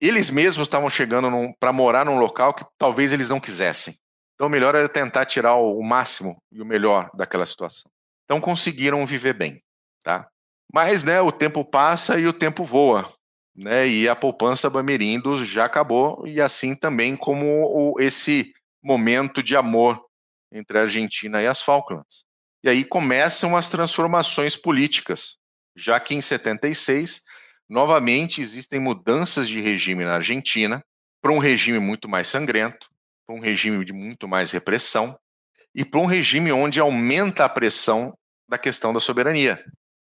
eles 0.00 0.30
mesmos 0.30 0.66
estavam 0.66 0.88
chegando 0.88 1.30
para 1.58 1.72
morar 1.72 2.04
num 2.04 2.18
local 2.18 2.54
que 2.54 2.64
talvez 2.78 3.12
eles 3.12 3.28
não 3.28 3.40
quisessem. 3.40 3.94
Então, 4.34 4.46
o 4.46 4.50
melhor 4.50 4.74
era 4.74 4.88
tentar 4.88 5.26
tirar 5.26 5.56
o, 5.56 5.82
máximo 5.82 6.42
e 6.50 6.62
o 6.62 6.64
melhor 6.64 7.10
daquela 7.14 7.44
situação. 7.44 7.90
Então, 8.24 8.40
conseguiram 8.40 9.04
viver 9.04 9.34
bem, 9.34 9.60
tá? 10.02 10.26
Mas, 10.72 11.02
né, 11.04 11.20
o 11.20 11.30
tempo 11.30 11.64
passa 11.64 12.18
e 12.18 12.26
o 12.26 12.32
tempo 12.32 12.64
voa. 12.64 13.06
né? 13.54 13.86
E 13.86 14.08
a 14.08 14.16
poupança 14.16 14.70
Bamerindos 14.70 15.46
já 15.46 15.66
acabou, 15.66 16.26
e 16.26 16.40
assim 16.40 16.74
também 16.74 17.16
como 17.16 17.44
o, 17.44 18.00
esse 18.00 18.52
momento 18.82 19.42
de 19.42 19.54
amor 19.54 20.02
entre 20.50 20.78
a 20.78 20.82
Argentina 20.82 21.42
e 21.42 21.46
as 21.46 21.60
Falklands. 21.60 22.24
E 22.62 22.68
aí 22.68 22.84
começam 22.84 23.56
as 23.56 23.68
transformações 23.68 24.56
políticas, 24.56 25.36
já 25.76 25.98
que 26.00 26.14
em 26.14 26.20
76, 26.20 27.22
novamente 27.70 28.40
existem 28.40 28.80
mudanças 28.80 29.48
de 29.48 29.60
regime 29.60 30.04
na 30.04 30.14
Argentina, 30.14 30.84
para 31.22 31.30
um 31.32 31.38
regime 31.38 31.78
muito 31.78 32.08
mais 32.08 32.26
sangrento, 32.26 32.88
para 33.24 33.36
um 33.36 33.40
regime 33.40 33.84
de 33.84 33.92
muito 33.92 34.26
mais 34.26 34.50
repressão, 34.50 35.16
e 35.72 35.84
para 35.84 36.00
um 36.00 36.06
regime 36.06 36.50
onde 36.50 36.80
aumenta 36.80 37.44
a 37.44 37.48
pressão 37.48 38.12
da 38.48 38.58
questão 38.58 38.92
da 38.92 38.98
soberania, 38.98 39.64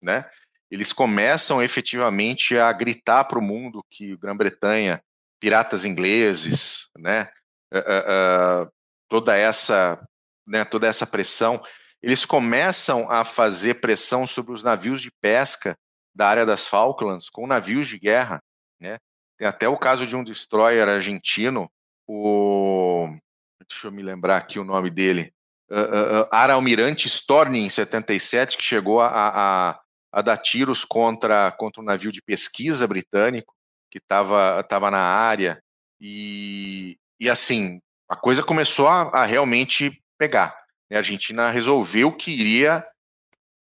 né? 0.04 0.30
Eles 0.70 0.94
começam 0.94 1.64
efetivamente 1.64 2.60
a 2.60 2.72
gritar 2.72 3.24
para 3.24 3.40
o 3.40 3.42
mundo 3.42 3.84
que 3.90 4.16
Grã-Bretanha, 4.18 5.02
piratas 5.40 5.84
ingleses, 5.84 6.92
né? 6.96 7.28
Uh, 7.74 8.66
uh, 8.66 8.72
toda 9.10 9.36
essa, 9.36 10.00
né? 10.46 10.64
Toda 10.64 10.86
essa 10.86 11.08
pressão, 11.08 11.60
eles 12.04 12.24
começam 12.24 13.10
a 13.10 13.26
fazer 13.26 13.82
pressão 13.82 14.28
sobre 14.28 14.54
os 14.54 14.64
navios 14.64 15.02
de 15.02 15.10
pesca 15.20 15.76
da 16.18 16.28
área 16.28 16.46
das 16.48 16.66
Falklands 16.66 17.30
com 17.30 17.46
navios 17.46 17.88
de 17.88 18.00
guerra, 18.00 18.42
né? 18.82 18.98
Tem 19.38 19.48
até 19.48 19.70
o 19.70 19.78
caso 19.78 20.08
de 20.08 20.16
um 20.16 20.24
destroyer 20.24 20.90
argentino, 20.90 21.70
o 22.08 23.08
deixa 23.70 23.88
eu 23.88 23.92
me 23.92 24.02
lembrar 24.02 24.38
aqui 24.38 24.58
o 24.58 24.64
nome 24.64 24.90
dele, 24.90 25.32
uh, 25.70 25.76
uh, 25.76 26.28
Ara-Almirante 26.32 27.08
Storni, 27.08 27.60
em 27.60 27.70
77, 27.70 28.58
que 28.58 28.64
chegou 28.64 29.00
a, 29.00 29.10
a, 29.10 29.80
a, 30.12 30.22
dar 30.22 30.38
tiros 30.38 30.84
contra, 30.84 31.52
contra 31.52 31.82
um 31.82 31.86
navio 31.86 32.12
de 32.12 32.22
pesquisa 32.22 32.88
britânico 32.88 33.54
que 33.92 34.00
estava 34.00 34.64
tava 34.64 34.90
na 34.90 35.02
área. 35.02 35.62
E, 36.00 36.98
e 37.20 37.30
assim, 37.30 37.80
a 38.10 38.16
coisa 38.16 38.42
começou 38.42 38.88
a, 38.88 39.02
a 39.10 39.26
realmente 39.26 40.02
pegar. 40.18 40.58
A 40.92 40.98
Argentina 40.98 41.52
resolveu 41.52 42.12
que 42.12 42.32
iria 42.32 42.84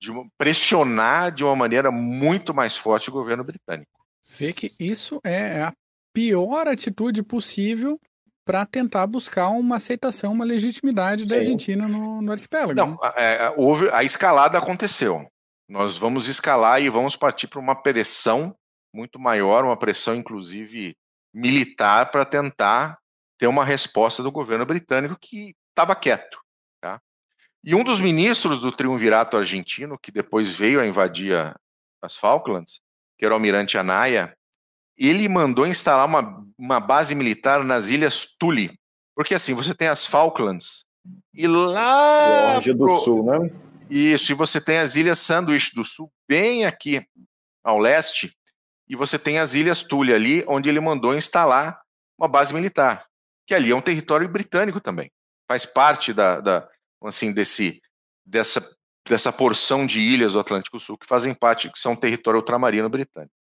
de 0.01 0.11
uma, 0.11 0.26
pressionar 0.36 1.32
de 1.32 1.44
uma 1.44 1.57
maneira 1.57 1.90
muito 1.90 2.55
mais 2.55 2.76
forte 2.76 3.09
o 3.09 3.12
governo 3.12 3.44
britânico. 3.44 3.90
Vê 4.38 4.53
que 4.53 4.72
isso 4.78 5.20
é 5.24 5.62
a 5.62 5.72
pior 6.12 6.68
atitude 6.68 7.22
possível 7.22 8.01
para 8.44 8.64
tentar 8.64 9.07
buscar 9.07 9.49
uma 9.49 9.76
aceitação, 9.76 10.32
uma 10.32 10.44
legitimidade 10.44 11.22
Sim. 11.22 11.28
da 11.28 11.36
Argentina 11.36 11.88
no, 11.88 12.22
no 12.22 12.32
arquipélago. 12.32 12.74
Não, 12.74 12.90
né? 12.92 13.12
é, 13.16 13.55
houve, 13.57 13.90
a 13.90 14.05
escalada 14.05 14.57
aconteceu. 14.57 15.26
Nós 15.68 15.97
vamos 15.97 16.28
escalar 16.28 16.80
e 16.80 16.88
vamos 16.88 17.16
partir 17.16 17.49
para 17.49 17.59
uma 17.59 17.74
pressão 17.74 18.55
muito 18.94 19.18
maior, 19.18 19.64
uma 19.64 19.76
pressão 19.76 20.14
inclusive 20.14 20.97
militar 21.34 22.11
para 22.11 22.24
tentar 22.24 22.97
ter 23.38 23.49
uma 23.49 23.64
resposta 23.64 24.22
do 24.22 24.32
governo 24.32 24.64
britânico 24.64 25.18
que 25.20 25.55
estava 25.70 25.94
quieto. 25.94 26.38
E 27.66 27.74
um 27.74 27.82
dos 27.82 27.98
ministros 27.98 28.60
do 28.60 28.70
triunvirato 28.70 29.36
argentino, 29.36 29.98
que 29.98 30.12
depois 30.12 30.52
veio 30.52 30.80
a 30.80 30.86
invadir 30.86 31.34
as 32.00 32.16
Falklands, 32.16 32.80
que 33.18 33.24
era 33.24 33.34
o 33.34 33.36
almirante 33.36 33.76
Anaya, 33.76 34.32
ele 34.96 35.28
mandou 35.28 35.66
instalar 35.66 36.06
uma, 36.06 36.46
uma 36.56 36.78
base 36.78 37.12
militar 37.16 37.64
nas 37.64 37.88
ilhas 37.88 38.36
Tule. 38.38 38.72
Porque 39.16 39.34
assim, 39.34 39.52
você 39.52 39.74
tem 39.74 39.88
as 39.88 40.06
Falklands 40.06 40.86
e 41.34 41.48
lá. 41.48 42.52
Georgia 42.52 42.74
do 42.74 42.84
pro... 42.84 42.96
Sul, 42.98 43.24
né? 43.24 43.50
Isso, 43.90 44.30
e 44.30 44.34
você 44.34 44.60
tem 44.60 44.78
as 44.78 44.94
ilhas 44.94 45.18
Sandwich 45.18 45.74
do 45.74 45.84
Sul, 45.84 46.10
bem 46.28 46.66
aqui 46.66 47.04
ao 47.64 47.78
leste, 47.78 48.32
e 48.88 48.94
você 48.96 49.18
tem 49.18 49.38
as 49.38 49.54
ilhas 49.54 49.82
Tule 49.82 50.14
ali, 50.14 50.44
onde 50.46 50.68
ele 50.68 50.80
mandou 50.80 51.14
instalar 51.14 51.80
uma 52.16 52.28
base 52.28 52.54
militar, 52.54 53.04
que 53.44 53.54
ali 53.54 53.70
é 53.70 53.76
um 53.76 53.80
território 53.80 54.28
britânico 54.28 54.80
também. 54.80 55.10
Faz 55.48 55.64
parte 55.64 56.12
da, 56.12 56.40
da 56.40 56.68
assim, 57.03 57.32
desse, 57.32 57.80
dessa, 58.24 58.64
dessa 59.09 59.32
porção 59.32 59.86
de 59.86 60.01
ilhas 60.01 60.32
do 60.32 60.40
Atlântico 60.40 60.80
Sul 60.80 60.99
que 60.99 61.07
fazem 61.07 61.34
parte, 61.34 61.70
que 61.70 61.78
são 61.78 61.97
território 61.97 62.38
ultramarino 62.38 62.88
britânico. 62.88 63.32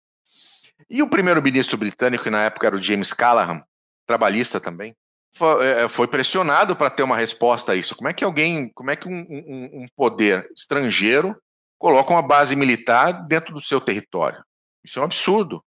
E 0.91 1.03
o 1.03 1.09
primeiro-ministro 1.09 1.77
britânico, 1.77 2.25
que 2.25 2.31
na 2.31 2.45
época 2.45 2.67
era 2.67 2.77
o 2.77 2.83
James 2.83 3.13
Callaghan, 3.13 3.63
trabalhista 4.07 4.61
também, 4.61 4.95
foi, 5.33 5.67
é, 5.67 5.89
foi 5.89 6.07
pressionado 6.07 6.77
para 6.77 6.91
ter 6.91 7.03
uma 7.03 7.17
resposta 7.17 7.73
a 7.73 7.75
isso. 7.75 7.97
Como 7.97 8.09
é 8.09 8.13
que 8.13 8.25
alguém, 8.25 8.69
como 8.71 8.91
é 8.91 8.97
que 8.97 9.09
um, 9.09 9.21
um, 9.29 9.83
um 9.83 9.87
poder 9.97 10.49
estrangeiro 10.55 11.37
coloca 11.79 12.11
uma 12.11 12.23
base 12.23 12.55
militar 12.55 13.27
dentro 13.27 13.53
do 13.53 13.61
seu 13.61 13.81
território? 13.81 14.45
Isso 14.85 14.99
é 14.99 15.03
um 15.03 15.07
absurdo. 15.07 15.65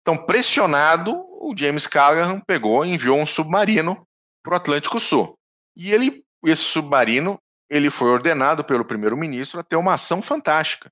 Então, 0.00 0.16
pressionado, 0.16 1.12
o 1.14 1.54
James 1.56 1.86
Callaghan 1.86 2.40
pegou 2.40 2.84
e 2.84 2.94
enviou 2.94 3.18
um 3.18 3.26
submarino 3.26 4.06
para 4.42 4.54
o 4.54 4.56
Atlântico 4.56 4.98
Sul. 4.98 5.38
E 5.76 5.92
ele, 5.92 6.24
esse 6.50 6.62
submarino, 6.62 7.38
ele 7.68 7.90
foi 7.90 8.08
ordenado 8.08 8.64
pelo 8.64 8.84
primeiro-ministro 8.84 9.60
a 9.60 9.64
ter 9.64 9.76
uma 9.76 9.94
ação 9.94 10.22
fantástica 10.22 10.90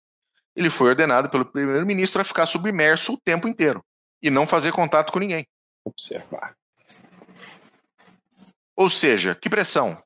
ele 0.56 0.70
foi 0.70 0.90
ordenado 0.90 1.28
pelo 1.28 1.44
primeiro-ministro 1.44 2.20
a 2.20 2.24
ficar 2.24 2.46
submerso 2.46 3.14
o 3.14 3.20
tempo 3.20 3.48
inteiro 3.48 3.84
e 4.22 4.30
não 4.30 4.46
fazer 4.46 4.72
contato 4.72 5.12
com 5.12 5.18
ninguém. 5.18 5.46
Observar. 5.84 6.56
Ou 8.76 8.88
seja, 8.88 9.34
que 9.34 9.50
pressão? 9.50 9.98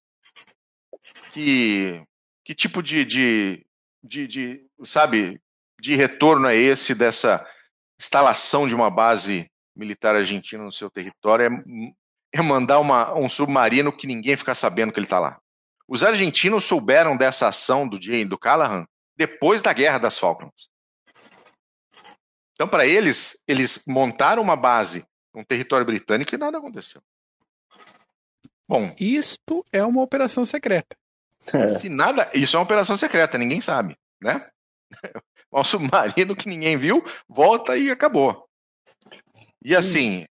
Que, 1.33 2.03
que 2.45 2.55
tipo 2.55 2.83
de, 2.83 3.05
de, 3.05 3.67
de, 4.03 4.27
de, 4.27 4.67
sabe, 4.85 5.41
de 5.81 5.95
retorno 5.95 6.49
é 6.49 6.57
esse 6.57 6.95
dessa 6.95 7.47
instalação 8.01 8.67
de 8.67 8.75
uma 8.75 8.91
base 8.91 9.51
militar 9.77 10.17
argentina 10.17 10.63
no 10.63 10.73
seu 10.73 10.91
território? 10.91 11.47
É, 11.47 11.93
é 12.33 12.43
mandar 12.43 12.79
uma, 12.79 13.15
um 13.19 13.29
submarino 13.29 13.93
que 13.93 14.07
ninguém 14.07 14.37
fica 14.37 14.55
sabendo 14.55 14.93
que 14.93 14.99
ele 14.99 15.07
está 15.07 15.19
lá. 15.19 15.41
Os 15.87 16.05
argentinos 16.05 16.65
souberam 16.65 17.17
dessa 17.17 17.49
ação 17.49 17.89
do 17.89 18.01
Jane, 18.01 18.27
do 18.27 18.39
Callahan 18.39 18.87
depois 19.17 19.63
da 19.63 19.73
Guerra 19.73 19.99
das 19.99 20.19
Falklands. 20.19 20.69
Então, 22.53 22.69
para 22.69 22.87
eles, 22.87 23.43
eles 23.49 23.85
montaram 23.87 24.43
uma 24.43 24.57
base 24.57 25.05
no 25.35 25.45
território 25.45 25.87
britânico 25.87 26.35
e 26.35 26.39
nada 26.39 26.59
aconteceu. 26.59 27.01
Bom, 28.69 28.95
isto 29.01 29.65
é 29.73 29.85
uma 29.85 30.03
operação 30.03 30.45
secreta. 30.45 30.97
É. 31.53 31.69
Se 31.69 31.89
nada, 31.89 32.31
isso 32.35 32.57
é 32.57 32.59
uma 32.59 32.65
operação 32.65 32.97
secreta, 32.97 33.39
ninguém 33.39 33.61
sabe, 33.61 33.97
né? 34.23 34.49
Um 35.51 35.65
submarino 35.65 36.37
que 36.37 36.47
ninguém 36.47 36.77
viu, 36.77 37.03
volta 37.27 37.75
e 37.75 37.91
acabou. 37.91 38.47
E 39.65 39.75
assim, 39.75 40.27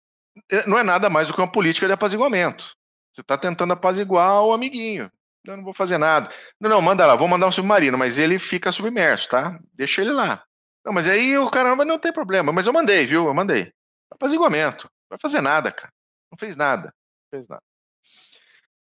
não 0.67 0.79
é 0.79 0.83
nada 0.83 1.09
mais 1.09 1.29
do 1.29 1.35
que 1.35 1.41
uma 1.41 1.51
política 1.51 1.87
de 1.87 1.93
apaziguamento. 1.93 2.75
Você 3.13 3.21
está 3.21 3.39
tentando 3.39 3.73
apaziguar 3.73 4.43
o 4.43 4.53
amiguinho. 4.53 5.11
Eu 5.45 5.57
não 5.57 5.65
vou 5.65 5.75
fazer 5.75 5.99
nada. 5.99 6.29
Não, 6.59 6.71
não, 6.71 6.81
manda 6.81 7.07
lá, 7.07 7.15
vou 7.15 7.29
mandar 7.29 7.47
um 7.47 7.53
submarino, 7.53 7.99
mas 7.99 8.19
ele 8.19 8.39
fica 8.39 8.73
submerso, 8.73 9.29
tá? 9.29 9.61
Deixa 9.73 10.01
ele 10.01 10.13
lá. 10.13 10.43
Não, 10.85 10.93
mas 10.93 11.07
aí 11.07 11.37
o 11.39 11.51
caramba 11.51 11.85
não 11.85 11.99
tem 11.99 12.13
problema. 12.13 12.53
Mas 12.53 12.67
eu 12.67 12.73
mandei, 12.73 13.07
viu? 13.07 13.27
Eu 13.27 13.35
mandei. 13.35 13.73
Apaziguamento. 14.11 14.85
Não 14.85 15.11
vai 15.11 15.19
fazer 15.19 15.41
nada, 15.41 15.71
cara. 15.71 15.93
Não 16.31 16.39
fez 16.39 16.57
nada. 16.57 16.87
Não 16.87 17.39
fez 17.39 17.49
nada. 17.49 17.63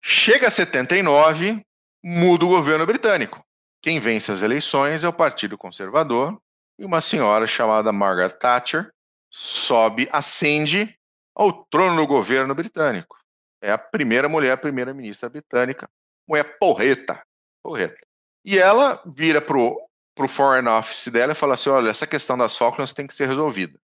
Chega 0.02 0.48
a 0.48 0.52
79, 0.52 1.66
muda 2.04 2.46
o 2.46 2.50
governo 2.50 2.86
britânico. 2.86 3.44
Quem 3.82 4.00
vence 4.00 4.32
as 4.32 4.42
eleições 4.42 5.04
é 5.04 5.08
o 5.08 5.14
Partido 5.14 5.58
Conservador 5.58 6.40
e 6.78 6.86
uma 6.86 7.02
senhora 7.02 7.48
chamada 7.48 7.92
Margaret 7.92 8.38
Thatcher 8.38 8.92
sobe, 9.30 10.08
ascende 10.12 10.98
ao 11.36 11.66
trono 11.66 11.98
do 11.98 12.08
governo 12.08 12.56
britânico. 12.56 13.18
É 13.62 13.72
a 13.72 13.78
primeira 13.78 14.30
mulher 14.30 14.58
primeira-ministra 14.58 15.30
britânica 15.30 15.90
mulher 16.28 16.58
porreta, 16.60 17.24
porreta. 17.64 18.06
E 18.44 18.58
ela 18.58 19.02
vira 19.06 19.42
pro, 19.42 19.80
pro 20.16 20.28
Foreign 20.28 20.68
Office 20.68 21.08
dela 21.08 21.32
e 21.32 21.36
fala 21.36 21.54
assim, 21.54 21.70
olha, 21.70 21.90
essa 21.90 22.08
questão 22.08 22.38
das 22.38 22.56
Falklands 22.56 22.94
tem 22.94 23.08
que 23.08 23.14
ser 23.14 23.28
resolvida. 23.28 23.80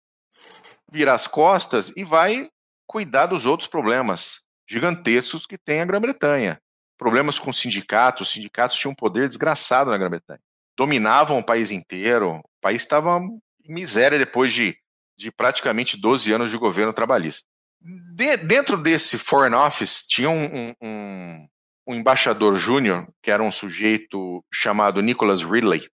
Vira 0.91 1.13
as 1.13 1.27
costas 1.27 1.95
e 1.95 2.03
vai 2.03 2.49
cuidar 2.87 3.27
dos 3.27 3.45
outros 3.45 3.69
problemas 3.69 4.41
gigantescos 4.67 5.45
que 5.45 5.57
tem 5.57 5.81
a 5.81 5.85
Grã-Bretanha. 5.85 6.59
Problemas 6.97 7.39
com 7.39 7.53
sindicatos, 7.53 8.27
os 8.27 8.33
sindicatos 8.33 8.77
tinham 8.77 8.91
um 8.91 8.95
poder 8.95 9.27
desgraçado 9.27 9.89
na 9.89 9.97
Grã-Bretanha. 9.97 10.41
Dominavam 10.77 11.37
o 11.37 11.45
país 11.45 11.71
inteiro, 11.71 12.37
o 12.37 12.43
país 12.61 12.81
estava 12.81 13.19
em 13.19 13.73
miséria 13.73 14.17
depois 14.17 14.53
de, 14.53 14.77
de 15.19 15.29
praticamente 15.29 15.97
12 15.97 16.31
anos 16.31 16.49
de 16.49 16.57
governo 16.57 16.93
trabalhista. 16.93 17.45
De, 17.81 18.37
dentro 18.37 18.77
desse 18.77 19.17
Foreign 19.17 19.53
Office 19.53 20.07
tinha 20.07 20.29
um, 20.29 20.73
um, 20.81 21.47
um 21.85 21.95
embaixador 21.95 22.57
júnior, 22.57 23.05
que 23.21 23.29
era 23.29 23.43
um 23.43 23.51
sujeito 23.51 24.41
chamado 24.51 25.01
Nicholas 25.01 25.43
Ridley, 25.43 25.89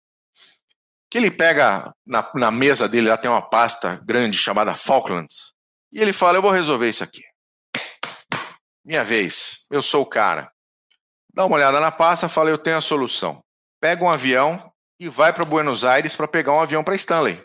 que 1.09 1.17
ele 1.17 1.31
pega 1.31 1.91
na, 2.05 2.29
na 2.35 2.51
mesa 2.51 2.87
dele, 2.87 3.09
lá 3.09 3.17
tem 3.17 3.29
uma 3.29 3.41
pasta 3.41 3.99
grande 4.05 4.37
chamada 4.37 4.75
Falklands, 4.75 5.53
e 5.91 5.99
ele 5.99 6.13
fala: 6.13 6.37
Eu 6.37 6.41
vou 6.43 6.51
resolver 6.51 6.87
isso 6.87 7.03
aqui. 7.03 7.23
Minha 8.85 9.03
vez, 9.03 9.65
eu 9.71 9.81
sou 9.81 10.03
o 10.03 10.05
cara. 10.05 10.51
Dá 11.33 11.45
uma 11.45 11.55
olhada 11.55 11.79
na 11.79 11.91
pasta, 11.91 12.29
fala: 12.29 12.51
Eu 12.51 12.59
tenho 12.59 12.77
a 12.77 12.81
solução. 12.81 13.43
Pega 13.81 14.03
um 14.03 14.09
avião 14.09 14.71
e 14.99 15.09
vai 15.09 15.33
para 15.33 15.45
Buenos 15.45 15.83
Aires 15.83 16.15
para 16.15 16.27
pegar 16.27 16.53
um 16.53 16.61
avião 16.61 16.83
para 16.83 16.95
Stanley. 16.95 17.43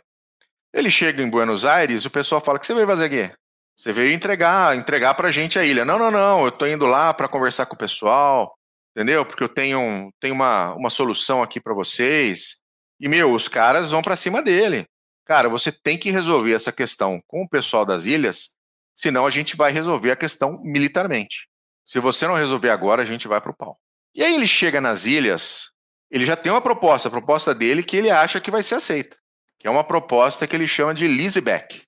Ele 0.73 0.91
chega 0.91 1.23
em 1.23 1.31
Buenos 1.31 1.65
Aires, 1.65 2.05
o 2.05 2.11
pessoal 2.11 2.41
fala: 2.41 2.59
"O 2.59 2.61
que 2.61 2.67
você 2.67 2.75
veio 2.75 2.87
fazer 2.87 3.07
aqui?" 3.07 3.35
Você 3.81 3.95
veio 3.95 4.13
entregar, 4.13 4.77
entregar 4.77 5.15
pra 5.15 5.31
gente 5.31 5.59
a 5.59 5.65
ilha. 5.65 5.87
Não, 5.87 5.99
não, 5.99 6.11
não, 6.11 6.45
eu 6.45 6.53
tô 6.53 6.67
indo 6.67 6.85
lá 6.85 7.15
para 7.15 7.27
conversar 7.27 7.65
com 7.65 7.75
o 7.75 7.79
pessoal, 7.79 8.55
entendeu? 8.95 9.25
Porque 9.25 9.43
eu 9.43 9.49
tenho, 9.49 10.13
tenho 10.21 10.35
uma, 10.35 10.75
uma 10.75 10.91
solução 10.91 11.43
aqui 11.43 11.59
para 11.59 11.73
vocês. 11.73 12.57
E, 13.01 13.09
meu, 13.09 13.33
os 13.33 13.49
caras 13.49 13.91
vão 13.91 14.03
para 14.03 14.17
cima 14.17 14.43
dele. 14.43 14.85
Cara, 15.25 15.49
você 15.49 15.73
tem 15.73 15.97
que 15.97 16.11
resolver 16.11 16.53
essa 16.53 16.71
questão 16.71 17.23
com 17.27 17.43
o 17.43 17.49
pessoal 17.49 17.87
das 17.87 18.05
ilhas, 18.05 18.55
senão 18.95 19.27
a 19.27 19.31
gente 19.31 19.57
vai 19.57 19.73
resolver 19.73 20.11
a 20.11 20.17
questão 20.17 20.61
militarmente. 20.63 21.49
Se 21.83 21.99
você 21.99 22.27
não 22.27 22.35
resolver 22.35 22.69
agora, 22.69 23.01
a 23.01 23.07
gente 23.07 23.27
vai 23.27 23.41
pro 23.41 23.57
pau. 23.57 23.79
E 24.15 24.23
aí 24.23 24.35
ele 24.35 24.47
chega 24.47 24.79
nas 24.79 25.07
ilhas, 25.07 25.71
ele 26.11 26.27
já 26.27 26.37
tem 26.37 26.53
uma 26.53 26.61
proposta, 26.61 27.09
a 27.09 27.11
proposta 27.11 27.55
dele 27.55 27.83
que 27.83 27.97
ele 27.97 28.11
acha 28.11 28.41
que 28.41 28.51
vai 28.51 28.63
ser 28.63 28.75
aceita, 28.75 29.17
que 29.61 29.69
é 29.69 29.71
uma 29.71 29.85
proposta 29.85 30.47
que 30.47 30.57
ele 30.57 30.67
chama 30.67 30.95
de 30.95 31.07
leaseback. 31.07 31.83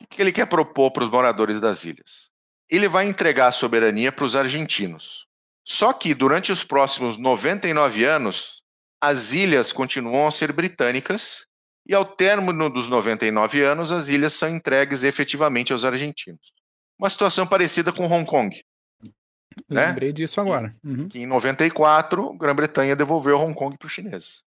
O 0.00 0.06
que 0.06 0.22
ele 0.22 0.30
quer 0.30 0.46
propor 0.46 0.92
para 0.92 1.02
os 1.02 1.10
moradores 1.10 1.60
das 1.60 1.84
ilhas? 1.84 2.30
Ele 2.70 2.86
vai 2.86 3.06
entregar 3.06 3.48
a 3.48 3.52
soberania 3.52 4.12
para 4.12 4.24
os 4.24 4.36
argentinos. 4.36 5.26
Só 5.64 5.92
que 5.92 6.14
durante 6.14 6.52
os 6.52 6.62
próximos 6.62 7.18
99 7.18 8.04
anos, 8.04 8.62
as 9.00 9.32
ilhas 9.32 9.72
continuam 9.72 10.28
a 10.28 10.30
ser 10.30 10.52
britânicas 10.52 11.46
e 11.84 11.94
ao 11.94 12.04
término 12.04 12.70
dos 12.70 12.88
99 12.88 13.62
anos, 13.62 13.90
as 13.90 14.08
ilhas 14.08 14.32
são 14.32 14.48
entregues 14.48 15.02
efetivamente 15.02 15.72
aos 15.72 15.84
argentinos. 15.84 16.52
Uma 16.96 17.10
situação 17.10 17.44
parecida 17.44 17.92
com 17.92 18.06
Hong 18.06 18.24
Kong. 18.24 18.64
Né? 19.68 19.86
Lembrei 19.86 20.12
disso 20.12 20.40
agora. 20.40 20.74
Uhum. 20.84 21.08
Que 21.08 21.20
em 21.20 21.26
94, 21.26 22.32
Grã-Bretanha 22.34 22.94
devolveu 22.94 23.38
Hong 23.38 23.54
Kong 23.54 23.76
para 23.76 23.86
os 23.86 23.92
chineses. 23.92 24.44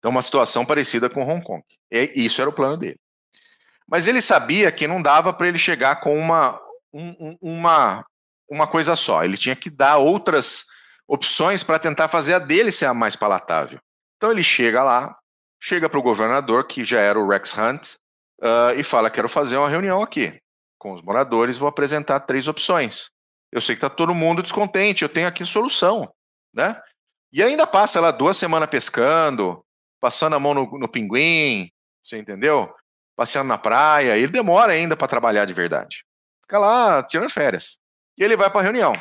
Então, 0.00 0.10
uma 0.10 0.22
situação 0.22 0.64
parecida 0.64 1.08
com 1.08 1.22
Hong 1.22 1.44
Kong. 1.44 1.62
E 1.92 2.10
isso 2.16 2.40
era 2.40 2.50
o 2.50 2.52
plano 2.52 2.76
dele. 2.76 2.98
Mas 3.86 4.08
ele 4.08 4.22
sabia 4.22 4.72
que 4.72 4.88
não 4.88 5.02
dava 5.02 5.32
para 5.32 5.46
ele 5.46 5.58
chegar 5.58 6.00
com 6.00 6.18
uma, 6.18 6.60
um, 6.92 7.36
uma, 7.40 8.04
uma 8.48 8.66
coisa 8.66 8.96
só. 8.96 9.22
Ele 9.22 9.36
tinha 9.36 9.54
que 9.54 9.68
dar 9.68 9.98
outras 9.98 10.64
opções 11.06 11.62
para 11.62 11.78
tentar 11.78 12.08
fazer 12.08 12.34
a 12.34 12.38
dele 12.38 12.72
ser 12.72 12.86
a 12.86 12.94
mais 12.94 13.14
palatável. 13.14 13.78
Então 14.16 14.30
ele 14.30 14.42
chega 14.42 14.82
lá, 14.82 15.16
chega 15.60 15.88
para 15.88 15.98
o 15.98 16.02
governador, 16.02 16.66
que 16.66 16.84
já 16.84 17.00
era 17.00 17.18
o 17.18 17.28
Rex 17.28 17.56
Hunt, 17.58 17.94
uh, 18.40 18.78
e 18.78 18.82
fala: 18.82 19.10
Quero 19.10 19.28
fazer 19.28 19.56
uma 19.56 19.68
reunião 19.68 20.00
aqui 20.02 20.38
com 20.78 20.92
os 20.92 21.02
moradores, 21.02 21.58
vou 21.58 21.68
apresentar 21.68 22.20
três 22.20 22.48
opções. 22.48 23.10
Eu 23.52 23.60
sei 23.60 23.74
que 23.74 23.84
está 23.84 23.90
todo 23.90 24.14
mundo 24.14 24.42
descontente, 24.42 25.02
eu 25.02 25.08
tenho 25.08 25.28
aqui 25.28 25.44
solução. 25.44 26.10
Né? 26.54 26.80
E 27.32 27.42
ainda 27.42 27.66
passa 27.66 28.00
lá 28.00 28.10
duas 28.10 28.36
semanas 28.36 28.68
pescando, 28.68 29.62
passando 30.00 30.36
a 30.36 30.40
mão 30.40 30.54
no, 30.54 30.78
no 30.78 30.88
pinguim, 30.88 31.70
você 32.02 32.18
entendeu? 32.18 32.72
passeando 33.20 33.48
na 33.48 33.58
praia, 33.58 34.16
ele 34.16 34.32
demora 34.32 34.72
ainda 34.72 34.96
para 34.96 35.06
trabalhar 35.06 35.44
de 35.44 35.52
verdade. 35.52 36.06
Fica 36.40 36.58
lá 36.58 37.02
tirando 37.02 37.28
férias. 37.28 37.78
E 38.16 38.24
ele 38.24 38.34
vai 38.34 38.48
para 38.48 38.60
a 38.60 38.64
reunião. 38.64 38.94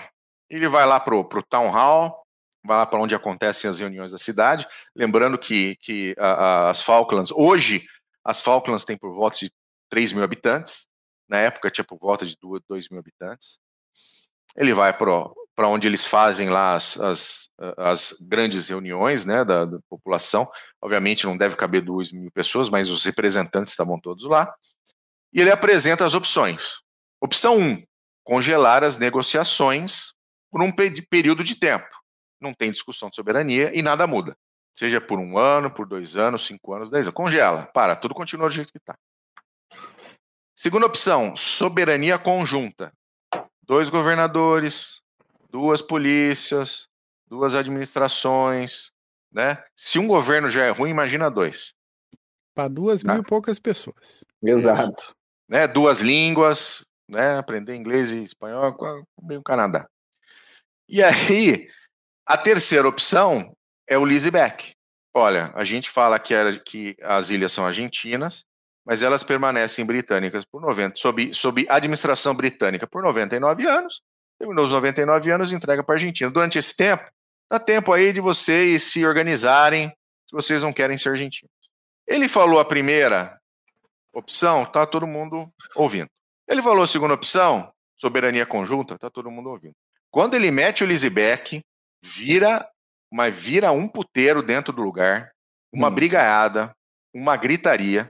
Ele 0.50 0.68
vai 0.68 0.86
lá 0.86 1.00
para 1.00 1.16
o 1.16 1.44
Town 1.44 1.70
Hall, 1.70 2.22
vai 2.66 2.76
lá 2.76 2.86
para 2.86 3.00
onde 3.00 3.16
acontecem 3.16 3.70
as 3.70 3.80
reuniões 3.80 4.12
da 4.12 4.18
cidade. 4.18 4.68
Lembrando 4.94 5.38
que, 5.38 5.78
que 5.78 6.14
a, 6.20 6.32
a, 6.32 6.70
as 6.70 6.82
Falklands, 6.82 7.32
hoje, 7.32 7.88
as 8.22 8.42
Falklands 8.42 8.84
têm 8.84 8.98
por 8.98 9.14
volta 9.14 9.38
de 9.38 9.50
3 9.90 10.12
mil 10.12 10.24
habitantes. 10.26 10.86
Na 11.30 11.38
época 11.38 11.72
tinha 11.72 11.86
por 11.86 11.98
volta 11.98 12.26
de 12.26 12.36
2 12.68 12.90
mil 12.90 13.00
habitantes. 13.00 13.58
Ele 14.54 14.74
vai 14.74 14.92
para 14.92 15.32
para 15.60 15.68
onde 15.68 15.86
eles 15.86 16.06
fazem 16.06 16.50
lá 16.50 16.74
as, 16.74 16.98
as, 17.02 17.50
as 17.76 18.14
grandes 18.22 18.70
reuniões 18.70 19.26
né, 19.26 19.44
da, 19.44 19.66
da, 19.66 19.78
população. 19.90 20.50
Obviamente 20.82 21.26
não 21.26 21.36
deve 21.36 21.58
caber 21.58 21.82
duas 21.82 22.14
mil 22.14 22.32
pessoas, 22.32 22.70
mas 22.70 22.90
os 22.90 23.04
representantes 23.04 23.74
estavam 23.74 24.00
todos 24.00 24.24
lá. 24.24 24.56
E 25.34 25.42
ele 25.42 25.52
apresenta 25.52 26.06
as 26.06 26.14
opções. 26.14 26.80
Opção 27.20 27.58
1, 27.58 27.62
um, 27.62 27.84
congelar 28.24 28.86
as 28.86 28.98
negociações 28.98 30.14
por 30.50 30.62
um 30.62 30.72
período 30.72 31.44
de 31.44 31.56
tempo. 31.56 31.90
Não 32.40 32.54
tem 32.54 32.72
discussão 32.72 33.10
de 33.10 33.18
soberania 33.18 33.78
e 33.78 33.82
nada 33.82 34.08
muda. 34.08 34.38
Seja 34.72 35.02
por 35.02 35.20
um 35.20 35.38
ano, 35.38 35.70
por 35.70 35.86
dois 35.86 36.16
anos, 36.16 36.46
cinco 36.46 36.74
anos, 36.74 36.90
dez 36.90 37.06
anos. 37.06 37.18
Congela, 37.18 37.70
para, 37.74 37.98
tudo 37.98 38.16
continua 38.16 38.48
do 38.48 38.56
jeito 38.56 38.72
que 38.72 38.78
está. 38.78 38.98
Segunda 40.56 40.86
opção, 40.86 41.36
soberania 41.36 42.18
conjunta. 42.18 42.94
Dois 43.62 43.90
governadores, 43.90 45.00
duas 45.50 45.82
polícias, 45.82 46.88
duas 47.28 47.56
administrações, 47.56 48.92
né? 49.32 49.64
Se 49.76 50.00
um 50.00 50.08
governo 50.08 50.50
já 50.50 50.66
é 50.66 50.70
ruim, 50.70 50.90
imagina 50.90 51.30
dois. 51.30 51.74
Para 52.54 52.68
duas 52.68 53.04
mil 53.04 53.18
e 53.18 53.24
poucas 53.24 53.60
pessoas. 53.60 54.24
Exato. 54.42 55.16
Né? 55.48 55.68
Duas 55.68 56.00
línguas, 56.00 56.86
né? 57.08 57.38
Aprender 57.38 57.76
inglês 57.76 58.12
e 58.12 58.24
espanhol, 58.24 58.76
bem 59.22 59.38
o 59.38 59.44
Canadá. 59.44 59.88
E 60.88 61.04
aí, 61.04 61.70
a 62.26 62.38
terceira 62.38 62.88
opção 62.88 63.56
é 63.88 63.98
o 63.98 64.04
leaseback. 64.04 64.74
Olha, 65.14 65.52
a 65.56 65.64
gente 65.64 65.90
fala 65.90 66.20
que, 66.20 66.34
era, 66.34 66.58
que 66.60 66.96
as 67.02 67.30
ilhas 67.30 67.52
são 67.52 67.66
argentinas, 67.66 68.46
mas 68.86 69.04
elas 69.04 69.24
permanecem 69.24 69.86
britânicas 69.86 70.46
por 70.46 70.62
90, 70.62 70.96
sob, 70.96 71.34
sob 71.34 71.66
administração 71.70 72.34
britânica 72.34 72.88
por 72.88 73.04
99 73.04 73.68
anos, 73.68 74.02
terminou 74.40 74.64
os 74.64 74.72
99 74.72 75.30
anos 75.32 75.52
e 75.52 75.56
entrega 75.56 75.84
para 75.84 75.96
a 75.96 75.98
Argentina. 75.98 76.32
Durante 76.32 76.58
esse 76.58 76.76
tempo, 76.76 77.04
dá 77.52 77.60
tempo 77.60 77.92
aí 77.92 78.14
de 78.14 78.22
vocês 78.22 78.84
se 78.84 79.06
organizarem 79.06 79.90
se 79.90 80.32
vocês 80.32 80.64
não 80.64 80.72
querem 80.72 80.98
ser 80.98 81.10
argentinos. 81.10 81.52
Ele 82.08 82.30
falou 82.30 82.60
a 82.60 82.66
primeira 82.66 83.38
opção, 84.14 84.66
tá 84.66 84.86
todo 84.86 85.06
mundo 85.06 85.52
ouvindo. 85.76 86.10
Ele 86.48 86.62
falou 86.62 86.84
a 86.84 86.88
segunda 86.88 87.14
opção, 87.14 87.72
soberania 87.96 88.46
conjunta, 88.46 88.98
tá 88.98 89.10
todo 89.10 89.30
mundo 89.30 89.50
ouvindo. 89.50 89.76
Quando 90.10 90.36
ele 90.36 90.50
mete 90.50 90.84
o 90.84 90.88
Lisbeck, 90.88 91.62
vira, 92.02 92.68
mas 93.12 93.38
vira 93.38 93.72
um 93.72 93.88
puteiro 93.88 94.42
dentro 94.42 94.74
do 94.74 94.82
lugar, 94.82 95.32
uma 95.74 95.90
hum. 95.90 95.94
brigaiada, 95.94 96.74
uma 97.14 97.36
gritaria. 97.36 98.10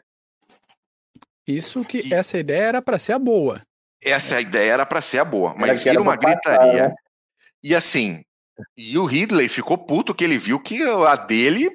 Isso 1.48 1.84
que 1.84 2.08
e... 2.08 2.14
essa 2.14 2.38
ideia 2.38 2.64
era 2.64 2.82
para 2.82 3.00
ser 3.00 3.14
a 3.14 3.20
boa. 3.20 3.62
Essa 4.04 4.40
ideia 4.40 4.74
era 4.74 4.86
para 4.86 5.02
ser 5.02 5.20
a 5.20 5.26
boa, 5.26 5.54
mas 5.56 5.84
vira 5.84 6.02
uma 6.02 6.16
gritaria. 6.16 6.84
Passar, 6.84 6.90
né? 6.90 6.96
E 7.62 7.76
assim, 7.76 8.24
e 8.76 8.98
o 8.98 9.06
Ridley 9.06 9.50
ficou 9.50 9.78
puto 9.78 10.16
que 10.16 10.24
ele 10.24 10.38
viu 10.38 10.60
que 10.60 10.82
a 10.84 11.16
dele 11.16 11.70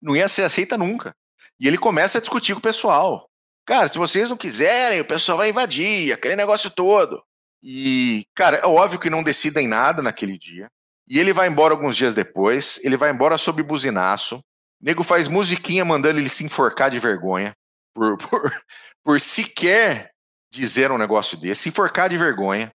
não 0.00 0.16
ia 0.16 0.28
ser 0.28 0.42
aceita 0.42 0.76
nunca. 0.76 1.14
E 1.58 1.66
ele 1.66 1.78
começa 1.78 2.18
a 2.18 2.20
discutir 2.20 2.54
com 2.54 2.58
o 2.58 2.62
pessoal. 2.62 3.28
Cara, 3.66 3.86
se 3.88 3.98
vocês 3.98 4.28
não 4.28 4.36
quiserem, 4.36 5.00
o 5.00 5.04
pessoal 5.04 5.38
vai 5.38 5.50
invadir, 5.50 6.12
aquele 6.12 6.36
negócio 6.36 6.70
todo. 6.70 7.22
E, 7.62 8.24
cara, 8.34 8.56
é 8.56 8.66
óbvio 8.66 8.98
que 8.98 9.10
não 9.10 9.22
decidem 9.22 9.68
nada 9.68 10.02
naquele 10.02 10.38
dia. 10.38 10.68
E 11.06 11.18
ele 11.18 11.32
vai 11.32 11.48
embora 11.48 11.74
alguns 11.74 11.96
dias 11.96 12.14
depois, 12.14 12.80
ele 12.82 12.96
vai 12.96 13.10
embora 13.10 13.36
sob 13.36 13.62
buzinaço. 13.62 14.36
O 14.36 14.42
nego 14.80 15.02
faz 15.02 15.28
musiquinha 15.28 15.84
mandando 15.84 16.18
ele 16.18 16.28
se 16.28 16.44
enforcar 16.44 16.90
de 16.90 16.98
vergonha 16.98 17.52
por, 17.94 18.16
por, 18.28 18.62
por 19.04 19.20
sequer 19.20 20.09
dizer 20.50 20.90
um 20.90 20.98
negócio 20.98 21.38
desse, 21.38 21.62
se 21.62 21.68
enforcar 21.68 22.08
de 22.08 22.16
vergonha. 22.16 22.72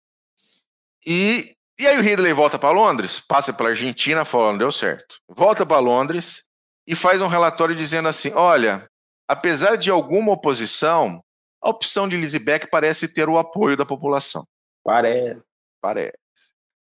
E, 1.06 1.56
e 1.77 1.85
aí 1.85 1.97
o 1.97 2.02
Ridley 2.02 2.34
volta 2.34 2.57
para 2.57 2.69
Londres, 2.69 3.19
passa 3.19 3.53
pela 3.53 3.69
Argentina, 3.69 4.26
falando 4.26 4.60
deu 4.60 4.72
certo. 4.72 5.19
Volta 5.27 5.65
para 5.65 5.80
Londres 5.80 6.45
e 6.88 6.95
faz 6.95 7.22
um 7.22 7.27
relatório 7.27 7.76
dizendo 7.76 8.07
assim: 8.07 8.31
olha, 8.34 8.88
apesar 9.27 9.76
de 9.76 9.91
alguma 9.91 10.31
oposição, 10.31 11.22
a 11.61 11.69
opção 11.69 12.07
de 12.07 12.15
Lisbeck 12.15 12.69
parece 12.69 13.14
ter 13.14 13.27
o 13.27 13.38
apoio 13.38 13.76
da 13.76 13.85
população. 13.85 14.45
Parece. 14.84 15.41
Parece. 15.81 16.18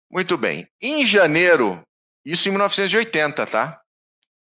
Muito 0.09 0.37
bem. 0.37 0.67
Em 0.81 1.05
janeiro, 1.05 1.81
isso 2.23 2.47
em 2.47 2.51
1980, 2.51 3.45
tá? 3.47 3.81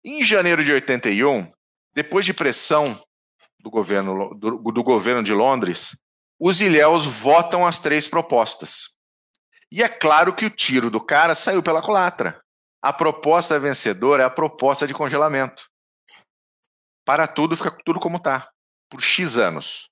Em 0.04 0.24
janeiro 0.24 0.64
de 0.64 0.72
81, 0.72 1.52
depois 1.94 2.26
de 2.26 2.34
pressão 2.34 3.00
do 3.60 3.70
governo, 3.70 4.36
do, 4.36 4.58
do 4.58 4.84
governo 4.84 5.24
de 5.24 5.34
Londres, 5.34 5.98
os 6.40 6.62
ilhéus 6.62 7.06
votam 7.06 7.66
as 7.66 7.80
três 7.80 8.08
propostas. 8.08 8.96
E 9.72 9.84
é 9.84 9.90
claro 9.90 10.34
que 10.34 10.46
o 10.46 10.50
tiro 10.50 10.90
do 10.90 11.04
cara 11.04 11.36
saiu 11.36 11.62
pela 11.62 11.82
culatra. 11.82 12.42
A 12.82 12.94
proposta 12.94 13.60
vencedora 13.60 14.24
é 14.24 14.26
a 14.26 14.30
proposta 14.30 14.88
de 14.88 14.94
congelamento. 14.94 15.68
Para 17.04 17.28
tudo, 17.28 17.58
fica 17.58 17.76
tudo 17.84 18.00
como 18.00 18.20
tá. 18.20 18.48
Por 18.90 19.02
X 19.02 19.38
anos. 19.38 19.90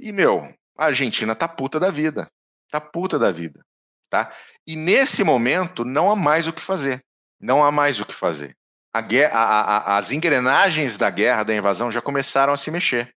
E, 0.00 0.12
meu, 0.12 0.40
a 0.76 0.86
Argentina 0.86 1.34
tá 1.34 1.48
puta 1.48 1.80
da 1.80 1.90
vida. 1.90 2.30
Tá 2.70 2.80
puta 2.80 3.18
da 3.18 3.30
vida. 3.32 3.64
Tá? 4.08 4.32
E 4.66 4.76
nesse 4.76 5.24
momento, 5.24 5.84
não 5.84 6.10
há 6.10 6.16
mais 6.16 6.46
o 6.46 6.52
que 6.52 6.62
fazer. 6.62 7.02
Não 7.40 7.64
há 7.64 7.70
mais 7.70 8.00
o 8.00 8.06
que 8.06 8.14
fazer. 8.14 8.56
A 8.92 9.00
guerra, 9.00 9.38
a, 9.38 9.60
a, 9.60 9.98
as 9.98 10.12
engrenagens 10.12 10.96
da 10.96 11.10
guerra, 11.10 11.42
da 11.42 11.54
invasão, 11.54 11.90
já 11.90 12.00
começaram 12.00 12.52
a 12.52 12.56
se 12.56 12.70
mexer. 12.70 13.14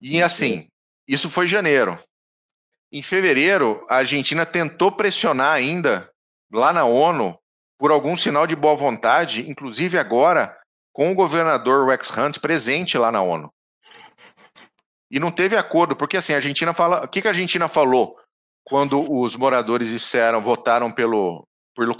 E 0.00 0.22
assim, 0.22 0.68
isso 1.08 1.30
foi 1.30 1.46
janeiro. 1.46 1.98
Em 2.92 3.02
fevereiro, 3.02 3.84
a 3.88 3.96
Argentina 3.96 4.44
tentou 4.44 4.92
pressionar 4.92 5.52
ainda 5.52 6.10
lá 6.52 6.72
na 6.72 6.84
ONU 6.84 7.38
por 7.78 7.90
algum 7.90 8.14
sinal 8.14 8.46
de 8.46 8.54
boa 8.54 8.76
vontade, 8.76 9.48
inclusive 9.48 9.98
agora 9.98 10.56
com 10.92 11.12
o 11.12 11.14
governador 11.14 11.88
Rex 11.88 12.10
Hunt 12.16 12.38
presente 12.40 12.98
lá 12.98 13.10
na 13.10 13.22
ONU. 13.22 13.52
E 15.10 15.18
não 15.18 15.30
teve 15.30 15.56
acordo, 15.56 15.96
porque 15.96 16.16
assim, 16.16 16.34
a 16.34 16.36
Argentina 16.36 16.74
fala. 16.74 17.04
O 17.04 17.08
que, 17.08 17.22
que 17.22 17.28
a 17.28 17.30
Argentina 17.30 17.68
falou 17.68 18.16
quando 18.64 19.10
os 19.10 19.36
moradores 19.36 19.88
disseram, 19.88 20.42
votaram 20.42 20.90
pelo, 20.90 21.46
pelo 21.74 21.96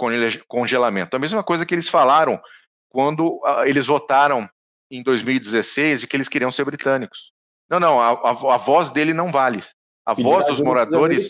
congelamento? 0.47 1.15
A 1.15 1.19
mesma 1.19 1.43
coisa 1.43 1.65
que 1.65 1.73
eles 1.73 1.87
falaram 1.87 2.39
quando 2.89 3.37
uh, 3.37 3.63
eles 3.65 3.85
votaram 3.85 4.47
em 4.91 5.01
2016 5.01 6.03
e 6.03 6.07
que 6.07 6.15
eles 6.15 6.29
queriam 6.29 6.51
ser 6.51 6.65
britânicos. 6.65 7.31
Não, 7.69 7.79
não, 7.79 8.01
a, 8.01 8.11
a, 8.11 8.55
a 8.55 8.57
voz 8.57 8.89
dele 8.89 9.13
não 9.13 9.31
vale. 9.31 9.61
A 10.05 10.13
e 10.17 10.23
voz 10.23 10.45
dos 10.47 10.59
moradores 10.59 11.29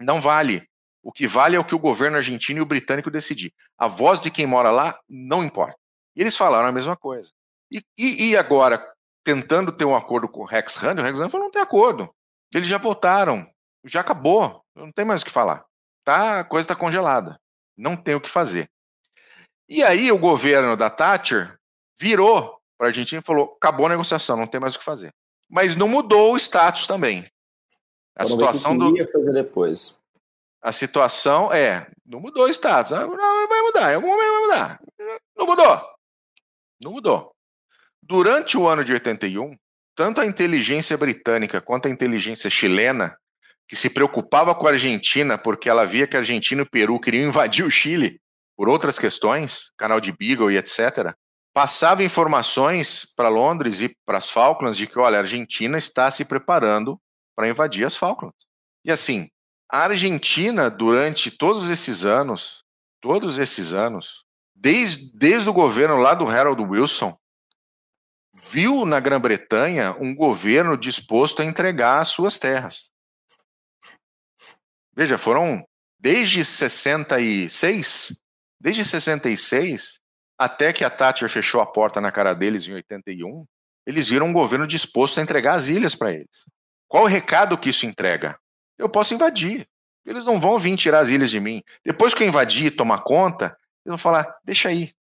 não 0.00 0.20
vale. 0.20 0.66
O 1.02 1.12
que 1.12 1.26
vale 1.26 1.54
é 1.54 1.60
o 1.60 1.64
que 1.64 1.74
o 1.74 1.78
governo 1.78 2.16
argentino 2.16 2.58
e 2.58 2.62
o 2.62 2.66
britânico 2.66 3.10
decidir. 3.10 3.52
A 3.76 3.86
voz 3.86 4.20
de 4.20 4.30
quem 4.30 4.46
mora 4.46 4.70
lá 4.70 4.98
não 5.08 5.44
importa. 5.44 5.76
E 6.16 6.22
eles 6.22 6.36
falaram 6.36 6.68
a 6.68 6.72
mesma 6.72 6.96
coisa. 6.96 7.30
E, 7.70 7.82
e, 7.98 8.30
e 8.30 8.36
agora, 8.36 8.82
tentando 9.22 9.70
ter 9.70 9.84
um 9.84 9.94
acordo 9.94 10.28
com 10.28 10.40
o 10.40 10.46
Rex 10.46 10.82
Hunt, 10.82 10.98
o 10.98 11.02
Rex 11.02 11.18
Hunt 11.18 11.30
falou, 11.30 11.46
não 11.46 11.52
tem 11.52 11.60
acordo. 11.60 12.08
Eles 12.54 12.68
já 12.68 12.78
votaram, 12.78 13.46
já 13.84 14.00
acabou, 14.00 14.62
não 14.74 14.90
tem 14.90 15.04
mais 15.04 15.22
o 15.22 15.24
que 15.26 15.30
falar. 15.30 15.64
Tá, 16.04 16.40
a 16.40 16.44
coisa 16.44 16.64
está 16.64 16.76
congelada. 16.76 17.38
Não 17.76 17.96
tem 17.96 18.14
o 18.14 18.20
que 18.20 18.30
fazer. 18.30 18.68
E 19.68 19.82
aí 19.82 20.10
o 20.12 20.18
governo 20.18 20.76
da 20.76 20.88
Thatcher 20.88 21.58
virou 21.98 22.60
para 22.78 22.86
a 22.86 22.90
Argentina 22.90 23.20
e 23.20 23.24
falou: 23.24 23.56
acabou 23.56 23.86
a 23.86 23.90
negociação, 23.90 24.36
não 24.36 24.46
tem 24.46 24.60
mais 24.60 24.74
o 24.74 24.78
que 24.78 24.84
fazer. 24.84 25.12
Mas 25.48 25.74
não 25.74 25.88
mudou 25.88 26.32
o 26.32 26.36
status 26.36 26.86
também. 26.86 27.24
A 28.16 28.24
situação 28.24 28.76
do. 28.76 28.94
fazer 29.12 29.32
depois. 29.32 29.96
A 30.62 30.72
situação 30.72 31.52
é, 31.52 31.86
não 32.06 32.20
mudou 32.20 32.44
o 32.44 32.48
status. 32.48 32.92
Ah, 32.92 33.06
não, 33.06 33.48
vai 33.48 33.60
mudar, 33.62 33.92
em 33.92 33.94
algum 33.96 34.08
momento 34.08 34.30
vai 34.30 34.40
mudar. 34.40 34.80
Não 35.36 35.46
mudou. 35.46 35.88
Não 36.80 36.92
mudou. 36.92 37.34
Durante 38.02 38.56
o 38.56 38.66
ano 38.66 38.84
de 38.84 38.92
81, 38.92 39.54
tanto 39.94 40.20
a 40.20 40.26
inteligência 40.26 40.96
britânica 40.96 41.60
quanto 41.60 41.86
a 41.86 41.90
inteligência 41.90 42.50
chilena, 42.50 43.16
que 43.66 43.76
se 43.76 43.90
preocupava 43.90 44.54
com 44.54 44.66
a 44.66 44.70
Argentina 44.70 45.38
porque 45.38 45.68
ela 45.68 45.86
via 45.86 46.06
que 46.06 46.16
a 46.16 46.20
Argentina 46.20 46.62
e 46.62 46.64
o 46.64 46.70
Peru 46.70 47.00
queriam 47.00 47.28
invadir 47.28 47.64
o 47.64 47.70
Chile 47.70 48.20
por 48.56 48.68
outras 48.68 48.98
questões, 48.98 49.72
canal 49.76 50.00
de 50.00 50.12
Beagle 50.12 50.52
e 50.52 50.56
etc., 50.56 51.14
passava 51.54 52.02
informações 52.02 53.06
para 53.14 53.28
Londres 53.28 53.80
e 53.80 53.96
para 54.04 54.18
as 54.18 54.28
Falklands 54.28 54.76
de 54.76 54.88
que, 54.88 54.98
olha, 54.98 55.18
a 55.18 55.20
Argentina 55.20 55.78
está 55.78 56.10
se 56.10 56.24
preparando 56.24 57.00
para 57.36 57.48
invadir 57.48 57.86
as 57.86 57.96
Falklands. 57.96 58.46
E 58.84 58.90
assim, 58.90 59.28
a 59.70 59.84
Argentina, 59.84 60.68
durante 60.68 61.30
todos 61.30 61.70
esses 61.70 62.04
anos, 62.04 62.64
todos 63.00 63.38
esses 63.38 63.72
anos, 63.72 64.24
desde, 64.52 65.16
desde 65.16 65.48
o 65.48 65.52
governo 65.52 65.96
lá 65.96 66.12
do 66.12 66.26
Harold 66.26 66.60
Wilson, 66.60 67.16
viu 68.50 68.84
na 68.84 68.98
Grã-Bretanha 68.98 69.96
um 70.00 70.12
governo 70.12 70.76
disposto 70.76 71.40
a 71.40 71.44
entregar 71.44 72.00
as 72.00 72.08
suas 72.08 72.36
terras. 72.36 72.90
Veja, 74.92 75.16
foram 75.16 75.64
desde 76.00 76.44
66, 76.44 78.20
desde 78.60 78.84
66 78.84 80.00
até 80.44 80.72
que 80.72 80.84
a 80.84 80.90
Thatcher 80.90 81.28
fechou 81.28 81.60
a 81.60 81.66
porta 81.66 82.00
na 82.00 82.12
cara 82.12 82.34
deles 82.34 82.68
em 82.68 82.74
81, 82.74 83.46
eles 83.86 84.08
viram 84.08 84.26
um 84.26 84.32
governo 84.32 84.66
disposto 84.66 85.18
a 85.18 85.22
entregar 85.22 85.54
as 85.54 85.68
ilhas 85.68 85.94
para 85.94 86.12
eles. 86.12 86.44
Qual 86.86 87.04
o 87.04 87.08
recado 87.08 87.56
que 87.56 87.70
isso 87.70 87.86
entrega? 87.86 88.38
Eu 88.78 88.88
posso 88.88 89.14
invadir. 89.14 89.66
Eles 90.04 90.24
não 90.24 90.38
vão 90.38 90.58
vir 90.58 90.76
tirar 90.76 91.00
as 91.00 91.08
ilhas 91.08 91.30
de 91.30 91.40
mim. 91.40 91.62
Depois 91.82 92.12
que 92.12 92.22
eu 92.22 92.28
invadir 92.28 92.66
e 92.66 92.70
tomar 92.70 92.98
conta, 92.98 93.46
eles 93.46 93.86
vão 93.86 93.98
falar: 93.98 94.36
deixa 94.44 94.68
aí, 94.68 94.92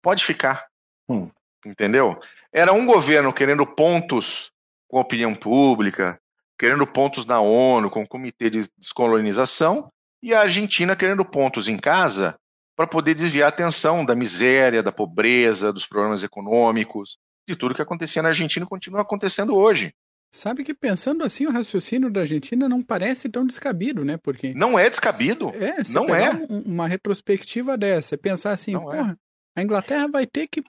pode 0.00 0.24
ficar. 0.24 0.66
Hum. 1.08 1.30
Entendeu? 1.64 2.18
Era 2.50 2.72
um 2.72 2.86
governo 2.86 3.34
querendo 3.34 3.66
pontos 3.66 4.50
com 4.88 4.96
a 4.96 5.02
opinião 5.02 5.34
pública, 5.34 6.18
querendo 6.58 6.86
pontos 6.86 7.26
na 7.26 7.38
ONU, 7.38 7.90
com 7.90 8.02
o 8.02 8.08
Comitê 8.08 8.48
de 8.48 8.66
Descolonização, 8.78 9.92
e 10.22 10.32
a 10.32 10.40
Argentina 10.40 10.96
querendo 10.96 11.24
pontos 11.24 11.68
em 11.68 11.76
casa 11.76 12.38
para 12.80 12.86
poder 12.86 13.12
desviar 13.12 13.44
a 13.44 13.48
atenção 13.50 14.06
da 14.06 14.16
miséria, 14.16 14.82
da 14.82 14.90
pobreza, 14.90 15.70
dos 15.70 15.84
problemas 15.84 16.22
econômicos, 16.22 17.18
de 17.46 17.54
tudo 17.54 17.74
que 17.74 17.82
acontecia 17.82 18.22
na 18.22 18.30
Argentina 18.30 18.64
e 18.64 18.68
continua 18.68 19.02
acontecendo 19.02 19.54
hoje. 19.54 19.92
Sabe 20.32 20.64
que 20.64 20.72
pensando 20.72 21.22
assim, 21.22 21.44
o 21.44 21.50
raciocínio 21.50 22.10
da 22.10 22.20
Argentina 22.20 22.70
não 22.70 22.82
parece 22.82 23.28
tão 23.28 23.44
descabido, 23.44 24.02
né? 24.02 24.16
Porque 24.16 24.54
não 24.54 24.78
é 24.78 24.88
descabido. 24.88 25.52
É, 25.56 25.82
não 25.90 26.14
é. 26.14 26.30
Uma 26.48 26.88
retrospectiva 26.88 27.76
dessa, 27.76 28.16
pensar 28.16 28.52
assim, 28.52 28.72
não 28.72 28.90
é. 28.90 28.96
porra, 28.96 29.12
é. 29.12 29.60
a 29.60 29.62
Inglaterra 29.62 30.08
vai 30.08 30.26
ter 30.26 30.48
que 30.48 30.64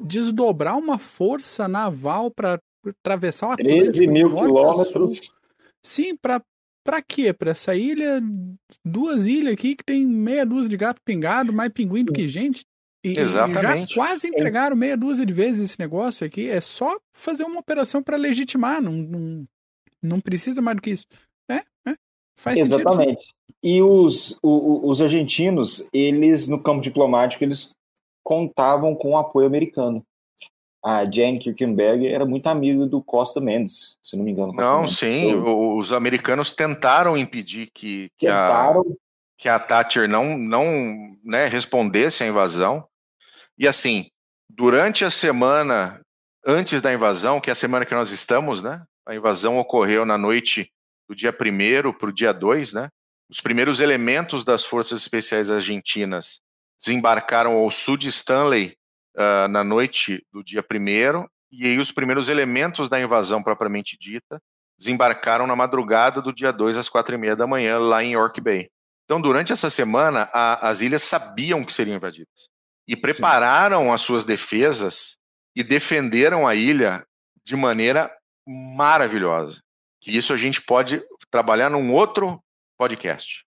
desdobrar 0.00 0.76
uma 0.76 0.98
força 0.98 1.68
naval 1.68 2.28
para 2.28 2.60
atravessar 2.84 3.50
o 3.50 3.52
Atlântico 3.52 3.92
13 3.92 4.06
mil 4.08 4.34
quilômetros. 4.34 5.32
Sim, 5.80 6.16
para 6.16 6.42
Pra 6.84 7.00
quê? 7.00 7.32
Pra 7.32 7.52
essa 7.52 7.74
ilha, 7.74 8.22
duas 8.84 9.26
ilhas 9.26 9.54
aqui 9.54 9.74
que 9.74 9.82
tem 9.82 10.04
meia 10.04 10.44
dúzia 10.44 10.68
de 10.68 10.76
gato 10.76 11.00
pingado, 11.02 11.52
mais 11.52 11.72
pinguim 11.72 12.04
do 12.04 12.12
que 12.12 12.28
gente. 12.28 12.64
E, 13.02 13.18
Exatamente. 13.18 13.92
E 13.92 13.94
já 13.94 13.94
quase 13.94 14.28
entregaram 14.28 14.76
meia 14.76 14.96
dúzia 14.96 15.24
de 15.24 15.32
vezes 15.32 15.70
esse 15.70 15.80
negócio 15.80 16.26
aqui. 16.26 16.48
É 16.48 16.60
só 16.60 16.98
fazer 17.14 17.44
uma 17.44 17.60
operação 17.60 18.02
para 18.02 18.16
legitimar. 18.16 18.82
Não, 18.82 18.92
não, 18.92 19.44
não 20.02 20.20
precisa 20.20 20.60
mais 20.60 20.76
do 20.76 20.82
que 20.82 20.90
isso. 20.90 21.06
É, 21.50 21.62
é. 21.88 21.96
Faz 22.38 22.58
Exatamente. 22.58 23.22
Sentido, 23.22 23.34
e 23.62 23.82
os, 23.82 24.38
o, 24.42 24.88
os 24.88 25.00
argentinos, 25.00 25.88
eles, 25.90 26.48
no 26.48 26.62
campo 26.62 26.82
diplomático, 26.82 27.42
eles 27.42 27.70
contavam 28.22 28.94
com 28.94 29.12
o 29.12 29.16
apoio 29.16 29.46
americano 29.46 30.04
a 30.84 31.10
Jane 31.10 31.38
Kirkenberg 31.38 32.06
era 32.06 32.26
muito 32.26 32.46
amiga 32.46 32.84
do 32.84 33.02
Costa 33.02 33.40
Mendes, 33.40 33.96
se 34.02 34.16
não 34.16 34.24
me 34.24 34.32
engano. 34.32 34.52
Não, 34.52 34.82
Mendes. 34.82 34.98
sim, 34.98 35.30
então, 35.30 35.78
os 35.78 35.92
americanos 35.94 36.52
tentaram 36.52 37.16
impedir 37.16 37.70
que, 37.72 38.10
que, 38.18 38.26
tentaram. 38.26 38.80
A, 38.80 38.84
que 39.38 39.48
a 39.48 39.58
Thatcher 39.58 40.06
não, 40.06 40.36
não 40.36 40.66
né, 41.24 41.46
respondesse 41.46 42.22
à 42.22 42.26
invasão. 42.26 42.86
E 43.56 43.66
assim, 43.66 44.08
durante 44.50 45.06
a 45.06 45.10
semana 45.10 46.02
antes 46.46 46.82
da 46.82 46.92
invasão, 46.92 47.40
que 47.40 47.48
é 47.48 47.52
a 47.52 47.56
semana 47.56 47.86
que 47.86 47.94
nós 47.94 48.12
estamos, 48.12 48.62
né? 48.62 48.82
A 49.06 49.14
invasão 49.14 49.58
ocorreu 49.58 50.04
na 50.04 50.18
noite 50.18 50.70
do 51.08 51.14
dia 51.14 51.30
1 51.30 51.92
para 51.94 52.08
o 52.10 52.12
dia 52.12 52.32
2, 52.32 52.74
né? 52.74 52.90
Os 53.30 53.40
primeiros 53.40 53.80
elementos 53.80 54.44
das 54.44 54.64
forças 54.66 55.00
especiais 55.00 55.50
argentinas 55.50 56.40
desembarcaram 56.78 57.52
ao 57.56 57.70
sul 57.70 57.96
de 57.96 58.08
Stanley 58.08 58.76
uh, 59.16 59.48
na 59.48 59.64
noite 59.64 60.24
do 60.32 60.42
dia 60.42 60.62
primeiro, 60.62 61.28
e 61.50 61.66
aí 61.66 61.78
os 61.78 61.92
primeiros 61.92 62.28
elementos 62.28 62.88
da 62.88 63.00
invasão 63.00 63.42
propriamente 63.42 63.96
dita 63.98 64.40
desembarcaram 64.78 65.46
na 65.46 65.54
madrugada 65.54 66.20
do 66.20 66.32
dia 66.32 66.52
2 66.52 66.76
às 66.76 66.88
quatro 66.88 67.14
e 67.14 67.18
meia 67.18 67.36
da 67.36 67.46
manhã 67.46 67.78
lá 67.78 68.02
em 68.02 68.12
York 68.12 68.40
Bay. 68.40 68.68
Então, 69.04 69.20
durante 69.20 69.52
essa 69.52 69.70
semana, 69.70 70.28
a, 70.32 70.68
as 70.68 70.80
ilhas 70.80 71.02
sabiam 71.02 71.64
que 71.64 71.72
seriam 71.72 71.96
invadidas 71.96 72.48
e 72.88 72.96
prepararam 72.96 73.84
Sim. 73.84 73.90
as 73.90 74.00
suas 74.00 74.24
defesas 74.24 75.16
e 75.54 75.62
defenderam 75.62 76.46
a 76.46 76.54
ilha 76.54 77.06
de 77.44 77.54
maneira 77.54 78.10
maravilhosa. 78.46 79.60
Que 80.00 80.14
isso 80.14 80.32
a 80.32 80.36
gente 80.36 80.60
pode 80.60 81.02
trabalhar 81.30 81.70
num 81.70 81.92
outro 81.92 82.42
podcast. 82.76 83.44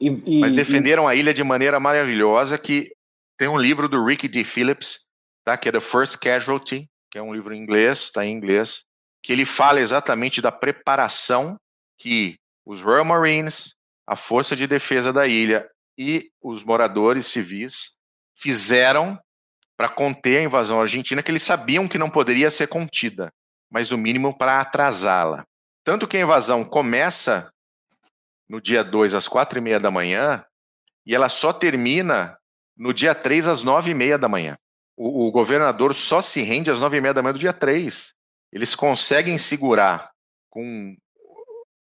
E, 0.00 0.08
e, 0.08 0.40
Mas 0.40 0.52
defenderam 0.52 1.08
e... 1.08 1.12
a 1.12 1.14
ilha 1.14 1.32
de 1.32 1.42
maneira 1.42 1.80
maravilhosa 1.80 2.58
que 2.58 2.92
tem 3.36 3.48
um 3.48 3.58
livro 3.58 3.88
do 3.88 4.04
Ricky 4.04 4.28
D. 4.28 4.44
Phillips 4.44 5.06
tá? 5.46 5.56
que 5.56 5.68
é 5.68 5.72
The 5.72 5.80
First 5.80 6.18
Casualty, 6.18 6.90
que 7.10 7.18
é 7.18 7.22
um 7.22 7.32
livro 7.32 7.54
em 7.54 7.62
inglês, 7.62 7.98
está 8.02 8.26
em 8.26 8.32
inglês, 8.32 8.84
que 9.22 9.32
ele 9.32 9.44
fala 9.44 9.80
exatamente 9.80 10.42
da 10.42 10.50
preparação 10.52 11.56
que 11.98 12.36
os 12.66 12.80
Royal 12.80 13.04
Marines, 13.04 13.74
a 14.06 14.16
Força 14.16 14.56
de 14.56 14.66
Defesa 14.66 15.12
da 15.12 15.26
ilha 15.26 15.68
e 15.96 16.30
os 16.42 16.62
moradores 16.62 17.26
civis 17.26 17.96
fizeram 18.36 19.18
para 19.76 19.88
conter 19.88 20.38
a 20.38 20.42
invasão 20.42 20.80
argentina, 20.80 21.22
que 21.22 21.30
eles 21.30 21.42
sabiam 21.42 21.86
que 21.86 21.98
não 21.98 22.08
poderia 22.08 22.50
ser 22.50 22.66
contida, 22.66 23.32
mas 23.70 23.90
no 23.90 23.98
mínimo 23.98 24.36
para 24.36 24.60
atrasá-la. 24.60 25.44
Tanto 25.84 26.08
que 26.08 26.16
a 26.16 26.20
invasão 26.20 26.64
começa 26.64 27.50
no 28.48 28.60
dia 28.60 28.82
2 28.82 29.14
às 29.14 29.28
quatro 29.28 29.58
e 29.58 29.62
meia 29.62 29.78
da 29.78 29.90
manhã 29.90 30.44
e 31.04 31.14
ela 31.14 31.28
só 31.28 31.52
termina 31.52 32.36
no 32.76 32.92
dia 32.92 33.14
3 33.14 33.48
às 33.48 33.62
nove 33.62 33.90
e 33.90 33.94
meia 33.94 34.18
da 34.18 34.28
manhã 34.28 34.56
o, 34.96 35.26
o 35.26 35.30
governador 35.30 35.94
só 35.94 36.20
se 36.20 36.42
rende 36.42 36.70
às 36.70 36.80
nove 36.80 36.96
e 36.96 37.00
meia 37.00 37.12
da 37.12 37.22
manhã 37.22 37.34
do 37.34 37.38
dia 37.38 37.52
3. 37.52 38.14
Eles 38.52 38.74
conseguem 38.74 39.36
segurar 39.36 40.10
com 40.48 40.96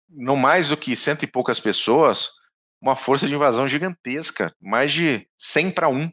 não 0.08 0.36
mais 0.36 0.70
do 0.70 0.78
que 0.78 0.96
cento 0.96 1.24
e 1.24 1.28
poucas 1.28 1.60
pessoas 1.60 2.32
uma 2.82 2.96
força 2.96 3.28
de 3.28 3.34
invasão 3.34 3.68
gigantesca, 3.68 4.54
mais 4.62 4.94
de 4.94 5.28
100 5.38 5.72
para 5.72 5.90
1. 5.90 6.10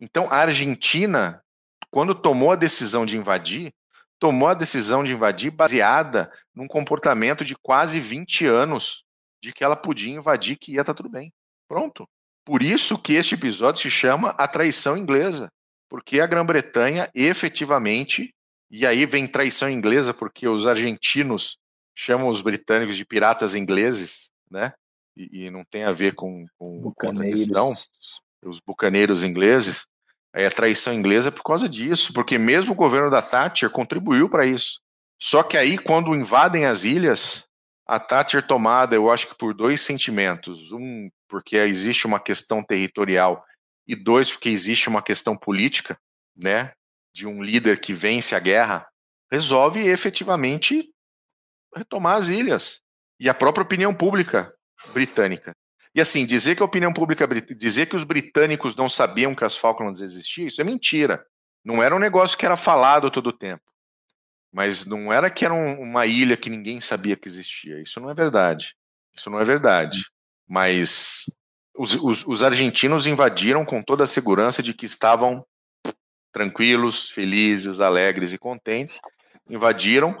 Então, 0.00 0.28
a 0.30 0.36
Argentina, 0.36 1.42
quando 1.90 2.14
tomou 2.14 2.52
a 2.52 2.56
decisão 2.56 3.04
de 3.04 3.16
invadir, 3.16 3.72
tomou 4.18 4.48
a 4.48 4.54
decisão 4.54 5.02
de 5.02 5.12
invadir 5.12 5.50
baseada 5.50 6.30
num 6.54 6.66
comportamento 6.66 7.44
de 7.44 7.56
quase 7.56 8.00
20 8.00 8.46
anos 8.46 9.04
de 9.42 9.52
que 9.52 9.64
ela 9.64 9.76
podia 9.76 10.14
invadir, 10.14 10.56
que 10.56 10.72
ia 10.72 10.80
estar 10.80 10.94
tá 10.94 10.96
tudo 10.96 11.08
bem. 11.08 11.32
Pronto. 11.68 12.08
Por 12.44 12.62
isso 12.62 12.98
que 12.98 13.14
este 13.14 13.34
episódio 13.34 13.80
se 13.82 13.90
chama 13.90 14.30
A 14.30 14.46
Traição 14.46 14.96
Inglesa 14.96 15.50
porque 15.94 16.20
a 16.20 16.26
Grã-Bretanha 16.26 17.08
efetivamente 17.14 18.34
E 18.68 18.84
aí 18.84 19.06
vem 19.06 19.28
traição 19.28 19.70
inglesa, 19.70 20.12
porque 20.12 20.48
os 20.48 20.66
argentinos 20.66 21.56
chamam 21.94 22.26
os 22.26 22.40
britânicos 22.40 22.96
de 22.96 23.04
piratas 23.04 23.54
ingleses, 23.54 24.30
né? 24.50 24.72
E, 25.16 25.44
e 25.44 25.50
não 25.50 25.62
tem 25.64 25.84
a 25.84 25.92
ver 25.92 26.16
com, 26.16 26.44
com, 26.58 26.80
com 26.80 27.06
outra 27.06 27.22
questão. 27.22 27.72
Os 28.44 28.58
bucaneiros 28.58 29.22
ingleses. 29.22 29.86
Aí 30.34 30.44
a 30.44 30.50
traição 30.50 30.92
inglesa 30.92 31.28
é 31.28 31.30
por 31.30 31.44
causa 31.44 31.68
disso, 31.68 32.12
porque 32.12 32.36
mesmo 32.36 32.72
o 32.72 32.76
governo 32.76 33.08
da 33.08 33.22
Thatcher 33.22 33.70
contribuiu 33.70 34.28
para 34.28 34.44
isso. 34.44 34.80
Só 35.20 35.44
que 35.44 35.56
aí, 35.56 35.78
quando 35.78 36.12
invadem 36.12 36.66
as 36.66 36.82
ilhas, 36.82 37.46
a 37.86 38.00
Thatcher 38.00 38.44
tomada, 38.44 38.96
eu 38.96 39.08
acho 39.08 39.28
que 39.28 39.36
por 39.36 39.54
dois 39.54 39.80
sentimentos. 39.80 40.72
Um, 40.72 41.08
porque 41.34 41.56
existe 41.56 42.06
uma 42.06 42.20
questão 42.20 42.62
territorial, 42.62 43.44
e 43.88 43.96
dois, 43.96 44.30
porque 44.30 44.48
existe 44.48 44.88
uma 44.88 45.02
questão 45.02 45.36
política, 45.36 45.98
né? 46.40 46.72
De 47.12 47.26
um 47.26 47.42
líder 47.42 47.80
que 47.80 47.92
vence 47.92 48.36
a 48.36 48.38
guerra, 48.38 48.86
resolve 49.28 49.80
efetivamente 49.80 50.88
retomar 51.74 52.18
as 52.18 52.28
ilhas. 52.28 52.80
E 53.18 53.28
a 53.28 53.34
própria 53.34 53.64
opinião 53.64 53.92
pública 53.92 54.54
britânica. 54.92 55.52
E 55.92 56.00
assim, 56.00 56.24
dizer 56.24 56.54
que 56.54 56.62
a 56.62 56.66
opinião 56.66 56.92
pública, 56.92 57.26
dizer 57.26 57.86
que 57.86 57.96
os 57.96 58.04
britânicos 58.04 58.76
não 58.76 58.88
sabiam 58.88 59.34
que 59.34 59.44
as 59.44 59.56
Falklands 59.56 60.00
existiam, 60.00 60.46
isso 60.46 60.60
é 60.60 60.64
mentira. 60.64 61.26
Não 61.64 61.82
era 61.82 61.96
um 61.96 61.98
negócio 61.98 62.38
que 62.38 62.46
era 62.46 62.56
falado 62.56 63.10
todo 63.10 63.26
o 63.26 63.36
tempo. 63.36 63.64
Mas 64.52 64.86
não 64.86 65.12
era 65.12 65.28
que 65.28 65.44
era 65.44 65.52
um, 65.52 65.80
uma 65.80 66.06
ilha 66.06 66.36
que 66.36 66.48
ninguém 66.48 66.80
sabia 66.80 67.16
que 67.16 67.26
existia. 67.26 67.82
Isso 67.82 67.98
não 67.98 68.08
é 68.08 68.14
verdade. 68.14 68.76
Isso 69.12 69.28
não 69.28 69.40
é 69.40 69.44
verdade. 69.44 70.13
Mas 70.48 71.24
os, 71.76 71.94
os, 71.94 72.26
os 72.26 72.42
argentinos 72.42 73.06
invadiram 73.06 73.64
com 73.64 73.82
toda 73.82 74.04
a 74.04 74.08
segurança 74.08 74.62
de 74.62 74.74
que 74.74 74.86
estavam 74.86 75.44
tranquilos, 76.32 77.08
felizes, 77.10 77.80
alegres 77.80 78.32
e 78.32 78.38
contentes. 78.38 79.00
Invadiram, 79.48 80.16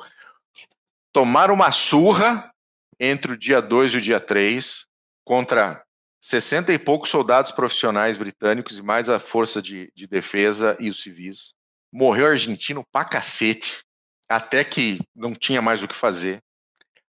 tomaram 1.12 1.54
uma 1.54 1.72
surra 1.72 2.50
entre 2.98 3.32
o 3.32 3.36
dia 3.36 3.60
2 3.60 3.94
e 3.94 3.96
o 3.96 4.00
dia 4.00 4.20
3 4.20 4.86
contra 5.24 5.82
60 6.20 6.72
e 6.72 6.78
poucos 6.78 7.10
soldados 7.10 7.50
profissionais 7.50 8.16
britânicos 8.16 8.78
e 8.78 8.82
mais 8.82 9.10
a 9.10 9.18
força 9.18 9.60
de, 9.60 9.92
de 9.94 10.06
defesa 10.06 10.76
e 10.80 10.88
os 10.88 11.02
civis. 11.02 11.54
Morreu 11.92 12.28
argentino 12.28 12.84
pra 12.90 13.04
cacete 13.04 13.84
até 14.28 14.64
que 14.64 15.00
não 15.14 15.34
tinha 15.34 15.60
mais 15.60 15.82
o 15.82 15.88
que 15.88 15.94
fazer. 15.94 16.40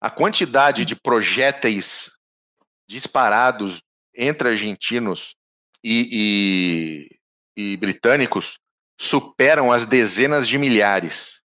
A 0.01 0.11
quantidade 0.11 0.85
de 0.85 0.97
projéteis 0.97 2.11
disparados 2.89 3.83
entre 4.15 4.49
argentinos 4.49 5.35
e, 5.83 7.09
e, 7.57 7.73
e 7.73 7.77
britânicos 7.77 8.59
superam 9.01 9.73
as 9.73 9.87
dezenas 9.87 10.47
de 10.47 10.59
milhares. 10.59 11.43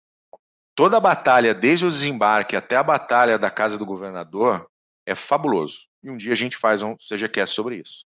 Toda 0.75 0.99
a 0.99 1.01
batalha, 1.01 1.55
desde 1.55 1.87
o 1.87 1.91
desembarque 1.91 2.55
até 2.55 2.77
a 2.77 2.83
batalha 2.83 3.39
da 3.39 3.51
casa 3.51 3.79
do 3.79 3.87
governador, 3.87 4.69
é 5.07 5.15
fabuloso. 5.15 5.87
E 6.03 6.11
um 6.11 6.17
dia 6.17 6.33
a 6.33 6.37
gente 6.37 6.57
faz 6.57 6.83
um 6.83 6.97
quer 7.33 7.49
sobre 7.49 7.77
isso. 7.77 8.05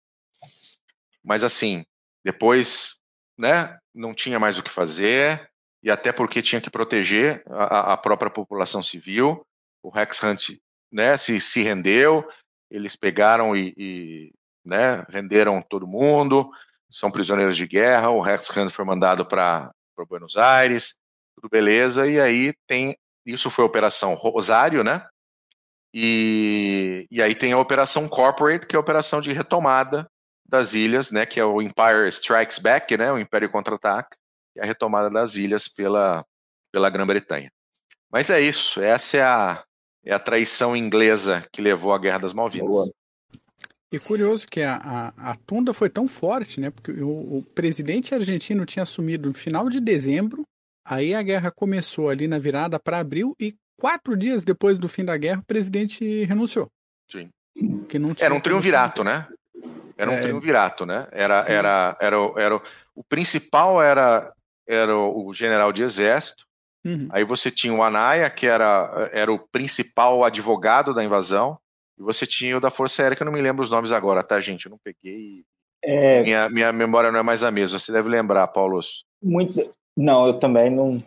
Mas 1.24 1.42
assim, 1.42 1.84
depois, 2.24 3.00
né, 3.38 3.78
não 3.94 4.12
tinha 4.12 4.38
mais 4.38 4.58
o 4.58 4.62
que 4.62 4.70
fazer 4.70 5.50
e 5.82 5.90
até 5.90 6.12
porque 6.12 6.42
tinha 6.42 6.60
que 6.60 6.70
proteger 6.70 7.42
a, 7.48 7.94
a 7.94 7.96
própria 7.96 8.30
população 8.30 8.82
civil. 8.82 9.46
O 9.82 9.88
Rex 9.88 10.22
Hunt 10.22 10.58
né, 10.92 11.16
se, 11.16 11.40
se 11.40 11.62
rendeu, 11.62 12.28
eles 12.70 12.96
pegaram 12.96 13.56
e, 13.56 13.74
e 13.76 14.32
né, 14.64 15.04
renderam 15.08 15.62
todo 15.62 15.86
mundo, 15.86 16.50
são 16.90 17.10
prisioneiros 17.10 17.56
de 17.56 17.66
guerra. 17.66 18.10
O 18.10 18.20
Rex 18.20 18.54
Hunt 18.56 18.70
foi 18.70 18.84
mandado 18.84 19.24
para 19.26 19.72
Buenos 20.08 20.36
Aires, 20.36 20.98
tudo 21.34 21.50
beleza. 21.50 22.06
E 22.06 22.20
aí 22.20 22.52
tem 22.66 22.96
isso 23.26 23.50
foi 23.50 23.62
a 23.62 23.66
Operação 23.66 24.14
Rosário, 24.14 24.82
né? 24.82 25.06
E, 25.92 27.06
e 27.10 27.22
aí 27.22 27.34
tem 27.34 27.52
a 27.52 27.58
Operação 27.58 28.08
Corporate, 28.08 28.66
que 28.66 28.74
é 28.74 28.78
a 28.78 28.80
operação 28.80 29.20
de 29.20 29.32
retomada 29.32 30.10
das 30.46 30.72
ilhas, 30.72 31.10
né? 31.10 31.26
Que 31.26 31.38
é 31.38 31.44
o 31.44 31.60
Empire 31.60 32.08
Strikes 32.08 32.58
Back, 32.58 32.96
né? 32.96 33.12
O 33.12 33.18
Império 33.18 33.50
contra-ataca 33.50 34.16
e 34.56 34.60
a 34.60 34.64
retomada 34.64 35.10
das 35.10 35.34
ilhas 35.34 35.68
pela, 35.68 36.24
pela 36.72 36.88
Grã-Bretanha. 36.88 37.52
Mas 38.10 38.30
é 38.30 38.40
isso, 38.40 38.80
essa 38.80 39.16
é 39.18 39.22
a, 39.22 39.62
é 40.04 40.14
a 40.14 40.18
traição 40.18 40.76
inglesa 40.76 41.46
que 41.52 41.60
levou 41.60 41.92
à 41.92 41.98
Guerra 41.98 42.18
das 42.18 42.32
Malvinas. 42.32 42.68
Boa. 42.68 42.90
E 43.90 43.98
curioso 43.98 44.46
que 44.46 44.60
a, 44.60 44.74
a, 44.76 45.30
a, 45.30 45.36
tunda 45.46 45.72
foi 45.72 45.88
tão 45.88 46.06
forte, 46.06 46.60
né? 46.60 46.70
Porque 46.70 46.92
o, 46.92 47.38
o, 47.38 47.42
presidente 47.54 48.14
argentino 48.14 48.66
tinha 48.66 48.82
assumido 48.82 49.28
no 49.28 49.34
final 49.34 49.70
de 49.70 49.80
dezembro, 49.80 50.42
aí 50.84 51.14
a 51.14 51.22
guerra 51.22 51.50
começou 51.50 52.10
ali 52.10 52.28
na 52.28 52.38
virada 52.38 52.78
para 52.78 52.98
abril, 52.98 53.34
e 53.40 53.54
quatro 53.80 54.14
dias 54.14 54.44
depois 54.44 54.78
do 54.78 54.88
fim 54.88 55.04
da 55.04 55.16
guerra, 55.16 55.40
o 55.40 55.46
presidente 55.46 56.24
renunciou. 56.24 56.68
Sim. 57.10 57.30
Que 57.88 57.98
não 57.98 58.14
Era 58.18 58.34
um 58.34 58.40
triunvirato, 58.40 59.02
né? 59.02 59.26
Era 59.96 60.10
um 60.10 60.14
é... 60.14 60.20
triunvirato, 60.20 60.84
né? 60.84 61.08
Era, 61.10 61.40
era, 61.48 61.48
era, 61.48 61.96
era, 62.00 62.16
era, 62.36 62.62
o 62.94 63.02
principal 63.02 63.82
era 63.82 64.32
era 64.68 64.94
o 64.94 65.32
general 65.32 65.72
de 65.72 65.82
exército. 65.82 66.44
Uhum. 66.88 67.08
Aí 67.10 67.22
você 67.22 67.50
tinha 67.50 67.74
o 67.74 67.82
Anaya, 67.82 68.30
que 68.30 68.46
era, 68.46 69.10
era 69.12 69.30
o 69.30 69.38
principal 69.38 70.24
advogado 70.24 70.94
da 70.94 71.04
invasão. 71.04 71.58
E 71.98 72.02
você 72.02 72.26
tinha 72.26 72.56
o 72.56 72.60
da 72.60 72.70
Força 72.70 73.02
Aérea, 73.02 73.16
que 73.16 73.22
eu 73.22 73.26
não 73.26 73.32
me 73.32 73.42
lembro 73.42 73.62
os 73.62 73.70
nomes 73.70 73.92
agora, 73.92 74.22
tá, 74.22 74.40
gente? 74.40 74.66
Eu 74.66 74.70
não 74.70 74.78
peguei. 74.82 75.44
É... 75.84 76.22
Minha, 76.22 76.48
minha 76.48 76.72
memória 76.72 77.12
não 77.12 77.20
é 77.20 77.22
mais 77.22 77.42
a 77.42 77.50
mesma. 77.50 77.78
Você 77.78 77.92
deve 77.92 78.08
lembrar, 78.08 78.46
Paulo. 78.48 78.80
Muito. 79.22 79.70
Não, 79.96 80.26
eu 80.26 80.34
também 80.34 80.70
não. 80.70 81.02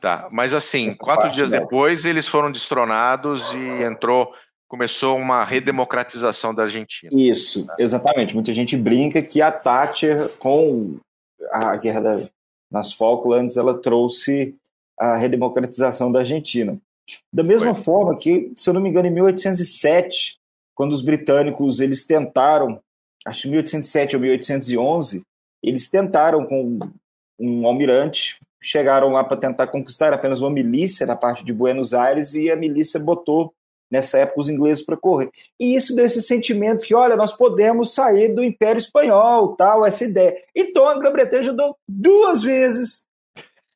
Tá, 0.00 0.28
mas 0.30 0.52
assim, 0.52 0.94
quatro 0.94 1.30
dias 1.30 1.50
depois 1.50 2.04
eles 2.04 2.28
foram 2.28 2.52
destronados 2.52 3.54
e 3.54 3.82
entrou, 3.82 4.34
começou 4.68 5.16
uma 5.16 5.42
redemocratização 5.44 6.54
da 6.54 6.64
Argentina. 6.64 7.10
Isso, 7.10 7.66
exatamente. 7.78 8.34
Muita 8.34 8.52
gente 8.52 8.76
brinca 8.76 9.22
que 9.22 9.40
a 9.40 9.50
Thatcher, 9.50 10.28
com 10.38 10.98
a 11.50 11.74
guerra 11.76 12.00
da, 12.02 12.28
nas 12.70 12.92
Falklands, 12.92 13.56
ela 13.56 13.80
trouxe 13.80 14.54
a 14.98 15.16
redemocratização 15.16 16.10
da 16.10 16.20
Argentina. 16.20 16.78
Da 17.32 17.42
mesma 17.42 17.74
Foi. 17.74 17.84
forma 17.84 18.16
que, 18.16 18.52
se 18.54 18.68
eu 18.68 18.74
não 18.74 18.80
me 18.80 18.88
engano, 18.88 19.08
em 19.08 19.10
1807, 19.10 20.38
quando 20.74 20.92
os 20.92 21.02
britânicos 21.02 21.80
eles 21.80 22.06
tentaram, 22.06 22.80
acho 23.26 23.42
que 23.42 23.48
1807 23.48 24.16
ou 24.16 24.22
1811, 24.22 25.22
eles 25.62 25.90
tentaram 25.90 26.46
com 26.46 26.78
um 27.38 27.66
almirante, 27.66 28.38
chegaram 28.62 29.10
lá 29.10 29.22
para 29.22 29.36
tentar 29.36 29.66
conquistar 29.66 30.12
apenas 30.12 30.40
uma 30.40 30.50
milícia 30.50 31.06
na 31.06 31.16
parte 31.16 31.44
de 31.44 31.52
Buenos 31.52 31.92
Aires 31.92 32.34
e 32.34 32.50
a 32.50 32.56
milícia 32.56 32.98
botou 32.98 33.52
nessa 33.90 34.18
época 34.18 34.40
os 34.40 34.48
ingleses 34.48 34.84
para 34.84 34.96
correr. 34.96 35.30
E 35.60 35.76
isso 35.76 35.94
deu 35.94 36.06
esse 36.06 36.22
sentimento 36.22 36.84
que, 36.84 36.94
olha, 36.94 37.16
nós 37.16 37.32
podemos 37.32 37.94
sair 37.94 38.34
do 38.34 38.42
Império 38.42 38.78
Espanhol, 38.78 39.54
tal, 39.56 39.84
essa 39.84 40.04
ideia. 40.04 40.36
Então 40.54 40.88
a 40.88 40.98
Grã-Bretanha 40.98 41.42
ajudou 41.42 41.76
duas 41.86 42.42
vezes 42.42 43.06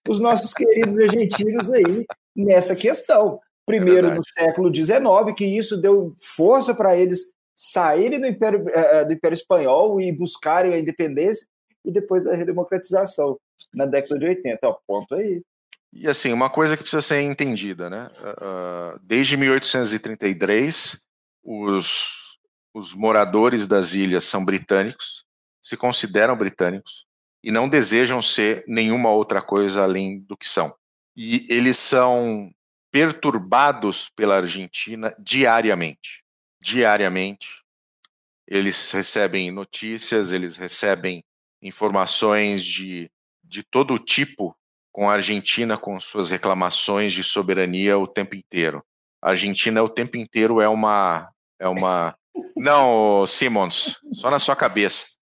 os 0.09 0.19
nossos 0.19 0.53
queridos 0.53 0.99
argentinos 0.99 1.71
aí 1.71 2.07
nessa 2.35 2.75
questão. 2.75 3.39
Primeiro 3.67 4.09
é 4.09 4.15
no 4.15 4.23
século 4.27 4.75
XIX, 4.75 4.99
que 5.37 5.45
isso 5.45 5.77
deu 5.77 6.17
força 6.21 6.75
para 6.75 6.97
eles 6.97 7.35
saírem 7.55 8.19
do 8.19 8.27
Império, 8.27 8.65
uh, 8.65 9.07
do 9.07 9.13
Império 9.13 9.35
Espanhol 9.35 10.01
e 10.01 10.11
buscarem 10.11 10.73
a 10.73 10.79
independência, 10.79 11.47
e 11.85 11.93
depois 11.93 12.27
a 12.27 12.35
redemocratização 12.35 13.39
na 13.75 13.85
década 13.85 14.19
de 14.19 14.27
80. 14.27 14.59
Ó, 14.67 14.79
ponto 14.87 15.15
aí. 15.15 15.43
E 15.93 16.09
assim, 16.09 16.33
uma 16.33 16.49
coisa 16.49 16.77
que 16.77 16.83
precisa 16.83 17.03
ser 17.03 17.21
entendida, 17.21 17.91
né? 17.91 18.09
Uh, 18.23 19.01
desde 19.03 19.37
1833, 19.37 21.07
os, 21.43 22.39
os 22.75 22.95
moradores 22.95 23.67
das 23.67 23.95
ilhas 23.95 24.25
são 24.25 24.45
britânicos, 24.45 25.25
se 25.63 25.77
consideram 25.77 26.37
britânicos 26.37 27.08
e 27.43 27.51
não 27.51 27.69
desejam 27.69 28.21
ser 28.21 28.65
nenhuma 28.67 29.11
outra 29.11 29.41
coisa 29.41 29.83
além 29.83 30.21
do 30.21 30.37
que 30.37 30.49
são. 30.49 30.75
E 31.17 31.47
eles 31.49 31.77
são 31.77 32.51
perturbados 32.91 34.11
pela 34.15 34.37
Argentina 34.37 35.15
diariamente. 35.19 36.25
Diariamente. 36.63 37.49
Eles 38.47 38.91
recebem 38.93 39.51
notícias, 39.51 40.33
eles 40.33 40.57
recebem 40.57 41.23
informações 41.63 42.65
de, 42.65 43.11
de 43.45 43.63
todo 43.63 43.99
tipo 43.99 44.57
com 44.93 45.09
a 45.09 45.15
Argentina 45.15 45.77
com 45.77 46.01
suas 46.01 46.31
reclamações 46.31 47.13
de 47.13 47.23
soberania 47.23 47.99
o 47.99 48.07
tempo 48.07 48.35
inteiro. 48.35 48.83
A 49.23 49.31
Argentina 49.31 49.83
o 49.83 49.89
tempo 49.89 50.17
inteiro 50.17 50.61
é 50.61 50.69
uma 50.69 51.31
é 51.61 51.69
uma 51.69 52.17
não, 52.57 53.27
Simons, 53.27 54.01
só 54.13 54.31
na 54.31 54.39
sua 54.39 54.57
cabeça. 54.57 55.19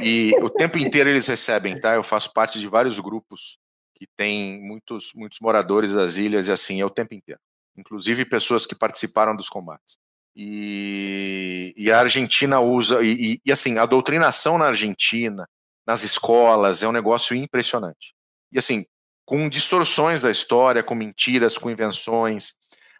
E 0.00 0.32
o 0.40 0.50
tempo 0.50 0.78
inteiro 0.78 1.08
eles 1.10 1.26
recebem, 1.26 1.78
tá? 1.80 1.94
Eu 1.94 2.02
faço 2.02 2.32
parte 2.32 2.58
de 2.58 2.68
vários 2.68 2.98
grupos 2.98 3.58
que 3.94 4.06
tem 4.16 4.60
muitos 4.62 5.12
muitos 5.14 5.40
moradores 5.40 5.92
das 5.92 6.16
ilhas 6.16 6.46
e 6.46 6.52
assim 6.52 6.80
é 6.80 6.84
o 6.84 6.90
tempo 6.90 7.14
inteiro, 7.14 7.40
inclusive 7.76 8.24
pessoas 8.24 8.66
que 8.66 8.74
participaram 8.74 9.34
dos 9.34 9.48
combates. 9.48 9.96
E, 10.36 11.74
e 11.76 11.90
a 11.90 11.98
Argentina 11.98 12.60
usa 12.60 13.02
e, 13.02 13.32
e, 13.34 13.40
e 13.44 13.50
assim 13.50 13.78
a 13.78 13.86
doutrinação 13.86 14.56
na 14.56 14.66
Argentina 14.66 15.48
nas 15.88 16.04
escolas, 16.04 16.82
é 16.82 16.88
um 16.88 16.92
negócio 16.92 17.34
impressionante. 17.34 18.14
E 18.52 18.58
assim, 18.58 18.84
com 19.24 19.48
distorções 19.48 20.20
da 20.20 20.30
história, 20.30 20.82
com 20.82 20.94
mentiras, 20.94 21.56
com 21.56 21.70
invenções. 21.70 22.52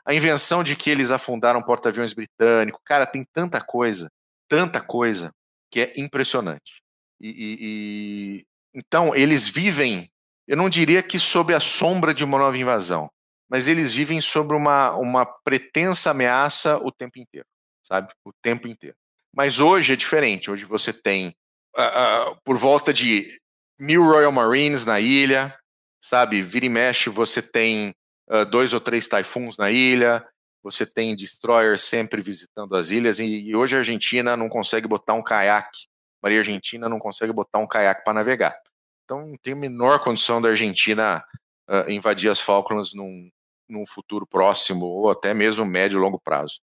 A 0.07 0.15
invenção 0.15 0.65
de 0.65 0.75
que 0.75 0.89
eles 0.89 1.11
afundaram 1.11 1.63
porta-aviões 1.63 2.15
britânico. 2.15 2.81
Cara, 2.85 3.05
tem 3.05 3.25
tanta 3.31 3.61
coisa, 3.61 4.11
tanta 4.49 4.81
coisa, 4.81 5.31
que 5.71 5.81
é 5.81 5.93
impressionante. 5.97 6.83
E, 7.21 7.29
e, 7.29 7.59
e, 7.61 8.47
então, 8.75 9.15
eles 9.15 9.49
vivem, 9.49 10.11
eu 10.47 10.57
não 10.57 10.69
diria 10.69 11.03
que 11.03 11.19
sob 11.19 11.55
a 11.55 11.61
sombra 11.61 12.15
de 12.15 12.25
uma 12.25 12.39
nova 12.39 12.57
invasão, 12.57 13.11
mas 13.49 13.67
eles 13.67 13.93
vivem 13.93 14.21
sobre 14.21 14.57
uma, 14.57 14.95
uma 14.97 15.27
pretensa 15.27 16.11
ameaça 16.11 16.77
o 16.79 16.93
tempo 16.93 17.19
inteiro, 17.19 17.47
sabe? 17.83 18.13
O 18.25 18.33
tempo 18.43 18.69
inteiro. 18.69 18.97
Mas 19.35 19.61
hoje 19.61 19.93
é 19.93 19.97
diferente. 19.97 20.51
Hoje 20.51 20.65
você 20.65 20.93
tem 20.93 21.35
uh, 21.77 22.33
uh, 22.33 22.39
por 22.45 22.57
volta 22.57 22.93
de 22.93 23.41
mil 23.79 24.05
Royal 24.05 24.33
Marines 24.33 24.85
na 24.85 25.01
ilha, 25.01 25.57
sabe? 26.01 26.43
Vira 26.43 26.67
e 26.67 26.69
mexe, 26.69 27.09
você 27.09 27.41
tem 27.41 27.95
uh, 28.31 28.45
dois 28.45 28.73
ou 28.73 28.81
três 28.81 29.09
Typhoons 29.09 29.57
na 29.57 29.71
ilha, 29.71 30.27
você 30.63 30.85
tem 30.85 31.17
destroyers 31.17 31.83
sempre 31.83 32.21
visitando 32.21 32.75
as 32.77 32.91
ilhas, 32.91 33.19
e, 33.19 33.25
e 33.25 33.57
hoje 33.57 33.77
a 33.77 33.79
Argentina 33.81 34.37
não 34.37 34.49
consegue 34.49 34.87
botar 34.87 35.15
um 35.15 35.23
caiaque, 35.23 35.87
Maria 36.23 36.39
Argentina 36.39 36.89
não 36.89 36.99
consegue 36.99 37.33
botar 37.33 37.59
um 37.59 37.67
caiaque 37.67 38.03
para 38.05 38.15
navegar. 38.15 38.57
Então 39.05 39.27
não 39.27 39.37
tem 39.43 39.53
a 39.53 39.57
menor 39.57 40.03
condição 40.03 40.43
da 40.43 40.49
Argentina 40.49 41.25
uh, 41.69 41.91
invadir 41.91 42.31
as 42.31 42.41
Falklands 42.41 42.93
num, 42.93 43.31
num 43.69 43.87
futuro 43.87 44.27
próximo, 44.27 44.85
ou 44.85 45.11
até 45.11 45.33
mesmo 45.33 45.65
médio 45.65 45.99
e 45.99 46.01
longo 46.01 46.19
prazo. 46.19 46.61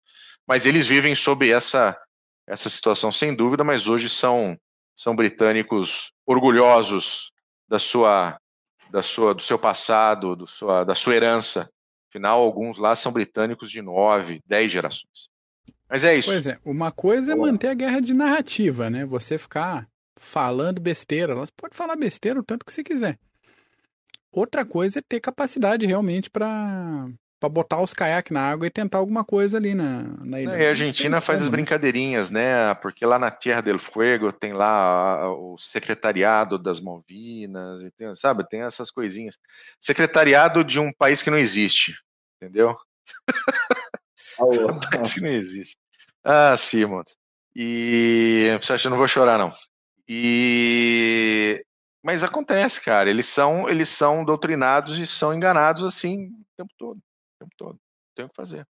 Mas 0.47 0.67
eles 0.67 0.87
vivem 0.87 1.15
sob 1.15 1.51
essa, 1.51 1.99
essa 2.47 2.69
situação 2.69 3.11
sem 3.11 3.35
dúvida, 3.35 3.65
mas 3.65 3.87
hoje 3.87 4.09
são, 4.09 4.57
são 4.95 5.17
britânicos 5.17 6.13
orgulhosos 6.27 7.33
da 7.67 7.79
sua 7.79 8.39
da 8.91 9.03
sua, 9.03 9.35
do 9.35 9.43
seu 9.43 9.59
passado, 9.59 10.35
do 10.35 10.47
sua, 10.47 10.85
da 10.85 10.95
sua 10.95 11.15
herança. 11.15 11.69
Afinal, 12.09 12.41
alguns 12.41 12.79
lá 12.79 12.95
são 12.95 13.13
britânicos 13.13 13.71
de 13.71 13.83
nove, 13.83 14.43
dez 14.47 14.73
gerações. 14.73 15.29
Mas 15.89 16.05
é 16.05 16.17
isso. 16.17 16.31
Pois 16.31 16.47
é, 16.47 16.59
uma 16.65 16.91
coisa 16.91 17.33
é 17.33 17.35
manter 17.35 17.69
a 17.69 17.75
guerra 17.75 18.01
de 18.01 18.13
narrativa, 18.13 18.91
né? 18.91 19.05
Você 19.07 19.39
ficar 19.39 19.89
falando 20.17 20.81
besteira. 20.81 21.35
Você 21.35 21.53
pode 21.57 21.77
falar 21.77 21.97
besteira 21.97 22.41
o 22.41 22.43
tanto 22.43 22.65
que 22.65 22.73
você 22.73 22.83
quiser. 22.83 23.19
Outra 24.31 24.65
coisa 24.65 24.99
é 24.99 25.03
ter 25.03 25.21
capacidade 25.21 25.87
realmente 25.87 26.29
para 26.29 27.09
para 27.39 27.49
botar 27.49 27.81
os 27.81 27.95
caiaques 27.95 28.33
na 28.33 28.41
água 28.41 28.67
e 28.67 28.71
tentar 28.71 28.99
alguma 28.99 29.25
coisa 29.25 29.57
ali 29.57 29.75
na, 29.75 30.03
na 30.25 30.41
ilha. 30.41 30.51
É, 30.53 30.63
e 30.63 30.67
a 30.67 30.71
Argentina 30.71 31.21
faz 31.21 31.43
as 31.43 31.49
brincadeirinhas, 31.49 32.31
né? 32.31 32.75
Porque 32.75 33.07
lá 33.07 33.19
na 33.19 33.31
Tierra 33.31 33.61
del 33.61 33.79
Fuego 33.79 34.33
tem 34.33 34.53
lá 34.53 35.31
o 35.33 35.57
secretariado 35.57 36.59
das 36.59 36.81
Malvinas, 36.81 37.81
tem, 37.97 38.15
sabe? 38.15 38.49
Tem 38.49 38.63
essas 38.63 38.91
coisinhas. 38.91 39.39
Secretariado 39.81 40.65
de 40.65 40.81
um 40.81 40.93
país 40.93 41.23
que 41.23 41.31
não 41.31 41.39
existe, 41.39 41.95
entendeu? 42.37 42.77
um 44.41 44.81
país 44.81 45.15
que 45.15 45.21
não 45.21 45.31
existe. 45.31 45.77
Ah, 46.25 46.57
Simons. 46.57 47.17
E 47.55 48.49
você 48.61 48.73
acha 48.73 48.83
que 48.83 48.87
eu 48.89 48.91
não 48.91 48.99
vou 48.99 49.09
chorar, 49.09 49.39
não. 49.39 49.53
E 50.09 51.65
mas 52.03 52.25
acontece, 52.25 52.81
cara. 52.81 53.11
Eles 53.11 53.27
são, 53.27 53.69
eles 53.69 53.89
são 53.89 54.25
doutrinados 54.25 54.99
e 54.99 55.07
são 55.07 55.35
enganados 55.35 55.83
assim 55.85 56.27
o 56.27 56.45
tempo 56.57 56.73
todo 56.79 57.01
tempo 57.39 57.55
todo. 57.57 57.79
Tem 58.15 58.25
o 58.25 58.29
que 58.29 58.37
fazer. 58.37 58.67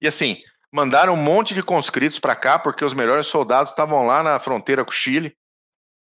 E 0.00 0.06
assim, 0.06 0.42
mandaram 0.72 1.14
um 1.14 1.22
monte 1.22 1.54
de 1.54 1.62
conscritos 1.62 2.18
para 2.18 2.34
cá, 2.34 2.58
porque 2.58 2.84
os 2.84 2.94
melhores 2.94 3.26
soldados 3.26 3.70
estavam 3.70 4.06
lá 4.06 4.22
na 4.22 4.38
fronteira 4.38 4.84
com 4.84 4.90
o 4.90 4.94
Chile, 4.94 5.36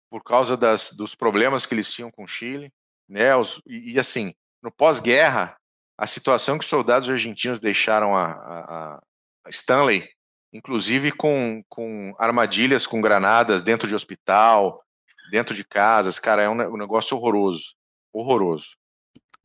por 0.09 0.23
causa 0.23 0.55
das, 0.55 0.91
dos 0.91 1.15
problemas 1.15 1.65
que 1.65 1.73
eles 1.73 1.91
tinham 1.91 2.11
com 2.11 2.23
o 2.23 2.27
Chile. 2.27 2.71
Né? 3.07 3.35
Os, 3.35 3.61
e, 3.65 3.93
e, 3.93 3.99
assim, 3.99 4.33
no 4.61 4.71
pós-guerra, 4.71 5.57
a 5.97 6.07
situação 6.07 6.57
que 6.57 6.63
os 6.63 6.69
soldados 6.69 7.09
argentinos 7.09 7.59
deixaram 7.59 8.15
a, 8.15 8.31
a, 8.31 9.01
a 9.45 9.49
Stanley, 9.49 10.07
inclusive 10.53 11.11
com, 11.11 11.63
com 11.67 12.15
armadilhas 12.17 12.87
com 12.87 13.01
granadas 13.01 13.61
dentro 13.61 13.87
de 13.87 13.95
hospital, 13.95 14.83
dentro 15.29 15.53
de 15.53 15.63
casas, 15.63 16.19
cara, 16.19 16.41
é 16.43 16.49
um, 16.49 16.73
um 16.73 16.77
negócio 16.77 17.15
horroroso. 17.17 17.75
Horroroso. 18.13 18.78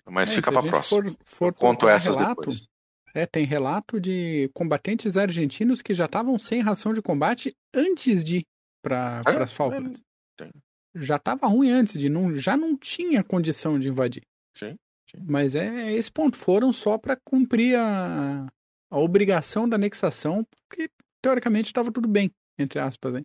Mas 0.09 0.32
é, 0.32 0.36
fica 0.36 0.52
para 0.52 0.62
próxima. 0.68 1.02
For, 1.02 1.14
for 1.24 1.55
conto 1.55 1.89
essas 1.89 2.16
relato, 2.16 2.40
depois. 2.40 2.66
É, 3.14 3.26
tem 3.26 3.47
relato 3.47 4.01
de 4.01 4.51
combatentes 4.52 5.16
argentinos 5.16 5.81
que 5.81 5.94
já 5.94 6.06
estavam 6.06 6.39
sem 6.39 6.60
ração 6.60 6.93
de 6.93 7.01
combate 7.01 7.56
antes 7.72 8.24
de 8.24 8.39
ir 8.39 8.47
para 8.82 9.22
é, 9.26 9.43
as 9.43 9.52
Falklands. 9.52 10.02
É, 10.40 10.51
já 10.94 11.16
estava 11.16 11.47
ruim 11.47 11.70
antes 11.70 11.98
de 11.98 12.09
não, 12.09 12.35
já 12.35 12.56
não 12.56 12.76
tinha 12.76 13.22
condição 13.24 13.78
de 13.78 13.89
invadir. 13.89 14.22
Sim, 14.56 14.76
sim. 15.10 15.24
Mas 15.26 15.55
é 15.55 15.93
esse 15.93 16.10
ponto 16.10 16.36
foram 16.36 16.72
só 16.72 16.98
para 16.98 17.16
cumprir 17.24 17.76
a, 17.78 18.47
a 18.90 18.98
obrigação 18.98 19.68
da 19.68 19.76
anexação, 19.76 20.47
porque 20.68 20.90
teoricamente 21.22 21.66
estava 21.66 21.90
tudo 21.90 22.06
bem, 22.06 22.31
entre 22.59 22.78
aspas, 22.78 23.14
hein? 23.14 23.22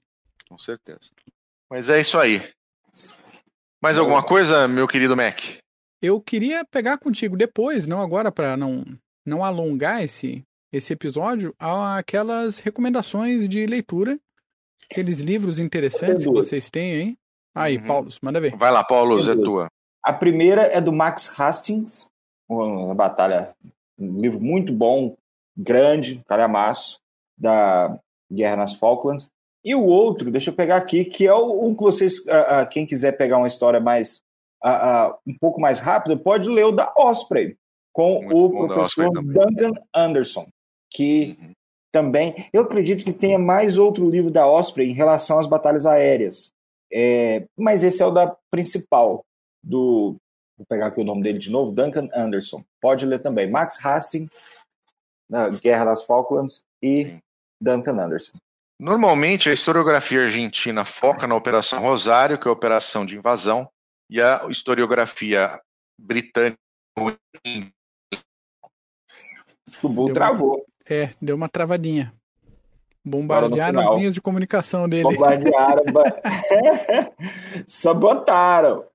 Com 0.47 0.57
certeza. 0.57 1.11
Mas 1.69 1.89
é 1.89 1.99
isso 1.99 2.17
aí. 2.17 2.41
Mais 3.81 3.97
alguma 3.97 4.23
coisa, 4.23 4.67
meu 4.67 4.87
querido 4.87 5.15
Mac? 5.15 5.39
Eu 6.01 6.21
queria 6.21 6.63
pegar 6.65 6.97
contigo 6.97 7.35
depois, 7.35 7.85
não 7.85 8.01
agora 8.01 8.31
para 8.31 8.55
não 8.55 8.83
não 9.25 9.43
alongar 9.43 10.03
esse 10.03 10.43
esse 10.71 10.93
episódio, 10.93 11.53
aquelas 11.57 12.59
recomendações 12.59 13.49
de 13.49 13.65
leitura, 13.65 14.19
aqueles 14.89 15.19
livros 15.19 15.59
interessantes 15.59 16.23
que 16.23 16.31
vocês 16.31 16.69
têm, 16.69 16.93
hein? 16.93 17.17
Aí, 17.55 17.77
uhum. 17.77 17.87
Paulo, 17.87 18.09
manda 18.21 18.39
ver. 18.39 18.55
Vai 18.55 18.71
lá, 18.71 18.83
Paulo, 18.83 19.19
é 19.19 19.35
tua. 19.35 19.67
A 20.03 20.13
primeira 20.13 20.61
é 20.61 20.79
do 20.79 20.93
Max 20.93 21.33
Hastings, 21.39 22.05
uma 22.47 22.93
batalha, 22.93 23.55
um 23.97 24.21
livro 24.21 24.39
muito 24.39 24.71
bom, 24.71 25.17
grande, 25.57 26.23
calhamaço, 26.27 26.99
da 27.37 27.99
Guerra 28.31 28.57
nas 28.57 28.73
Falklands. 28.73 29.29
E 29.63 29.75
o 29.75 29.83
outro, 29.83 30.31
deixa 30.31 30.51
eu 30.51 30.55
pegar 30.55 30.77
aqui, 30.77 31.03
que 31.03 31.27
é 31.27 31.33
o 31.33 31.65
um 31.65 31.75
que 31.75 31.83
vocês, 31.83 32.19
uh, 32.19 32.63
uh, 32.63 32.69
quem 32.69 32.85
quiser 32.85 33.13
pegar 33.13 33.37
uma 33.37 33.47
história 33.47 33.79
mais 33.79 34.23
uh, 34.63 35.17
um 35.25 35.37
pouco 35.37 35.59
mais 35.59 35.79
rápido, 35.79 36.17
pode 36.17 36.49
ler 36.49 36.65
o 36.65 36.71
da 36.71 36.93
Osprey, 36.97 37.55
com 37.93 38.21
Muito 38.21 38.35
o 38.37 38.67
professor 38.67 39.11
Duncan 39.11 39.71
Anderson, 39.93 40.47
que 40.91 41.37
uhum. 41.39 41.51
também, 41.91 42.47
eu 42.53 42.63
acredito 42.63 43.03
que 43.03 43.13
tenha 43.13 43.39
mais 43.39 43.77
outro 43.77 44.09
livro 44.09 44.31
da 44.31 44.47
Osprey 44.47 44.89
em 44.89 44.93
relação 44.93 45.39
às 45.39 45.47
batalhas 45.47 45.85
aéreas, 45.85 46.51
é, 46.91 47.45
mas 47.57 47.83
esse 47.83 48.01
é 48.01 48.05
o 48.05 48.11
da 48.11 48.35
principal, 48.51 49.23
do, 49.63 50.15
vou 50.57 50.65
pegar 50.67 50.87
aqui 50.87 51.01
o 51.01 51.05
nome 51.05 51.23
dele 51.23 51.39
de 51.39 51.51
novo, 51.51 51.71
Duncan 51.71 52.09
Anderson, 52.13 52.63
pode 52.81 53.05
ler 53.05 53.19
também, 53.19 53.49
Max 53.49 53.83
Hastings, 53.83 54.31
na 55.29 55.49
Guerra 55.49 55.85
das 55.85 56.03
Falklands, 56.03 56.63
e 56.81 57.05
Sim. 57.05 57.19
Duncan 57.61 57.99
Anderson. 57.99 58.37
Normalmente, 58.79 59.49
a 59.49 59.53
historiografia 59.53 60.23
argentina 60.23 60.85
foca 60.85 61.27
na 61.27 61.35
Operação 61.35 61.81
Rosário, 61.81 62.39
que 62.39 62.47
é 62.47 62.49
a 62.49 62.53
operação 62.53 63.05
de 63.05 63.17
invasão, 63.17 63.69
e 64.09 64.21
a 64.21 64.45
historiografia 64.49 65.59
britânica. 65.97 66.57
O 69.83 69.89
Bull 69.89 70.13
travou. 70.13 70.65
É, 70.89 71.13
deu 71.21 71.35
uma 71.35 71.47
travadinha. 71.47 72.13
Bombardearam 73.05 73.79
as 73.79 73.97
linhas 73.97 74.13
de 74.13 74.21
comunicação 74.21 74.89
dele. 74.89 75.03
Bombardearam. 75.03 75.83
Sabotaram. 77.65 78.85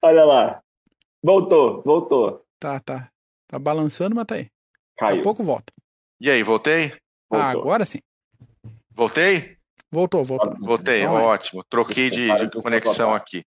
Olha 0.00 0.24
lá. 0.24 0.62
Voltou, 1.22 1.82
voltou. 1.82 2.44
Tá, 2.58 2.80
tá. 2.80 3.10
Tá 3.48 3.58
balançando, 3.58 4.14
mas 4.14 4.26
tá 4.26 4.36
aí. 4.36 4.50
Caiu. 4.96 5.16
Daqui 5.16 5.20
a 5.20 5.22
pouco 5.22 5.44
volta. 5.44 5.72
E 6.20 6.30
aí, 6.30 6.42
voltei? 6.42 6.92
Ah, 7.30 7.50
agora 7.50 7.84
sim. 7.84 7.98
Voltei? 8.90 9.58
Voltou, 9.90 10.24
voltou. 10.24 10.56
Voltei, 10.60 11.02
então, 11.02 11.14
ótimo. 11.14 11.64
Troquei 11.64 12.10
de, 12.10 12.48
de 12.48 12.50
conexão 12.62 13.12
aqui. 13.12 13.44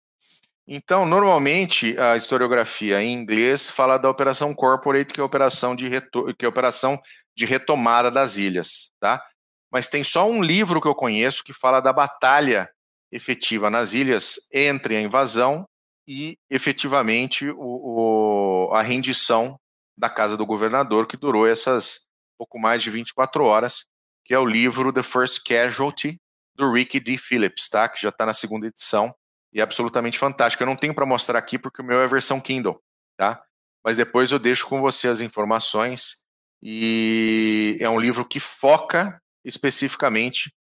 Então, 0.68 1.06
normalmente, 1.06 1.98
a 2.00 2.18
historiografia 2.18 3.02
em 3.02 3.14
inglês 3.14 3.70
fala 3.70 3.98
da 3.98 4.10
operação 4.10 4.54
corporate, 4.54 5.14
que 5.14 5.20
é 5.20 5.24
a 5.24 5.26
operação 5.26 5.76
de, 5.76 5.90
que 6.38 6.46
é 6.46 6.48
operação 6.48 7.00
de 7.36 7.46
retomada 7.46 8.10
das 8.10 8.38
ilhas, 8.38 8.92
tá? 9.00 9.24
Mas 9.72 9.88
tem 9.88 10.04
só 10.04 10.28
um 10.28 10.42
livro 10.42 10.82
que 10.82 10.88
eu 10.88 10.96
conheço 10.96 11.44
que 11.44 11.54
fala 11.54 11.80
da 11.80 11.94
batalha 11.94 12.68
efetiva 13.12 13.70
nas 13.70 13.94
ilhas 13.94 14.40
entre 14.52 14.96
a 14.96 15.02
invasão 15.02 15.68
e, 16.08 16.38
efetivamente, 16.50 17.48
o, 17.50 18.70
o... 18.70 18.74
a 18.74 18.82
rendição 18.82 19.60
da 19.96 20.10
casa 20.10 20.36
do 20.36 20.46
governador, 20.46 21.06
que 21.06 21.18
durou 21.18 21.48
essas 21.48 22.08
pouco 22.38 22.60
mais 22.60 22.82
de 22.82 22.90
24 22.90 23.46
horas, 23.46 23.86
que 24.26 24.34
é 24.34 24.40
o 24.40 24.46
livro 24.46 24.92
The 24.92 25.04
First 25.04 25.44
Casualty, 25.48 26.20
do 26.56 26.72
Ricky 26.72 27.00
D. 27.00 27.18
Phillips, 27.18 27.70
tá? 27.70 27.88
Que 27.88 28.02
já 28.02 28.10
está 28.10 28.26
na 28.26 28.34
segunda 28.34 28.68
edição 28.68 29.14
e 29.56 29.62
é 29.62 29.64
absolutamente 29.64 30.20
fantástico. 30.20 30.62
Eu 30.62 30.68
não 30.68 30.76
tenho 30.76 30.94
para 30.94 31.06
mostrar 31.06 31.40
aqui 31.40 31.58
porque 31.58 31.82
o 31.82 31.86
meu 31.86 32.02
é 32.02 32.08
versão 32.10 32.42
Kindle, 32.42 32.78
tá? 33.16 33.42
Mas 33.82 33.96
depois 33.96 34.30
eu 34.30 34.38
deixo 34.38 34.68
com 34.68 34.82
você 34.82 35.08
as 35.08 35.22
informações 35.22 36.26
e 36.62 37.78
é 37.80 37.90
um 37.90 38.00
livro 38.00 38.26
que 38.26 38.40
foca 38.40 39.22
especificamente 39.46 40.54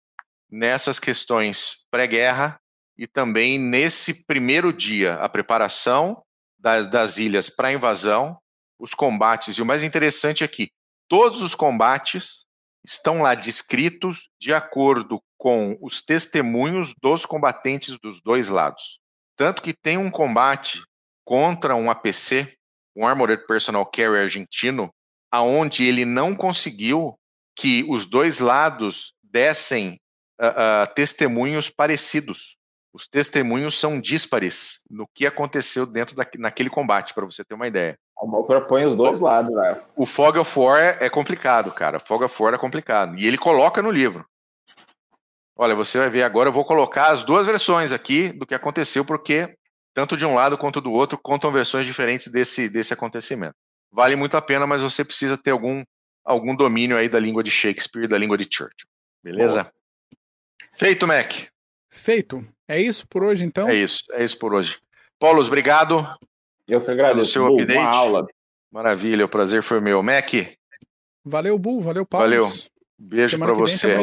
nessas 0.49 1.01
questões 1.01 1.85
pré-guerra 1.91 2.61
e 2.97 3.09
também 3.09 3.59
nesse 3.59 4.25
primeiro 4.27 4.73
dia, 4.73 5.15
a 5.15 5.29
preparação 5.29 6.23
das, 6.57 6.87
das 6.87 7.19
ilhas 7.19 7.51
para 7.51 7.69
a 7.69 7.73
invasão, 7.73 8.39
os 8.79 8.95
combates, 8.95 9.57
e 9.57 9.63
o 9.63 9.67
mais 9.67 9.83
interessante 9.83 10.45
é 10.45 10.49
que 10.49 10.71
todos 11.09 11.43
os 11.43 11.55
combates 11.55 12.45
estão 12.87 13.23
lá 13.23 13.35
descritos 13.35 14.29
de 14.39 14.55
acordo 14.55 15.21
com 15.45 15.77
os 15.83 16.01
testemunhos 16.01 16.95
dos 17.03 17.27
combatentes 17.27 17.99
dos 17.99 18.19
dois 18.19 18.49
lados. 18.49 18.99
Tanto 19.37 19.61
que 19.61 19.75
tem 19.75 19.99
um 19.99 20.11
combate 20.11 20.83
contra 21.23 21.77
um 21.77 21.91
APC, 21.91 22.51
um 22.97 23.07
Armored 23.07 23.47
Personal 23.47 23.85
Carrier 23.85 24.23
argentino, 24.23 24.91
aonde 25.31 25.85
ele 25.85 26.07
não 26.07 26.35
conseguiu 26.35 27.15
que 27.55 27.85
os 27.91 28.07
dois 28.07 28.39
lados 28.39 29.13
dessem 29.23 30.01
uh, 30.41 30.47
uh, 30.47 30.95
testemunhos 30.95 31.69
parecidos. 31.69 32.57
Os 32.95 33.07
testemunhos 33.07 33.79
são 33.79 34.01
díspares 34.01 34.79
no 34.89 35.07
que 35.15 35.27
aconteceu 35.27 35.85
dentro 35.85 36.17
da, 36.17 36.27
naquele 36.39 36.71
combate, 36.71 37.13
para 37.13 37.27
você 37.27 37.45
ter 37.45 37.55
uma 37.55 37.69
ideia. 37.69 37.99
O 38.19 38.27
mal 38.27 38.45
propõe 38.45 38.87
os 38.87 38.97
dois 38.97 39.21
lados, 39.21 39.55
né? 39.55 39.83
O 39.95 40.07
Fog 40.07 40.39
of 40.39 40.59
War 40.59 40.81
é, 40.81 41.05
é 41.05 41.11
complicado, 41.11 41.71
cara. 41.71 42.01
Fog 42.01 42.25
of 42.25 42.43
War 42.43 42.55
é 42.55 42.59
complicado. 42.59 43.19
E 43.19 43.27
ele 43.27 43.37
coloca 43.37 43.83
no 43.83 43.91
livro. 43.91 44.25
Olha, 45.57 45.75
você 45.75 45.99
vai 45.99 46.11
ver 46.11 46.23
agora, 46.23 46.49
eu 46.49 46.53
vou 46.53 46.65
colocar 46.65 47.13
as 47.13 47.23
duas 47.25 47.47
versões 47.47 47.93
aqui 47.93 48.33
do 48.33 48.47
que 48.47 48.55
aconteceu, 48.55 49.05
porque 49.05 49.57
tanto 49.95 50.17
de 50.17 50.27
um 50.27 50.35
lado 50.35 50.59
quanto 50.59 50.81
do 50.81 50.91
outro 50.91 51.17
contam 51.17 51.53
versões 51.53 51.87
diferentes 51.87 52.27
desse, 52.29 52.69
desse 52.69 52.93
acontecimento. 52.93 53.55
Vale 53.93 54.17
muito 54.17 54.37
a 54.37 54.43
pena, 54.43 54.67
mas 54.67 54.83
você 54.83 55.05
precisa 55.05 55.39
ter 55.39 55.53
algum, 55.53 55.85
algum 56.25 56.57
domínio 56.57 56.97
aí 56.97 57.09
da 57.09 57.21
língua 57.21 57.45
de 57.45 57.51
Shakespeare, 57.51 58.09
da 58.09 58.19
língua 58.19 58.37
de 58.37 58.45
Churchill. 58.45 58.89
Beleza? 59.23 59.73
Feito, 60.73 61.07
Mac. 61.07 61.33
Feito. 61.89 62.45
É 62.67 62.81
isso 62.81 63.07
por 63.07 63.23
hoje, 63.23 63.45
então? 63.45 63.69
É 63.69 63.75
isso, 63.75 64.03
é 64.11 64.25
isso 64.25 64.37
por 64.39 64.53
hoje. 64.53 64.81
Paulo, 65.21 65.41
obrigado. 65.41 66.05
Eu 66.67 66.81
que 66.81 66.91
agradeço. 66.91 67.33
seu 67.33 67.47
Bull, 67.47 67.61
update. 67.61 67.79
aula. 67.79 68.27
Maravilha, 68.73 69.25
o 69.25 69.29
prazer 69.29 69.63
foi 69.63 69.81
meu. 69.81 70.03
Mac. 70.03 70.31
Valeu, 71.25 71.57
Bull. 71.57 71.81
Valeu, 71.81 72.05
Paulo. 72.05 72.25
Valeu. 72.25 72.53
Beijo 72.99 73.39
para 73.39 73.53
você. 73.53 73.97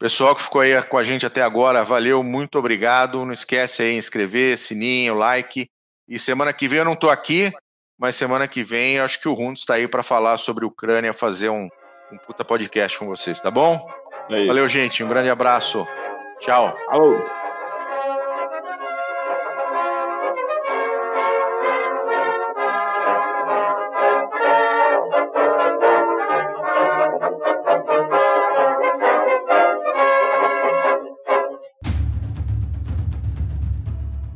Pessoal 0.00 0.34
que 0.34 0.42
ficou 0.42 0.62
aí 0.62 0.82
com 0.84 0.96
a 0.96 1.04
gente 1.04 1.26
até 1.26 1.42
agora, 1.42 1.84
valeu, 1.84 2.22
muito 2.24 2.58
obrigado. 2.58 3.22
Não 3.26 3.34
esquece 3.34 3.82
aí 3.82 3.94
inscrever, 3.94 4.56
sininho, 4.56 5.14
like. 5.14 5.68
E 6.08 6.18
semana 6.18 6.54
que 6.54 6.66
vem 6.66 6.78
eu 6.78 6.86
não 6.86 6.94
estou 6.94 7.10
aqui, 7.10 7.52
mas 7.98 8.16
semana 8.16 8.48
que 8.48 8.64
vem 8.64 8.94
eu 8.94 9.04
acho 9.04 9.20
que 9.20 9.28
o 9.28 9.34
Runtos 9.34 9.60
está 9.60 9.74
aí 9.74 9.86
para 9.86 10.02
falar 10.02 10.38
sobre 10.38 10.64
Ucrânia, 10.64 11.12
fazer 11.12 11.50
um, 11.50 11.68
um 12.10 12.16
puta 12.26 12.42
podcast 12.42 12.98
com 12.98 13.08
vocês, 13.08 13.42
tá 13.42 13.50
bom? 13.50 13.86
É 14.30 14.46
valeu, 14.46 14.66
gente. 14.70 15.04
Um 15.04 15.08
grande 15.08 15.28
abraço. 15.28 15.86
Tchau. 16.40 16.74
Alô. 16.88 17.39